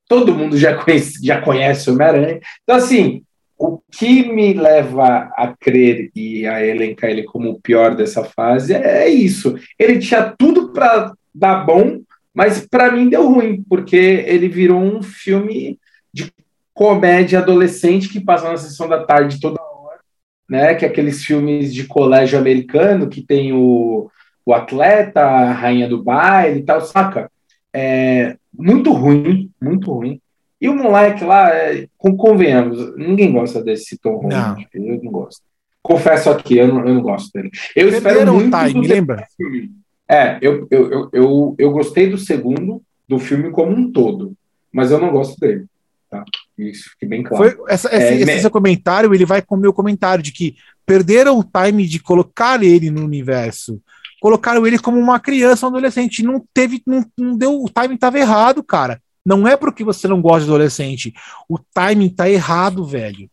Todo 0.07 0.35
mundo 0.35 0.57
já 0.57 0.75
conhece, 0.75 1.25
já 1.25 1.41
conhece 1.41 1.89
o 1.89 1.95
Homem-Aranha. 1.95 2.41
Então, 2.63 2.77
assim, 2.77 3.23
o 3.59 3.83
que 3.91 4.33
me 4.33 4.55
leva 4.55 5.31
a 5.37 5.53
crer 5.59 6.11
e 6.15 6.47
a 6.47 6.65
elencar 6.65 7.11
ele 7.11 7.25
como 7.25 7.51
o 7.51 7.61
pior 7.61 7.97
dessa 7.97 8.23
fase 8.23 8.73
é 8.73 9.09
isso. 9.09 9.57
Ele 9.77 9.99
tinha 9.99 10.33
tudo 10.39 10.73
para 10.73 11.13
dar 11.35 11.65
bom, 11.65 12.01
mas 12.33 12.65
para 12.65 12.93
mim 12.93 13.09
deu 13.09 13.27
ruim, 13.27 13.65
porque 13.69 13.97
ele 13.97 14.49
virou 14.49 14.81
um 14.81 15.03
filme 15.03 15.77
de 16.15 16.33
comédia 16.73 17.41
adolescente 17.41 18.09
que 18.09 18.21
passa 18.21 18.49
na 18.49 18.57
sessão 18.57 18.89
da 18.89 19.05
tarde 19.05 19.41
toda 19.41 19.61
hora, 19.61 19.99
né? 20.49 20.77
Que 20.77 20.85
é 20.85 20.89
aqueles 20.89 21.25
filmes 21.25 21.75
de 21.75 21.85
colégio 21.85 22.39
americano 22.39 23.09
que 23.09 23.21
tem 23.21 23.53
o, 23.53 24.09
o 24.47 24.55
atleta, 24.55 25.21
a 25.21 25.53
rainha 25.53 25.89
do 25.89 26.03
baile 26.03 26.61
e 26.61 26.63
tal, 26.63 26.81
saca? 26.81 27.29
É 27.75 28.37
muito 28.57 28.93
ruim, 28.93 29.51
muito 29.61 29.93
ruim. 29.93 30.21
E 30.61 30.69
o 30.69 30.75
moleque 30.75 31.25
lá, 31.25 31.51
é, 31.51 31.87
convenhamos, 31.97 32.97
ninguém 32.97 33.33
gosta 33.33 33.63
desse 33.63 33.97
Tom 33.99 34.17
Holland. 34.17 34.67
Não. 34.75 34.85
Eu 34.85 35.03
não 35.03 35.13
gosto. 35.13 35.43
Confesso 35.83 36.29
aqui, 36.31 36.59
eu 36.59 36.69
não, 36.69 36.87
eu 36.87 36.95
não 36.95 37.03
gosto 37.03 37.31
dele. 37.33 37.51
Eu 37.75 37.89
espero 37.89 38.35
muito 38.35 38.57
time, 38.67 38.87
lembra? 38.87 39.27
Filme. 39.37 39.71
É, 40.09 40.39
eu, 40.41 40.67
eu, 40.71 40.91
eu, 40.91 41.09
eu, 41.13 41.55
eu 41.59 41.71
gostei 41.71 42.09
do 42.11 42.19
segundo, 42.19 42.83
do 43.07 43.19
filme 43.19 43.51
como 43.51 43.73
um 43.73 43.91
todo, 43.93 44.35
mas 44.73 44.91
eu 44.91 44.99
não 44.99 45.11
gosto 45.13 45.39
dele. 45.39 45.67
tá? 46.11 46.25
Isso 46.59 46.91
fique 46.91 47.07
bem 47.07 47.23
claro. 47.23 47.45
Foi, 47.45 47.65
essa, 47.73 47.89
esse, 47.95 48.05
é, 48.05 48.21
esse 48.21 48.41
seu 48.41 48.51
comentário, 48.51 49.15
ele 49.15 49.25
vai 49.25 49.41
com 49.41 49.55
o 49.55 49.59
meu 49.59 49.73
comentário 49.73 50.23
de 50.23 50.33
que 50.33 50.57
perderam 50.85 51.39
o 51.39 51.45
time 51.45 51.87
de 51.87 52.01
colocar 52.01 52.63
ele 52.63 52.91
no 52.91 53.05
universo. 53.05 53.81
Colocaram 54.21 54.67
ele 54.67 54.79
como 54.79 54.99
uma 54.99 55.21
criança, 55.21 55.67
um 55.67 55.69
adolescente. 55.69 56.25
Não 56.25 56.45
teve, 56.53 56.83
não, 56.87 57.05
não 57.17 57.37
deu, 57.37 57.63
o 57.63 57.69
timing 57.71 57.95
estava 57.95 58.19
errado, 58.19 58.65
cara. 58.65 59.01
Não 59.29 59.47
é 59.47 59.59
porque 59.59 59.85
você 59.85 60.09
não 60.09 60.23
gosta 60.23 60.45
de 60.45 60.51
adolescente. 60.51 61.13
O 61.47 61.59
timing 61.59 62.09
tá 62.09 62.31
errado, 62.31 62.83
velho. 62.83 63.29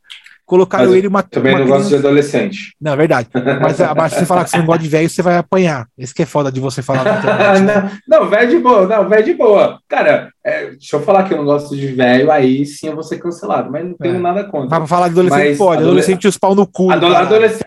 Colocaram 0.45 0.93
ele 0.93 1.07
uma. 1.07 1.23
Também 1.23 1.53
uma 1.53 1.59
não 1.59 1.65
criança... 1.65 1.83
gosto 1.83 1.89
de 1.89 1.95
adolescente. 1.95 2.75
Não, 2.79 2.91
é 2.91 2.95
verdade. 2.97 3.29
Mas, 3.33 3.79
mas 3.95 4.11
se 4.11 4.19
você 4.19 4.25
falar 4.25 4.43
que 4.43 4.49
você 4.49 4.57
não 4.57 4.65
gosta 4.65 4.83
de 4.83 4.89
velho, 4.89 5.09
você 5.09 5.21
vai 5.21 5.37
apanhar. 5.37 5.87
Esse 5.97 6.13
que 6.13 6.21
é 6.21 6.25
foda 6.25 6.51
de 6.51 6.59
você 6.59 6.81
falar 6.81 7.05
na 7.05 7.17
internet. 7.17 7.61
Né? 7.61 8.01
não, 8.05 8.19
não, 8.19 8.29
velho 8.29 8.49
de 8.49 8.59
boa, 8.59 8.85
não, 8.85 9.07
velho 9.07 9.23
de 9.23 9.33
boa. 9.33 9.79
Cara, 9.87 10.29
é, 10.43 10.71
deixa 10.71 10.97
eu 10.97 11.01
falar 11.01 11.23
que 11.23 11.33
eu 11.33 11.37
não 11.37 11.45
gosto 11.45 11.75
de 11.77 11.87
velho, 11.87 12.29
aí 12.29 12.65
sim 12.65 12.87
eu 12.87 12.93
vou 12.93 13.03
ser 13.03 13.17
cancelado, 13.17 13.71
mas 13.71 13.85
não 13.85 13.93
tenho 13.93 14.17
é. 14.17 14.19
nada 14.19 14.43
contra. 14.43 14.69
Mas 14.69 14.79
pra 14.79 14.87
falar 14.87 15.07
de 15.07 15.13
adolescente, 15.13 15.47
mas 15.47 15.57
pode. 15.57 15.81
Adolescente 15.81 16.27
os 16.27 16.37
pau 16.37 16.53
no 16.53 16.67
cu. 16.67 16.91
Adolescente, 16.91 17.65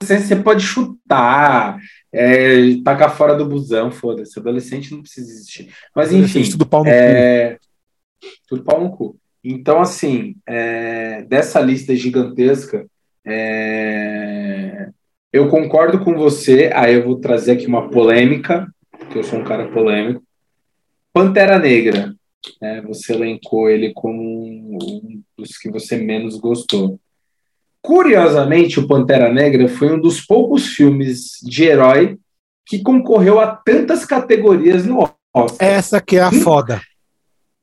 adolescente, 0.00 0.26
você 0.26 0.36
pode 0.36 0.64
chutar, 0.64 1.76
é, 2.14 2.80
tacar 2.84 3.16
fora 3.16 3.34
do 3.34 3.44
busão, 3.44 3.90
foda-se. 3.90 4.38
Adolescente 4.38 4.94
não 4.94 5.02
precisa 5.02 5.28
existir. 5.32 5.74
Mas 5.94 6.12
enfim. 6.12 6.48
Tudo 6.48 6.64
pau 6.64 6.84
no 6.84 6.90
é... 6.90 7.58
cu. 8.20 8.28
Tudo 8.48 8.62
pau 8.62 8.80
no 8.80 8.90
cu. 8.96 9.16
Então, 9.42 9.80
assim, 9.80 10.36
é, 10.46 11.22
dessa 11.22 11.60
lista 11.60 11.94
gigantesca, 11.94 12.86
é, 13.26 14.88
eu 15.32 15.48
concordo 15.48 16.04
com 16.04 16.14
você. 16.14 16.70
Aí 16.72 16.94
eu 16.94 17.04
vou 17.04 17.16
trazer 17.16 17.52
aqui 17.52 17.66
uma 17.66 17.90
polêmica, 17.90 18.72
porque 18.90 19.18
eu 19.18 19.24
sou 19.24 19.40
um 19.40 19.44
cara 19.44 19.68
polêmico. 19.72 20.22
Pantera 21.12 21.58
Negra. 21.58 22.14
É, 22.62 22.80
você 22.82 23.12
elencou 23.12 23.68
ele 23.68 23.92
como 23.92 24.22
um, 24.22 24.78
um 24.80 25.22
dos 25.36 25.58
que 25.58 25.70
você 25.70 25.96
menos 25.96 26.36
gostou. 26.36 27.00
Curiosamente, 27.84 28.80
o 28.80 28.88
Pantera 28.88 29.30
Negra 29.30 29.68
foi 29.68 29.92
um 29.92 30.00
dos 30.00 30.18
poucos 30.18 30.68
filmes 30.68 31.38
de 31.42 31.64
herói 31.64 32.18
que 32.64 32.82
concorreu 32.82 33.38
a 33.38 33.46
tantas 33.46 34.06
categorias 34.06 34.86
no 34.86 35.00
Oscar. 35.34 35.68
Essa 35.68 36.00
que 36.00 36.16
é 36.16 36.22
a 36.22 36.32
foda. 36.32 36.80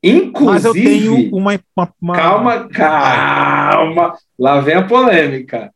Inclusive. 0.04 0.54
Mas 0.54 0.66
eu 0.66 0.74
tenho 0.74 1.36
uma, 1.36 1.60
uma, 1.76 1.94
uma, 2.00 2.16
Calma, 2.16 2.70
calma. 2.70 4.18
Lá 4.38 4.62
vem 4.62 4.76
a 4.76 4.86
polêmica. 4.86 5.74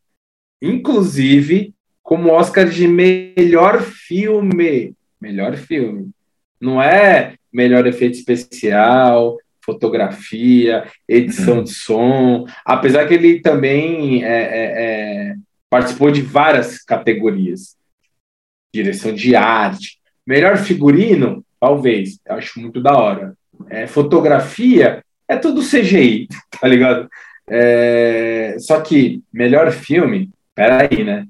Inclusive, 0.61 1.73
como 2.03 2.29
Oscar 2.31 2.69
de 2.69 2.87
melhor 2.87 3.81
filme. 3.81 4.93
Melhor 5.19 5.55
filme. 5.57 6.11
Não 6.61 6.79
é 6.79 7.33
melhor 7.51 7.87
efeito 7.87 8.13
especial, 8.13 9.39
fotografia, 9.65 10.85
edição 11.07 11.63
de 11.63 11.71
som. 11.71 12.45
Apesar 12.63 13.07
que 13.07 13.13
ele 13.13 13.39
também 13.41 14.23
é, 14.23 14.27
é, 14.27 14.73
é, 15.31 15.35
participou 15.69 16.11
de 16.11 16.21
várias 16.21 16.83
categorias. 16.83 17.75
Direção 18.73 19.13
de 19.13 19.35
arte. 19.35 19.97
Melhor 20.27 20.57
figurino, 20.57 21.43
talvez. 21.59 22.19
Eu 22.25 22.35
acho 22.35 22.59
muito 22.59 22.81
da 22.81 22.93
hora 22.93 23.35
é, 23.69 23.87
fotografia, 23.87 25.03
é 25.27 25.37
tudo 25.37 25.61
CGI, 25.61 26.27
tá 26.59 26.67
ligado? 26.67 27.09
É, 27.47 28.55
só 28.59 28.81
que 28.81 29.21
melhor 29.31 29.71
filme, 29.71 30.29
peraí, 30.53 31.03
né? 31.03 31.27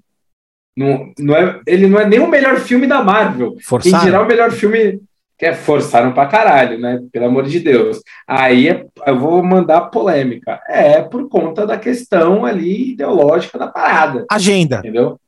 Não, 0.77 1.13
não 1.17 1.35
é, 1.35 1.61
ele 1.65 1.87
não 1.87 1.99
é 1.99 2.05
nem 2.05 2.19
o 2.19 2.27
melhor 2.27 2.59
filme 2.59 2.85
da 2.85 3.01
Marvel. 3.01 3.55
Forçaram. 3.63 3.97
Em 3.97 4.05
geral, 4.05 4.25
o 4.25 4.27
melhor 4.27 4.51
filme 4.51 5.01
que 5.37 5.45
é 5.45 5.53
forçaram 5.53 6.13
pra 6.13 6.27
caralho, 6.27 6.79
né? 6.79 7.01
Pelo 7.11 7.25
amor 7.25 7.45
de 7.45 7.59
Deus. 7.59 8.01
Aí 8.27 8.69
é, 8.69 8.85
eu 9.05 9.19
vou 9.19 9.43
mandar 9.43 9.89
polêmica. 9.89 10.61
É 10.67 11.01
por 11.01 11.27
conta 11.27 11.65
da 11.65 11.77
questão 11.77 12.45
ali 12.45 12.91
ideológica 12.91 13.57
da 13.57 13.67
parada. 13.67 14.25
Agenda. 14.31 14.79
Entendeu? 14.79 15.19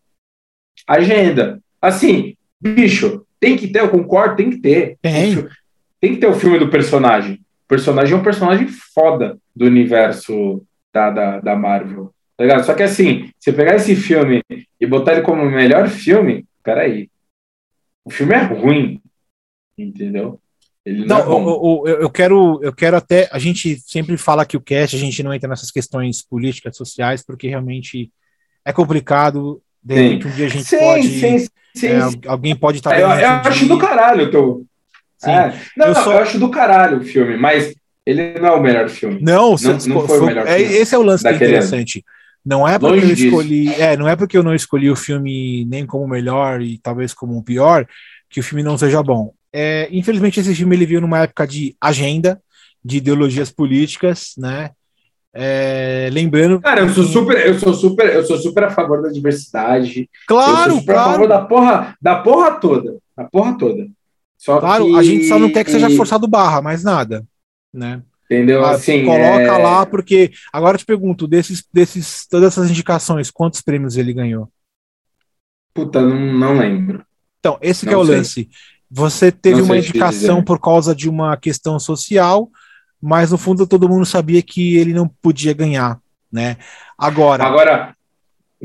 Agenda. 0.87 1.59
Assim, 1.81 2.35
bicho, 2.59 3.25
tem 3.39 3.57
que 3.57 3.67
ter, 3.67 3.81
eu 3.81 3.89
concordo, 3.89 4.37
tem 4.37 4.49
que 4.49 4.57
ter. 4.57 4.97
Tem 5.01 5.47
tem 5.99 6.13
que 6.13 6.19
ter 6.19 6.27
o 6.27 6.35
filme 6.35 6.59
do 6.59 6.69
personagem. 6.69 7.35
O 7.65 7.67
personagem 7.67 8.13
é 8.13 8.17
um 8.17 8.23
personagem 8.23 8.67
foda 8.67 9.37
do 9.55 9.65
universo 9.65 10.63
da, 10.93 11.09
da, 11.09 11.39
da 11.39 11.55
Marvel. 11.55 12.13
Tá 12.37 12.43
ligado? 12.43 12.65
Só 12.65 12.73
que 12.73 12.83
assim, 12.83 13.31
você 13.37 13.51
pegar 13.51 13.75
esse 13.75 13.95
filme 13.95 14.41
e 14.79 14.85
botar 14.85 15.13
ele 15.13 15.21
como 15.21 15.41
o 15.41 15.51
melhor 15.51 15.87
filme, 15.87 16.45
peraí. 16.63 17.09
O 18.05 18.11
filme 18.11 18.35
é 18.35 18.41
ruim. 18.43 19.01
Entendeu? 19.77 20.39
Ele 20.85 21.05
não, 21.05 21.17
não 21.27 21.85
é 21.85 21.91
eu, 21.91 22.01
eu, 22.01 22.09
quero, 22.09 22.59
eu 22.63 22.73
quero 22.73 22.95
até. 22.95 23.27
A 23.31 23.39
gente 23.39 23.77
sempre 23.85 24.15
fala 24.17 24.45
que 24.45 24.55
o 24.55 24.61
cast, 24.61 24.95
a 24.95 24.99
gente 24.99 25.21
não 25.21 25.33
entra 25.33 25.49
nessas 25.49 25.69
questões 25.69 26.21
políticas, 26.21 26.77
sociais, 26.77 27.23
porque 27.23 27.47
realmente 27.47 28.11
é 28.63 28.71
complicado. 28.71 29.61
De 29.83 29.95
repente, 29.95 30.27
um 30.27 30.31
dia 30.31 30.45
a 30.45 30.49
gente 30.49 30.65
sim, 30.65 30.77
pode. 30.77 31.07
Sim, 31.07 31.47
sim, 31.75 31.87
é, 31.87 31.99
alguém 32.27 32.55
pode 32.55 32.77
estar. 32.77 32.91
Tá 32.91 32.99
eu, 32.99 33.09
eu 33.09 33.29
acho 33.29 33.67
do 33.67 33.77
caralho 33.77 34.25
o 34.25 34.31
teu, 34.31 34.65
é. 35.23 35.53
Não, 35.75 35.87
eu, 35.87 35.93
não, 35.93 36.03
só... 36.03 36.13
eu 36.13 36.19
acho 36.19 36.39
do 36.39 36.49
caralho 36.49 36.99
o 36.99 37.03
filme, 37.03 37.37
mas 37.37 37.73
ele 38.05 38.39
não 38.39 38.49
é 38.49 38.51
o 38.51 38.61
melhor 38.61 38.87
filme. 38.89 39.19
Não, 39.21 39.55
não, 39.55 39.73
não 39.73 39.79
foi, 39.79 40.07
foi, 40.07 40.19
o 40.19 40.25
melhor 40.25 40.47
é, 40.47 40.59
filme. 40.59 40.73
Esse 40.75 40.95
é 40.95 40.97
o 40.97 41.01
lance 41.01 41.23
que 41.23 41.29
é 41.29 41.35
interessante. 41.35 42.05
Não 42.45 42.67
é 42.67 42.79
porque 42.79 43.01
Longe 43.01 43.23
eu 43.23 43.27
escolhi, 43.27 43.65
disso. 43.65 43.81
é, 43.81 43.97
não 43.97 44.07
é 44.07 44.15
porque 44.15 44.37
eu 44.37 44.43
não 44.43 44.55
escolhi 44.55 44.89
o 44.89 44.95
filme 44.95 45.65
nem 45.65 45.85
como 45.85 46.07
melhor 46.07 46.61
e 46.61 46.77
talvez 46.77 47.13
como 47.13 47.37
o 47.37 47.43
pior 47.43 47.85
que 48.29 48.39
o 48.39 48.43
filme 48.43 48.63
não 48.63 48.77
seja 48.77 49.03
bom. 49.03 49.33
É, 49.59 49.89
infelizmente 49.91 50.39
esse 50.39 50.53
filme 50.53 50.75
ele 50.75 50.85
veio 50.85 51.01
numa 51.01 51.23
época 51.23 51.47
de 51.47 51.75
agenda, 51.81 52.39
de 52.85 52.97
ideologias 52.97 53.49
políticas, 53.49 54.33
né? 54.37 54.69
É, 55.33 56.09
lembrando. 56.11 56.61
Cara, 56.61 56.81
eu 56.81 56.89
sou 56.89 57.03
super, 57.05 57.43
eu 57.43 57.59
sou 57.59 57.73
super, 57.73 58.13
eu 58.13 58.23
sou 58.23 58.37
super 58.37 58.65
a 58.65 58.69
favor 58.69 59.01
da 59.01 59.09
diversidade. 59.09 60.07
Claro, 60.27 60.51
eu 60.51 60.71
sou 60.73 60.79
super 60.81 60.93
claro. 60.93 61.09
a 61.09 61.13
favor 61.13 61.27
da 61.27 61.41
porra, 61.41 61.97
da 61.99 62.15
porra 62.17 62.51
toda, 62.59 62.97
da 63.15 63.23
porra 63.23 63.57
toda. 63.57 63.87
Só 64.37 64.59
claro, 64.59 64.85
que... 64.85 64.95
a 64.95 65.01
gente 65.01 65.27
só 65.27 65.39
não 65.39 65.51
quer 65.51 65.63
que 65.63 65.71
seja 65.71 65.89
forçado 65.89 66.27
barra, 66.27 66.61
mais 66.61 66.83
nada, 66.83 67.25
né? 67.73 68.03
Entendeu? 68.25 68.63
assim, 68.63 69.05
coloca 69.05 69.41
é... 69.41 69.57
lá 69.57 69.87
porque 69.87 70.31
agora 70.53 70.75
eu 70.75 70.79
te 70.79 70.85
pergunto, 70.85 71.27
desses, 71.27 71.65
desses, 71.73 72.27
todas 72.27 72.49
essas 72.49 72.69
indicações, 72.69 73.31
quantos 73.31 73.61
prêmios 73.61 73.97
ele 73.97 74.13
ganhou? 74.13 74.51
Puta, 75.73 75.99
não, 75.99 76.15
não 76.15 76.57
lembro. 76.59 77.03
Então, 77.39 77.57
esse 77.59 77.85
não 77.85 77.89
que 77.89 77.95
é 77.95 77.97
o 77.97 78.05
sei. 78.05 78.15
lance. 78.15 78.49
Você 78.89 79.31
teve 79.31 79.61
uma 79.61 79.77
indicação 79.77 80.43
por 80.43 80.59
causa 80.59 80.95
de 80.95 81.09
uma 81.09 81.35
questão 81.35 81.79
social, 81.79 82.49
mas 83.01 83.31
no 83.31 83.37
fundo 83.37 83.67
todo 83.67 83.89
mundo 83.89 84.05
sabia 84.05 84.41
que 84.41 84.77
ele 84.77 84.93
não 84.93 85.07
podia 85.07 85.53
ganhar, 85.53 85.99
né? 86.31 86.57
Agora, 86.97 87.43
agora 87.43 87.97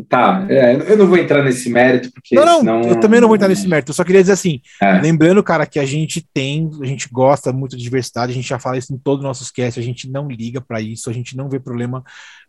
Tá, 0.08 0.46
é, 0.48 0.74
eu 0.90 0.96
não 0.96 1.06
vou 1.06 1.18
entrar 1.18 1.44
nesse 1.44 1.68
mérito, 1.68 2.10
porque. 2.12 2.34
Não, 2.34 2.46
não, 2.46 2.58
senão... 2.60 2.82
eu 2.82 2.98
também 2.98 3.20
não 3.20 3.28
vou 3.28 3.36
entrar 3.36 3.48
nesse 3.48 3.68
mérito. 3.68 3.90
Eu 3.90 3.94
só 3.94 4.02
queria 4.02 4.22
dizer 4.22 4.32
assim: 4.32 4.62
é. 4.80 4.98
lembrando, 4.98 5.42
cara, 5.42 5.66
que 5.66 5.78
a 5.78 5.84
gente 5.84 6.26
tem, 6.32 6.70
a 6.80 6.86
gente 6.86 7.10
gosta 7.12 7.52
muito 7.52 7.76
de 7.76 7.82
diversidade, 7.82 8.32
a 8.32 8.34
gente 8.34 8.48
já 8.48 8.58
fala 8.58 8.78
isso 8.78 8.94
em 8.94 8.96
todos 8.96 9.18
os 9.18 9.26
nossos 9.26 9.50
casts, 9.50 9.76
a 9.76 9.86
gente 9.86 10.10
não 10.10 10.28
liga 10.28 10.62
para 10.62 10.80
isso, 10.80 11.10
a 11.10 11.12
gente 11.12 11.36
não 11.36 11.46
vê 11.46 11.60
problema. 11.60 12.02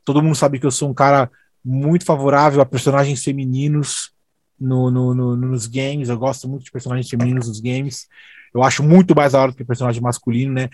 Todo 0.06 0.24
mundo 0.24 0.36
sabe 0.36 0.58
que 0.58 0.66
eu 0.66 0.72
sou 0.72 0.90
um 0.90 0.94
cara 0.94 1.30
muito 1.64 2.06
favorável 2.06 2.62
a 2.62 2.66
personagens 2.66 3.22
femininos 3.22 4.14
no, 4.60 4.90
no, 4.90 5.14
no, 5.14 5.36
nos 5.36 5.68
games, 5.68 6.10
eu 6.10 6.18
gosto 6.18 6.48
muito 6.48 6.66
de 6.66 6.72
personagens 6.72 7.10
femininos 7.10 7.48
nos 7.48 7.60
games. 7.60 8.08
Eu 8.54 8.64
acho 8.64 8.84
muito 8.84 9.16
mais 9.16 9.34
da 9.34 9.42
hora 9.42 9.52
do 9.52 9.58
que 9.58 9.66
personagem 9.66 10.02
masculino, 10.02 10.54
né? 10.54 10.70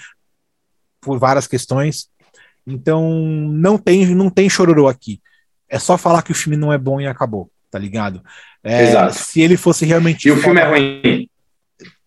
Por 1.01 1.18
várias 1.18 1.47
questões. 1.47 2.10
Então, 2.68 3.10
não 3.10 3.77
tem, 3.77 4.14
não 4.14 4.30
tem 4.30 4.49
chororô 4.49 4.88
aqui 4.88 5.22
é 5.69 5.77
só 5.77 5.97
falar 5.97 6.23
que 6.23 6.31
o 6.31 6.35
filme 6.35 6.57
não 6.57 6.73
é 6.73 6.77
bom 6.77 6.99
e 6.99 7.07
acabou, 7.07 7.49
tá 7.69 7.77
ligado? 7.77 8.22
É, 8.64 8.84
Exato. 8.84 9.14
Se 9.14 9.39
ele 9.39 9.56
fosse 9.56 9.85
realmente. 9.85 10.27
E 10.27 10.31
o 10.31 10.38
filme 10.38 10.60
é 10.60 10.65
ruim. 10.65 11.30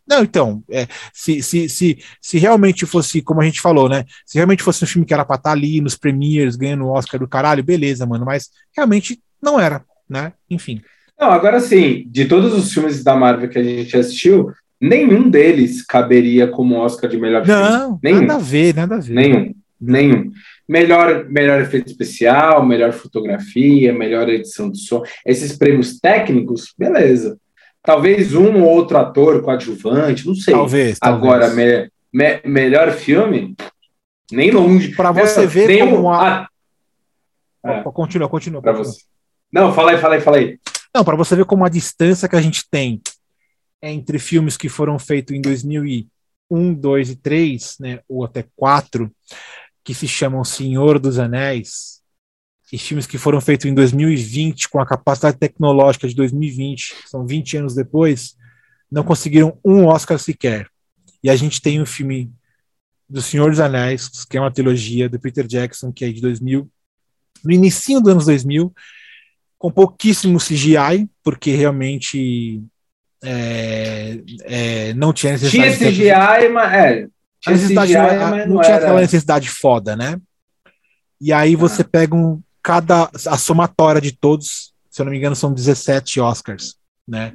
Não, 0.06 0.22
então, 0.24 0.62
é, 0.68 0.88
se, 1.14 1.40
se, 1.42 1.68
se, 1.68 1.98
se 2.20 2.38
realmente 2.38 2.84
fosse, 2.84 3.22
como 3.22 3.40
a 3.40 3.44
gente 3.44 3.60
falou, 3.60 3.88
né? 3.88 4.04
Se 4.26 4.36
realmente 4.36 4.62
fosse 4.62 4.82
um 4.82 4.86
filme 4.86 5.06
que 5.06 5.14
era 5.14 5.24
pra 5.24 5.36
estar 5.36 5.50
tá 5.50 5.56
ali 5.56 5.80
nos 5.80 5.96
premiers, 5.96 6.56
ganhando 6.56 6.84
o 6.84 6.90
Oscar 6.90 7.20
do 7.20 7.28
caralho, 7.28 7.62
beleza, 7.62 8.04
mano, 8.04 8.26
mas 8.26 8.50
realmente 8.76 9.22
não 9.40 9.60
era, 9.60 9.84
né? 10.10 10.32
Enfim. 10.50 10.82
Não, 11.18 11.30
agora 11.30 11.60
sim, 11.60 12.04
de 12.08 12.24
todos 12.24 12.52
os 12.52 12.72
filmes 12.72 13.04
da 13.04 13.14
Marvel 13.14 13.48
que 13.48 13.58
a 13.58 13.62
gente 13.62 13.96
assistiu, 13.96 14.52
nenhum 14.80 15.30
deles 15.30 15.84
caberia 15.84 16.48
como 16.48 16.76
Oscar 16.76 17.08
de 17.08 17.16
melhor 17.16 17.44
filme. 17.44 17.60
Não, 17.60 18.00
nada 18.02 18.34
a 18.34 18.38
ver, 18.38 18.74
nada 18.74 18.96
a 18.96 18.98
ver. 18.98 19.14
Nenhum, 19.14 19.54
nenhum. 19.80 20.30
Melhor, 20.68 21.26
melhor 21.28 21.60
efeito 21.60 21.88
especial, 21.88 22.64
melhor 22.64 22.92
fotografia, 22.92 23.92
melhor 23.92 24.28
edição 24.28 24.70
de 24.70 24.78
som. 24.78 25.02
Esses 25.24 25.56
prêmios 25.56 26.00
técnicos, 26.00 26.72
beleza. 26.78 27.36
Talvez 27.82 28.34
um 28.34 28.62
ou 28.62 28.68
outro 28.70 28.96
ator 28.96 29.42
coadjuvante, 29.42 30.26
não 30.26 30.34
sei. 30.34 30.54
Talvez. 30.54 30.98
Agora, 31.00 31.48
Me, 31.50 31.90
me, 32.12 32.40
melhor 32.44 32.92
filme, 32.92 33.56
nem 34.30 34.50
longe. 34.50 34.94
Para 34.94 35.12
você 35.12 35.46
ver 35.46 35.66
nem 35.66 35.90
como 35.90 36.10
a... 36.10 36.48
a... 37.64 37.70
É. 37.70 37.82
Continua, 37.82 38.28
continua. 38.28 38.62
Para 38.62 38.72
você. 38.72 39.00
Não, 39.52 39.72
fala 39.72 39.92
aí, 39.92 39.98
fala 39.98 40.14
aí, 40.14 40.20
fala 40.20 40.36
aí. 40.38 40.58
Não, 40.94 41.04
para 41.04 41.16
você 41.16 41.34
ver 41.34 41.46
como 41.46 41.64
a 41.64 41.68
distância 41.68 42.28
que 42.28 42.36
a 42.36 42.40
gente 42.40 42.68
tem 42.70 43.00
entre 43.82 44.18
filmes 44.18 44.56
que 44.56 44.68
foram 44.68 44.98
feitos 44.98 45.34
em 45.34 45.40
2001, 45.40 46.74
2 46.74 47.10
e 47.10 47.16
3, 47.16 47.76
né, 47.80 48.00
ou 48.08 48.24
até 48.24 48.44
4, 48.54 49.10
que 49.82 49.94
se 49.94 50.06
chamam 50.06 50.44
Senhor 50.44 50.98
dos 50.98 51.18
Anéis, 51.18 52.02
e 52.72 52.78
filmes 52.78 53.06
que 53.06 53.18
foram 53.18 53.40
feitos 53.40 53.66
em 53.66 53.74
2020, 53.74 54.70
com 54.70 54.80
a 54.80 54.86
capacidade 54.86 55.36
tecnológica 55.36 56.08
de 56.08 56.14
2020, 56.14 56.94
são 57.06 57.26
20 57.26 57.58
anos 57.58 57.74
depois, 57.74 58.34
não 58.90 59.04
conseguiram 59.04 59.58
um 59.62 59.86
Oscar 59.86 60.18
sequer. 60.18 60.68
E 61.22 61.28
a 61.28 61.36
gente 61.36 61.60
tem 61.60 61.82
um 61.82 61.86
filme 61.86 62.32
do 63.06 63.20
Senhor 63.20 63.50
dos 63.50 63.60
Anéis, 63.60 64.24
que 64.24 64.38
é 64.38 64.40
uma 64.40 64.50
trilogia 64.50 65.06
do 65.06 65.20
Peter 65.20 65.46
Jackson, 65.46 65.92
que 65.92 66.04
é 66.04 66.10
de 66.10 66.22
2000, 66.22 66.70
no 67.44 67.52
início 67.52 68.00
dos 68.00 68.12
anos 68.12 68.24
2000, 68.24 68.72
com 69.62 69.70
pouquíssimo 69.70 70.40
CGI, 70.40 71.08
porque 71.22 71.54
realmente 71.54 72.60
é, 73.22 74.18
é, 74.42 74.94
não 74.94 75.12
tinha 75.12 75.34
necessidade. 75.34 75.78
Tinha 75.78 75.90
CGI, 75.92 76.48
mas 76.48 76.72
é, 76.72 77.08
tinha 77.40 77.56
CGI, 77.56 77.96
mas 77.96 78.48
não, 78.48 78.56
não 78.56 78.60
tinha 78.60 78.74
era... 78.74 78.84
aquela 78.84 79.00
necessidade 79.00 79.48
foda, 79.48 79.94
né? 79.94 80.18
E 81.20 81.32
aí 81.32 81.54
você 81.54 81.82
ah. 81.82 81.88
pega 81.88 82.12
um, 82.12 82.42
cada 82.60 83.08
a 83.28 83.38
somatória 83.38 84.00
de 84.00 84.10
todos, 84.10 84.74
se 84.90 85.00
eu 85.00 85.04
não 85.04 85.12
me 85.12 85.18
engano, 85.18 85.36
são 85.36 85.54
17 85.54 86.18
Oscars, 86.20 86.74
né? 87.06 87.32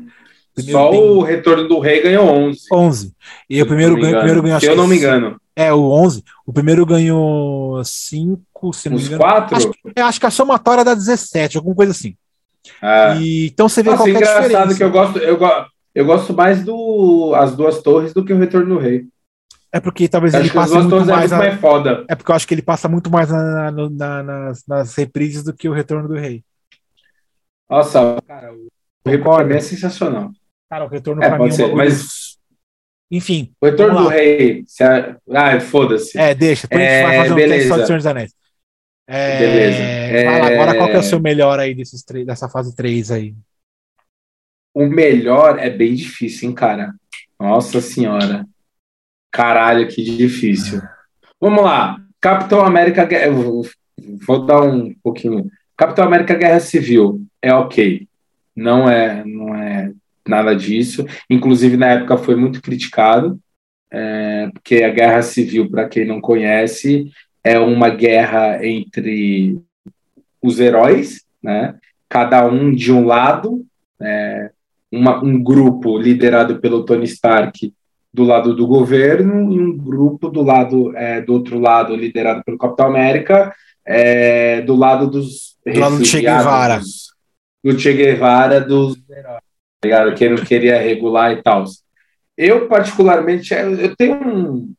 Primeiro 0.57 0.79
Só 0.79 0.89
tem... 0.89 0.99
o 0.99 1.21
Retorno 1.21 1.67
do 1.67 1.77
Rei 1.77 2.01
ganhou 2.01 2.27
11. 2.27 2.61
11. 2.73 3.13
E 3.47 3.61
o 3.61 3.67
primeiro 3.67 3.95
ganhou, 3.95 4.17
primeiro 4.17 4.41
ganhou, 4.41 4.59
se 4.59 4.65
eu 4.65 4.75
não 4.75 4.88
me 4.88 4.97
engano. 4.97 5.39
É, 5.55 5.71
o 5.71 5.91
11. 5.91 6.23
O 6.47 6.51
primeiro 6.51 6.84
ganhou 6.84 7.84
5, 7.84 8.73
se 8.73 8.89
não 8.89 8.97
Os 8.97 9.03
me 9.03 9.07
engano. 9.09 9.21
4? 9.21 9.55
Acho, 9.55 9.71
acho, 9.95 10.19
que 10.19 10.25
a 10.25 10.31
somatória 10.31 10.84
dá 10.84 10.95
17, 10.95 11.57
alguma 11.57 11.75
coisa 11.75 11.91
assim. 11.91 12.15
Ah. 12.81 13.15
E, 13.19 13.49
então 13.49 13.69
você 13.69 13.84
vê 13.84 13.91
Nossa, 13.91 14.01
qual 14.01 14.07
é 14.07 14.11
a 14.11 14.15
engraçado 14.15 14.75
que 14.75 14.84
eu 14.84 14.89
gosto, 14.89 15.19
eu, 15.19 15.39
eu 15.93 16.05
gosto 16.05 16.34
mais 16.34 16.63
do 16.63 17.35
As 17.35 17.55
Duas 17.55 17.79
Torres 17.84 18.13
do 18.13 18.25
que 18.25 18.34
o 18.34 18.38
Retorno 18.39 18.73
do 18.73 18.81
Rei. 18.81 19.05
É 19.71 19.79
porque 19.79 20.07
talvez 20.07 20.34
ele 20.34 20.49
passe 20.49 20.73
muito 20.73 20.95
é 20.95 21.03
mais, 21.05 21.31
é, 21.31 21.38
mais 21.38 21.59
foda. 21.59 22.03
é 22.09 22.15
porque 22.15 22.31
eu 22.31 22.35
acho 22.35 22.47
que 22.47 22.53
ele 22.55 22.63
passa 22.63 22.89
muito 22.89 23.11
mais 23.11 23.29
na, 23.29 23.71
na, 23.71 24.23
nas, 24.23 24.65
nas, 24.65 24.95
reprises 24.95 25.43
do 25.43 25.53
que 25.53 25.69
o 25.69 25.73
Retorno 25.73 26.07
do 26.07 26.15
Rei. 26.15 26.43
Nossa, 27.69 28.17
cara, 28.27 28.51
o 28.53 28.69
Retorno 29.07 29.53
é 29.53 29.59
sensacional. 29.59 30.31
Cara, 30.69 30.85
o 30.85 30.88
Retorno 30.88 31.23
é, 31.23 31.30
pra 31.30 31.39
mim 31.39 31.48
é 31.48 31.52
ser, 31.52 31.73
mas... 31.73 32.38
Enfim. 33.10 33.53
O 33.61 33.65
Retorno 33.65 34.03
do 34.03 34.07
Rei. 34.10 34.64
Se 34.68 34.84
a... 34.84 35.18
Ah, 35.31 35.60
foda-se. 35.61 36.18
É, 36.18 36.35
deixa. 36.35 36.68
Depois 36.68 36.84
é, 36.84 36.88
a 36.88 36.91
gente 36.91 37.06
vai 37.06 37.15
é, 37.15 37.19
fazer 37.19 37.31
um 37.31 37.35
beleza. 37.35 37.53
teste 37.56 37.69
só 37.69 37.85
Senhor 37.85 37.98
dos 37.98 38.06
Anéis. 38.06 38.35
É, 39.07 39.39
beleza. 39.39 40.26
Vai 40.26 40.41
lá, 40.41 40.48
agora 40.48 40.77
qual 40.77 40.89
é 40.89 40.98
o 40.98 41.03
seu 41.03 41.19
melhor 41.19 41.57
aí 41.60 41.73
desses 41.73 42.03
três, 42.03 42.26
dessa 42.26 42.49
fase 42.49 42.76
3 42.76 43.11
aí? 43.11 43.35
O 44.73 44.85
melhor 44.85 45.57
é 45.57 45.69
bem 45.69 45.95
difícil, 45.95 46.49
hein, 46.49 46.56
cara? 46.56 46.94
Nossa 47.39 47.80
senhora. 47.80 48.45
Caralho, 49.31 49.88
que 49.88 50.03
difícil. 50.03 50.81
Vamos 51.39 51.64
lá. 51.64 51.98
Capitão 52.19 52.65
América. 52.65 53.07
Vou 54.27 54.45
dar 54.45 54.61
um 54.61 54.94
pouquinho. 55.02 55.49
Capitão 55.77 56.03
América 56.03 56.35
Guerra 56.35 56.60
Civil 56.60 57.26
é 57.41 57.53
ok. 57.53 58.07
Não 58.56 58.89
é, 58.89 59.23
não 59.23 59.56
é 59.56 59.94
nada 60.29 60.55
disso. 60.55 61.05
Inclusive, 61.29 61.77
na 61.77 61.87
época 61.87 62.17
foi 62.17 62.35
muito 62.35 62.61
criticado, 62.61 63.39
é, 63.91 64.49
porque 64.53 64.83
a 64.83 64.89
Guerra 64.89 65.21
Civil, 65.21 65.69
para 65.69 65.87
quem 65.87 66.05
não 66.05 66.19
conhece, 66.19 67.11
é 67.43 67.57
uma 67.57 67.89
guerra 67.89 68.65
entre 68.65 69.59
os 70.41 70.59
heróis, 70.59 71.23
né? 71.41 71.75
cada 72.09 72.45
um 72.45 72.73
de 72.73 72.91
um 72.91 73.05
lado, 73.05 73.65
é, 74.01 74.51
uma, 74.91 75.23
um 75.23 75.41
grupo 75.41 75.97
liderado 75.97 76.59
pelo 76.59 76.83
Tony 76.83 77.05
Stark 77.05 77.73
do 78.13 78.23
lado 78.23 78.55
do 78.55 78.65
governo 78.65 79.53
e 79.53 79.59
um 79.59 79.77
grupo 79.77 80.29
do 80.29 80.41
lado 80.41 80.95
é, 80.95 81.21
do 81.21 81.33
outro 81.33 81.59
lado 81.59 81.95
liderado 81.95 82.43
pelo 82.43 82.57
Capitão 82.57 82.87
América 82.87 83.53
é, 83.85 84.61
do 84.61 84.75
lado 84.75 85.07
dos 85.07 85.55
do 85.65 85.79
lado 85.79 85.97
do 85.97 86.05
Che 86.05 86.21
Guevara 86.21 86.81
do 87.63 87.79
Che 87.79 87.93
Guevara 87.93 88.61
dos 88.61 88.97
ligado? 89.83 90.15
que 90.15 90.29
não 90.29 90.43
queria 90.43 90.81
regular 90.81 91.31
e 91.33 91.41
tal 91.41 91.65
eu 92.37 92.67
particularmente 92.67 93.53
eu 93.53 93.95
tenho 93.95 94.15
um 94.15 94.73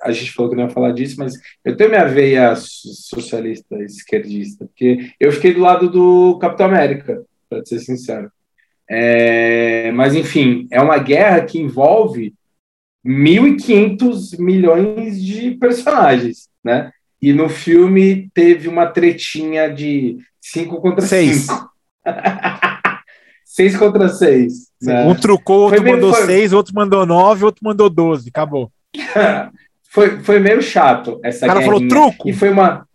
a 0.00 0.12
gente 0.12 0.32
falou 0.32 0.50
que 0.50 0.56
não 0.56 0.64
ia 0.64 0.70
falar 0.70 0.92
disso, 0.92 1.16
mas 1.18 1.34
eu 1.64 1.76
tenho 1.76 1.90
minha 1.90 2.04
veia 2.04 2.54
socialista, 2.54 3.76
esquerdista, 3.82 4.66
porque 4.66 5.10
eu 5.18 5.32
fiquei 5.32 5.52
do 5.52 5.60
lado 5.60 5.90
do 5.90 6.38
Capitão 6.38 6.66
América, 6.66 7.24
para 7.48 7.64
ser 7.64 7.80
sincero. 7.80 8.30
É, 8.88 9.90
mas, 9.92 10.14
enfim, 10.14 10.68
é 10.70 10.80
uma 10.80 10.98
guerra 10.98 11.44
que 11.44 11.58
envolve 11.58 12.34
1.500 13.04 14.38
milhões 14.38 15.22
de 15.22 15.52
personagens, 15.52 16.48
né? 16.62 16.92
E 17.20 17.32
no 17.32 17.48
filme 17.48 18.30
teve 18.32 18.68
uma 18.68 18.86
tretinha 18.86 19.68
de 19.68 20.18
5 20.40 20.80
contra 20.80 21.04
6. 21.04 21.48
6 23.50 23.76
contra 23.76 24.08
6. 24.08 24.52
Né? 24.80 25.04
Um 25.04 25.14
trucou, 25.14 25.62
outro 25.62 25.82
foi 25.82 25.92
mandou 25.92 26.14
6, 26.14 26.52
outro 26.52 26.72
mandou 26.72 27.04
9, 27.04 27.44
outro 27.44 27.60
mandou 27.64 27.90
12. 27.90 28.28
Acabou. 28.28 28.70
foi, 29.90 30.20
foi 30.20 30.38
meio 30.38 30.62
chato 30.62 31.18
essa. 31.24 31.46
O 31.46 31.48
cara 31.48 31.60
guerrinha. 31.60 31.80
falou 31.80 31.88
truco. 31.88 32.28
E 32.28 32.32
foi 32.32 32.48
uma, 32.48 32.86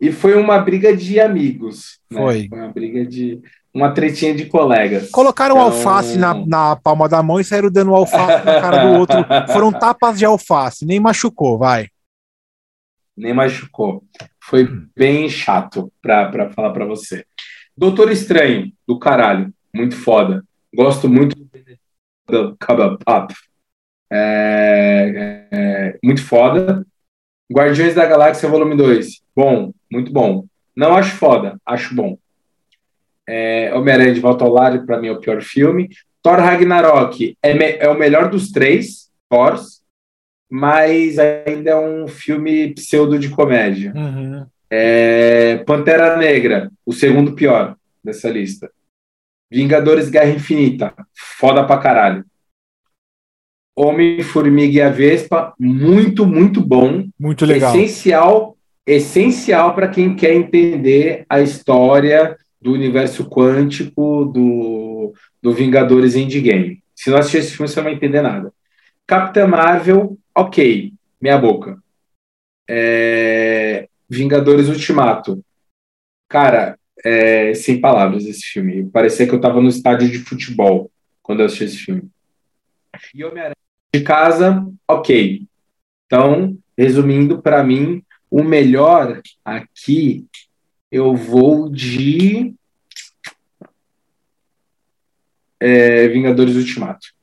e 0.00 0.10
foi 0.10 0.34
uma 0.34 0.58
briga 0.58 0.96
de 0.96 1.20
amigos. 1.20 2.00
Né? 2.10 2.20
Foi. 2.20 2.48
Foi 2.48 2.58
uma 2.58 2.68
briga 2.68 3.06
de 3.06 3.40
uma 3.72 3.92
tretinha 3.92 4.34
de 4.34 4.46
colegas. 4.46 5.10
Colocaram 5.10 5.54
então... 5.54 5.66
alface 5.66 6.18
na, 6.18 6.34
na 6.34 6.74
palma 6.74 7.08
da 7.08 7.22
mão 7.22 7.38
e 7.38 7.44
saíram 7.44 7.70
dando 7.70 7.94
alface 7.94 8.44
na 8.44 8.60
cara 8.60 8.84
do 8.84 8.98
outro. 8.98 9.24
Foram 9.52 9.70
tapas 9.70 10.18
de 10.18 10.24
alface, 10.24 10.84
nem 10.84 10.98
machucou, 10.98 11.56
vai. 11.56 11.86
Nem 13.16 13.32
machucou. 13.32 14.02
Foi 14.42 14.68
bem 14.96 15.28
chato 15.28 15.90
pra 16.02 16.50
falar 16.50 16.72
pra 16.72 16.84
você. 16.84 17.24
Doutor 17.76 18.10
Estranho, 18.10 18.72
do 18.86 18.98
caralho. 18.98 19.52
Muito 19.74 19.96
foda. 19.96 20.44
Gosto 20.74 21.08
muito 21.08 21.36
do 22.26 22.56
Pop. 23.04 23.34
É, 24.10 25.46
é, 25.50 25.98
muito 26.02 26.22
foda. 26.22 26.86
Guardiões 27.50 27.94
da 27.94 28.06
Galáxia 28.06 28.48
Volume 28.48 28.76
2. 28.76 29.22
Bom, 29.34 29.72
muito 29.90 30.12
bom. 30.12 30.46
Não 30.74 30.94
acho 30.94 31.16
foda, 31.16 31.58
acho 31.66 31.94
bom. 31.94 32.18
É, 33.28 33.72
Homem-Aranha 33.74 34.14
de 34.14 34.20
Volta 34.20 34.44
ao 34.44 34.50
Lar, 34.50 34.84
para 34.84 34.98
mim, 35.00 35.08
é 35.08 35.12
o 35.12 35.20
pior 35.20 35.42
filme. 35.42 35.88
Thor 36.22 36.38
Ragnarok 36.38 37.36
é, 37.42 37.84
é 37.84 37.88
o 37.88 37.98
melhor 37.98 38.30
dos 38.30 38.50
três 38.50 39.10
Thors, 39.28 39.82
mas 40.50 41.18
ainda 41.18 41.70
é 41.70 41.76
um 41.76 42.06
filme 42.06 42.74
pseudo 42.74 43.18
de 43.18 43.28
comédia. 43.28 43.92
Uhum. 43.94 44.46
É, 44.74 45.58
Pantera 45.66 46.16
Negra, 46.16 46.72
o 46.86 46.94
segundo 46.94 47.34
pior 47.34 47.76
dessa 48.02 48.30
lista. 48.30 48.70
Vingadores 49.50 50.08
Guerra 50.08 50.30
Infinita, 50.30 50.94
foda 51.38 51.62
pra 51.62 51.76
caralho. 51.76 52.24
Homem, 53.76 54.22
Formiga 54.22 54.72
e 54.72 54.80
a 54.80 54.88
Vespa, 54.88 55.52
muito, 55.58 56.24
muito 56.24 56.62
bom. 56.62 57.06
Muito 57.20 57.44
legal. 57.44 57.74
Essencial, 57.74 58.56
essencial 58.86 59.74
para 59.74 59.88
quem 59.88 60.16
quer 60.16 60.32
entender 60.32 61.26
a 61.28 61.42
história 61.42 62.34
do 62.58 62.72
universo 62.72 63.28
quântico 63.28 64.24
do, 64.24 65.12
do 65.42 65.52
Vingadores 65.52 66.14
Endgame. 66.14 66.82
Se 66.96 67.10
não 67.10 67.18
assistir 67.18 67.38
esse 67.38 67.56
filme, 67.56 67.68
você 67.68 67.76
não 67.76 67.84
vai 67.84 67.94
entender 67.94 68.22
nada. 68.22 68.50
Capitã 69.06 69.46
Marvel, 69.46 70.16
ok, 70.34 70.94
meia 71.20 71.36
boca. 71.36 71.76
É... 72.66 73.86
Vingadores 74.12 74.68
Ultimato. 74.68 75.42
Cara, 76.28 76.78
é... 77.04 77.54
sem 77.54 77.80
palavras 77.80 78.24
esse 78.24 78.42
filme. 78.42 78.88
Parecia 78.90 79.26
que 79.26 79.32
eu 79.32 79.36
estava 79.36 79.60
no 79.60 79.68
estádio 79.68 80.10
de 80.10 80.18
futebol 80.18 80.90
quando 81.22 81.40
eu 81.40 81.46
assisti 81.46 81.64
esse 81.64 81.78
filme. 81.78 82.10
E 83.14 83.24
Homem-Aranha 83.24 83.56
de 83.94 84.02
casa, 84.02 84.66
ok. 84.88 85.46
Então, 86.06 86.56
resumindo, 86.76 87.42
para 87.42 87.62
mim, 87.62 88.02
o 88.30 88.42
melhor 88.42 89.20
aqui 89.44 90.26
eu 90.90 91.14
vou 91.14 91.70
de 91.70 92.54
é, 95.60 96.08
Vingadores 96.08 96.56
Ultimato. 96.56 97.14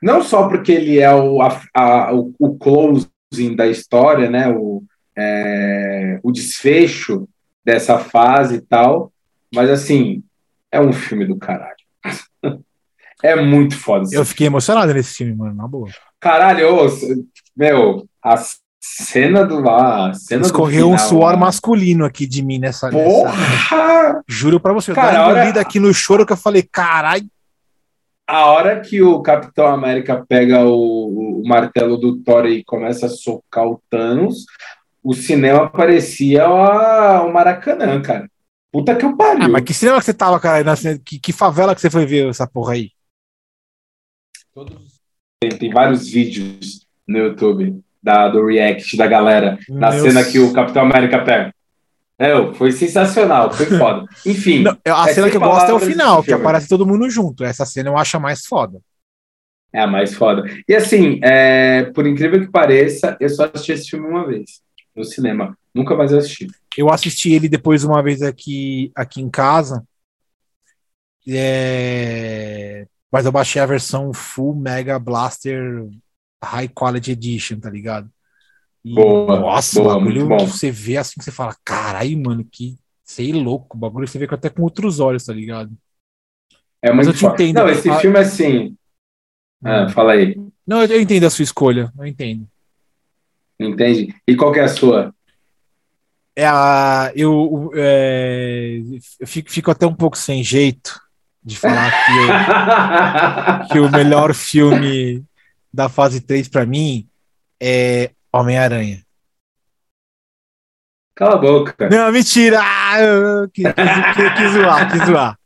Não 0.00 0.22
só 0.22 0.48
porque 0.48 0.72
ele 0.72 0.98
é 0.98 1.14
o, 1.14 1.40
a, 1.40 1.62
a, 1.74 2.14
o, 2.14 2.34
o 2.38 2.58
closing 2.58 3.11
da 3.56 3.66
história, 3.66 4.30
né? 4.30 4.48
O, 4.48 4.82
é, 5.16 6.18
o 6.22 6.32
desfecho 6.32 7.28
dessa 7.64 7.98
fase 7.98 8.56
e 8.56 8.60
tal, 8.60 9.12
mas 9.54 9.70
assim, 9.70 10.22
é 10.70 10.80
um 10.80 10.92
filme 10.92 11.26
do 11.26 11.36
caralho. 11.36 11.76
é 13.22 13.36
muito 13.36 13.76
foda. 13.76 14.06
Eu 14.10 14.24
fiquei 14.24 14.46
emocionado 14.46 14.92
nesse 14.92 15.14
filme, 15.14 15.34
mano, 15.34 15.54
na 15.54 15.68
boa. 15.68 15.88
Caralho, 16.18 16.60
eu, 16.60 16.88
meu, 17.56 18.06
a 18.22 18.36
cena 18.80 19.44
do 19.44 19.60
lá. 19.60 20.12
Cena 20.14 20.42
Escorreu 20.42 20.86
final, 20.86 20.94
um 20.94 20.98
suor 20.98 21.36
masculino 21.36 22.04
aqui 22.04 22.26
de 22.26 22.42
mim 22.42 22.58
nessa. 22.58 22.90
Porra! 22.90 23.32
Nessa... 23.32 24.22
Juro 24.26 24.58
pra 24.58 24.72
você, 24.72 24.90
eu 24.90 24.94
Cara, 24.94 25.12
tava 25.12 25.28
hora... 25.28 25.60
aqui 25.60 25.78
no 25.78 25.92
choro 25.94 26.26
que 26.26 26.32
eu 26.32 26.36
falei, 26.36 26.62
caralho. 26.62 27.26
A 28.26 28.46
hora 28.46 28.80
que 28.80 29.02
o 29.02 29.20
Capitão 29.20 29.66
América 29.66 30.24
pega 30.26 30.64
o, 30.64 31.40
o, 31.40 31.46
martelo 31.46 31.96
do 31.96 32.18
Thor 32.22 32.46
e 32.46 32.64
começa 32.64 33.06
a 33.06 33.10
socar 33.10 33.66
o 33.66 33.82
Thanos, 33.90 34.44
o 35.02 35.12
cinema 35.14 35.68
parecia 35.68 36.48
o 36.48 37.32
Maracanã, 37.32 38.00
cara. 38.00 38.30
Puta 38.70 38.96
que 38.96 39.04
eu 39.04 39.16
pariu. 39.16 39.44
Ah, 39.44 39.48
mas 39.48 39.64
que 39.64 39.74
cinema 39.74 39.98
que 39.98 40.04
você 40.04 40.14
tava, 40.14 40.40
cara? 40.40 40.64
Que, 41.04 41.18
que 41.18 41.32
favela 41.32 41.74
que 41.74 41.80
você 41.80 41.90
foi 41.90 42.06
ver 42.06 42.28
essa 42.28 42.46
porra 42.46 42.74
aí? 42.74 42.90
Tem, 45.40 45.50
tem 45.58 45.70
vários 45.70 46.08
vídeos 46.08 46.86
no 47.06 47.18
YouTube 47.18 47.82
da, 48.02 48.28
do 48.28 48.46
react 48.46 48.96
da 48.96 49.06
galera 49.06 49.58
na 49.68 49.90
Meu 49.90 50.04
cena 50.04 50.24
que 50.24 50.38
o 50.38 50.52
Capitão 50.52 50.82
América 50.82 51.22
pega. 51.22 51.54
É, 52.18 52.52
foi 52.54 52.72
sensacional, 52.72 53.52
foi 53.52 53.66
foda. 53.66 54.06
Enfim. 54.24 54.62
Não, 54.62 54.78
a 54.86 55.10
é 55.10 55.14
cena 55.14 55.30
que 55.30 55.36
eu 55.36 55.40
gosto 55.40 55.70
é 55.70 55.74
o 55.74 55.80
final, 55.80 56.22
que 56.22 56.32
aparece 56.32 56.68
todo 56.68 56.86
mundo 56.86 57.08
junto. 57.10 57.44
Essa 57.44 57.66
cena 57.66 57.88
eu 57.90 57.96
acho 57.96 58.16
a 58.16 58.20
mais 58.20 58.46
foda. 58.46 58.80
É 59.72 59.80
a 59.80 59.86
mais 59.86 60.14
foda. 60.14 60.44
E 60.68 60.74
assim, 60.74 61.18
é, 61.22 61.84
por 61.94 62.06
incrível 62.06 62.40
que 62.40 62.50
pareça, 62.50 63.16
eu 63.18 63.28
só 63.28 63.44
assisti 63.46 63.72
esse 63.72 63.90
filme 63.90 64.06
uma 64.06 64.26
vez 64.26 64.60
no 64.94 65.04
cinema. 65.04 65.56
Nunca 65.74 65.96
mais 65.96 66.12
assisti. 66.12 66.48
Eu 66.76 66.90
assisti 66.90 67.32
ele 67.32 67.48
depois 67.48 67.82
uma 67.82 68.02
vez 68.02 68.22
aqui, 68.22 68.92
aqui 68.94 69.20
em 69.22 69.30
casa. 69.30 69.82
É... 71.26 72.86
Mas 73.10 73.24
eu 73.24 73.32
baixei 73.32 73.60
a 73.60 73.66
versão 73.66 74.12
Full 74.12 74.54
Mega 74.54 74.98
Blaster 74.98 75.88
High 76.42 76.68
Quality 76.68 77.12
Edition, 77.12 77.60
tá 77.60 77.70
ligado? 77.70 78.10
E, 78.84 78.94
boa, 78.94 79.38
nossa, 79.38 79.80
boa, 79.80 79.96
o 79.96 80.00
bagulho 80.00 80.36
que 80.38 80.46
você 80.46 80.70
vê 80.70 80.96
assim, 80.96 81.20
você 81.20 81.30
fala, 81.30 81.56
caralho, 81.64 82.18
mano, 82.20 82.44
que 82.44 82.76
sei 83.04 83.32
louco, 83.32 83.76
o 83.76 83.80
bagulho 83.80 84.08
você 84.08 84.18
vê 84.18 84.26
até 84.30 84.48
com 84.48 84.62
outros 84.62 84.98
olhos, 84.98 85.24
tá 85.24 85.32
ligado? 85.32 85.70
É 86.80 86.92
muito 86.92 87.06
Mas 87.06 87.06
eu 87.06 87.14
te 87.14 87.26
entendo. 87.26 87.56
Não, 87.56 87.68
esse 87.68 87.88
a... 87.88 87.98
filme 88.00 88.18
é 88.18 88.22
assim. 88.22 88.76
Ah, 89.64 89.84
hum. 89.84 89.88
fala 89.90 90.12
aí. 90.12 90.36
Não, 90.66 90.82
eu 90.82 91.00
entendo 91.00 91.24
a 91.24 91.30
sua 91.30 91.44
escolha, 91.44 91.92
eu 91.96 92.06
entendo. 92.06 92.48
Entende? 93.58 94.14
E 94.26 94.34
qual 94.34 94.52
que 94.52 94.58
é 94.58 94.64
a 94.64 94.68
sua? 94.68 95.14
É 96.34 96.46
a, 96.46 97.12
eu, 97.14 97.70
é, 97.74 98.80
eu 99.20 99.26
fico, 99.26 99.50
fico, 99.50 99.70
até 99.70 99.86
um 99.86 99.94
pouco 99.94 100.16
sem 100.16 100.42
jeito 100.42 100.98
de 101.44 101.56
falar 101.58 101.92
que, 103.66 103.68
que 103.74 103.78
o 103.78 103.90
melhor 103.90 104.32
filme 104.34 105.22
da 105.72 105.88
fase 105.88 106.20
3 106.20 106.48
para 106.48 106.64
mim 106.64 107.06
é 107.60 108.10
Homem-Aranha. 108.32 109.02
Cala 111.14 111.34
a 111.34 111.38
boca. 111.38 111.88
Não, 111.90 112.10
mentira! 112.10 112.58
Ah, 112.60 113.46
quis, 113.52 113.64
quis, 113.66 114.32
quis 114.36 114.52
zoar, 114.52 114.90
quis 114.90 115.06
zoar. 115.06 115.38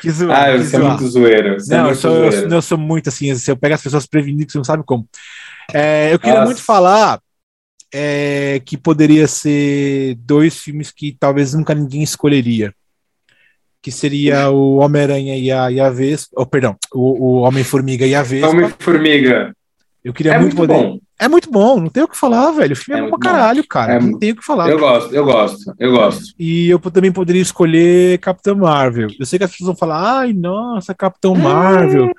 Quis 0.00 0.14
zoar, 0.14 0.48
ah, 0.48 0.58
você 0.58 0.76
é 0.76 0.78
muito 0.78 1.06
zoeiro. 1.06 1.56
Não, 1.68 1.76
é 1.76 1.82
muito 1.82 1.92
eu, 1.92 1.94
sou, 1.94 2.10
zoeiro. 2.10 2.36
Eu, 2.36 2.50
eu, 2.50 2.62
sou 2.62 2.78
muito 2.78 3.08
assim, 3.08 3.32
eu 3.46 3.56
pego 3.56 3.74
as 3.74 3.82
pessoas 3.82 4.06
prevenidas 4.06 4.46
que 4.46 4.52
você 4.52 4.58
não 4.58 4.64
sabe 4.64 4.82
como. 4.84 5.06
É, 5.72 6.12
eu 6.12 6.18
queria 6.18 6.36
Nossa. 6.36 6.46
muito 6.46 6.62
falar 6.62 7.20
é, 7.92 8.60
que 8.64 8.76
poderia 8.76 9.28
ser 9.28 10.14
dois 10.16 10.58
filmes 10.58 10.90
que 10.90 11.14
talvez 11.18 11.52
nunca 11.52 11.74
ninguém 11.74 12.02
escolheria. 12.02 12.74
Que 13.82 13.90
seria 13.90 14.48
o 14.48 14.76
Homem-Aranha 14.76 15.36
e 15.36 15.50
a, 15.50 15.70
e 15.70 15.80
a 15.80 15.90
Vespa. 15.90 16.30
Oh, 16.36 16.46
perdão, 16.46 16.76
o, 16.92 17.24
o 17.24 17.40
Homem-Formiga 17.42 18.06
e 18.06 18.14
a 18.14 18.22
Vespa. 18.22 18.48
Homem-Formiga. 18.48 19.54
Eu 20.02 20.12
queria 20.12 20.34
é 20.34 20.38
muito, 20.38 20.56
muito 20.56 20.68
poder. 20.68 20.82
Bom. 20.82 20.98
É 21.22 21.28
muito 21.28 21.48
bom, 21.48 21.78
não 21.78 21.88
tem 21.88 22.02
o 22.02 22.08
que 22.08 22.18
falar, 22.18 22.50
velho. 22.50 22.72
O 22.72 22.76
filme 22.76 23.00
é, 23.00 23.04
é 23.04 23.08
bom 23.08 23.16
pra 23.16 23.30
caralho, 23.30 23.64
cara. 23.64 23.92
É, 23.94 24.00
não 24.00 24.18
tem 24.18 24.32
o 24.32 24.36
que 24.36 24.44
falar. 24.44 24.68
Eu 24.68 24.76
gosto, 24.76 25.14
eu 25.14 25.24
gosto, 25.24 25.74
eu 25.78 25.92
gosto. 25.92 26.34
E 26.36 26.68
eu 26.68 26.80
também 26.80 27.12
poderia 27.12 27.40
escolher 27.40 28.18
Capitão 28.18 28.56
Marvel. 28.56 29.08
Eu 29.20 29.24
sei 29.24 29.38
que 29.38 29.44
as 29.44 29.52
pessoas 29.52 29.68
vão 29.68 29.76
falar, 29.76 30.18
ai, 30.18 30.32
nossa, 30.32 30.92
Capitão 30.92 31.36
Marvel. 31.36 32.10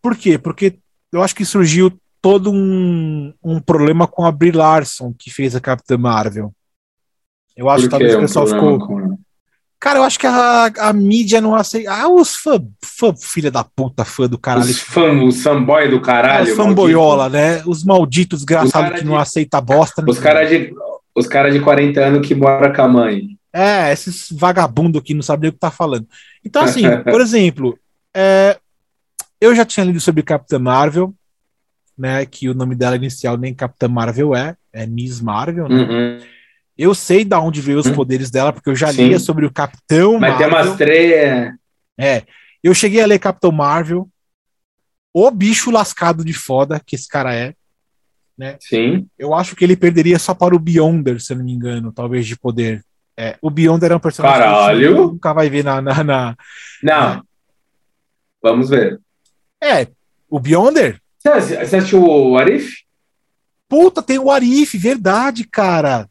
Por 0.00 0.16
quê? 0.16 0.38
Porque 0.38 0.78
eu 1.12 1.22
acho 1.22 1.34
que 1.34 1.44
surgiu 1.44 1.92
todo 2.22 2.50
um, 2.50 3.30
um 3.44 3.60
problema 3.60 4.06
com 4.06 4.24
a 4.24 4.32
Brie 4.32 4.52
Larson, 4.52 5.14
que 5.18 5.30
fez 5.30 5.54
a 5.54 5.60
Capitã 5.60 5.98
Marvel. 5.98 6.50
Eu 7.54 7.68
acho 7.68 7.84
que 7.84 7.90
talvez 7.90 8.14
o 8.14 8.20
pessoal 8.20 8.46
ficou. 8.46 8.78
Com... 8.78 9.18
Cara, 9.78 9.98
eu 9.98 10.04
acho 10.04 10.18
que 10.18 10.26
a, 10.26 10.72
a 10.78 10.92
mídia 10.92 11.40
não 11.40 11.54
aceita. 11.54 11.92
Ah, 11.92 12.08
os 12.08 12.34
fã, 12.34 12.58
fã, 12.82 13.14
filha 13.14 13.50
da 13.50 13.62
puta, 13.62 14.04
fã 14.04 14.26
do 14.26 14.38
caralho. 14.38 14.64
Os 14.64 14.80
fã, 14.80 15.12
os 15.22 15.42
fanboy 15.42 15.88
do 15.88 16.00
caralho. 16.00 16.50
Os 16.50 16.56
fanboyola, 16.56 17.28
né? 17.28 17.62
Os 17.66 17.84
malditos 17.84 18.40
desgraçados 18.40 18.92
que 18.92 19.00
de, 19.00 19.06
não 19.06 19.16
aceita 19.16 19.60
bosta. 19.60 20.02
Os 20.06 20.18
caras 20.18 20.48
de, 20.48 20.72
os 21.14 21.26
cara 21.26 21.50
de 21.50 21.60
40 21.60 22.00
anos 22.00 22.26
que 22.26 22.34
moram 22.34 22.72
com 22.72 22.82
a 22.82 22.88
mãe. 22.88 23.36
É, 23.52 23.92
esses 23.92 24.28
vagabundos 24.30 25.02
que 25.02 25.14
não 25.14 25.22
sabem 25.22 25.50
o 25.50 25.52
que 25.52 25.58
tá 25.58 25.70
falando. 25.70 26.06
Então, 26.44 26.62
assim, 26.62 26.82
por 27.04 27.20
exemplo, 27.20 27.78
é, 28.14 28.58
eu 29.40 29.54
já 29.54 29.64
tinha 29.64 29.84
lido 29.84 30.00
sobre 30.00 30.22
Capitã 30.22 30.58
Marvel, 30.58 31.14
né? 31.96 32.24
Que 32.24 32.48
o 32.48 32.54
nome 32.54 32.74
dela 32.74 32.96
inicial 32.96 33.36
nem 33.36 33.54
Capitã 33.54 33.88
Marvel 33.88 34.34
é, 34.34 34.56
é 34.72 34.86
Miss 34.86 35.20
Marvel, 35.20 35.68
né? 35.68 35.82
Uhum. 35.82 36.35
Eu 36.76 36.94
sei 36.94 37.24
da 37.24 37.40
onde 37.40 37.60
veio 37.60 37.78
os 37.78 37.86
uhum. 37.86 37.94
poderes 37.94 38.30
dela, 38.30 38.52
porque 38.52 38.68
eu 38.68 38.74
já 38.74 38.92
Sim. 38.92 39.08
lia 39.08 39.18
sobre 39.18 39.46
o 39.46 39.52
Capitão 39.52 40.18
Mas 40.18 40.32
Marvel. 40.32 40.38
tem 40.38 40.58
umas 40.58 40.76
três. 40.76 41.54
É. 41.98 42.22
Eu 42.62 42.74
cheguei 42.74 43.00
a 43.00 43.06
ler 43.06 43.18
Capitão 43.18 43.50
Marvel, 43.50 44.08
o 45.14 45.30
bicho 45.30 45.70
lascado 45.70 46.24
de 46.24 46.32
foda 46.32 46.80
que 46.84 46.96
esse 46.96 47.08
cara 47.08 47.34
é. 47.34 47.54
Né? 48.36 48.58
Sim. 48.60 49.06
Eu 49.18 49.32
acho 49.32 49.56
que 49.56 49.64
ele 49.64 49.76
perderia 49.76 50.18
só 50.18 50.34
para 50.34 50.54
o 50.54 50.58
Beyonder, 50.58 51.20
se 51.20 51.32
eu 51.32 51.38
não 51.38 51.44
me 51.44 51.52
engano, 51.52 51.90
talvez 51.92 52.26
de 52.26 52.36
poder. 52.36 52.84
É, 53.16 53.38
o 53.40 53.48
Beyonder 53.48 53.92
é 53.92 53.96
um 53.96 54.00
personagem 54.00 54.40
Caralho. 54.40 54.94
que 54.94 55.00
nunca 55.00 55.32
vai 55.32 55.48
ver 55.48 55.64
na. 55.64 55.80
na, 55.80 56.04
na 56.04 56.36
não. 56.82 57.22
Vamos 58.42 58.68
ver. 58.68 59.00
É, 59.62 59.88
o 60.28 60.38
Beyonder 60.38 61.00
você, 61.34 61.56
assistiu 61.56 62.04
o 62.04 62.38
Arif? 62.38 62.84
Puta, 63.68 64.02
tem 64.02 64.18
o 64.18 64.30
Arif, 64.30 64.78
verdade, 64.78 65.44
cara. 65.44 66.08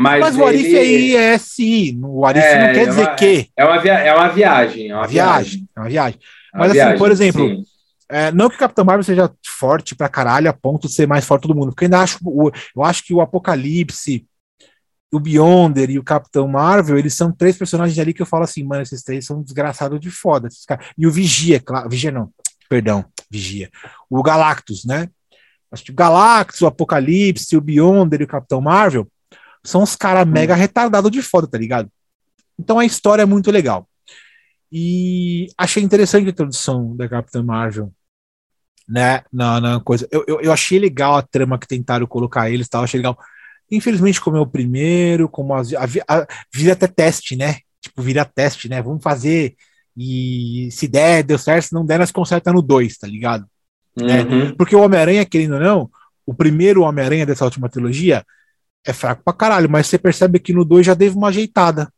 Mas, 0.00 0.20
Mas 0.20 0.36
o 0.36 0.46
Arif 0.46 0.78
aí 0.78 1.16
é 1.16 1.36
sim. 1.38 2.00
O 2.04 2.24
Arif 2.24 2.46
é, 2.46 2.68
não 2.68 2.72
quer 2.72 2.82
é 2.82 2.86
dizer 2.86 3.02
uma, 3.02 3.14
que. 3.16 3.50
É 3.56 3.64
uma, 3.64 3.78
via, 3.78 3.94
é 3.94 4.14
uma 4.14 4.28
viagem. 4.28 4.90
É 4.90 4.94
uma 4.94 5.08
viagem. 5.08 5.42
viagem. 5.42 5.68
É 5.74 5.80
uma 5.80 5.88
viagem. 5.88 6.20
É 6.54 6.58
Mas 6.58 6.76
assim, 6.76 6.98
por 6.98 7.10
exemplo, 7.10 7.64
é, 8.08 8.30
não 8.30 8.48
que 8.48 8.54
o 8.54 8.58
Capitão 8.60 8.84
Marvel 8.84 9.02
seja 9.02 9.28
forte 9.44 9.96
pra 9.96 10.08
caralho 10.08 10.48
a 10.48 10.52
ponto 10.52 10.86
de 10.86 10.94
ser 10.94 11.08
mais 11.08 11.24
forte 11.24 11.48
do 11.48 11.54
mundo, 11.54 11.70
porque 11.70 11.84
eu 11.84 11.86
ainda 11.86 11.98
acho, 11.98 12.20
eu 12.76 12.84
acho 12.84 13.04
que 13.04 13.12
o 13.12 13.20
Apocalipse, 13.20 14.24
o 15.12 15.18
Beyonder 15.18 15.90
e 15.90 15.98
o 15.98 16.04
Capitão 16.04 16.46
Marvel, 16.46 16.96
eles 16.96 17.14
são 17.14 17.32
três 17.32 17.58
personagens 17.58 17.98
ali 17.98 18.14
que 18.14 18.22
eu 18.22 18.26
falo 18.26 18.44
assim, 18.44 18.62
mano, 18.62 18.82
esses 18.82 19.02
três 19.02 19.26
são 19.26 19.42
desgraçados 19.42 19.98
de 19.98 20.12
foda. 20.12 20.48
E 20.96 21.08
o 21.08 21.10
Vigia, 21.10 21.58
claro, 21.58 21.90
Vigia 21.90 22.12
não, 22.12 22.30
perdão, 22.68 23.04
Vigia. 23.28 23.68
O 24.08 24.22
Galactus, 24.22 24.84
né? 24.84 25.08
Acho 25.72 25.82
que 25.82 25.90
o 25.90 25.94
Galactus, 25.94 26.62
o 26.62 26.68
Apocalipse, 26.68 27.56
o 27.56 27.60
Beyonder 27.60 28.20
e 28.20 28.24
o 28.24 28.28
Capitão 28.28 28.60
Marvel 28.60 29.08
são 29.64 29.82
os 29.82 29.96
caras 29.96 30.26
hum. 30.26 30.30
mega 30.30 30.54
retardados 30.54 31.10
de 31.10 31.22
foda, 31.22 31.46
tá 31.46 31.58
ligado? 31.58 31.90
Então 32.58 32.78
a 32.78 32.84
história 32.84 33.22
é 33.22 33.26
muito 33.26 33.50
legal. 33.50 33.88
E 34.70 35.48
achei 35.56 35.82
interessante 35.82 36.26
a 36.26 36.30
introdução 36.30 36.94
da 36.96 37.08
Capitã 37.08 37.42
Marvel, 37.42 37.92
né? 38.88 39.22
Na, 39.32 39.60
na 39.60 39.80
coisa. 39.80 40.06
Eu, 40.10 40.24
eu, 40.26 40.40
eu, 40.40 40.52
achei 40.52 40.78
legal 40.78 41.16
a 41.16 41.22
trama 41.22 41.58
que 41.58 41.66
tentaram 41.66 42.06
colocar 42.06 42.50
eles, 42.50 42.68
tal, 42.68 42.84
achei 42.84 42.98
legal. 42.98 43.18
Infelizmente, 43.70 44.20
como 44.20 44.36
é 44.36 44.40
o 44.40 44.46
primeiro, 44.46 45.28
como 45.28 45.54
a, 45.54 45.60
a, 45.60 46.16
a, 46.16 46.26
vira 46.52 46.72
até 46.72 46.86
teste, 46.86 47.36
né? 47.36 47.58
Tipo, 47.80 48.02
vira 48.02 48.24
teste, 48.24 48.68
né? 48.68 48.82
Vamos 48.82 49.02
fazer 49.02 49.56
e 50.00 50.68
se 50.70 50.86
der, 50.86 51.24
deu 51.24 51.36
certo, 51.36 51.66
se 51.66 51.74
não 51.74 51.84
der, 51.84 51.98
nós 51.98 52.12
conserta 52.12 52.52
no 52.52 52.62
2, 52.62 52.98
tá 52.98 53.06
ligado? 53.08 53.44
Né? 53.96 54.22
Uhum. 54.22 54.44
Né? 54.44 54.54
Porque 54.56 54.76
o 54.76 54.80
Homem-Aranha, 54.80 55.26
querendo 55.26 55.54
ou 55.54 55.60
não, 55.60 55.90
o 56.24 56.32
primeiro 56.32 56.82
Homem-Aranha 56.82 57.26
dessa 57.26 57.44
última 57.44 57.68
trilogia 57.68 58.24
é 58.90 58.92
fraco 58.92 59.22
pra 59.24 59.32
caralho, 59.32 59.68
mas 59.68 59.86
você 59.86 59.98
percebe 59.98 60.38
que 60.38 60.52
no 60.52 60.64
2 60.64 60.86
já 60.86 60.96
teve 60.96 61.16
uma 61.16 61.28
ajeitada. 61.28 61.92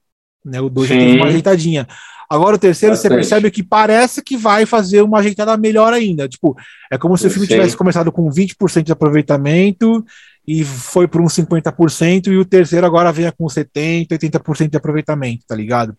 Né? 0.45 0.61
O 0.61 0.69
2 0.69 0.89
já 0.89 0.95
teve 0.97 1.17
uma 1.17 1.27
ajeitadinha. 1.27 1.87
Agora 2.29 2.57
o 2.57 2.59
terceiro, 2.59 2.95
Bastante. 2.95 3.11
você 3.11 3.17
percebe 3.17 3.51
que 3.51 3.63
parece 3.63 4.23
que 4.23 4.37
vai 4.37 4.65
fazer 4.65 5.03
uma 5.03 5.19
ajeitada 5.19 5.57
melhor 5.57 5.93
ainda. 5.93 6.29
Tipo, 6.29 6.57
é 6.91 6.97
como 6.97 7.17
se 7.17 7.27
o 7.27 7.31
filme 7.31 7.47
Sim. 7.47 7.55
tivesse 7.55 7.77
começado 7.77 8.13
com 8.13 8.31
20% 8.31 8.83
de 8.83 8.93
aproveitamento 8.93 10.05
e 10.47 10.65
foi 10.65 11.07
para 11.07 11.23
uns 11.23 11.35
50%, 11.35 12.29
e 12.29 12.37
o 12.37 12.45
terceiro 12.45 12.87
agora 12.87 13.13
venha 13.13 13.31
com 13.31 13.47
70%, 13.47 14.09
80% 14.09 14.71
de 14.71 14.77
aproveitamento, 14.77 15.45
tá 15.47 15.55
ligado? 15.55 15.97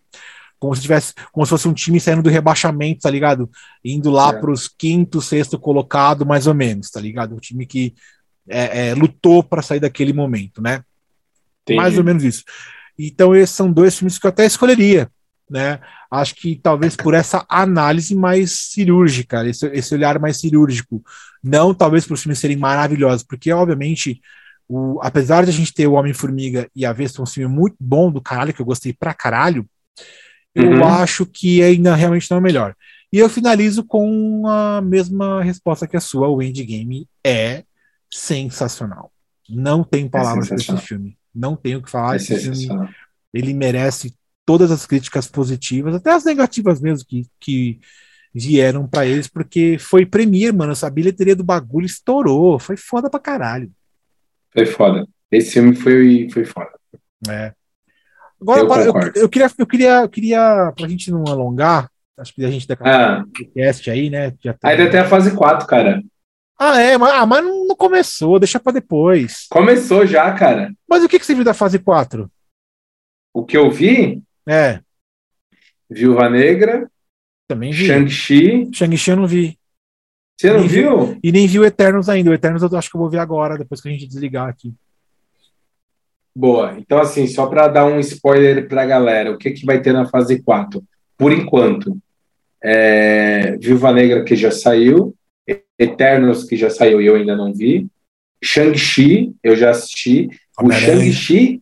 como 0.62 0.76
se 0.76 0.82
tivesse, 0.84 1.14
como 1.32 1.44
se 1.44 1.50
fosse 1.50 1.68
um 1.68 1.74
time 1.74 2.00
saindo 2.00 2.22
do 2.22 2.30
rebaixamento, 2.30 3.02
tá 3.02 3.10
ligado? 3.10 3.50
Indo 3.84 4.12
lá 4.12 4.30
é. 4.30 4.40
para 4.40 4.52
os 4.52 4.68
quinto, 4.68 5.20
sexto 5.20 5.58
colocado, 5.58 6.24
mais 6.24 6.46
ou 6.46 6.54
menos, 6.54 6.92
tá 6.92 7.02
ligado? 7.02 7.34
Um 7.34 7.40
time 7.40 7.66
que 7.66 7.96
é, 8.48 8.90
é, 8.90 8.96
lutou 8.96 9.44
para 9.44 9.62
sair 9.62 9.80
daquele 9.80 10.14
momento, 10.14 10.62
né? 10.62 10.84
Entendi. 11.64 11.78
Mais 11.78 11.98
ou 11.98 12.04
menos 12.04 12.24
isso. 12.24 12.44
Então, 12.98 13.36
esses 13.36 13.56
são 13.56 13.72
dois 13.72 13.98
filmes 13.98 14.18
que 14.18 14.26
eu 14.26 14.30
até 14.30 14.46
escolheria, 14.46 15.10
né? 15.50 15.80
Acho 16.10 16.36
que 16.36 16.56
talvez 16.56 16.96
por 16.96 17.14
essa 17.14 17.46
análise 17.48 18.16
mais 18.16 18.52
cirúrgica, 18.52 19.48
esse, 19.48 19.66
esse 19.68 19.94
olhar 19.94 20.20
mais 20.20 20.40
cirúrgico. 20.40 21.04
Não 21.44 21.74
talvez 21.74 22.06
por 22.06 22.14
os 22.14 22.22
filmes 22.22 22.40
serem 22.40 22.58
maravilhosos, 22.58 23.24
porque, 23.24 23.52
obviamente, 23.52 24.22
o, 24.68 25.00
apesar 25.02 25.44
de 25.44 25.50
a 25.50 25.54
gente 25.54 25.74
ter 25.74 25.88
o 25.88 25.94
Homem-Formiga 25.94 26.70
e 26.76 26.86
a 26.86 26.94
Vespa, 26.94 27.22
um 27.22 27.26
filme 27.26 27.54
muito 27.54 27.76
bom 27.80 28.12
do 28.12 28.22
caralho, 28.22 28.54
que 28.54 28.62
eu 28.62 28.66
gostei 28.66 28.94
pra 28.94 29.14
caralho, 29.14 29.66
eu 30.54 30.72
uhum. 30.72 30.86
acho 30.86 31.26
que 31.26 31.64
ainda 31.64 31.96
realmente 31.96 32.30
não 32.30 32.38
é 32.38 32.42
melhor. 32.42 32.76
E 33.12 33.18
eu 33.18 33.30
finalizo 33.30 33.84
com 33.84 34.48
a 34.48 34.82
mesma 34.82 35.44
resposta 35.44 35.88
que 35.88 35.98
a 35.98 36.02
sua. 36.02 36.28
O 36.30 36.42
Endgame 36.42 37.08
é 37.26 37.64
sensacional. 38.12 39.12
Não 39.50 39.84
tem 39.84 40.08
palavras 40.08 40.46
é 40.46 40.56
para 40.56 40.76
esse 40.76 40.78
filme. 40.78 41.18
Não 41.34 41.56
tenho 41.56 41.80
o 41.80 41.82
que 41.82 41.90
falar. 41.90 42.14
É 42.14 42.18
esse 42.18 42.40
filme 42.40 42.68
ele 43.34 43.54
merece 43.54 44.14
todas 44.46 44.72
as 44.72 44.86
críticas 44.86 45.28
positivas, 45.28 45.96
até 45.96 46.12
as 46.12 46.26
negativas 46.26 46.82
mesmo 46.82 47.08
que, 47.08 47.26
que 47.40 47.80
vieram 48.34 48.88
para 48.88 49.06
eles, 49.06 49.28
porque 49.28 49.78
foi 49.80 50.06
premier, 50.06 50.54
mano. 50.54 50.74
Essa 50.74 50.90
bilheteria 50.90 51.36
do 51.36 51.44
bagulho 51.44 51.86
estourou. 51.86 52.60
Foi 52.60 52.76
foda 52.76 53.10
pra 53.10 53.20
caralho. 53.20 53.72
Foi 54.52 54.66
foda. 54.66 55.08
Esse 55.32 55.52
filme 55.54 55.76
foi, 55.76 56.28
foi 56.32 56.44
foda. 56.44 56.72
É. 57.30 57.54
Agora, 58.42 58.84
eu, 58.84 58.94
eu, 58.94 59.12
eu, 59.16 59.30
queria, 59.30 59.50
eu 59.58 59.68
queria, 59.68 60.02
eu 60.02 60.10
queria, 60.10 60.74
pra 60.76 60.88
gente 60.88 61.12
não 61.12 61.24
alongar, 61.28 61.90
acho 62.18 62.34
que 62.34 62.44
a 62.44 62.50
gente 62.50 62.68
daqui 62.68 62.82
ah. 62.84 63.24
podcast 63.24 63.92
aí, 63.92 64.10
né? 64.10 64.34
Já 64.44 64.54
tem... 64.54 64.72
Ainda 64.72 64.90
tem 64.90 65.00
a 65.00 65.08
fase 65.08 65.36
4, 65.36 65.68
cara. 65.68 66.02
Ah, 66.64 66.80
é, 66.80 66.96
mas, 66.96 67.12
ah, 67.12 67.26
mas 67.26 67.44
não 67.44 67.76
começou, 67.76 68.38
deixa 68.38 68.60
pra 68.60 68.72
depois. 68.72 69.48
Começou 69.50 70.06
já, 70.06 70.32
cara. 70.32 70.72
Mas 70.88 71.04
o 71.04 71.10
que, 71.10 71.18
que 71.18 71.26
você 71.26 71.34
viu 71.34 71.44
da 71.44 71.56
fase 71.56 71.80
4? 71.80 72.32
O 73.34 73.44
que 73.44 73.58
eu 73.58 73.72
vi? 73.72 74.22
É. 74.48 74.80
Viúva 75.90 76.30
Negra. 76.30 76.88
Também 77.48 77.72
vi. 77.72 77.88
Shang-Chi. 77.88 78.70
Shang-Chi 78.72 79.10
eu 79.10 79.18
não 79.18 79.26
vi. 79.26 79.58
Você 80.40 80.54
não 80.54 80.68
viu? 80.68 81.06
Vi, 81.08 81.20
e 81.24 81.32
nem 81.32 81.48
viu 81.48 81.66
Eternos 81.66 82.08
ainda. 82.08 82.30
O 82.30 82.34
Eternos 82.36 82.62
eu 82.62 82.78
acho 82.78 82.92
que 82.92 82.96
eu 82.96 83.02
vou 83.02 83.10
ver 83.10 83.18
agora, 83.18 83.58
depois 83.58 83.82
que 83.82 83.90
a 83.90 83.92
gente 83.92 84.06
desligar 84.06 84.48
aqui. 84.48 84.72
Boa. 86.36 86.76
Então, 86.78 87.00
assim, 87.00 87.26
só 87.26 87.48
para 87.48 87.70
dar 87.70 87.86
um 87.86 88.00
spoiler 88.00 88.68
para 88.68 88.84
a 88.84 88.86
galera, 88.86 89.32
o 89.32 89.38
que, 89.40 89.50
que 89.50 89.66
vai 89.66 89.82
ter 89.82 89.94
na 89.94 90.06
fase 90.06 90.40
4? 90.44 90.84
Por 91.18 91.32
enquanto, 91.32 91.98
é... 92.64 93.58
Viúva 93.58 93.92
Negra, 93.92 94.24
que 94.24 94.36
já 94.36 94.52
saiu, 94.52 95.16
Eternos, 95.82 96.44
que 96.44 96.56
já 96.56 96.70
saiu 96.70 97.02
e 97.02 97.08
eu 97.08 97.16
ainda 97.16 97.36
não 97.36 97.52
vi, 97.54 97.88
Shang-Chi, 98.44 99.34
eu 99.44 99.56
já 99.56 99.72
assisti. 99.72 100.30
O 100.62 100.72
Shang-Chi, 100.72 101.62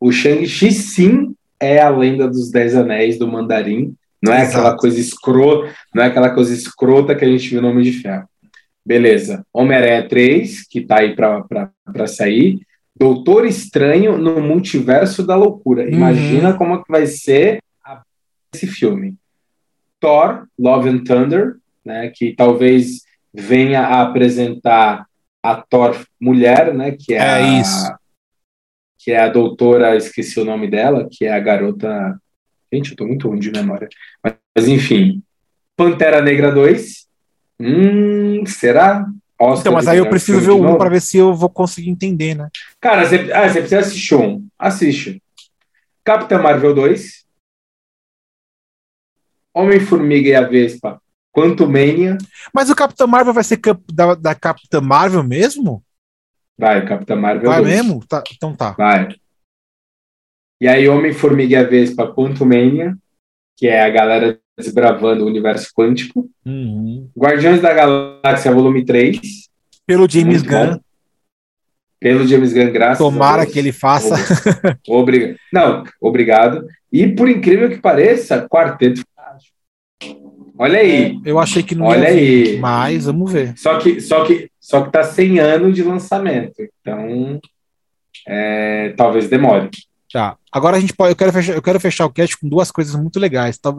o 0.00 0.12
Shang-Chi, 0.12 0.70
sim, 0.72 1.34
é 1.60 1.80
a 1.80 1.88
lenda 1.88 2.28
dos 2.28 2.50
Dez 2.50 2.74
Anéis 2.74 3.18
do 3.18 3.26
Mandarim. 3.26 3.94
Não 4.22 4.32
é 4.32 4.42
Exato. 4.42 4.58
aquela 4.58 4.76
coisa 4.76 5.00
escrota, 5.00 5.74
não 5.94 6.02
é 6.02 6.06
aquela 6.06 6.30
coisa 6.30 6.52
escrota 6.52 7.14
que 7.14 7.24
a 7.24 7.28
gente 7.28 7.48
viu 7.48 7.62
no 7.62 7.68
Homem 7.68 7.84
de 7.84 7.92
Ferro. 7.92 8.28
Beleza. 8.84 9.44
Homem-Aranha 9.52 10.08
3, 10.08 10.66
que 10.66 10.80
tá 10.80 11.00
aí 11.00 11.14
para 11.14 12.06
sair. 12.06 12.60
Doutor 12.96 13.46
Estranho 13.46 14.18
no 14.18 14.40
Multiverso 14.40 15.24
da 15.24 15.36
Loucura. 15.36 15.84
Uhum. 15.84 15.90
Imagina 15.90 16.54
como 16.54 16.74
é 16.74 16.78
que 16.78 16.90
vai 16.90 17.06
ser 17.06 17.62
esse 18.52 18.66
filme. 18.66 19.14
Thor, 20.00 20.46
Love 20.58 20.88
and 20.88 21.04
Thunder, 21.04 21.56
né, 21.84 22.10
que 22.14 22.34
talvez 22.34 23.02
venha 23.38 23.82
a 23.82 24.02
apresentar 24.02 25.06
a 25.40 25.54
Thor 25.54 25.96
mulher, 26.20 26.74
né, 26.74 26.96
que 26.98 27.14
é, 27.14 27.18
é 27.18 27.20
a, 27.20 27.60
isso. 27.60 27.94
que 28.98 29.12
é 29.12 29.20
a 29.20 29.28
doutora, 29.28 29.96
esqueci 29.96 30.40
o 30.40 30.44
nome 30.44 30.68
dela, 30.68 31.08
que 31.10 31.24
é 31.24 31.32
a 31.32 31.38
garota. 31.38 32.20
Gente, 32.72 32.90
eu 32.90 32.96
tô 32.96 33.06
muito 33.06 33.28
ruim 33.28 33.38
de 33.38 33.52
memória. 33.52 33.88
Mas, 34.22 34.34
mas 34.56 34.68
enfim, 34.68 35.22
Pantera 35.76 36.20
Negra 36.20 36.50
2. 36.50 37.06
Hum, 37.60 38.44
será? 38.46 39.06
Oscar 39.40 39.60
então, 39.60 39.72
mas 39.72 39.86
aí 39.86 39.98
eu 39.98 40.10
preciso 40.10 40.40
ver 40.40 40.50
o 40.50 40.74
um 40.74 40.76
para 40.76 40.90
ver 40.90 41.00
se 41.00 41.16
eu 41.16 41.32
vou 41.32 41.48
conseguir 41.48 41.90
entender, 41.90 42.34
né? 42.34 42.48
Cara, 42.80 43.06
você, 43.06 43.32
ah, 43.32 43.48
você 43.48 43.60
precisa 43.60 43.80
assistir 43.80 44.16
um. 44.16 44.44
Assiste. 44.58 45.22
Capitã 46.04 46.38
Marvel 46.38 46.74
2. 46.74 47.24
Homem-Formiga 49.54 50.28
e 50.28 50.34
a 50.34 50.42
Vespa. 50.42 51.00
Quantumania. 51.38 52.18
Mas 52.52 52.68
o 52.68 52.74
Capitã 52.74 53.06
Marvel 53.06 53.32
vai 53.32 53.44
ser 53.44 53.60
da, 53.92 54.14
da 54.14 54.34
Capitã 54.34 54.80
Marvel 54.80 55.22
mesmo? 55.22 55.82
Vai, 56.58 56.84
Capitã 56.84 57.14
Marvel 57.14 57.48
Vai 57.48 57.62
2. 57.62 57.74
mesmo? 57.74 58.04
Tá, 58.06 58.22
então 58.34 58.54
tá. 58.54 58.72
Vai. 58.72 59.14
E 60.60 60.66
aí, 60.66 60.88
Homem-Formiga 60.88 61.54
e 61.54 61.56
a 61.56 61.62
Vespa 61.62 62.12
Quantumania, 62.12 62.96
que 63.56 63.68
é 63.68 63.80
a 63.80 63.90
galera 63.90 64.40
desbravando 64.58 65.24
o 65.24 65.28
universo 65.28 65.70
quântico. 65.72 66.28
Uhum. 66.44 67.08
Guardiões 67.16 67.60
da 67.60 67.72
Galáxia, 67.72 68.52
volume 68.52 68.84
3. 68.84 69.20
Pelo 69.86 70.10
James 70.10 70.42
Gunn. 70.42 70.72
Bom. 70.72 70.80
Pelo 72.00 72.26
James 72.26 72.52
Gunn, 72.52 72.72
graças 72.72 72.98
Tomara 72.98 73.46
que 73.46 73.58
ele 73.58 73.70
faça. 73.70 74.16
Obrigado. 74.88 75.36
Não, 75.52 75.84
obrigado. 76.00 76.66
E 76.92 77.06
por 77.06 77.28
incrível 77.28 77.70
que 77.70 77.78
pareça, 77.78 78.48
Quarteto 78.48 79.02
Olha 80.58 80.80
aí. 80.80 81.20
Eu 81.24 81.38
achei 81.38 81.62
que 81.62 81.74
não 81.74 81.86
Olha 81.86 82.10
ia 82.10 82.52
aí. 82.52 82.58
mas 82.58 83.04
vamos 83.06 83.32
ver. 83.32 83.56
Só 83.56 83.78
que, 83.78 84.00
só 84.00 84.24
que, 84.24 84.50
só 84.60 84.82
que 84.82 84.90
tá 84.90 85.04
100 85.04 85.38
anos 85.38 85.74
de 85.74 85.84
lançamento. 85.84 86.54
Então, 86.80 87.40
é, 88.26 88.92
talvez 88.96 89.28
demore. 89.28 89.70
Tá. 90.12 90.36
Agora 90.50 90.76
a 90.76 90.80
gente 90.80 90.94
pode. 90.94 91.12
Eu 91.12 91.16
quero 91.16 91.32
fechar, 91.32 91.54
eu 91.54 91.62
quero 91.62 91.78
fechar 91.78 92.06
o 92.06 92.10
cast 92.10 92.36
com 92.38 92.48
duas 92.48 92.70
coisas 92.70 92.94
muito 92.96 93.20
legais. 93.20 93.56
Tá? 93.58 93.72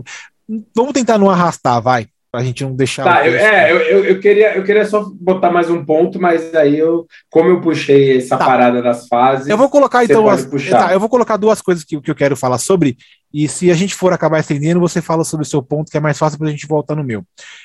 Vamos 0.76 0.93
tentar 0.93 1.18
não 1.18 1.30
arrastar, 1.30 1.81
vai. 1.81 2.07
Pra 2.31 2.43
gente 2.43 2.64
não 2.64 2.76
deixar. 2.76 3.03
Tá, 3.03 3.27
eu, 3.27 3.34
é, 3.34 3.72
eu, 3.72 3.77
eu, 3.80 4.06
eu, 4.06 4.19
queria, 4.19 4.56
eu 4.56 4.64
queria 4.64 4.85
só 4.85 5.10
botar 5.19 5.51
mais 5.51 5.69
um 5.69 5.84
ponto, 5.84 6.22
mas 6.22 6.53
aí 6.53 6.77
eu, 6.77 7.07
como 7.30 7.49
eu 7.49 7.60
puxei 7.60 8.18
essa 8.18 8.38
tá. 8.38 8.45
parada 8.45 8.81
das 8.84 9.07
fases. 9.07 9.47
Eu 9.47 9.57
vou 9.57 9.69
colocar 9.69 10.03
então. 10.03 10.30
As, 10.30 10.45
tá, 10.69 10.93
eu 10.93 10.99
vou 10.99 11.10
colocar 11.10 11.38
duas 11.38 11.60
coisas 11.61 11.84
que, 11.84 11.99
que 11.99 12.11
eu 12.11 12.15
quero 12.15 12.38
falar 12.38 12.60
sobre. 12.60 12.97
E 13.34 13.47
se 13.47 13.72
a 13.72 13.73
gente 13.73 13.95
for 13.95 14.14
acabar 14.14 14.39
estendendo, 14.39 14.80
você 14.80 15.01
fala 15.01 15.23
sobre 15.23 15.43
o 15.43 15.49
seu 15.49 15.64
ponto, 15.64 15.91
que 15.91 15.97
é 15.97 16.01
mais 16.01 16.18
fácil 16.18 16.38
para 16.38 16.47
a 16.47 16.51
gente 16.51 16.68
voltar 16.68 16.95
no 16.95 17.03
meu. 17.03 17.23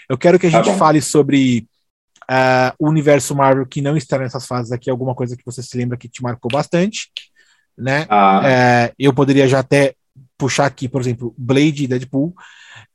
Eu 0.08 0.16
quero 0.16 0.38
que 0.38 0.46
a 0.46 0.50
tá 0.50 0.56
gente 0.56 0.72
tá 0.72 0.78
fale 0.78 1.02
sobre 1.02 1.66
uh, 2.30 2.72
o 2.78 2.88
universo 2.88 3.34
Marvel 3.34 3.66
que 3.66 3.82
não 3.82 3.96
está 3.96 4.18
nessas 4.18 4.46
fases 4.46 4.72
aqui, 4.72 4.88
alguma 4.88 5.14
coisa 5.14 5.36
que 5.36 5.44
você 5.44 5.62
se 5.62 5.76
lembra 5.76 5.98
que 5.98 6.08
te 6.08 6.22
marcou 6.22 6.50
bastante 6.50 7.10
né? 7.76 8.06
Ah. 8.08 8.40
É, 8.44 8.92
eu 8.98 9.12
poderia 9.12 9.46
já 9.48 9.58
até 9.60 9.94
puxar 10.38 10.66
aqui, 10.66 10.88
por 10.88 11.00
exemplo, 11.00 11.34
Blade 11.36 11.84
e 11.84 11.86
Deadpool. 11.86 12.34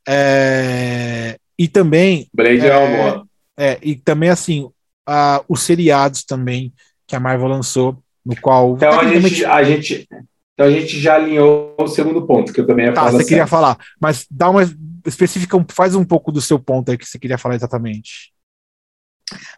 É, 0.08 1.38
e 1.60 1.68
também. 1.68 2.30
Blade 2.34 2.66
é, 2.66 2.70
é 2.70 3.22
É, 3.58 3.80
e 3.84 3.96
também, 3.98 4.30
assim, 4.30 4.70
a, 5.06 5.44
os 5.50 5.62
seriados 5.62 6.24
também 6.24 6.74
que 7.06 7.18
a 7.18 7.20
Marvel 7.20 7.48
lançou, 7.48 8.02
no 8.26 8.40
qual. 8.40 8.76
Então 8.76 8.98
a 8.98 9.06
gente, 9.06 9.44
a 9.44 9.64
gente, 9.64 10.08
então 10.54 10.66
a 10.66 10.72
gente 10.72 10.98
já 11.00 11.16
alinhou 11.16 11.76
o 11.78 11.88
segundo 11.88 12.26
ponto, 12.26 12.54
que 12.54 12.62
eu 12.62 12.68
também 12.68 12.86
ia 12.86 12.94
tá, 12.94 13.02
falar. 13.02 13.12
Você 13.12 13.26
queria 13.26 13.48
falar, 13.48 13.78
mas 14.00 14.26
dá 14.32 14.50
uma 14.50 14.62
específica, 15.06 15.66
faz 15.72 15.96
um 15.96 16.06
pouco 16.06 16.32
do 16.32 16.40
seu 16.40 16.58
ponto 16.58 16.92
aí 16.92 16.98
que 16.98 17.06
você 17.06 17.20
queria 17.20 17.38
falar 17.38 17.56
exatamente. 17.56 18.32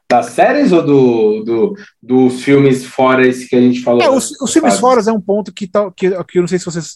Das 0.10 0.28
séries 0.28 0.72
ou 0.72 0.86
do, 0.86 1.44
do, 1.44 1.76
dos 2.02 2.42
filmes 2.44 2.84
fora 2.84 3.26
esse 3.26 3.48
que 3.48 3.56
a 3.56 3.62
gente 3.62 3.82
falou? 3.82 4.02
É, 4.02 4.10
os, 4.10 4.32
os 4.42 4.52
filmes 4.52 4.78
fora 4.80 5.02
é 5.02 5.14
um 5.14 5.22
ponto 5.22 5.54
que, 5.54 5.68
tá, 5.68 5.90
que, 5.92 6.10
que 6.26 6.38
eu 6.38 6.42
não 6.42 6.48
sei 6.48 6.60
se 6.60 6.66
vocês. 6.66 6.96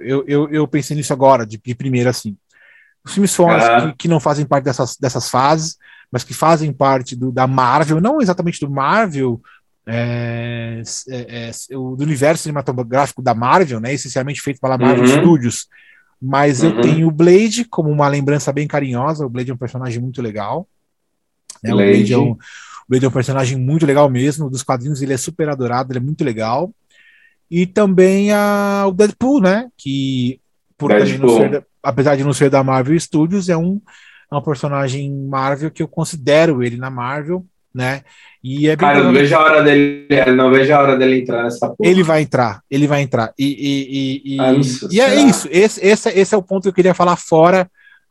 Eu, 0.00 0.24
eu, 0.26 0.48
eu 0.48 0.66
pensei 0.66 0.96
nisso 0.96 1.12
agora, 1.12 1.46
de, 1.46 1.60
de 1.64 1.74
primeira, 1.74 2.10
assim. 2.10 2.36
Os 3.06 3.12
filmes 3.12 3.38
uhum. 3.38 3.46
que, 3.92 3.96
que, 3.98 4.08
não 4.08 4.18
fazem 4.18 4.44
parte 4.44 4.64
dessas, 4.64 4.96
dessas 4.96 5.30
fases, 5.30 5.76
mas 6.10 6.24
que 6.24 6.34
fazem 6.34 6.72
parte 6.72 7.14
do, 7.14 7.30
da 7.30 7.46
Marvel, 7.46 8.00
não 8.00 8.20
exatamente 8.20 8.58
do 8.60 8.70
Marvel, 8.70 9.40
é, 9.86 10.82
é, 11.08 11.48
é, 11.48 11.50
do 11.70 12.02
universo 12.02 12.42
cinematográfico 12.42 13.22
da 13.22 13.32
Marvel, 13.32 13.78
né, 13.78 13.94
essencialmente 13.94 14.42
feito 14.42 14.60
pela 14.60 14.76
Marvel 14.76 15.04
uhum. 15.04 15.20
Studios. 15.20 15.68
Mas 16.20 16.62
uhum. 16.62 16.70
eu 16.70 16.80
tenho 16.80 17.06
o 17.06 17.12
Blade 17.12 17.64
como 17.64 17.90
uma 17.90 18.08
lembrança 18.08 18.52
bem 18.52 18.66
carinhosa. 18.66 19.24
O 19.24 19.28
Blade 19.28 19.50
é 19.50 19.54
um 19.54 19.58
personagem 19.58 20.00
muito 20.00 20.20
legal. 20.20 20.66
Né? 21.62 21.72
O, 21.72 21.76
Blade 21.76 22.12
é 22.12 22.18
um, 22.18 22.30
o 22.30 22.38
Blade 22.88 23.04
é 23.04 23.08
um 23.08 23.12
personagem 23.12 23.56
muito 23.56 23.86
legal 23.86 24.10
mesmo. 24.10 24.50
Dos 24.50 24.64
quadrinhos 24.64 25.00
ele 25.00 25.12
é 25.12 25.16
super 25.16 25.48
adorado, 25.48 25.92
ele 25.92 25.98
é 25.98 26.02
muito 26.02 26.24
legal. 26.24 26.72
E 27.48 27.66
também 27.66 28.32
a, 28.32 28.86
o 28.88 28.92
Deadpool, 28.92 29.40
né? 29.40 29.68
Que 29.76 30.40
por 30.76 30.90
ser, 30.90 31.66
apesar 31.82 32.16
de 32.16 32.24
não 32.24 32.32
ser 32.32 32.50
da 32.50 32.62
Marvel 32.62 32.98
Studios, 32.98 33.48
é 33.48 33.56
um, 33.56 33.80
é 34.30 34.36
um 34.36 34.42
personagem 34.42 35.10
Marvel 35.12 35.70
que 35.70 35.82
eu 35.82 35.88
considero 35.88 36.62
ele 36.62 36.76
na 36.76 36.90
Marvel, 36.90 37.44
né? 37.74 38.02
E 38.42 38.68
é 38.68 38.76
Cara, 38.76 39.02
não 39.02 39.12
vejo 39.12 39.34
a 39.34 39.40
hora 39.40 39.62
dele, 39.62 40.06
não 40.34 40.50
vejo 40.50 40.72
a 40.72 40.80
hora 40.80 40.96
dele 40.96 41.20
entrar 41.20 41.42
nessa 41.42 41.68
porra. 41.68 41.90
Ele 41.90 42.02
vai 42.02 42.22
entrar, 42.22 42.62
ele 42.70 42.86
vai 42.86 43.02
entrar. 43.02 43.32
E, 43.38 43.44
e, 43.44 44.34
e, 44.34 44.36
e, 44.36 44.96
e 44.96 45.00
é 45.00 45.14
isso. 45.14 45.48
Esse, 45.50 45.84
esse, 45.84 46.08
esse 46.10 46.34
é 46.34 46.38
o 46.38 46.42
ponto 46.42 46.62
que 46.62 46.68
eu 46.68 46.74
queria 46.74 46.94
falar 46.94 47.16
fora 47.16 47.68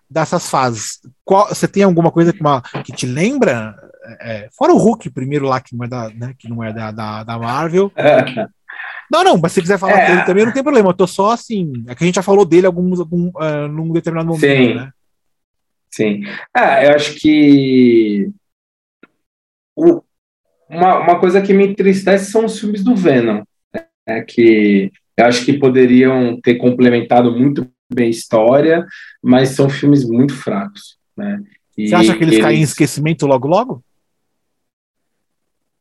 dessas 0.09 0.49
fases. 0.49 0.99
Qual, 1.23 1.47
você 1.47 1.67
tem 1.67 1.83
alguma 1.83 2.11
coisa 2.11 2.31
que, 2.31 2.41
uma, 2.41 2.61
que 2.61 2.91
te 2.91 3.05
lembra? 3.05 3.75
É, 4.21 4.49
fora 4.55 4.71
o 4.71 4.77
Hulk 4.77 5.09
primeiro 5.09 5.45
lá, 5.45 5.59
que 5.59 5.75
não 5.75 5.83
é 5.83 5.87
da, 5.87 6.09
né, 6.09 6.33
que 6.37 6.47
não 6.47 6.63
é 6.63 6.71
da, 6.71 6.91
da, 6.91 7.23
da 7.23 7.39
Marvel. 7.39 7.91
Não, 9.11 9.23
não, 9.23 9.37
mas 9.37 9.51
se 9.51 9.61
quiser 9.61 9.77
falar 9.77 9.99
é. 9.99 10.07
dele 10.07 10.25
também, 10.25 10.45
não 10.45 10.53
tem 10.53 10.63
problema. 10.63 10.89
Eu 10.89 10.93
tô 10.93 11.07
só 11.07 11.31
assim. 11.31 11.71
É 11.87 11.95
que 11.95 12.03
a 12.03 12.07
gente 12.07 12.15
já 12.15 12.23
falou 12.23 12.45
dele 12.45 12.65
alguns, 12.65 12.99
algum, 12.99 13.27
uh, 13.29 13.67
num 13.67 13.91
determinado 13.91 14.27
momento, 14.27 14.41
Sim. 14.41 14.73
né? 14.73 14.91
Sim. 15.91 16.23
É, 16.55 16.87
eu 16.87 16.95
acho 16.95 17.15
que 17.15 18.29
o, 19.75 20.01
uma, 20.69 20.99
uma 20.99 21.19
coisa 21.19 21.41
que 21.41 21.53
me 21.53 21.67
entristece 21.67 22.31
são 22.31 22.45
os 22.45 22.59
filmes 22.59 22.83
do 22.83 22.95
Venom. 22.95 23.43
É 24.07 24.21
que 24.21 24.91
eu 25.17 25.25
acho 25.25 25.45
que 25.45 25.53
poderiam 25.53 26.39
ter 26.41 26.55
complementado 26.55 27.31
muito 27.31 27.67
bem 27.91 28.07
a 28.07 28.09
história, 28.09 28.85
mas 29.21 29.49
são 29.49 29.69
filmes 29.69 30.07
muito 30.07 30.35
fracos, 30.35 30.97
né? 31.15 31.41
E 31.77 31.89
Você 31.89 31.95
acha 31.95 32.17
que 32.17 32.23
eles, 32.23 32.35
eles 32.35 32.45
caem 32.45 32.59
em 32.59 32.63
esquecimento 32.63 33.25
logo 33.25 33.47
logo? 33.47 33.83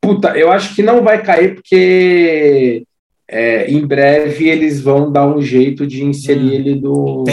Puta, 0.01 0.37
eu 0.37 0.51
acho 0.51 0.75
que 0.75 0.83
não 0.83 1.03
vai 1.03 1.23
cair 1.23 1.55
porque 1.55 2.85
é, 3.29 3.71
em 3.71 3.87
breve 3.87 4.49
eles 4.49 4.81
vão 4.81 5.11
dar 5.11 5.27
um 5.27 5.41
jeito 5.41 5.87
de 5.87 6.05
inserir 6.05 6.51
hum, 6.51 6.53
ele 6.53 6.75
do, 6.75 7.25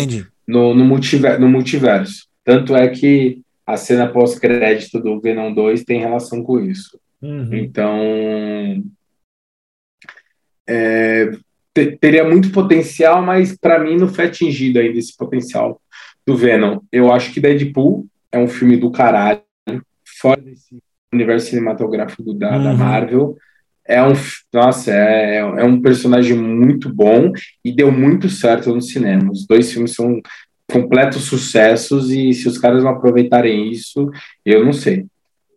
no, 0.47 0.73
no, 0.73 0.85
multiver, 0.85 1.39
no 1.39 1.49
multiverso. 1.49 2.27
Tanto 2.43 2.75
é 2.75 2.87
que 2.87 3.41
a 3.65 3.77
cena 3.77 4.07
pós-crédito 4.07 4.99
do 4.99 5.19
Venom 5.19 5.53
2 5.53 5.83
tem 5.83 5.99
relação 5.99 6.43
com 6.43 6.59
isso. 6.59 6.99
Uhum. 7.21 7.53
Então, 7.53 8.83
é, 10.67 11.31
teria 11.99 12.27
muito 12.27 12.51
potencial, 12.51 13.21
mas 13.21 13.55
para 13.55 13.79
mim 13.79 13.97
não 13.97 14.07
foi 14.07 14.25
atingido 14.25 14.79
ainda 14.79 14.97
esse 14.97 15.15
potencial 15.15 15.79
do 16.25 16.35
Venom. 16.35 16.79
Eu 16.91 17.11
acho 17.11 17.33
que 17.33 17.39
Deadpool 17.39 18.07
é 18.31 18.39
um 18.39 18.47
filme 18.47 18.77
do 18.77 18.91
caralho, 18.91 19.41
fora 20.19 20.41
desse 20.41 20.77
universo 21.13 21.47
cinematográfico 21.47 22.33
da, 22.33 22.57
uhum. 22.57 22.63
da 22.63 22.73
Marvel. 22.73 23.37
É 23.87 24.01
um, 24.03 24.13
nossa, 24.53 24.91
é, 24.91 25.37
é 25.37 25.63
um 25.63 25.81
personagem 25.81 26.37
muito 26.37 26.93
bom 26.93 27.31
e 27.63 27.73
deu 27.73 27.91
muito 27.91 28.29
certo 28.29 28.73
no 28.73 28.81
cinema. 28.81 29.31
Os 29.31 29.45
dois 29.45 29.71
filmes 29.71 29.93
são 29.93 30.21
completos 30.71 31.23
sucessos 31.23 32.11
e 32.11 32.33
se 32.33 32.47
os 32.47 32.57
caras 32.57 32.83
não 32.83 32.91
aproveitarem 32.91 33.69
isso, 33.69 34.09
eu 34.45 34.63
não 34.63 34.73
sei. 34.73 35.05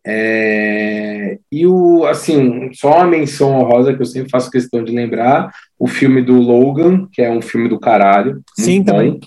É, 0.06 1.38
e 1.51 1.66
o 1.66 2.05
assim, 2.05 2.70
só 2.74 2.96
uma 2.96 3.06
menção 3.06 3.59
honrosa 3.59 3.94
que 3.94 4.02
eu 4.02 4.06
sempre 4.06 4.28
faço 4.28 4.51
questão 4.51 4.84
de 4.84 4.92
lembrar, 4.92 5.51
o 5.78 5.86
filme 5.86 6.20
do 6.20 6.34
Logan, 6.34 7.09
que 7.10 7.22
é 7.22 7.30
um 7.30 7.40
filme 7.40 7.68
do 7.68 7.80
caralho. 7.80 8.42
Sim, 8.59 8.84
também. 8.84 9.18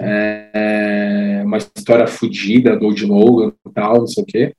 É, 0.00 1.42
uma 1.44 1.58
história 1.58 2.06
fodida 2.06 2.76
do 2.76 2.86
Old 2.86 3.04
Logan 3.04 3.52
e 3.66 3.72
tal, 3.72 3.98
não 3.98 4.06
sei 4.06 4.22
o 4.22 4.26
quê. 4.26 4.54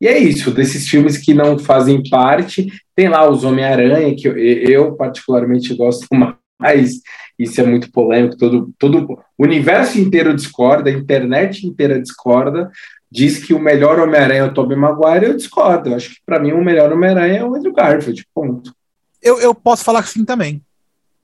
E 0.00 0.06
é 0.06 0.18
isso, 0.18 0.50
desses 0.50 0.88
filmes 0.88 1.16
que 1.16 1.32
não 1.32 1.58
fazem 1.58 2.02
parte, 2.08 2.70
tem 2.94 3.08
lá 3.08 3.28
os 3.28 3.44
Homem-Aranha, 3.44 4.14
que 4.14 4.28
eu, 4.28 4.36
eu, 4.36 4.94
particularmente 4.94 5.74
gosto 5.74 6.06
mais, 6.60 7.00
isso 7.38 7.60
é 7.60 7.64
muito 7.64 7.90
polêmico, 7.90 8.36
todo, 8.36 8.72
todo 8.78 9.06
o 9.38 9.44
universo 9.44 9.98
inteiro 9.98 10.34
discorda, 10.34 10.90
a 10.90 10.92
internet 10.92 11.66
inteira 11.66 12.00
discorda, 12.00 12.70
diz 13.10 13.44
que 13.44 13.54
o 13.54 13.58
melhor 13.58 13.98
Homem-Aranha 13.98 14.40
é 14.40 14.44
o 14.44 14.52
Tobey 14.52 14.76
Maguire, 14.76 15.26
eu 15.26 15.36
discordo. 15.36 15.90
Eu 15.90 15.96
acho 15.96 16.10
que 16.10 16.20
para 16.24 16.38
mim 16.38 16.52
o 16.52 16.64
melhor 16.64 16.92
Homem-Aranha 16.92 17.38
é 17.38 17.44
o 17.44 17.54
Andrew 17.54 17.72
Garfield, 17.72 18.26
ponto. 18.34 18.74
Eu, 19.22 19.38
eu 19.40 19.54
posso 19.54 19.84
falar 19.84 20.02
que 20.02 20.10
sim 20.10 20.24
também. 20.24 20.62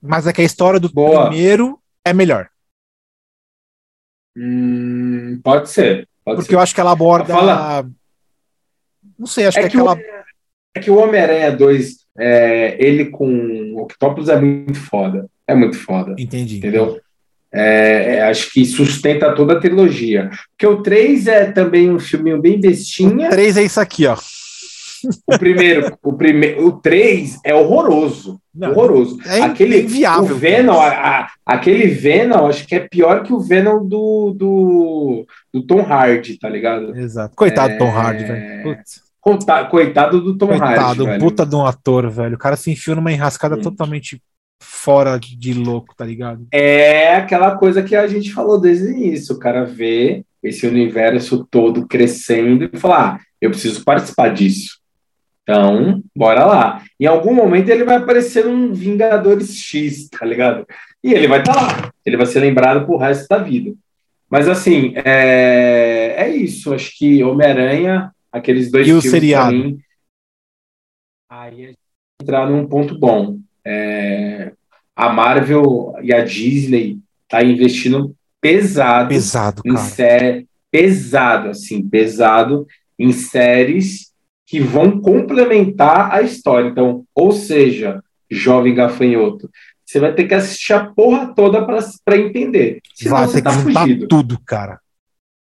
Mas 0.01 0.27
é 0.27 0.33
que 0.33 0.41
a 0.41 0.45
história 0.45 0.79
do 0.79 0.91
Boa. 0.91 1.27
primeiro 1.27 1.79
é 2.03 2.13
melhor. 2.13 2.49
Hum, 4.35 5.39
pode 5.43 5.69
ser. 5.69 6.07
Pode 6.25 6.37
Porque 6.37 6.51
ser. 6.51 6.55
eu 6.55 6.59
acho 6.59 6.73
que 6.73 6.81
ela 6.81 6.91
aborda. 6.91 7.33
Fala... 7.33 7.87
Não 9.23 9.27
sei, 9.27 9.45
acho 9.45 9.57
é 9.57 9.63
que, 9.63 9.69
que 9.69 9.77
aquela. 9.77 9.95
O, 9.95 9.99
é 10.75 10.79
que 10.81 10.91
o 10.91 10.97
Homem-Aranha 10.97 11.49
2, 11.49 11.95
é, 12.19 12.75
ele 12.77 13.05
com 13.05 13.25
o 13.25 13.83
Octopus 13.83 14.27
é 14.27 14.37
muito 14.37 14.77
foda. 14.77 15.27
É 15.47 15.55
muito 15.55 15.77
foda. 15.77 16.13
Entendi. 16.19 16.57
Entendeu? 16.57 16.99
É, 17.49 18.15
é, 18.15 18.21
acho 18.23 18.51
que 18.51 18.65
sustenta 18.65 19.33
toda 19.33 19.53
a 19.53 19.59
trilogia. 19.61 20.29
Porque 20.49 20.67
o 20.67 20.83
3 20.83 21.27
é 21.27 21.51
também 21.53 21.89
um 21.89 21.99
filminho 21.99 22.41
bem 22.41 22.59
bestinha. 22.59 23.27
O 23.27 23.31
3 23.31 23.55
é 23.55 23.63
isso 23.63 23.79
aqui, 23.79 24.05
ó. 24.07 24.17
O 25.25 25.39
primeiro, 25.39 25.97
o 26.03 26.13
primeiro, 26.13 26.67
o 26.67 26.73
3 26.73 27.39
é 27.45 27.55
horroroso. 27.55 28.41
Não, 28.53 28.71
horroroso. 28.71 29.19
É 29.25 29.41
aquele 29.41 29.83
inviável. 29.83 30.35
O 30.35 30.37
Venom, 30.37 30.77
a, 30.77 30.89
a, 30.89 31.29
aquele 31.45 31.87
Venom, 31.87 32.45
acho 32.45 32.67
que 32.67 32.75
é 32.75 32.79
pior 32.81 33.23
que 33.23 33.31
o 33.31 33.39
Venom 33.39 33.85
do, 33.85 34.33
do, 34.35 35.27
do 35.53 35.65
Tom 35.65 35.81
Hardy, 35.81 36.37
tá 36.37 36.49
ligado? 36.49 36.93
Exato. 36.97 37.35
Coitado 37.37 37.73
é... 37.73 37.77
do 37.77 37.79
Tom 37.79 37.91
Hardy, 37.91 38.25
velho. 38.25 38.77
Coitado 39.69 40.19
do 40.19 40.37
Tom 40.37 40.47
Coitado, 40.47 40.69
Hardy. 40.69 40.97
Coitado, 40.97 41.19
puta 41.19 41.45
de 41.45 41.55
um 41.55 41.65
ator, 41.65 42.09
velho. 42.09 42.35
O 42.35 42.39
cara 42.39 42.57
se 42.57 42.69
enfiou 42.69 42.97
numa 42.97 43.11
enrascada 43.11 43.55
Sim. 43.55 43.61
totalmente 43.61 44.21
fora 44.61 45.17
de 45.19 45.53
louco, 45.53 45.95
tá 45.95 46.05
ligado? 46.05 46.45
É 46.51 47.15
aquela 47.15 47.55
coisa 47.55 47.81
que 47.81 47.95
a 47.95 48.05
gente 48.07 48.33
falou 48.33 48.59
desde 48.59 48.85
o 48.85 48.91
início. 48.91 49.35
O 49.35 49.39
cara 49.39 49.63
vê 49.63 50.25
esse 50.41 50.67
universo 50.67 51.47
todo 51.49 51.87
crescendo 51.87 52.69
e 52.71 52.77
fala: 52.77 53.15
ah, 53.15 53.19
eu 53.41 53.49
preciso 53.49 53.83
participar 53.83 54.33
disso. 54.33 54.83
Então, 55.43 56.01
bora 56.15 56.45
lá. 56.45 56.81
Em 56.99 57.05
algum 57.05 57.33
momento 57.33 57.69
ele 57.69 57.83
vai 57.83 57.97
aparecer 57.97 58.47
um 58.47 58.73
Vingadores 58.73 59.57
X, 59.57 60.09
tá 60.09 60.25
ligado? 60.25 60.65
E 61.03 61.13
ele 61.13 61.27
vai 61.27 61.39
estar 61.39 61.53
tá 61.53 61.61
lá. 61.61 61.91
Ele 62.05 62.17
vai 62.17 62.25
ser 62.25 62.39
lembrado 62.39 62.85
pro 62.85 62.97
resto 62.97 63.27
da 63.27 63.37
vida. 63.37 63.73
Mas 64.29 64.47
assim, 64.47 64.93
é, 64.95 66.15
é 66.17 66.29
isso. 66.29 66.73
Acho 66.73 66.97
que 66.97 67.23
Homem-Aranha, 67.23 68.11
aqueles 68.33 68.71
dois 68.71 68.87
e 68.87 68.89
filmes 68.89 69.05
o 69.05 69.09
seriado? 69.09 69.53
Mim, 69.53 69.79
aí 71.29 71.65
a 71.65 71.67
gente 71.67 71.77
entrar 72.21 72.49
num 72.49 72.67
ponto 72.67 72.97
bom. 72.97 73.37
É, 73.63 74.51
a 74.95 75.09
Marvel 75.09 75.93
e 76.01 76.11
a 76.11 76.25
Disney 76.25 76.97
tá 77.29 77.43
investindo 77.43 78.15
pesado, 78.41 79.09
pesado 79.09 79.61
em 79.65 79.77
série, 79.77 80.47
pesado 80.69 81.49
assim, 81.49 81.87
pesado 81.87 82.67
em 82.99 83.11
séries 83.11 84.11
que 84.45 84.59
vão 84.59 84.99
complementar 84.99 86.13
a 86.13 86.21
história. 86.21 86.67
Então, 86.67 87.05
ou 87.15 87.31
seja, 87.31 88.03
jovem 88.29 88.75
gafanhoto, 88.75 89.49
você 89.85 89.99
vai 89.99 90.13
ter 90.13 90.27
que 90.27 90.33
assistir 90.33 90.73
a 90.73 90.85
porra 90.85 91.33
toda 91.33 91.65
para 91.65 92.17
entender. 92.17 92.79
Senão 92.93 93.17
vai 93.17 93.27
você 93.27 93.41
tá 93.41 93.51
fugido. 93.51 94.07
tudo, 94.07 94.39
cara. 94.45 94.79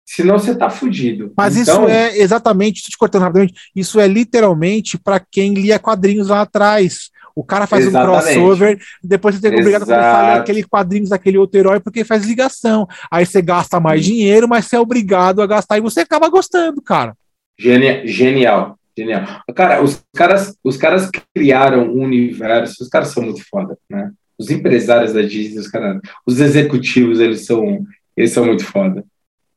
Senão 0.05 0.39
você 0.39 0.55
tá 0.55 0.69
fudido. 0.69 1.33
Mas 1.37 1.57
então, 1.57 1.85
isso 1.85 1.89
é 1.89 2.19
exatamente, 2.19 2.83
te 2.83 2.97
cortando 2.97 3.23
rapidamente, 3.23 3.55
isso 3.75 3.99
é 3.99 4.07
literalmente 4.07 4.99
para 4.99 5.19
quem 5.19 5.55
lia 5.55 5.79
quadrinhos 5.79 6.29
lá 6.29 6.43
atrás. 6.43 7.11
O 7.35 7.43
cara 7.43 7.67
faz 7.67 7.87
Exatamente. 7.87 8.39
um 8.39 8.43
crossover, 8.43 8.79
depois 9.03 9.35
você 9.35 9.41
tem 9.41 9.51
que 9.51 9.61
obrigado 9.61 9.83
a 9.83 9.87
começar 9.87 10.37
aquele 10.37 10.63
quadrinhos 10.63 11.09
daquele 11.09 11.37
outro 11.37 11.59
herói 11.59 11.81
porque 11.81 12.05
faz 12.05 12.25
ligação. 12.25 12.87
Aí 13.11 13.27
você 13.27 13.43
gasta 13.43 13.81
mais 13.81 14.05
dinheiro, 14.05 14.47
mas 14.47 14.67
você 14.67 14.77
é 14.77 14.81
obrigado 14.81 15.43
a 15.43 15.47
gastar 15.47 15.79
e 15.79 15.81
você 15.81 16.01
acaba 16.01 16.29
gostando, 16.29 16.81
cara. 16.81 17.17
Genial, 17.59 18.07
genial, 18.07 18.79
genial. 18.97 19.25
Cara, 19.55 19.83
os 19.83 20.01
caras, 20.15 20.57
os 20.63 20.77
caras 20.77 21.11
criaram 21.35 21.89
um 21.89 22.03
universo, 22.03 22.85
os 22.85 22.89
caras 22.89 23.09
são 23.09 23.23
muito 23.23 23.43
foda, 23.49 23.77
né? 23.91 24.13
Os 24.39 24.51
empresários 24.51 25.13
da 25.13 25.23
Disney, 25.23 25.59
os 25.59 25.69
caras, 25.69 26.01
os 26.25 26.41
executivos, 26.41 27.19
eles 27.19 27.47
são, 27.47 27.85
eles 28.17 28.31
são 28.31 28.45
muito 28.45 28.65
foda. 28.65 29.05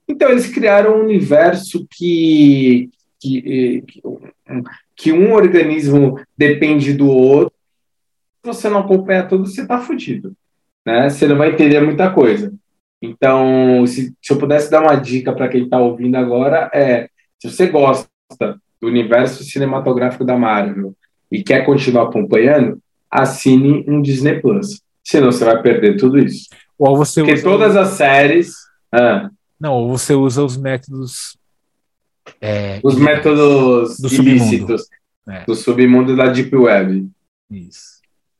Então 0.07 0.29
eles 0.29 0.47
criaram 0.47 0.97
um 0.97 1.03
universo 1.03 1.85
que, 1.89 2.89
que, 3.19 3.83
que, 4.95 5.11
um 5.11 5.33
organismo 5.33 6.19
depende 6.37 6.93
do 6.93 7.09
outro 7.09 7.57
você 8.47 8.69
não 8.69 8.79
acompanha 8.79 9.27
tudo, 9.27 9.45
você 9.45 9.61
está 9.61 9.79
fudido. 9.79 10.33
Né? 10.85 11.09
Você 11.09 11.27
não 11.27 11.37
vai 11.37 11.51
entender 11.51 11.81
muita 11.81 12.09
coisa. 12.09 12.53
Então, 13.01 13.85
se, 13.85 14.13
se 14.21 14.33
eu 14.33 14.37
pudesse 14.37 14.71
dar 14.71 14.81
uma 14.81 14.95
dica 14.95 15.33
para 15.33 15.49
quem 15.49 15.65
está 15.65 15.77
ouvindo 15.79 16.15
agora, 16.15 16.69
é: 16.73 17.09
se 17.39 17.49
você 17.49 17.67
gosta 17.67 18.07
do 18.81 18.87
universo 18.87 19.43
cinematográfico 19.43 20.23
da 20.23 20.37
Marvel 20.37 20.95
e 21.31 21.43
quer 21.43 21.65
continuar 21.65 22.03
acompanhando, 22.03 22.79
assine 23.11 23.83
um 23.87 24.01
Disney 24.01 24.39
Plus. 24.39 24.81
Senão 25.03 25.31
você 25.31 25.45
vai 25.45 25.61
perder 25.61 25.97
tudo 25.97 26.17
isso. 26.17 26.47
Ou 26.77 26.95
você 26.97 27.21
Porque 27.21 27.33
usa 27.33 27.43
todas 27.43 27.75
as 27.75 27.89
séries. 27.89 28.53
Ah, 28.91 29.29
não, 29.59 29.73
ou 29.73 29.97
você 29.97 30.13
usa 30.13 30.43
os 30.43 30.57
métodos. 30.57 31.37
É, 32.41 32.79
os 32.83 32.95
métodos 32.95 33.97
do 33.99 34.07
ilícitos 34.07 34.81
submundo. 34.81 35.39
É. 35.39 35.45
do 35.45 35.55
submundo 35.55 36.15
da 36.15 36.27
Deep 36.27 36.55
Web. 36.55 37.09
Isso 37.49 37.97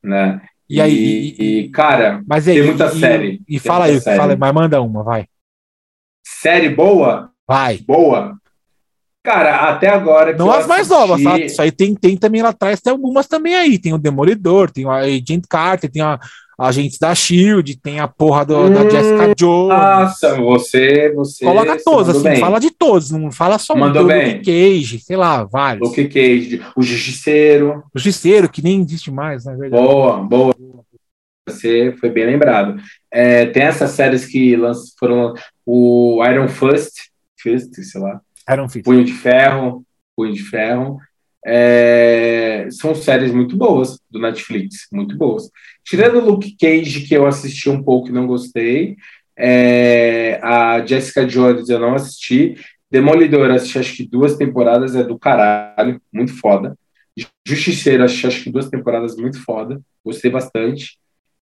né? 0.07 0.41
E 0.69 0.81
aí, 0.81 1.35
e, 1.37 1.59
e 1.59 1.69
cara, 1.69 2.21
mas 2.27 2.47
aí, 2.47 2.55
tem 2.55 2.65
muita 2.65 2.87
e, 2.87 2.99
série. 2.99 3.41
E, 3.47 3.59
fala 3.59 3.85
aí, 3.85 3.99
série. 4.01 4.17
fala 4.17 4.33
aí, 4.33 4.37
mas 4.37 4.53
manda 4.53 4.81
uma, 4.81 5.03
vai. 5.03 5.27
Série 6.25 6.69
boa? 6.69 7.31
Vai. 7.47 7.77
Boa. 7.77 8.35
Cara, 9.23 9.69
até 9.69 9.89
agora. 9.89 10.35
Não 10.35 10.51
as 10.51 10.67
mais 10.67 10.87
novas, 10.89 11.21
tá? 11.21 11.37
Isso 11.39 11.61
aí 11.61 11.71
tem, 11.71 11.93
tem 11.95 12.17
também 12.17 12.41
lá 12.41 12.49
atrás, 12.49 12.81
tem 12.81 12.91
algumas 12.91 13.27
também 13.27 13.55
aí. 13.55 13.77
Tem 13.79 13.93
o 13.93 13.97
Demolidor, 13.97 14.71
tem 14.71 14.85
o 14.85 14.91
Agent 14.91 15.45
Carter, 15.49 15.89
tem 15.89 16.01
a, 16.01 16.19
agentes 16.57 16.97
da 16.97 17.13
Shield, 17.13 17.77
tem 17.77 17.99
a 17.99 18.07
porra 18.07 18.43
do, 18.43 18.57
hum, 18.57 18.73
da 18.73 18.89
Jessica 18.89 19.35
Jones. 19.35 19.69
Nossa, 19.69 20.35
você, 20.35 21.11
você. 21.13 21.45
Coloca 21.45 21.77
todos, 21.83 22.09
assim, 22.09 22.23
bem. 22.23 22.39
fala 22.39 22.59
de 22.59 22.71
todos, 22.71 23.11
não 23.11 23.31
fala 23.31 23.59
só 23.59 23.75
mandou 23.75 24.03
do 24.03 24.07
bem. 24.07 24.37
Luke 24.37 24.45
Cage, 24.45 24.99
sei 24.99 25.15
lá, 25.15 25.43
vários. 25.43 25.87
Luke 25.87 26.07
Cage, 26.07 26.61
o 26.75 26.81
Justiceiro. 26.81 27.83
O 27.93 27.99
Justiceiro, 27.99 28.49
que 28.49 28.63
nem 28.63 28.81
existe 28.81 29.11
mais, 29.11 29.45
na 29.45 29.53
verdade. 29.55 29.83
Boa, 29.83 30.17
boa. 30.17 30.55
Você 31.47 31.95
foi 31.99 32.09
bem 32.09 32.25
lembrado. 32.25 32.81
É, 33.11 33.45
tem 33.45 33.63
essas 33.63 33.91
séries 33.91 34.25
que 34.25 34.57
foram 34.99 35.33
o 35.65 36.21
Iron 36.25 36.47
Fist, 36.47 36.93
Fist, 37.39 37.73
sei 37.75 38.01
lá. 38.01 38.19
Iron 38.51 38.67
Fist. 38.67 38.83
Punho 38.83 39.05
de 39.05 39.13
Ferro, 39.13 39.83
Punho 40.15 40.33
de 40.33 40.43
Ferro. 40.43 40.97
É, 41.45 42.67
são 42.71 42.93
séries 42.95 43.31
muito 43.31 43.55
boas 43.57 43.99
do 44.09 44.19
Netflix, 44.19 44.87
muito 44.91 45.17
boas. 45.17 45.49
Tirando 45.85 46.19
Luke 46.19 46.55
Cage, 46.59 47.01
que 47.07 47.13
eu 47.15 47.25
assisti 47.25 47.69
um 47.69 47.81
pouco 47.83 48.09
e 48.09 48.11
não 48.11 48.27
gostei, 48.27 48.97
É, 49.39 50.39
a 50.43 50.83
Jessica 50.85 51.25
Jones 51.25 51.69
eu 51.69 51.79
não 51.79 51.93
assisti. 51.95 52.55
Demolidor, 52.91 53.51
assisti 53.51 53.77
acho 53.79 53.95
que 53.95 54.07
duas 54.07 54.35
temporadas, 54.37 54.95
é 54.95 55.03
do 55.03 55.17
caralho, 55.19 56.01
muito 56.11 56.33
foda. 56.39 56.77
Justiceiro, 57.47 58.03
assisti 58.03 58.27
acho 58.27 58.43
que 58.43 58.51
duas 58.51 58.69
temporadas, 58.69 59.15
muito 59.17 59.43
foda, 59.43 59.81
gostei 60.05 60.31
bastante. 60.31 60.97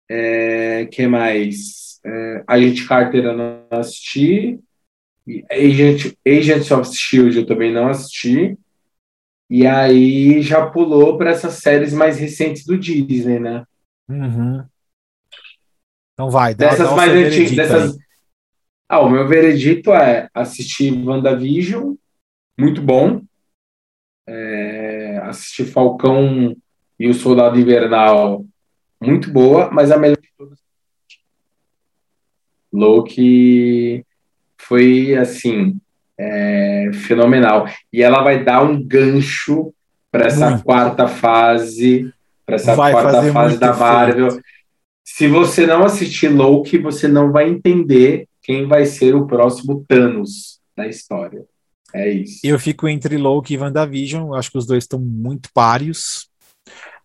É, 0.10 0.88
que 0.92 1.08
mais? 1.08 2.00
É, 2.06 2.44
Agent 2.48 2.88
Carter 2.88 3.26
eu 3.26 3.38
não 3.38 3.66
assisti. 3.72 4.60
Agent, 5.52 6.14
Agents 6.28 6.72
of 6.72 6.90
Shield 6.96 7.38
eu 7.38 7.46
também 7.46 7.72
não 7.72 7.88
assisti. 7.88 8.58
E 9.50 9.66
aí 9.66 10.42
já 10.42 10.70
pulou 10.70 11.18
para 11.18 11.32
essas 11.32 11.56
séries 11.56 11.92
mais 11.92 12.20
recentes 12.20 12.66
do 12.66 12.78
Disney, 12.78 13.40
né? 13.40 13.66
Uhum. 14.08 14.64
Então 16.14 16.30
vai, 16.30 16.54
dá, 16.54 16.70
dessas 16.70 16.90
dá 16.90 16.96
mais 16.96 17.12
antigas. 17.12 17.56
Dessas... 17.56 17.98
Ah, 18.88 19.00
o 19.00 19.10
meu 19.10 19.28
veredito 19.28 19.92
é 19.92 20.30
assistir 20.34 20.92
WandaVision, 20.92 21.96
muito 22.60 22.82
bom. 22.82 23.22
É, 24.28 25.18
assistir 25.24 25.66
Falcão 25.66 26.56
e 27.00 27.08
o 27.08 27.14
Soldado 27.14 27.60
Invernal, 27.60 28.46
muito 29.02 29.32
boa, 29.32 29.72
mas 29.72 29.92
a 29.92 29.98
melhor 29.98 30.18
de 30.22 30.30
todas. 30.38 30.60
Loki 32.72 34.06
foi 34.60 35.16
assim 35.16 35.80
é, 36.20 36.92
fenomenal. 36.94 37.66
E 37.92 38.04
ela 38.04 38.22
vai 38.22 38.44
dar 38.44 38.62
um 38.62 38.84
gancho 38.84 39.74
para 40.12 40.28
essa 40.28 40.50
muito. 40.50 40.64
quarta 40.66 41.08
fase, 41.08 42.14
para 42.46 42.56
essa 42.56 42.76
vai 42.76 42.92
quarta 42.92 43.32
fase 43.32 43.58
da 43.58 43.74
Marvel. 43.74 44.28
Efeito. 44.28 44.44
Se 45.06 45.28
você 45.28 45.66
não 45.66 45.84
assistir 45.86 46.28
Loki, 46.28 46.78
você 46.78 47.08
não 47.08 47.32
vai 47.32 47.50
entender 47.50 48.28
quem 48.44 48.68
vai 48.68 48.86
ser 48.86 49.16
o 49.16 49.26
próximo 49.26 49.86
Thanos 49.88 50.60
da 50.76 50.88
história. 50.88 51.46
É 51.94 52.10
isso. 52.10 52.40
Eu 52.44 52.60
fico 52.60 52.88
entre 52.88 53.18
Loki 53.18 53.54
e 53.54 53.58
WandaVision. 53.58 54.34
Acho 54.36 54.52
que 54.52 54.58
os 54.58 54.66
dois 54.66 54.84
estão 54.84 55.00
muito 55.00 55.50
páreos. 55.54 56.29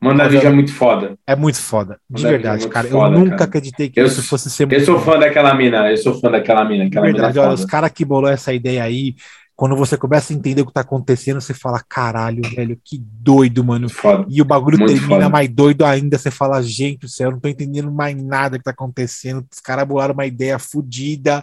WandaVision 0.02 0.52
é 0.52 0.54
muito 0.54 0.72
foda. 0.72 1.18
É 1.26 1.36
muito 1.36 1.58
foda. 1.58 1.98
De 2.10 2.22
verdade, 2.22 2.66
é 2.66 2.68
cara. 2.68 2.88
Foda, 2.88 3.14
eu 3.14 3.20
nunca 3.20 3.36
cara. 3.36 3.44
acreditei 3.44 3.88
que 3.88 4.00
eu, 4.00 4.06
isso 4.06 4.22
fosse 4.22 4.50
ser 4.50 4.70
Eu 4.70 4.80
sou 4.84 5.00
fã 5.00 5.18
daquela 5.18 5.54
mina. 5.54 5.90
Eu 5.90 5.96
sou 5.96 6.20
fã 6.20 6.30
daquela 6.30 6.64
mina. 6.64 6.84
Aquela 6.84 7.06
de 7.06 7.12
verdade, 7.12 7.38
mina 7.38 7.46
olha, 7.46 7.54
os 7.54 7.64
caras 7.64 7.90
que 7.90 8.04
bolou 8.04 8.30
essa 8.30 8.52
ideia 8.52 8.82
aí, 8.82 9.14
quando 9.56 9.76
você 9.76 9.96
começa 9.96 10.32
a 10.32 10.36
entender 10.36 10.62
o 10.62 10.66
que 10.66 10.72
tá 10.72 10.80
acontecendo, 10.80 11.40
você 11.40 11.54
fala, 11.54 11.80
caralho, 11.88 12.42
velho, 12.54 12.78
que 12.84 12.98
doido, 12.98 13.64
mano. 13.64 13.88
Foda. 13.88 14.26
E 14.28 14.42
o 14.42 14.44
bagulho 14.44 14.78
muito 14.78 14.92
termina 14.92 15.14
foda. 15.14 15.28
mais 15.28 15.48
doido 15.48 15.84
ainda. 15.84 16.18
Você 16.18 16.30
fala, 16.30 16.62
gente 16.62 17.00
do 17.00 17.08
céu, 17.08 17.28
eu 17.28 17.32
não 17.32 17.40
tô 17.40 17.48
entendendo 17.48 17.90
mais 17.90 18.20
nada 18.20 18.58
que 18.58 18.64
tá 18.64 18.72
acontecendo. 18.72 19.46
Os 19.50 19.60
caras 19.60 19.86
bolaram 19.86 20.12
uma 20.12 20.26
ideia 20.26 20.58
fodida 20.58 21.42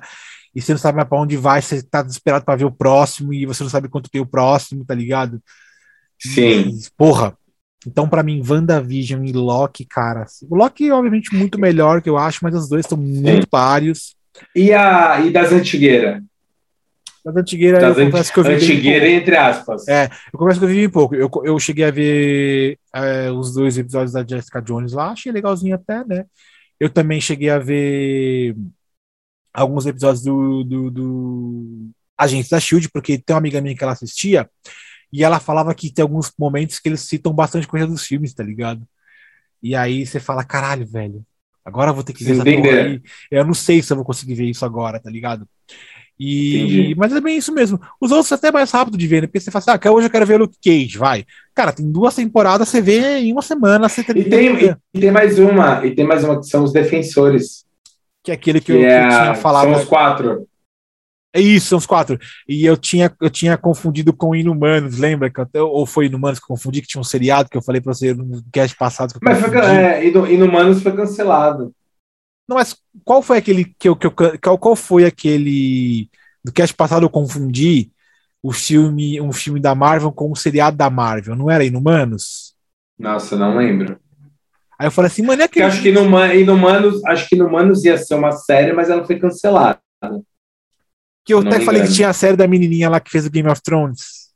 e 0.54 0.62
você 0.62 0.74
não 0.74 0.80
sabe 0.80 0.98
mais 0.98 1.08
pra 1.08 1.20
onde 1.20 1.38
vai, 1.38 1.62
você 1.62 1.82
tá 1.82 2.02
desesperado 2.02 2.44
pra 2.44 2.56
ver 2.56 2.66
o 2.66 2.72
próximo 2.72 3.34
e 3.34 3.46
você 3.46 3.64
não 3.64 3.70
sabe 3.70 3.88
quanto 3.88 4.10
tem 4.10 4.22
o 4.22 4.26
próximo, 4.26 4.84
tá 4.86 4.94
ligado? 4.94 5.42
Sim. 6.20 6.70
E, 6.70 6.80
porra, 6.98 7.36
então, 7.86 8.08
para 8.08 8.22
mim, 8.22 8.44
WandaVision 8.48 9.26
e 9.26 9.32
Loki, 9.32 9.86
cara. 9.86 10.26
O 10.50 10.56
Loki, 10.56 10.92
obviamente, 10.92 11.36
muito 11.36 11.60
melhor 11.60 12.02
que 12.02 12.10
eu 12.10 12.18
acho, 12.18 12.40
mas 12.44 12.54
os 12.54 12.70
dois 12.70 12.86
estão 12.86 12.98
muito 12.98 13.48
páreos. 13.48 14.16
E, 14.56 14.72
a, 14.72 15.20
e 15.22 15.32
das 15.32 15.52
antigueiras? 15.52 16.22
Das 17.24 17.36
antigueiras, 17.36 17.82
das 17.82 17.98
eu 17.98 18.06
confesso 18.06 18.34
que 18.34 18.40
eu 18.40 18.44
vi. 18.44 18.54
Antigueira, 18.54 19.10
entre 19.10 19.36
aspas. 19.36 19.88
É, 19.88 20.10
eu 20.32 20.40
confesso 20.40 20.60
que 20.60 20.66
eu 20.66 20.70
vi 20.70 20.88
um 20.88 20.92
pouco. 20.92 21.16
Eu, 21.16 21.30
eu 21.44 21.60
cheguei 21.60 21.86
a 21.86 21.92
ver 21.92 22.78
é, 22.94 23.32
os 23.32 23.54
dois 23.54 23.78
episódios 23.78 24.14
da 24.14 24.26
Jessica 24.26 24.62
Jones 24.62 24.94
lá, 24.94 25.12
achei 25.12 25.32
legalzinho 25.32 25.76
até, 25.76 26.04
né? 26.06 26.26
Eu 26.80 26.90
também 26.90 27.22
cheguei 27.22 27.50
a 27.50 27.60
ver 27.60 28.56
alguns 29.54 29.86
episódios 29.86 30.24
do, 30.24 30.64
do, 30.64 30.92
do 30.92 31.90
Agente 32.18 32.50
da 32.50 32.60
Shield, 32.60 32.90
porque 32.90 33.20
tem 33.20 33.34
uma 33.36 33.40
amiga 33.40 33.62
minha 33.62 33.76
que 33.76 33.84
ela 33.84 33.94
assistia. 33.94 34.50
E 35.12 35.24
ela 35.24 35.40
falava 35.40 35.74
que 35.76 35.92
tem 35.92 36.04
alguns 36.04 36.32
momentos 36.38 36.80
que 36.80 36.90
eles 36.90 37.02
citam 37.02 37.34
bastante 37.34 37.68
coisa 37.68 37.86
dos 37.86 38.06
filmes, 38.06 38.34
tá 38.34 38.44
ligado? 38.44 38.82
E 39.62 39.76
aí 39.76 40.06
você 40.06 40.20
fala, 40.20 40.44
caralho, 40.44 40.86
velho, 40.88 41.24
agora 41.64 41.92
eu 41.92 41.96
vou 41.96 42.04
ter 42.04 42.14
que 42.14 42.24
ver 42.24 42.34
essa 42.34 42.44
porra 42.44 42.82
aí. 42.84 43.02
Eu 43.30 43.46
não 43.46 43.54
sei 43.54 43.82
se 43.82 43.92
eu 43.92 43.98
vou 43.98 44.06
conseguir 44.06 44.36
ver 44.36 44.46
isso 44.46 44.66
agora, 44.66 45.00
tá 45.00 45.10
ligado? 45.10 45.48
E, 46.24 46.94
mas 46.98 47.12
é 47.12 47.20
bem 47.20 47.36
isso 47.36 47.52
mesmo. 47.52 47.82
Os 48.00 48.12
outros 48.12 48.32
é 48.32 48.36
até 48.36 48.52
mais 48.52 48.70
rápido 48.70 48.96
de 48.96 49.08
ver, 49.08 49.22
né? 49.22 49.28
Porque 49.28 49.40
você 49.40 49.50
fala 49.50 49.64
assim, 49.68 49.88
ah, 49.88 49.92
hoje 49.92 50.06
eu 50.06 50.12
quero 50.12 50.26
ver 50.26 50.38
Luke 50.40 50.56
Cage, 50.64 50.96
vai. 50.96 51.26
Cara, 51.54 51.72
tem 51.72 51.92
duas 51.92 52.14
temporadas, 52.14 52.70
você 52.70 52.80
vê 52.80 53.18
em 53.18 53.32
uma 53.32 53.42
semana, 53.42 53.90
você 53.90 54.04
tem. 54.04 54.20
E 54.20 54.30
tem, 54.30 54.76
e 54.94 55.00
tem 55.00 55.12
mais 55.12 55.40
uma, 55.40 55.84
e 55.84 55.96
tem 55.96 56.06
mais 56.06 56.24
uma 56.24 56.40
que 56.40 56.46
são 56.46 56.64
os 56.64 56.72
defensores. 56.72 57.66
Que 58.24 58.30
é 58.30 58.36
aquele 58.36 58.60
que, 58.60 58.68
que 58.68 58.72
eu, 58.72 58.86
é, 58.86 59.00
que 59.00 59.06
eu 59.06 59.20
tinha 59.20 59.36
falado. 59.36 59.72
São 59.72 59.82
os 59.82 59.86
quatro. 59.86 60.48
É 61.34 61.40
isso, 61.40 61.68
são 61.68 61.78
os 61.78 61.86
quatro. 61.86 62.20
E 62.48 62.66
eu 62.66 62.76
tinha, 62.76 63.14
eu 63.22 63.30
tinha 63.30 63.58
confundido 63.58 64.12
com 64.12 64.36
Inumanos, 64.36 64.98
lembra? 64.98 65.30
Que 65.30 65.40
até, 65.40 65.62
ou 65.62 65.86
foi 65.86 66.08
Inumanos 66.08 66.40
que 66.40 66.44
eu 66.44 66.50
confundi, 66.50 66.82
que 66.82 66.88
tinha 66.88 67.00
um 67.00 67.06
seriado 67.06 67.50
que 67.50 67.58
eu 67.58 67.62
falei 67.62 67.80
pra 67.80 67.94
você 67.94 68.14
no 68.14 68.44
cast 68.52 68.76
passado. 68.76 69.14
mas 69.22 69.40
foi, 69.40 69.58
é, 69.58 70.06
Inumanos 70.06 70.84
foi 70.84 70.94
cancelado. 70.94 71.74
Não, 72.48 72.58
mas 72.58 72.76
qual 73.06 73.22
foi 73.22 73.38
aquele 73.38 73.74
que 73.80 73.88
eu, 73.88 73.96
que 73.96 74.08
eu 74.08 74.12
qual, 74.12 74.58
qual 74.58 74.76
foi 74.76 75.06
aquele 75.06 76.10
do 76.44 76.52
cast 76.52 76.76
passado 76.76 77.06
eu 77.06 77.10
confundi 77.10 77.92
o 78.44 78.52
filme, 78.52 79.22
um 79.22 79.32
filme 79.32 79.60
da 79.60 79.74
Marvel 79.74 80.12
com 80.12 80.32
um 80.32 80.36
seriado 80.36 80.76
da 80.76 80.90
Marvel, 80.90 81.36
não 81.36 81.50
era 81.50 81.64
Inumanos? 81.64 82.56
Nossa, 83.00 83.38
não 83.38 83.56
lembro. 83.56 83.98
Aí 84.78 84.88
eu 84.88 84.92
falei 84.92 85.08
assim, 85.08 85.22
mano, 85.22 85.42
é 85.44 85.48
que. 85.48 85.62
Acho 85.62 85.82
que 85.82 85.90
Inumanos, 85.90 87.06
acho 87.06 87.30
que 87.30 87.36
Inumanos 87.36 87.86
ia 87.86 87.98
ser 87.98 88.16
uma 88.16 88.32
série, 88.32 88.74
mas 88.74 88.90
ela 88.90 89.06
foi 89.06 89.18
cancelada. 89.18 89.80
Que 91.24 91.34
eu 91.34 91.40
até 91.40 91.60
falei 91.60 91.84
que 91.84 91.94
tinha 91.94 92.10
a 92.10 92.14
série 92.14 92.36
da 92.36 92.48
menininha 92.48 92.90
lá 92.90 93.00
que 93.00 93.12
fez 93.12 93.26
o 93.26 93.32
Game 93.32 93.50
of 93.50 93.62
Thrones. 93.62 94.32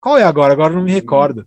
Qual 0.00 0.18
é 0.18 0.24
agora? 0.24 0.52
Agora 0.52 0.74
não 0.74 0.82
me 0.82 0.90
recordo. 0.90 1.46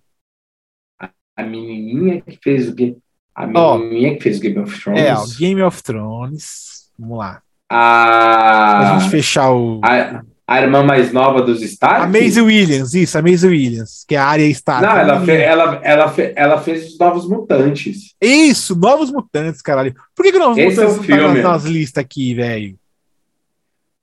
A, 1.35 1.43
menininha 1.43 2.21
que 2.21 2.39
fez 2.41 2.69
o 2.69 2.73
Game 2.73 2.97
A 3.35 3.45
menininha 3.45 4.13
oh, 4.13 4.15
que 4.15 4.23
fez 4.23 4.37
o 4.37 4.41
Game 4.41 4.59
of 4.59 4.81
Thrones. 4.81 5.01
É, 5.01 5.13
o 5.13 5.27
Game 5.37 5.61
of 5.61 5.83
Thrones. 5.83 6.89
Vamos 6.97 7.17
lá. 7.17 7.41
A... 7.69 8.95
a 8.95 8.99
gente 8.99 9.11
fechar 9.11 9.51
o. 9.51 9.81
A, 9.83 10.23
a 10.47 10.61
irmã 10.61 10.83
mais 10.83 11.11
nova 11.11 11.41
dos 11.41 11.61
Stark? 11.61 12.03
A 12.03 12.07
Maisie 12.07 12.41
Williams, 12.41 12.93
isso, 12.93 13.17
a 13.17 13.21
Maisie 13.21 13.49
Williams, 13.49 14.05
que 14.07 14.15
é 14.15 14.19
a 14.19 14.25
área 14.25 14.45
Stark. 14.45 14.85
Não, 14.85 14.95
ela, 14.95 15.25
fe, 15.25 15.31
ela, 15.31 15.81
ela, 15.83 16.09
fe, 16.09 16.33
ela 16.35 16.61
fez 16.61 16.93
os 16.93 16.99
Novos 16.99 17.27
Mutantes. 17.27 18.13
Isso, 18.21 18.75
Novos 18.75 19.11
Mutantes, 19.11 19.61
caralho. 19.61 19.93
Por 20.15 20.23
que, 20.23 20.31
que 20.31 20.39
Novos 20.39 20.57
Esse 20.57 20.77
Mutantes 20.77 20.97
é 20.97 20.99
o 20.99 21.03
filme. 21.03 21.41
Tá 21.41 21.49
nas, 21.49 21.63
nas 21.63 21.65
listas 21.65 22.01
aqui, 22.01 22.33
velho? 22.35 22.77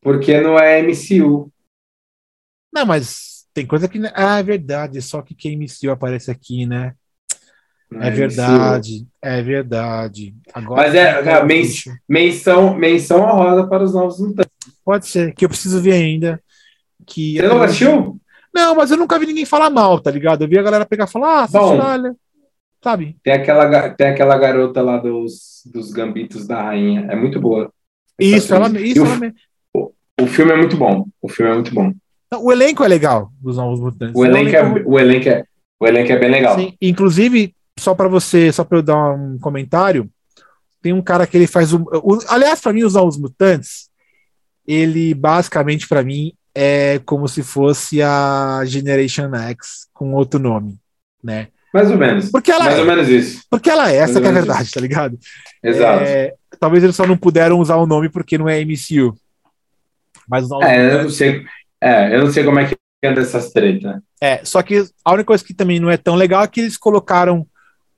Porque 0.02 0.40
não 0.40 0.58
é 0.58 0.82
MCU. 0.82 1.50
Não, 2.74 2.84
mas 2.84 3.46
tem 3.54 3.64
coisa 3.64 3.88
que. 3.88 4.00
Ah, 4.14 4.40
é 4.40 4.42
verdade. 4.42 5.00
Só 5.00 5.22
que 5.22 5.34
quem 5.34 5.56
MCU 5.56 5.90
aparece 5.90 6.30
aqui, 6.30 6.66
né? 6.66 6.94
É, 7.94 8.08
é 8.08 8.10
verdade, 8.10 9.00
MCU. 9.00 9.08
é 9.22 9.42
verdade. 9.42 10.34
Agora, 10.52 10.82
mas 10.82 10.94
é, 10.94 11.20
é 11.20 11.44
menção, 12.08 12.74
menção 12.74 13.22
honrosa 13.22 13.66
para 13.66 13.84
os 13.84 13.94
novos 13.94 14.18
mutantes. 14.18 14.50
Pode 14.84 15.06
ser, 15.06 15.32
que 15.34 15.44
eu 15.44 15.48
preciso 15.48 15.80
ver 15.80 15.92
ainda. 15.92 16.42
Que 17.06 17.36
Você 17.36 17.48
não 17.48 17.62
assistiu? 17.62 18.20
Não, 18.54 18.74
mas 18.74 18.90
eu 18.90 18.96
nunca 18.96 19.18
vi 19.18 19.26
ninguém 19.26 19.44
falar 19.44 19.70
mal, 19.70 20.00
tá 20.00 20.10
ligado? 20.10 20.42
Eu 20.42 20.48
vi 20.48 20.58
a 20.58 20.62
galera 20.62 20.86
pegar 20.86 21.04
e 21.04 21.10
falar, 21.10 21.44
ah, 21.44 21.46
Bom, 21.46 21.78
olha, 21.78 22.14
sabe? 22.82 23.16
Tem 23.22 23.32
aquela, 23.32 23.90
tem 23.90 24.08
aquela 24.08 24.36
garota 24.36 24.82
lá 24.82 24.98
dos, 24.98 25.62
dos 25.72 25.90
gambitos 25.90 26.46
da 26.46 26.62
rainha. 26.62 27.06
É 27.10 27.16
muito 27.16 27.40
boa. 27.40 27.72
Isso, 28.18 28.54
ela, 28.54 28.68
isso, 28.80 29.04
ela, 29.04 29.32
o 30.22 30.26
filme 30.26 30.52
é 30.52 30.56
muito 30.56 30.76
bom. 30.76 31.06
O 31.20 31.28
filme 31.28 31.50
é 31.50 31.54
muito 31.54 31.74
bom. 31.74 31.92
O 32.38 32.52
elenco 32.52 32.82
é 32.82 32.88
legal 32.88 33.30
dos 33.40 33.56
Novos 33.56 33.80
Mutantes. 33.80 34.14
O 34.16 34.24
elenco, 34.24 34.56
é, 34.56 34.62
o 34.86 34.98
elenco, 34.98 35.28
é, 35.28 35.44
o 35.78 35.86
elenco 35.86 36.12
é 36.12 36.18
bem 36.18 36.30
legal. 36.30 36.58
Sim, 36.58 36.74
inclusive, 36.80 37.54
só 37.78 37.94
para 37.94 38.08
você, 38.08 38.50
só 38.52 38.64
para 38.64 38.78
eu 38.78 38.82
dar 38.82 39.12
um 39.12 39.38
comentário, 39.38 40.08
tem 40.80 40.92
um 40.92 41.02
cara 41.02 41.26
que 41.26 41.36
ele 41.36 41.46
faz 41.46 41.72
o, 41.72 41.84
o 41.92 42.18
aliás, 42.28 42.60
para 42.60 42.72
mim 42.72 42.84
os 42.84 42.94
Novos 42.94 43.18
Mutantes, 43.18 43.90
ele 44.66 45.14
basicamente 45.14 45.86
para 45.86 46.02
mim 46.02 46.32
é 46.54 47.00
como 47.04 47.28
se 47.28 47.42
fosse 47.42 48.02
a 48.02 48.62
Generation 48.64 49.34
X 49.34 49.86
com 49.92 50.14
outro 50.14 50.40
nome, 50.40 50.78
né? 51.22 51.48
Mais 51.72 51.90
ou 51.90 51.96
menos. 51.96 52.30
Porque 52.30 52.50
ela 52.50 52.64
Mais 52.64 52.76
é, 52.76 52.80
ou 52.80 52.86
menos 52.86 53.08
isso. 53.08 53.42
Porque 53.48 53.70
ela 53.70 53.90
é, 53.90 53.96
essa 53.96 54.20
que 54.20 54.26
é 54.26 54.30
a 54.30 54.32
verdade, 54.32 54.64
isso. 54.64 54.72
tá 54.72 54.80
ligado? 54.80 55.18
Exato. 55.62 56.04
É, 56.04 56.34
talvez 56.60 56.84
eles 56.84 56.94
só 56.94 57.06
não 57.06 57.16
puderam 57.16 57.58
usar 57.58 57.76
o 57.76 57.86
nome 57.86 58.10
porque 58.10 58.36
não 58.36 58.48
é 58.48 58.62
MCU. 58.62 59.16
Mas 60.28 60.50
é, 60.62 60.94
eu 60.94 61.02
não 61.02 61.10
sei, 61.10 61.44
é, 61.80 62.14
eu 62.14 62.24
não 62.24 62.32
sei 62.32 62.44
como 62.44 62.58
é 62.58 62.66
que 62.66 62.76
anda 63.04 63.20
essas 63.20 63.50
tretas. 63.52 64.00
É, 64.20 64.44
só 64.44 64.62
que 64.62 64.84
a 65.04 65.12
única 65.12 65.26
coisa 65.26 65.44
que 65.44 65.54
também 65.54 65.80
não 65.80 65.90
é 65.90 65.96
tão 65.96 66.14
legal 66.14 66.44
é 66.44 66.48
que 66.48 66.60
eles 66.60 66.76
colocaram 66.76 67.46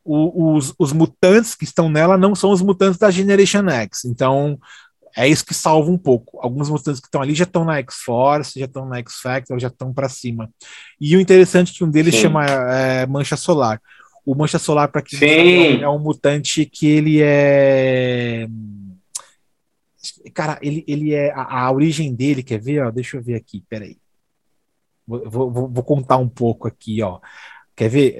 o, 0.04 0.54
os, 0.54 0.74
os 0.78 0.92
mutantes 0.92 1.54
que 1.54 1.64
estão 1.64 1.88
nela 1.88 2.16
não 2.16 2.34
são 2.34 2.50
os 2.50 2.62
mutantes 2.62 2.98
da 2.98 3.10
Generation 3.10 3.68
X. 3.68 4.04
Então, 4.04 4.58
é 5.16 5.28
isso 5.28 5.44
que 5.44 5.54
salva 5.54 5.90
um 5.90 5.98
pouco. 5.98 6.38
Alguns 6.40 6.68
mutantes 6.68 7.00
que 7.00 7.06
estão 7.06 7.22
ali 7.22 7.34
já 7.34 7.44
estão 7.44 7.64
na 7.64 7.78
X-Force, 7.78 8.58
já 8.58 8.66
estão 8.66 8.86
na 8.86 8.98
X-Factor, 8.98 9.58
já 9.58 9.68
estão 9.68 9.92
para 9.92 10.08
cima. 10.08 10.50
E 11.00 11.16
o 11.16 11.20
interessante 11.20 11.72
é 11.72 11.78
que 11.78 11.84
um 11.84 11.90
deles 11.90 12.14
Sim. 12.14 12.22
chama 12.22 12.44
é, 12.46 13.06
Mancha 13.06 13.36
Solar. 13.36 13.80
O 14.26 14.34
Mancha 14.34 14.58
Solar, 14.58 14.88
para 14.88 15.02
quem 15.02 15.18
sabe, 15.18 15.82
é 15.82 15.88
um 15.88 15.98
mutante 15.98 16.64
que 16.64 16.86
ele 16.86 17.20
é 17.22 18.46
cara, 20.32 20.58
ele, 20.62 20.84
ele 20.86 21.12
é. 21.12 21.32
A, 21.32 21.64
a, 21.64 21.72
origem 21.72 22.14
dele, 22.14 22.42
quer 22.42 22.60
ver? 22.60 22.82
Ó, 22.82 22.90
deixa 22.90 23.16
eu 23.16 23.22
ver 23.22 23.34
aqui, 23.34 23.62
peraí. 23.68 23.98
Vou, 25.06 25.50
vou, 25.50 25.68
vou 25.68 25.84
contar 25.84 26.16
um 26.16 26.28
pouco 26.28 26.66
aqui, 26.66 27.02
ó. 27.02 27.20
Quer 27.76 27.88
ver? 27.88 28.18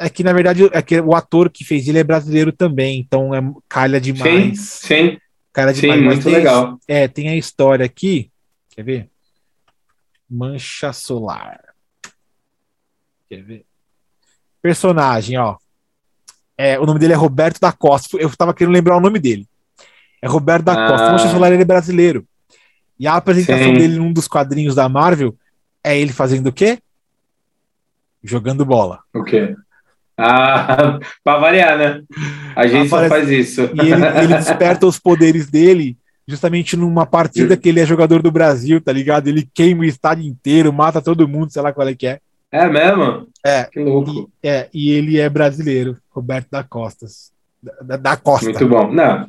É 0.00 0.08
que, 0.08 0.24
na 0.24 0.32
verdade, 0.32 0.68
é 0.72 0.82
que 0.82 0.98
o 1.00 1.14
ator 1.14 1.50
que 1.50 1.64
fez 1.64 1.86
ele 1.86 1.98
é 1.98 2.04
brasileiro 2.04 2.50
também, 2.50 2.98
então 2.98 3.34
é 3.34 3.40
calha 3.68 4.00
demais. 4.00 4.58
Sim, 4.60 5.10
sim. 5.10 5.18
Calha 5.52 5.72
demais. 5.72 6.00
Sim, 6.00 6.06
muito 6.06 6.30
legal. 6.30 6.78
É, 6.88 7.06
tem 7.06 7.28
a 7.28 7.36
história 7.36 7.84
aqui. 7.84 8.30
Quer 8.70 8.82
ver? 8.82 9.10
Mancha 10.28 10.92
Solar. 10.92 11.60
Quer 13.28 13.42
ver? 13.42 13.66
Personagem, 14.62 15.38
ó. 15.38 15.56
É, 16.56 16.78
o 16.80 16.86
nome 16.86 16.98
dele 16.98 17.12
é 17.12 17.16
Roberto 17.16 17.60
da 17.60 17.70
Costa. 17.70 18.16
Eu 18.16 18.28
estava 18.28 18.54
querendo 18.54 18.72
lembrar 18.72 18.96
o 18.96 19.00
nome 19.00 19.18
dele. 19.18 19.46
É 20.24 20.26
Roberto 20.26 20.64
da 20.64 20.72
ah. 20.72 20.88
Costa. 20.88 21.12
Mancha 21.12 21.28
Solar 21.28 21.52
ele 21.52 21.60
é 21.60 21.66
brasileiro. 21.66 22.24
E 22.98 23.06
a 23.06 23.14
apresentação 23.14 23.66
Sim. 23.66 23.74
dele 23.74 23.98
num 23.98 24.10
dos 24.10 24.26
quadrinhos 24.26 24.74
da 24.74 24.88
Marvel 24.88 25.36
é 25.84 25.98
ele 25.98 26.14
fazendo 26.14 26.46
o 26.46 26.52
quê? 26.52 26.78
Jogando 28.22 28.64
bola. 28.64 29.00
O 29.12 29.22
quê? 29.22 29.54
Ah, 30.16 30.98
pra 31.22 31.36
variar, 31.36 31.76
né? 31.76 32.02
A 32.56 32.66
gente 32.66 32.86
Aparece... 32.86 32.88
só 32.88 33.08
faz 33.08 33.28
isso. 33.28 33.60
E 33.74 33.80
ele, 33.80 34.06
ele 34.22 34.34
desperta 34.34 34.86
os 34.86 34.98
poderes 34.98 35.50
dele 35.50 35.94
justamente 36.26 36.74
numa 36.74 37.04
partida 37.04 37.54
que 37.54 37.68
ele 37.68 37.80
é 37.80 37.84
jogador 37.84 38.22
do 38.22 38.30
Brasil, 38.30 38.80
tá 38.80 38.90
ligado? 38.92 39.28
Ele 39.28 39.46
queima 39.52 39.82
o 39.82 39.84
estádio 39.84 40.24
inteiro, 40.24 40.72
mata 40.72 41.02
todo 41.02 41.28
mundo, 41.28 41.52
sei 41.52 41.60
lá 41.60 41.70
qual 41.70 41.86
é 41.86 41.94
que 41.94 42.06
é. 42.06 42.18
É 42.50 42.66
mesmo? 42.66 43.28
É. 43.44 43.64
Que 43.64 43.78
louco. 43.78 44.30
E, 44.42 44.48
é, 44.48 44.70
e 44.72 44.90
ele 44.90 45.20
é 45.20 45.28
brasileiro, 45.28 45.98
Roberto 46.08 46.48
da 46.50 46.64
Costas. 46.64 47.30
Da, 47.82 47.98
da 47.98 48.16
Costa. 48.16 48.46
Muito 48.46 48.68
bom. 48.68 48.90
Não, 48.90 49.26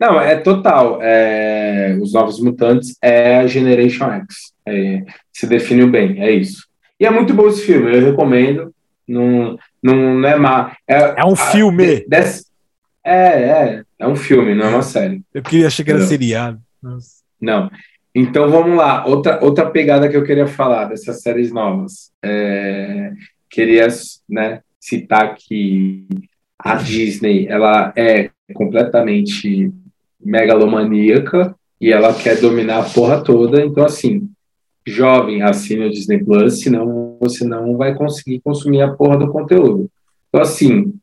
não 0.00 0.20
é 0.20 0.36
total. 0.36 0.98
É, 1.02 1.96
os 2.00 2.12
Novos 2.12 2.40
Mutantes 2.40 2.96
é 3.02 3.38
a 3.38 3.46
Generation 3.46 4.10
X. 4.10 4.52
É, 4.66 5.04
se 5.32 5.46
definiu 5.46 5.90
bem, 5.90 6.22
é 6.22 6.30
isso. 6.30 6.66
E 6.98 7.06
é 7.06 7.10
muito 7.10 7.34
bom 7.34 7.48
esse 7.48 7.62
filme, 7.62 7.94
eu 7.94 8.04
recomendo. 8.04 8.72
Não, 9.06 9.58
não, 9.82 10.14
não 10.20 10.28
é 10.28 10.36
má. 10.36 10.76
É, 10.88 11.20
é 11.20 11.24
um 11.24 11.36
filme. 11.36 12.04
Desse, 12.08 12.46
é, 13.04 13.16
é, 13.16 13.82
é 13.98 14.08
um 14.08 14.16
filme, 14.16 14.54
não 14.54 14.66
é 14.66 14.68
uma 14.70 14.82
série. 14.82 15.20
Eu 15.34 15.42
queria 15.42 15.66
achar 15.66 15.84
que 15.84 15.90
era 15.90 16.00
seriado. 16.00 16.58
Nossa. 16.82 17.22
Não. 17.40 17.70
Então 18.14 18.48
vamos 18.50 18.76
lá. 18.76 19.04
Outra, 19.04 19.44
outra 19.44 19.68
pegada 19.68 20.08
que 20.08 20.16
eu 20.16 20.24
queria 20.24 20.46
falar 20.46 20.86
dessas 20.86 21.20
séries 21.20 21.52
novas. 21.52 22.10
É, 22.24 23.12
queria 23.50 23.88
né, 24.28 24.60
citar 24.80 25.34
que 25.34 26.06
a 26.58 26.76
Disney 26.76 27.46
ela 27.48 27.92
é 27.94 28.30
completamente 28.52 29.72
megalomaníaca 30.20 31.54
e 31.80 31.92
ela 31.92 32.12
quer 32.14 32.40
dominar 32.40 32.80
a 32.80 32.90
porra 32.90 33.22
toda. 33.22 33.64
Então, 33.64 33.84
assim, 33.84 34.28
jovem, 34.86 35.42
assine 35.42 35.86
o 35.86 35.90
Disney 35.90 36.22
Plus, 36.22 36.60
senão 36.60 37.16
você 37.20 37.44
não 37.44 37.76
vai 37.76 37.94
conseguir 37.94 38.40
consumir 38.40 38.82
a 38.82 38.92
porra 38.92 39.16
do 39.16 39.32
conteúdo. 39.32 39.90
Então, 40.28 40.40
assim, 40.40 40.94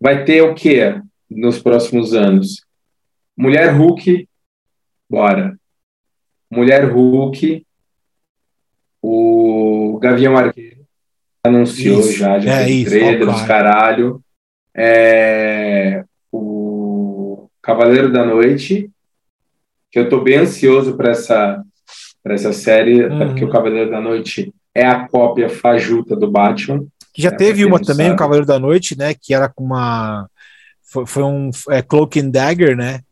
vai 0.00 0.24
ter 0.24 0.42
o 0.42 0.54
quê? 0.54 1.00
nos 1.30 1.60
próximos 1.60 2.14
anos? 2.14 2.64
Mulher 3.36 3.72
Hulk, 3.74 4.28
bora. 5.08 5.58
Mulher 6.50 6.90
Hulk, 6.90 7.64
o 9.02 9.98
Gavião 10.00 10.36
Arqueiro 10.36 10.78
anunciou 11.44 12.00
isso. 12.00 12.18
já, 12.18 12.38
já 12.40 12.62
é 12.62 12.70
isso, 12.70 12.90
trailer 12.90 13.26
dos 13.26 13.42
caralho. 13.42 14.22
É, 14.74 16.04
Cavaleiro 17.68 18.10
da 18.10 18.24
Noite, 18.24 18.90
que 19.92 19.98
eu 19.98 20.08
tô 20.08 20.22
bem 20.22 20.38
ansioso 20.38 20.96
para 20.96 21.10
essa 21.10 21.62
para 22.22 22.34
essa 22.34 22.50
série, 22.50 23.04
uhum. 23.04 23.18
porque 23.18 23.44
o 23.44 23.50
Cavaleiro 23.50 23.90
da 23.90 24.00
Noite 24.00 24.54
é 24.74 24.86
a 24.86 25.06
cópia 25.06 25.50
fajuta 25.50 26.16
do 26.16 26.30
Batman. 26.30 26.86
Que 27.12 27.20
já 27.20 27.28
é, 27.28 27.36
teve 27.36 27.66
uma 27.66 27.78
também, 27.78 28.06
sabe. 28.06 28.14
o 28.14 28.18
Cavaleiro 28.18 28.46
da 28.46 28.58
Noite, 28.58 28.96
né? 28.96 29.12
Que 29.12 29.34
era 29.34 29.50
com 29.50 29.64
uma 29.64 30.30
foi, 30.82 31.04
foi 31.04 31.22
um 31.22 31.50
é, 31.68 31.82
Cloak 31.82 32.18
and 32.18 32.30
Dagger, 32.30 32.74
né? 32.74 33.02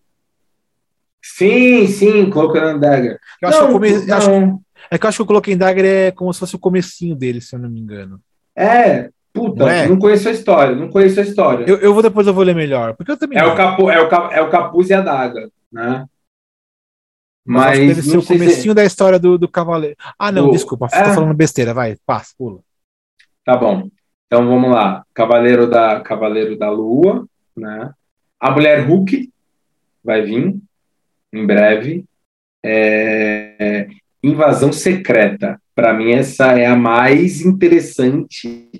Sim, 1.23 1.87
sim, 1.87 2.31
Cloak 2.31 2.59
and 2.59 2.79
Dagger. 2.79 3.19
Eu 3.43 3.49
acho 3.51 3.59
não, 3.61 3.67
que 3.67 3.73
eu 3.73 4.01
come... 4.01 4.13
acho... 4.13 4.61
É 4.91 4.97
que 4.97 5.05
eu 5.05 5.09
acho 5.09 5.19
que 5.19 5.23
o 5.23 5.27
Cloak 5.27 5.53
and 5.53 5.59
Dagger 5.59 5.85
é 5.85 6.11
como 6.13 6.33
se 6.33 6.41
fosse 6.41 6.57
o 6.57 6.61
comecinho 6.61 7.15
dele, 7.15 7.43
se 7.43 7.55
eu 7.55 7.59
não 7.59 7.69
me 7.69 7.81
engano. 7.81 8.21
É, 8.57 9.11
puta, 9.37 9.65
não, 9.65 9.69
é? 9.69 9.87
não 9.87 9.99
conheço 9.99 10.29
a 10.29 10.33
história, 10.33 10.75
não 10.75 10.89
conheço 10.89 11.21
a 11.21 11.23
história. 11.23 11.65
Eu, 11.69 11.77
eu 11.77 11.93
vou 11.93 12.03
depois 12.03 12.27
eu 12.27 12.33
vou 12.33 12.43
ler 12.43 12.55
melhor, 12.55 12.97
porque 12.97 13.13
eu 13.13 13.19
também. 13.19 13.39
É, 13.39 13.45
o, 13.45 13.55
capu, 13.55 13.91
é, 13.91 14.01
o, 14.01 14.09
é 14.33 14.41
o 14.41 14.51
capuz 14.51 14.89
e 14.89 14.95
a 14.95 15.03
daga, 15.03 15.51
né? 15.71 16.07
Mas, 17.45 17.79
Mas 17.79 17.89
deve 17.89 18.03
ser 18.03 18.19
o 18.19 18.27
comecinho 18.27 18.73
se... 18.73 18.75
da 18.75 18.85
história 18.85 19.19
do, 19.19 19.39
do 19.39 19.47
cavaleiro. 19.47 19.95
Ah, 20.19 20.33
não, 20.33 20.49
o... 20.49 20.51
desculpa, 20.51 20.89
é... 20.91 21.03
tô 21.05 21.15
falando 21.15 21.35
besteira, 21.35 21.73
vai, 21.73 21.97
passa, 22.05 22.35
pula. 22.37 22.61
Tá 23.45 23.57
bom. 23.57 23.89
Então 24.27 24.49
vamos 24.49 24.71
lá. 24.71 25.05
Cavaleiro 25.15 25.69
da 25.69 26.01
Cavaleiro 26.01 26.59
da 26.59 26.69
Lua, 26.71 27.25
né? 27.57 27.93
A 28.41 28.51
mulher 28.51 28.85
Hulk 28.85 29.31
vai 30.03 30.23
vir 30.23 30.57
em 31.33 31.47
breve. 31.47 32.05
É... 32.65 33.87
Invasão 34.25 34.73
secreta. 34.73 35.61
Para 35.73 35.93
mim, 35.93 36.11
essa 36.11 36.59
é 36.59 36.67
a 36.67 36.75
mais 36.75 37.43
interessante 37.43 38.71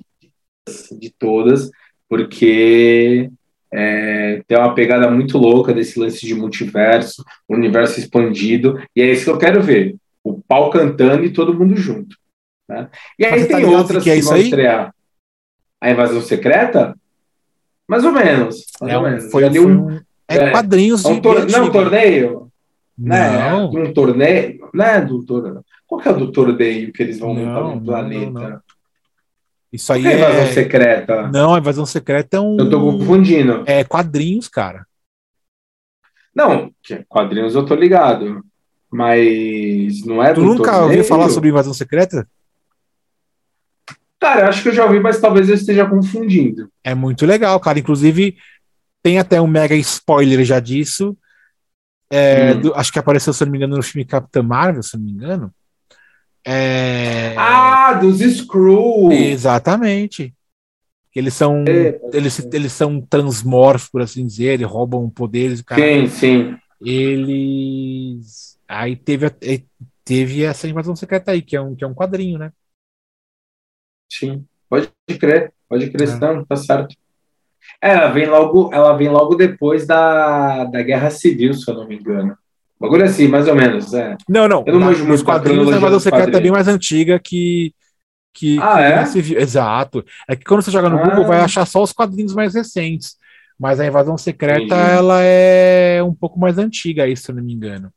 de 0.99 1.11
todas, 1.11 1.71
porque 2.09 3.31
é, 3.73 4.43
tem 4.47 4.59
uma 4.59 4.75
pegada 4.75 5.11
muito 5.11 5.39
louca 5.39 5.73
desse 5.73 5.99
lance 5.99 6.27
de 6.27 6.35
multiverso, 6.35 7.25
universo 7.49 7.99
expandido, 8.01 8.81
e 8.95 9.03
é 9.03 9.13
isso 9.13 9.25
que 9.25 9.31
eu 9.31 9.39
quero 9.39 9.63
ver. 9.63 9.97
O 10.23 10.41
pau 10.41 10.71
cantando 10.71 11.25
e 11.25 11.33
todo 11.33 11.55
mundo 11.55 11.77
junto. 11.77 12.17
Né? 12.69 12.89
E 13.19 13.25
aí 13.25 13.47
tem 13.47 13.63
tá 13.63 13.69
outras 13.69 14.03
que, 14.03 14.11
é 14.11 14.17
que 14.17 14.23
vão 14.23 14.37
estrear. 14.37 14.95
A 15.81 15.91
invasão 15.91 16.21
secreta? 16.21 16.97
Mais 17.87 18.05
ou 18.05 18.13
menos. 18.13 18.65
Mais 18.81 18.93
é, 18.93 18.99
ou 18.99 19.05
menos. 19.05 19.31
Foi, 19.31 19.49
foi 19.49 19.61
um, 19.61 20.01
é, 20.29 20.37
é, 20.37 20.51
quadrinhos 20.51 21.05
é 21.05 21.09
um 21.09 21.21
tor 21.21 21.49
Não, 21.49 21.67
um 21.67 21.71
torneio? 21.71 22.51
Né? 22.99 23.39
Não. 23.39 23.71
Um 23.71 23.93
torneio? 23.93 24.69
Não 24.75 24.85
é 24.85 25.01
do 25.01 25.25
torneio. 25.25 25.65
Qual 25.87 26.01
que 26.01 26.09
é 26.09 26.11
o 26.11 26.17
do 26.17 26.33
torneio 26.33 26.93
que 26.93 27.03
eles 27.03 27.21
vão 27.21 27.35
montar 27.35 27.63
no 27.63 27.81
planeta? 27.81 28.31
Não, 28.31 28.51
não. 28.51 28.61
Isso 29.73 29.93
aí 29.93 30.07
é 30.07 30.17
invasão 30.17 30.47
secreta. 30.53 31.29
Não, 31.29 31.55
a 31.55 31.59
invasão 31.59 31.87
secreta 31.87 32.37
é 32.37 32.41
um. 32.41 32.57
Eu 32.59 32.71
tô 32.71 32.81
confundindo. 32.81 33.65
É 33.67 33.85
quadrinhos, 33.85 34.49
cara. 34.49 34.87
Não, 36.35 36.71
quadrinhos 37.09 37.55
eu 37.55 37.65
tô 37.65 37.75
ligado. 37.75 38.45
Mas 38.91 40.05
não 40.05 40.23
é 40.23 40.33
tu 40.33 40.43
nunca 40.43 40.71
torneio? 40.71 40.85
ouviu 40.85 41.05
falar 41.05 41.29
sobre 41.29 41.49
invasão 41.49 41.75
secreta? 41.75 42.27
Cara, 44.19 44.43
eu 44.43 44.49
acho 44.49 44.63
que 44.63 44.69
eu 44.69 44.73
já 44.73 44.85
ouvi, 44.85 45.01
mas 45.01 45.21
talvez 45.21 45.49
eu 45.49 45.55
esteja 45.55 45.85
confundindo. 45.85 46.71
É 46.83 46.95
muito 46.95 47.27
legal, 47.27 47.59
cara. 47.61 47.79
Inclusive, 47.79 48.37
tem 49.03 49.19
até 49.19 49.41
um 49.41 49.47
mega 49.47 49.75
spoiler 49.77 50.45
já 50.45 50.61
disso. 50.61 51.17
É, 52.11 52.53
hum. 52.53 52.61
do, 52.61 52.75
acho 52.75 52.93
que 52.93 52.99
apareceu, 52.99 53.33
se 53.33 53.45
não 53.45 53.53
me 53.53 53.59
engano, 53.59 53.77
no 53.77 53.83
filme 53.83 54.05
Capitã 54.05 54.43
Marvel, 54.43 54.83
se 54.83 54.97
não 54.97 55.05
me 55.05 55.11
engano. 55.11 55.53
É... 56.49 57.35
Ah, 57.37 57.95
dos 57.95 58.21
Screw! 58.21 59.11
Exatamente. 59.11 60.33
Eles 61.13 61.35
são, 61.35 61.65
é, 61.67 61.99
eles, 62.13 62.39
eles 62.53 62.73
são 62.73 63.01
transmorfos, 63.01 63.89
por 63.89 64.03
assim 64.03 64.25
dizer, 64.25 64.53
eles 64.53 64.67
roubam 64.67 65.09
poderes. 65.11 65.61
Cara. 65.63 65.83
Sim, 65.83 66.07
sim. 66.07 66.59
Eles. 66.81 68.59
Aí 68.69 68.95
teve, 68.95 69.27
teve 70.05 70.45
essa 70.45 70.69
invasão 70.69 70.95
secreta 70.95 71.33
aí, 71.33 71.43
que 71.43 71.57
é 71.57 71.61
um, 71.61 71.75
que 71.75 71.83
é 71.83 71.87
um 71.87 71.95
quadrinho, 71.95 72.39
né? 72.39 72.53
Sim, 74.13 74.47
pode 74.69 74.93
crer, 75.19 75.53
pode 75.69 75.91
crer, 75.91 76.09
é. 76.09 76.19
não, 76.19 76.45
tá 76.45 76.55
certo. 76.55 76.95
É, 77.83 77.91
ela 77.91 78.09
vem 78.09 78.27
logo, 78.27 78.73
ela 78.73 78.97
vem 78.97 79.09
logo 79.09 79.35
depois 79.35 79.87
da, 79.87 80.65
da 80.65 80.83
Guerra 80.83 81.11
Civil, 81.11 81.55
se 81.55 81.69
eu 81.69 81.75
não 81.75 81.89
me 81.89 81.97
engano. 81.97 82.37
Bagulho 82.79 83.05
assim, 83.05 83.27
mais 83.27 83.49
ou 83.49 83.55
menos, 83.55 83.95
é. 83.95 84.17
Não, 84.29 84.47
não. 84.47 84.63
Eu 84.67 84.75
não 84.75 84.81
manjo 84.81 85.07
muito 85.07 85.25
quadrinhos, 85.25 85.73
a 85.73 85.77
Invasão 85.77 86.01
Secreta 86.01 86.37
é 86.37 86.41
bem 86.41 86.51
mais 86.51 86.69
antiga 86.69 87.19
que 87.19 87.75
que, 88.37 88.59
ah, 88.61 89.07
que 89.11 89.35
é? 89.35 89.41
Exato. 89.41 90.05
É 90.29 90.37
que 90.37 90.45
quando 90.45 90.61
você 90.61 90.71
joga 90.71 90.91
no 90.91 90.99
ah. 90.99 91.03
Google, 91.03 91.25
vai 91.25 91.41
achar 91.41 91.65
só 91.67 91.83
os 91.83 91.93
quadrinhos 91.93 92.35
mais 92.35 92.55
recentes. 92.55 93.17
Mas 93.59 93.81
a 93.81 93.87
Invasão 93.87 94.19
Secreta, 94.19 94.65
Entendi. 94.65 94.91
ela 94.91 95.23
é 95.23 96.03
um 96.03 96.15
pouco 96.15 96.39
mais 96.39 96.59
antiga 96.59 97.05
aí, 97.05 97.17
se 97.17 97.31
eu 97.31 97.35
não 97.35 97.43
me 97.43 97.55
engano. 97.55 97.91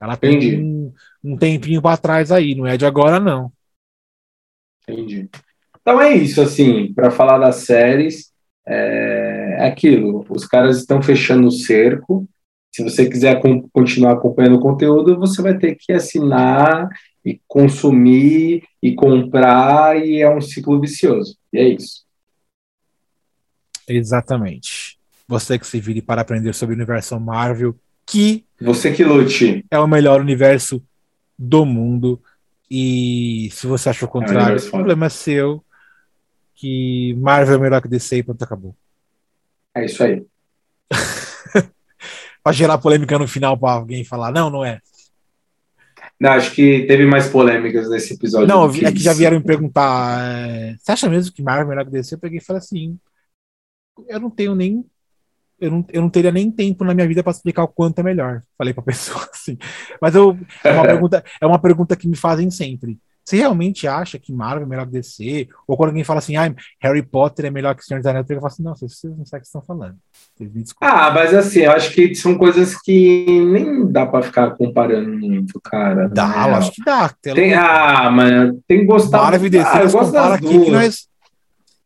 Ela 0.00 0.16
tem 0.16 0.62
um, 0.62 0.92
um, 1.22 1.36
tempinho 1.36 1.82
para 1.82 1.96
trás 1.96 2.30
aí, 2.30 2.54
não 2.54 2.66
é 2.66 2.76
de 2.76 2.86
agora, 2.86 3.18
não. 3.18 3.52
Entendi. 4.88 5.28
Então 5.80 6.00
é 6.00 6.14
isso, 6.14 6.40
assim, 6.40 6.94
para 6.94 7.10
falar 7.10 7.38
das 7.38 7.56
séries, 7.56 8.32
é, 8.64 9.56
é 9.58 9.66
aquilo. 9.66 10.24
Os 10.30 10.46
caras 10.46 10.78
estão 10.78 11.02
fechando 11.02 11.48
o 11.48 11.52
cerco. 11.52 12.28
Se 12.72 12.84
você 12.84 13.08
quiser 13.08 13.40
continuar 13.72 14.12
acompanhando 14.12 14.56
o 14.56 14.60
conteúdo, 14.60 15.18
você 15.18 15.42
vai 15.42 15.58
ter 15.58 15.74
que 15.74 15.92
assinar 15.92 16.88
e 17.24 17.40
consumir 17.46 18.62
e 18.82 18.94
comprar, 18.94 19.98
e 19.98 20.20
é 20.20 20.30
um 20.30 20.40
ciclo 20.40 20.80
vicioso. 20.80 21.36
E 21.52 21.58
é 21.58 21.68
isso. 21.68 22.04
Exatamente. 23.88 24.98
Você 25.26 25.58
que 25.58 25.66
se 25.66 25.80
vire 25.80 26.00
para 26.00 26.22
aprender 26.22 26.54
sobre 26.54 26.74
o 26.74 26.78
universo 26.78 27.18
Marvel, 27.18 27.74
que. 28.06 28.44
Você 28.60 28.92
que 28.92 29.04
lute. 29.04 29.64
É 29.70 29.78
o 29.78 29.86
melhor 29.86 30.20
universo 30.20 30.82
do 31.38 31.64
mundo. 31.64 32.20
E 32.70 33.48
se 33.52 33.66
você 33.66 33.88
achou 33.88 34.08
o 34.08 34.12
contrário, 34.12 34.58
é 34.58 34.60
o 34.60 34.70
problema 34.70 35.06
é 35.06 35.08
seu. 35.08 35.64
Que 36.54 37.14
Marvel 37.18 37.56
é 37.56 37.58
melhor 37.58 37.82
que 37.82 37.88
DC 37.88 38.18
e 38.18 38.22
pronto, 38.22 38.42
acabou. 38.42 38.76
É 39.74 39.84
isso 39.84 40.02
aí. 40.02 40.24
pra 42.42 42.52
gerar 42.52 42.78
polêmica 42.78 43.18
no 43.18 43.28
final 43.28 43.56
pra 43.58 43.72
alguém 43.72 44.04
falar, 44.04 44.32
não, 44.32 44.50
não 44.50 44.64
é. 44.64 44.80
Não, 46.20 46.32
acho 46.32 46.54
que 46.54 46.84
teve 46.86 47.06
mais 47.06 47.28
polêmicas 47.28 47.88
nesse 47.88 48.12
episódio. 48.12 48.46
Não, 48.46 48.66
é 48.68 48.92
que 48.92 48.98
já 49.00 49.14
vieram 49.14 49.38
me 49.38 49.44
perguntar. 49.44 50.20
É, 50.22 50.76
você 50.78 50.92
acha 50.92 51.08
mesmo 51.08 51.32
que 51.32 51.42
Marvel 51.42 51.66
é 51.66 51.68
melhor 51.70 51.84
que 51.86 51.90
DC? 51.92 52.14
Eu 52.14 52.18
peguei 52.18 52.38
e 52.38 52.42
falei 52.42 52.58
assim. 52.58 52.98
Eu 54.06 54.20
não 54.20 54.30
tenho 54.30 54.54
nem. 54.54 54.84
Eu 55.58 55.70
não, 55.70 55.86
eu 55.90 56.02
não 56.02 56.10
teria 56.10 56.30
nem 56.30 56.50
tempo 56.50 56.84
na 56.84 56.94
minha 56.94 57.08
vida 57.08 57.22
para 57.22 57.32
explicar 57.32 57.62
o 57.62 57.68
quanto 57.68 57.98
é 58.00 58.02
melhor. 58.02 58.42
Falei 58.56 58.74
pra 58.74 58.82
pessoa 58.84 59.26
assim. 59.32 59.56
Mas 60.00 60.14
eu, 60.14 60.38
é, 60.62 60.72
uma 60.72 60.84
pergunta, 60.88 61.24
é 61.40 61.46
uma 61.46 61.58
pergunta 61.58 61.96
que 61.96 62.08
me 62.08 62.16
fazem 62.16 62.50
sempre. 62.50 62.98
Você 63.24 63.36
realmente 63.36 63.86
acha 63.86 64.18
que 64.18 64.32
Marvel 64.32 64.64
é 64.64 64.68
melhor 64.68 64.86
que 64.86 64.92
DC? 64.92 65.48
Ou 65.66 65.76
quando 65.76 65.90
alguém 65.90 66.04
fala 66.04 66.18
assim, 66.18 66.36
ah, 66.36 66.54
Harry 66.80 67.02
Potter 67.02 67.46
é 67.46 67.50
melhor 67.50 67.74
que 67.74 67.84
Senhor 67.84 68.00
dos 68.00 68.06
Anéis, 68.06 68.28
eu 68.28 68.36
falo 68.36 68.46
assim, 68.46 68.62
não, 68.62 68.74
vocês 68.74 69.04
não 69.04 69.24
sabem 69.24 69.38
o 69.38 69.42
que 69.42 69.46
estão 69.46 69.62
falando. 69.62 69.96
Ah, 70.80 71.10
mas 71.10 71.34
assim, 71.34 71.60
eu 71.60 71.72
acho 71.72 71.92
que 71.92 72.14
são 72.14 72.36
coisas 72.36 72.80
que 72.80 73.26
nem 73.44 73.90
dá 73.90 74.06
pra 74.06 74.22
ficar 74.22 74.50
comparando 74.52 75.10
muito, 75.10 75.60
cara. 75.60 76.08
Dá, 76.08 76.28
né? 76.28 76.50
eu 76.50 76.54
acho 76.56 76.72
que 76.72 76.84
dá. 76.84 77.10
Tem, 77.22 77.54
ah, 77.54 78.10
mas 78.10 78.54
tem 78.66 78.80
que 78.80 78.84
gostar. 78.86 79.38
DC, 79.38 79.58
ah, 79.58 79.82
eu 79.82 79.90
gosto 79.90 80.12
das 80.12 80.32
aqui 80.32 80.64
que 80.64 80.70
nós... 80.70 81.08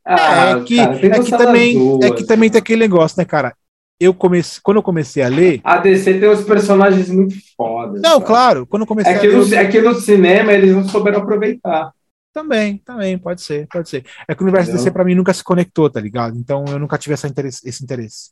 Ah, 0.07 0.51
é, 0.51 0.61
que, 0.65 0.77
cara, 0.77 1.07
é, 1.07 1.21
que 1.21 1.31
também, 1.31 1.79
duas, 1.79 2.05
é 2.05 2.11
que 2.11 2.27
também 2.27 2.51
tem 2.51 2.59
aquele 2.59 2.81
negócio, 2.81 3.19
né, 3.19 3.25
cara? 3.25 3.55
eu 3.99 4.13
comecei, 4.13 4.61
quando 4.63 4.79
eu 4.79 4.83
comecei 4.83 5.23
a 5.23 5.29
ler. 5.29 5.61
A 5.65 5.79
DC 5.79 6.19
tem 6.19 6.29
uns 6.29 6.43
personagens 6.43 7.09
muito 7.11 7.37
fodas. 7.57 8.03
Não, 8.03 8.21
cara. 8.21 8.25
claro, 8.25 8.67
quando 8.67 8.83
eu 8.83 8.87
comecei 8.87 9.13
é 9.13 9.19
que 9.19 9.27
a 9.27 9.31
ler. 9.31 9.37
No, 9.37 9.55
é 9.55 9.67
que 9.67 9.81
no 9.81 9.95
cinema 9.95 10.53
eles 10.53 10.75
não 10.75 10.85
souberam 10.85 11.21
aproveitar. 11.21 11.93
Também, 12.33 12.79
também, 12.79 13.17
pode 13.17 13.43
ser, 13.43 13.69
pode 13.69 13.89
ser. 13.89 14.05
É 14.27 14.35
que 14.35 14.43
o 14.43 14.45
universo 14.45 14.71
Entendeu? 14.71 14.85
DC 14.85 14.93
pra 14.93 15.05
mim 15.05 15.15
nunca 15.15 15.33
se 15.33 15.45
conectou, 15.45 15.89
tá 15.89 16.01
ligado? 16.01 16.37
Então 16.37 16.65
eu 16.67 16.79
nunca 16.79 16.99
tive 16.99 17.15
essa 17.15 17.29
interesse, 17.29 17.61
esse 17.69 17.85
interesse. 17.85 18.31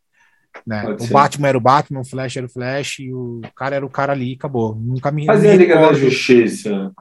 Né? 0.66 0.84
o 0.88 0.98
ser. 0.98 1.12
Batman 1.12 1.48
era 1.48 1.58
o 1.58 1.60
Batman, 1.60 2.00
o 2.00 2.04
Flash 2.04 2.36
era 2.36 2.46
o 2.46 2.50
Flash, 2.50 2.98
e 3.00 3.12
o 3.12 3.40
cara 3.56 3.76
era 3.76 3.86
o 3.86 3.90
cara 3.90 4.12
ali, 4.12 4.34
acabou. 4.34 4.74
Nunca 4.74 5.10
me. 5.10 5.26
Mas 5.26 5.44
a 5.44 5.54
Liga 5.54 5.74
da 5.74 5.92
Justiça? 5.92 6.92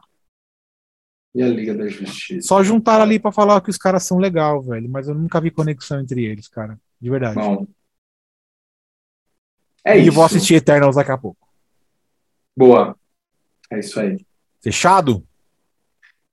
E 1.33 1.41
a 1.41 1.47
Liga 1.47 1.73
da 1.73 1.87
Justiça? 1.87 2.47
Só 2.47 2.63
juntaram 2.63 3.03
ali 3.03 3.19
para 3.19 3.31
falar 3.31 3.61
que 3.61 3.69
os 3.69 3.77
caras 3.77 4.03
são 4.03 4.17
legal, 4.17 4.61
velho. 4.61 4.89
Mas 4.89 5.07
eu 5.07 5.15
nunca 5.15 5.39
vi 5.39 5.51
conexão 5.51 5.99
entre 5.99 6.25
eles, 6.25 6.47
cara. 6.47 6.79
De 6.99 7.09
verdade. 7.09 7.35
Bom, 7.35 7.65
é 9.83 9.97
e 9.97 10.03
isso. 10.03 10.11
vou 10.11 10.23
assistir 10.23 10.55
Eternals 10.55 10.95
daqui 10.95 11.11
a 11.11 11.17
pouco. 11.17 11.47
Boa. 12.55 12.95
É 13.69 13.79
isso 13.79 13.99
aí. 13.99 14.17
Fechado? 14.61 15.23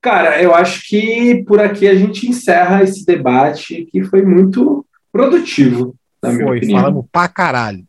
Cara, 0.01 0.41
eu 0.43 0.55
acho 0.55 0.87
que 0.87 1.43
por 1.45 1.61
aqui 1.61 1.89
a 1.89 1.95
gente 1.95 2.29
encerra 2.29 2.83
esse 2.83 3.05
debate 3.05 3.87
que 3.87 4.05
foi 4.05 4.23
muito 4.23 4.87
produtivo, 5.11 5.97
na 6.23 6.33
foi. 6.33 6.67
Falamos 6.67 7.07
pra 7.11 7.29
caralho. 7.29 7.85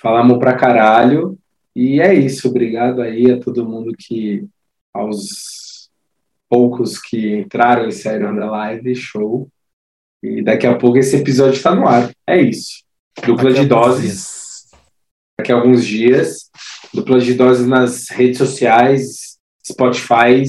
Falamos 0.00 0.38
pra 0.38 0.54
caralho. 0.54 1.38
E 1.74 2.00
é 2.00 2.14
isso. 2.14 2.48
Obrigado 2.48 3.02
aí 3.02 3.30
a 3.30 3.40
todo 3.40 3.68
mundo 3.68 3.92
que, 3.96 4.46
aos 4.92 5.90
poucos 6.48 6.98
que 6.98 7.38
entraram 7.38 7.88
e 7.88 7.92
saíram 7.92 8.34
da 8.34 8.50
live, 8.50 8.94
show. 8.94 9.48
E 10.22 10.42
daqui 10.42 10.66
a 10.66 10.76
pouco 10.76 10.98
esse 10.98 11.16
episódio 11.16 11.56
está 11.56 11.74
no 11.74 11.86
ar. 11.86 12.10
É 12.26 12.40
isso. 12.40 12.82
Dupla 13.24 13.52
de 13.52 13.66
doses 13.66 14.68
daqui 15.38 15.52
a 15.52 15.56
alguns 15.56 15.84
dias. 15.84 16.50
Dupla 16.92 17.20
de 17.20 17.34
doses 17.34 17.66
nas 17.66 18.08
redes 18.10 18.38
sociais, 18.38 19.38
Spotify 19.64 20.44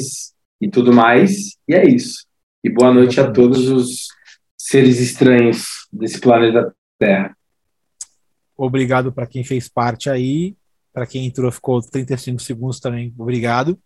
e 0.60 0.70
tudo 0.70 0.92
mais. 0.92 1.58
E 1.68 1.74
é 1.74 1.88
isso. 1.88 2.26
E 2.64 2.70
boa 2.70 2.94
noite 2.94 3.20
a 3.20 3.32
todos 3.32 3.70
os 3.70 4.08
seres 4.58 5.00
estranhos 5.00 5.88
desse 5.92 6.20
planeta 6.20 6.76
Terra. 7.02 7.36
Obrigado 8.56 9.12
para 9.12 9.26
quem 9.26 9.44
fez 9.44 9.68
parte 9.68 10.08
aí. 10.08 10.56
Para 10.94 11.08
quem 11.08 11.26
entrou, 11.26 11.52
ficou 11.52 11.82
35 11.82 12.40
segundos 12.40 12.80
também. 12.80 13.12
Obrigado. 13.18 13.80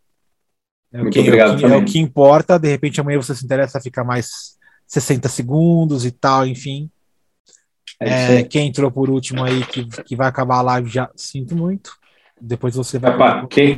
É 0.91 1.01
o, 1.01 1.09
que, 1.09 1.19
obrigado 1.19 1.51
é, 1.51 1.55
o 1.55 1.57
que, 1.57 1.65
é 1.65 1.77
o 1.77 1.85
que 1.85 1.99
importa. 1.99 2.59
De 2.59 2.67
repente, 2.67 2.99
amanhã 2.99 3.17
você 3.17 3.33
se 3.33 3.45
interessa 3.45 3.77
a 3.77 3.81
ficar 3.81 4.03
mais 4.03 4.57
60 4.85 5.29
segundos 5.29 6.05
e 6.05 6.11
tal, 6.11 6.45
enfim. 6.45 6.89
É, 8.01 8.39
é 8.39 8.43
quem 8.43 8.67
entrou 8.67 8.91
por 8.91 9.09
último 9.09 9.45
aí, 9.45 9.65
que, 9.65 9.85
que 10.03 10.15
vai 10.15 10.27
acabar 10.27 10.57
a 10.57 10.61
live, 10.61 10.89
já 10.89 11.09
sinto 11.15 11.55
muito. 11.55 11.97
Depois 12.41 12.75
você 12.75 12.99
vai 12.99 13.13
Epa, 13.13 13.47
quem? 13.47 13.77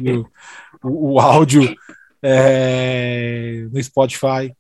O, 0.84 1.14
o, 1.14 1.19
áudio 1.19 1.76
é, 2.23 3.68
no 3.72 3.84
Spotify. 3.84 4.51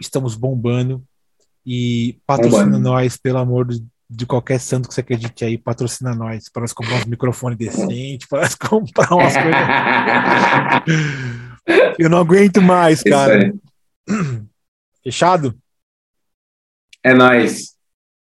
Estamos 0.00 0.36
bombando. 0.36 1.04
E 1.64 2.18
patrocina 2.26 2.64
bombando. 2.64 2.80
nós, 2.80 3.16
pelo 3.16 3.38
amor 3.38 3.66
de, 3.66 3.84
de, 4.08 4.26
qualquer 4.26 4.58
santo 4.58 4.88
que 4.88 4.94
você 4.94 5.00
acredite 5.00 5.44
aí, 5.44 5.58
patrocina 5.58 6.14
nós, 6.14 6.48
para 6.48 6.62
nós 6.62 6.72
comprar 6.72 6.96
uns 6.96 7.04
microfones 7.04 7.58
decentes, 7.58 8.26
para 8.30 8.42
nós 8.42 8.54
comprar 8.54 9.14
umas 9.14 9.34
coisas. 9.34 9.52
Eu 11.98 12.08
não 12.08 12.18
aguento 12.18 12.62
mais, 12.62 13.02
cara. 13.02 13.52
Fechado? 15.02 15.54
É 17.02 17.14
nóis. 17.14 17.76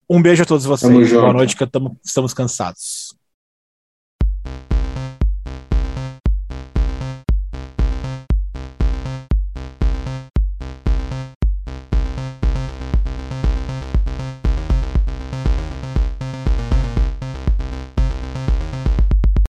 Um 0.08 0.22
beijo 0.22 0.42
a 0.42 0.46
todos 0.46 0.64
vocês. 0.64 1.12
Boa 1.12 1.32
noite, 1.32 1.56
que 1.56 1.64
estamos 2.04 2.34
cansados. 2.34 3.05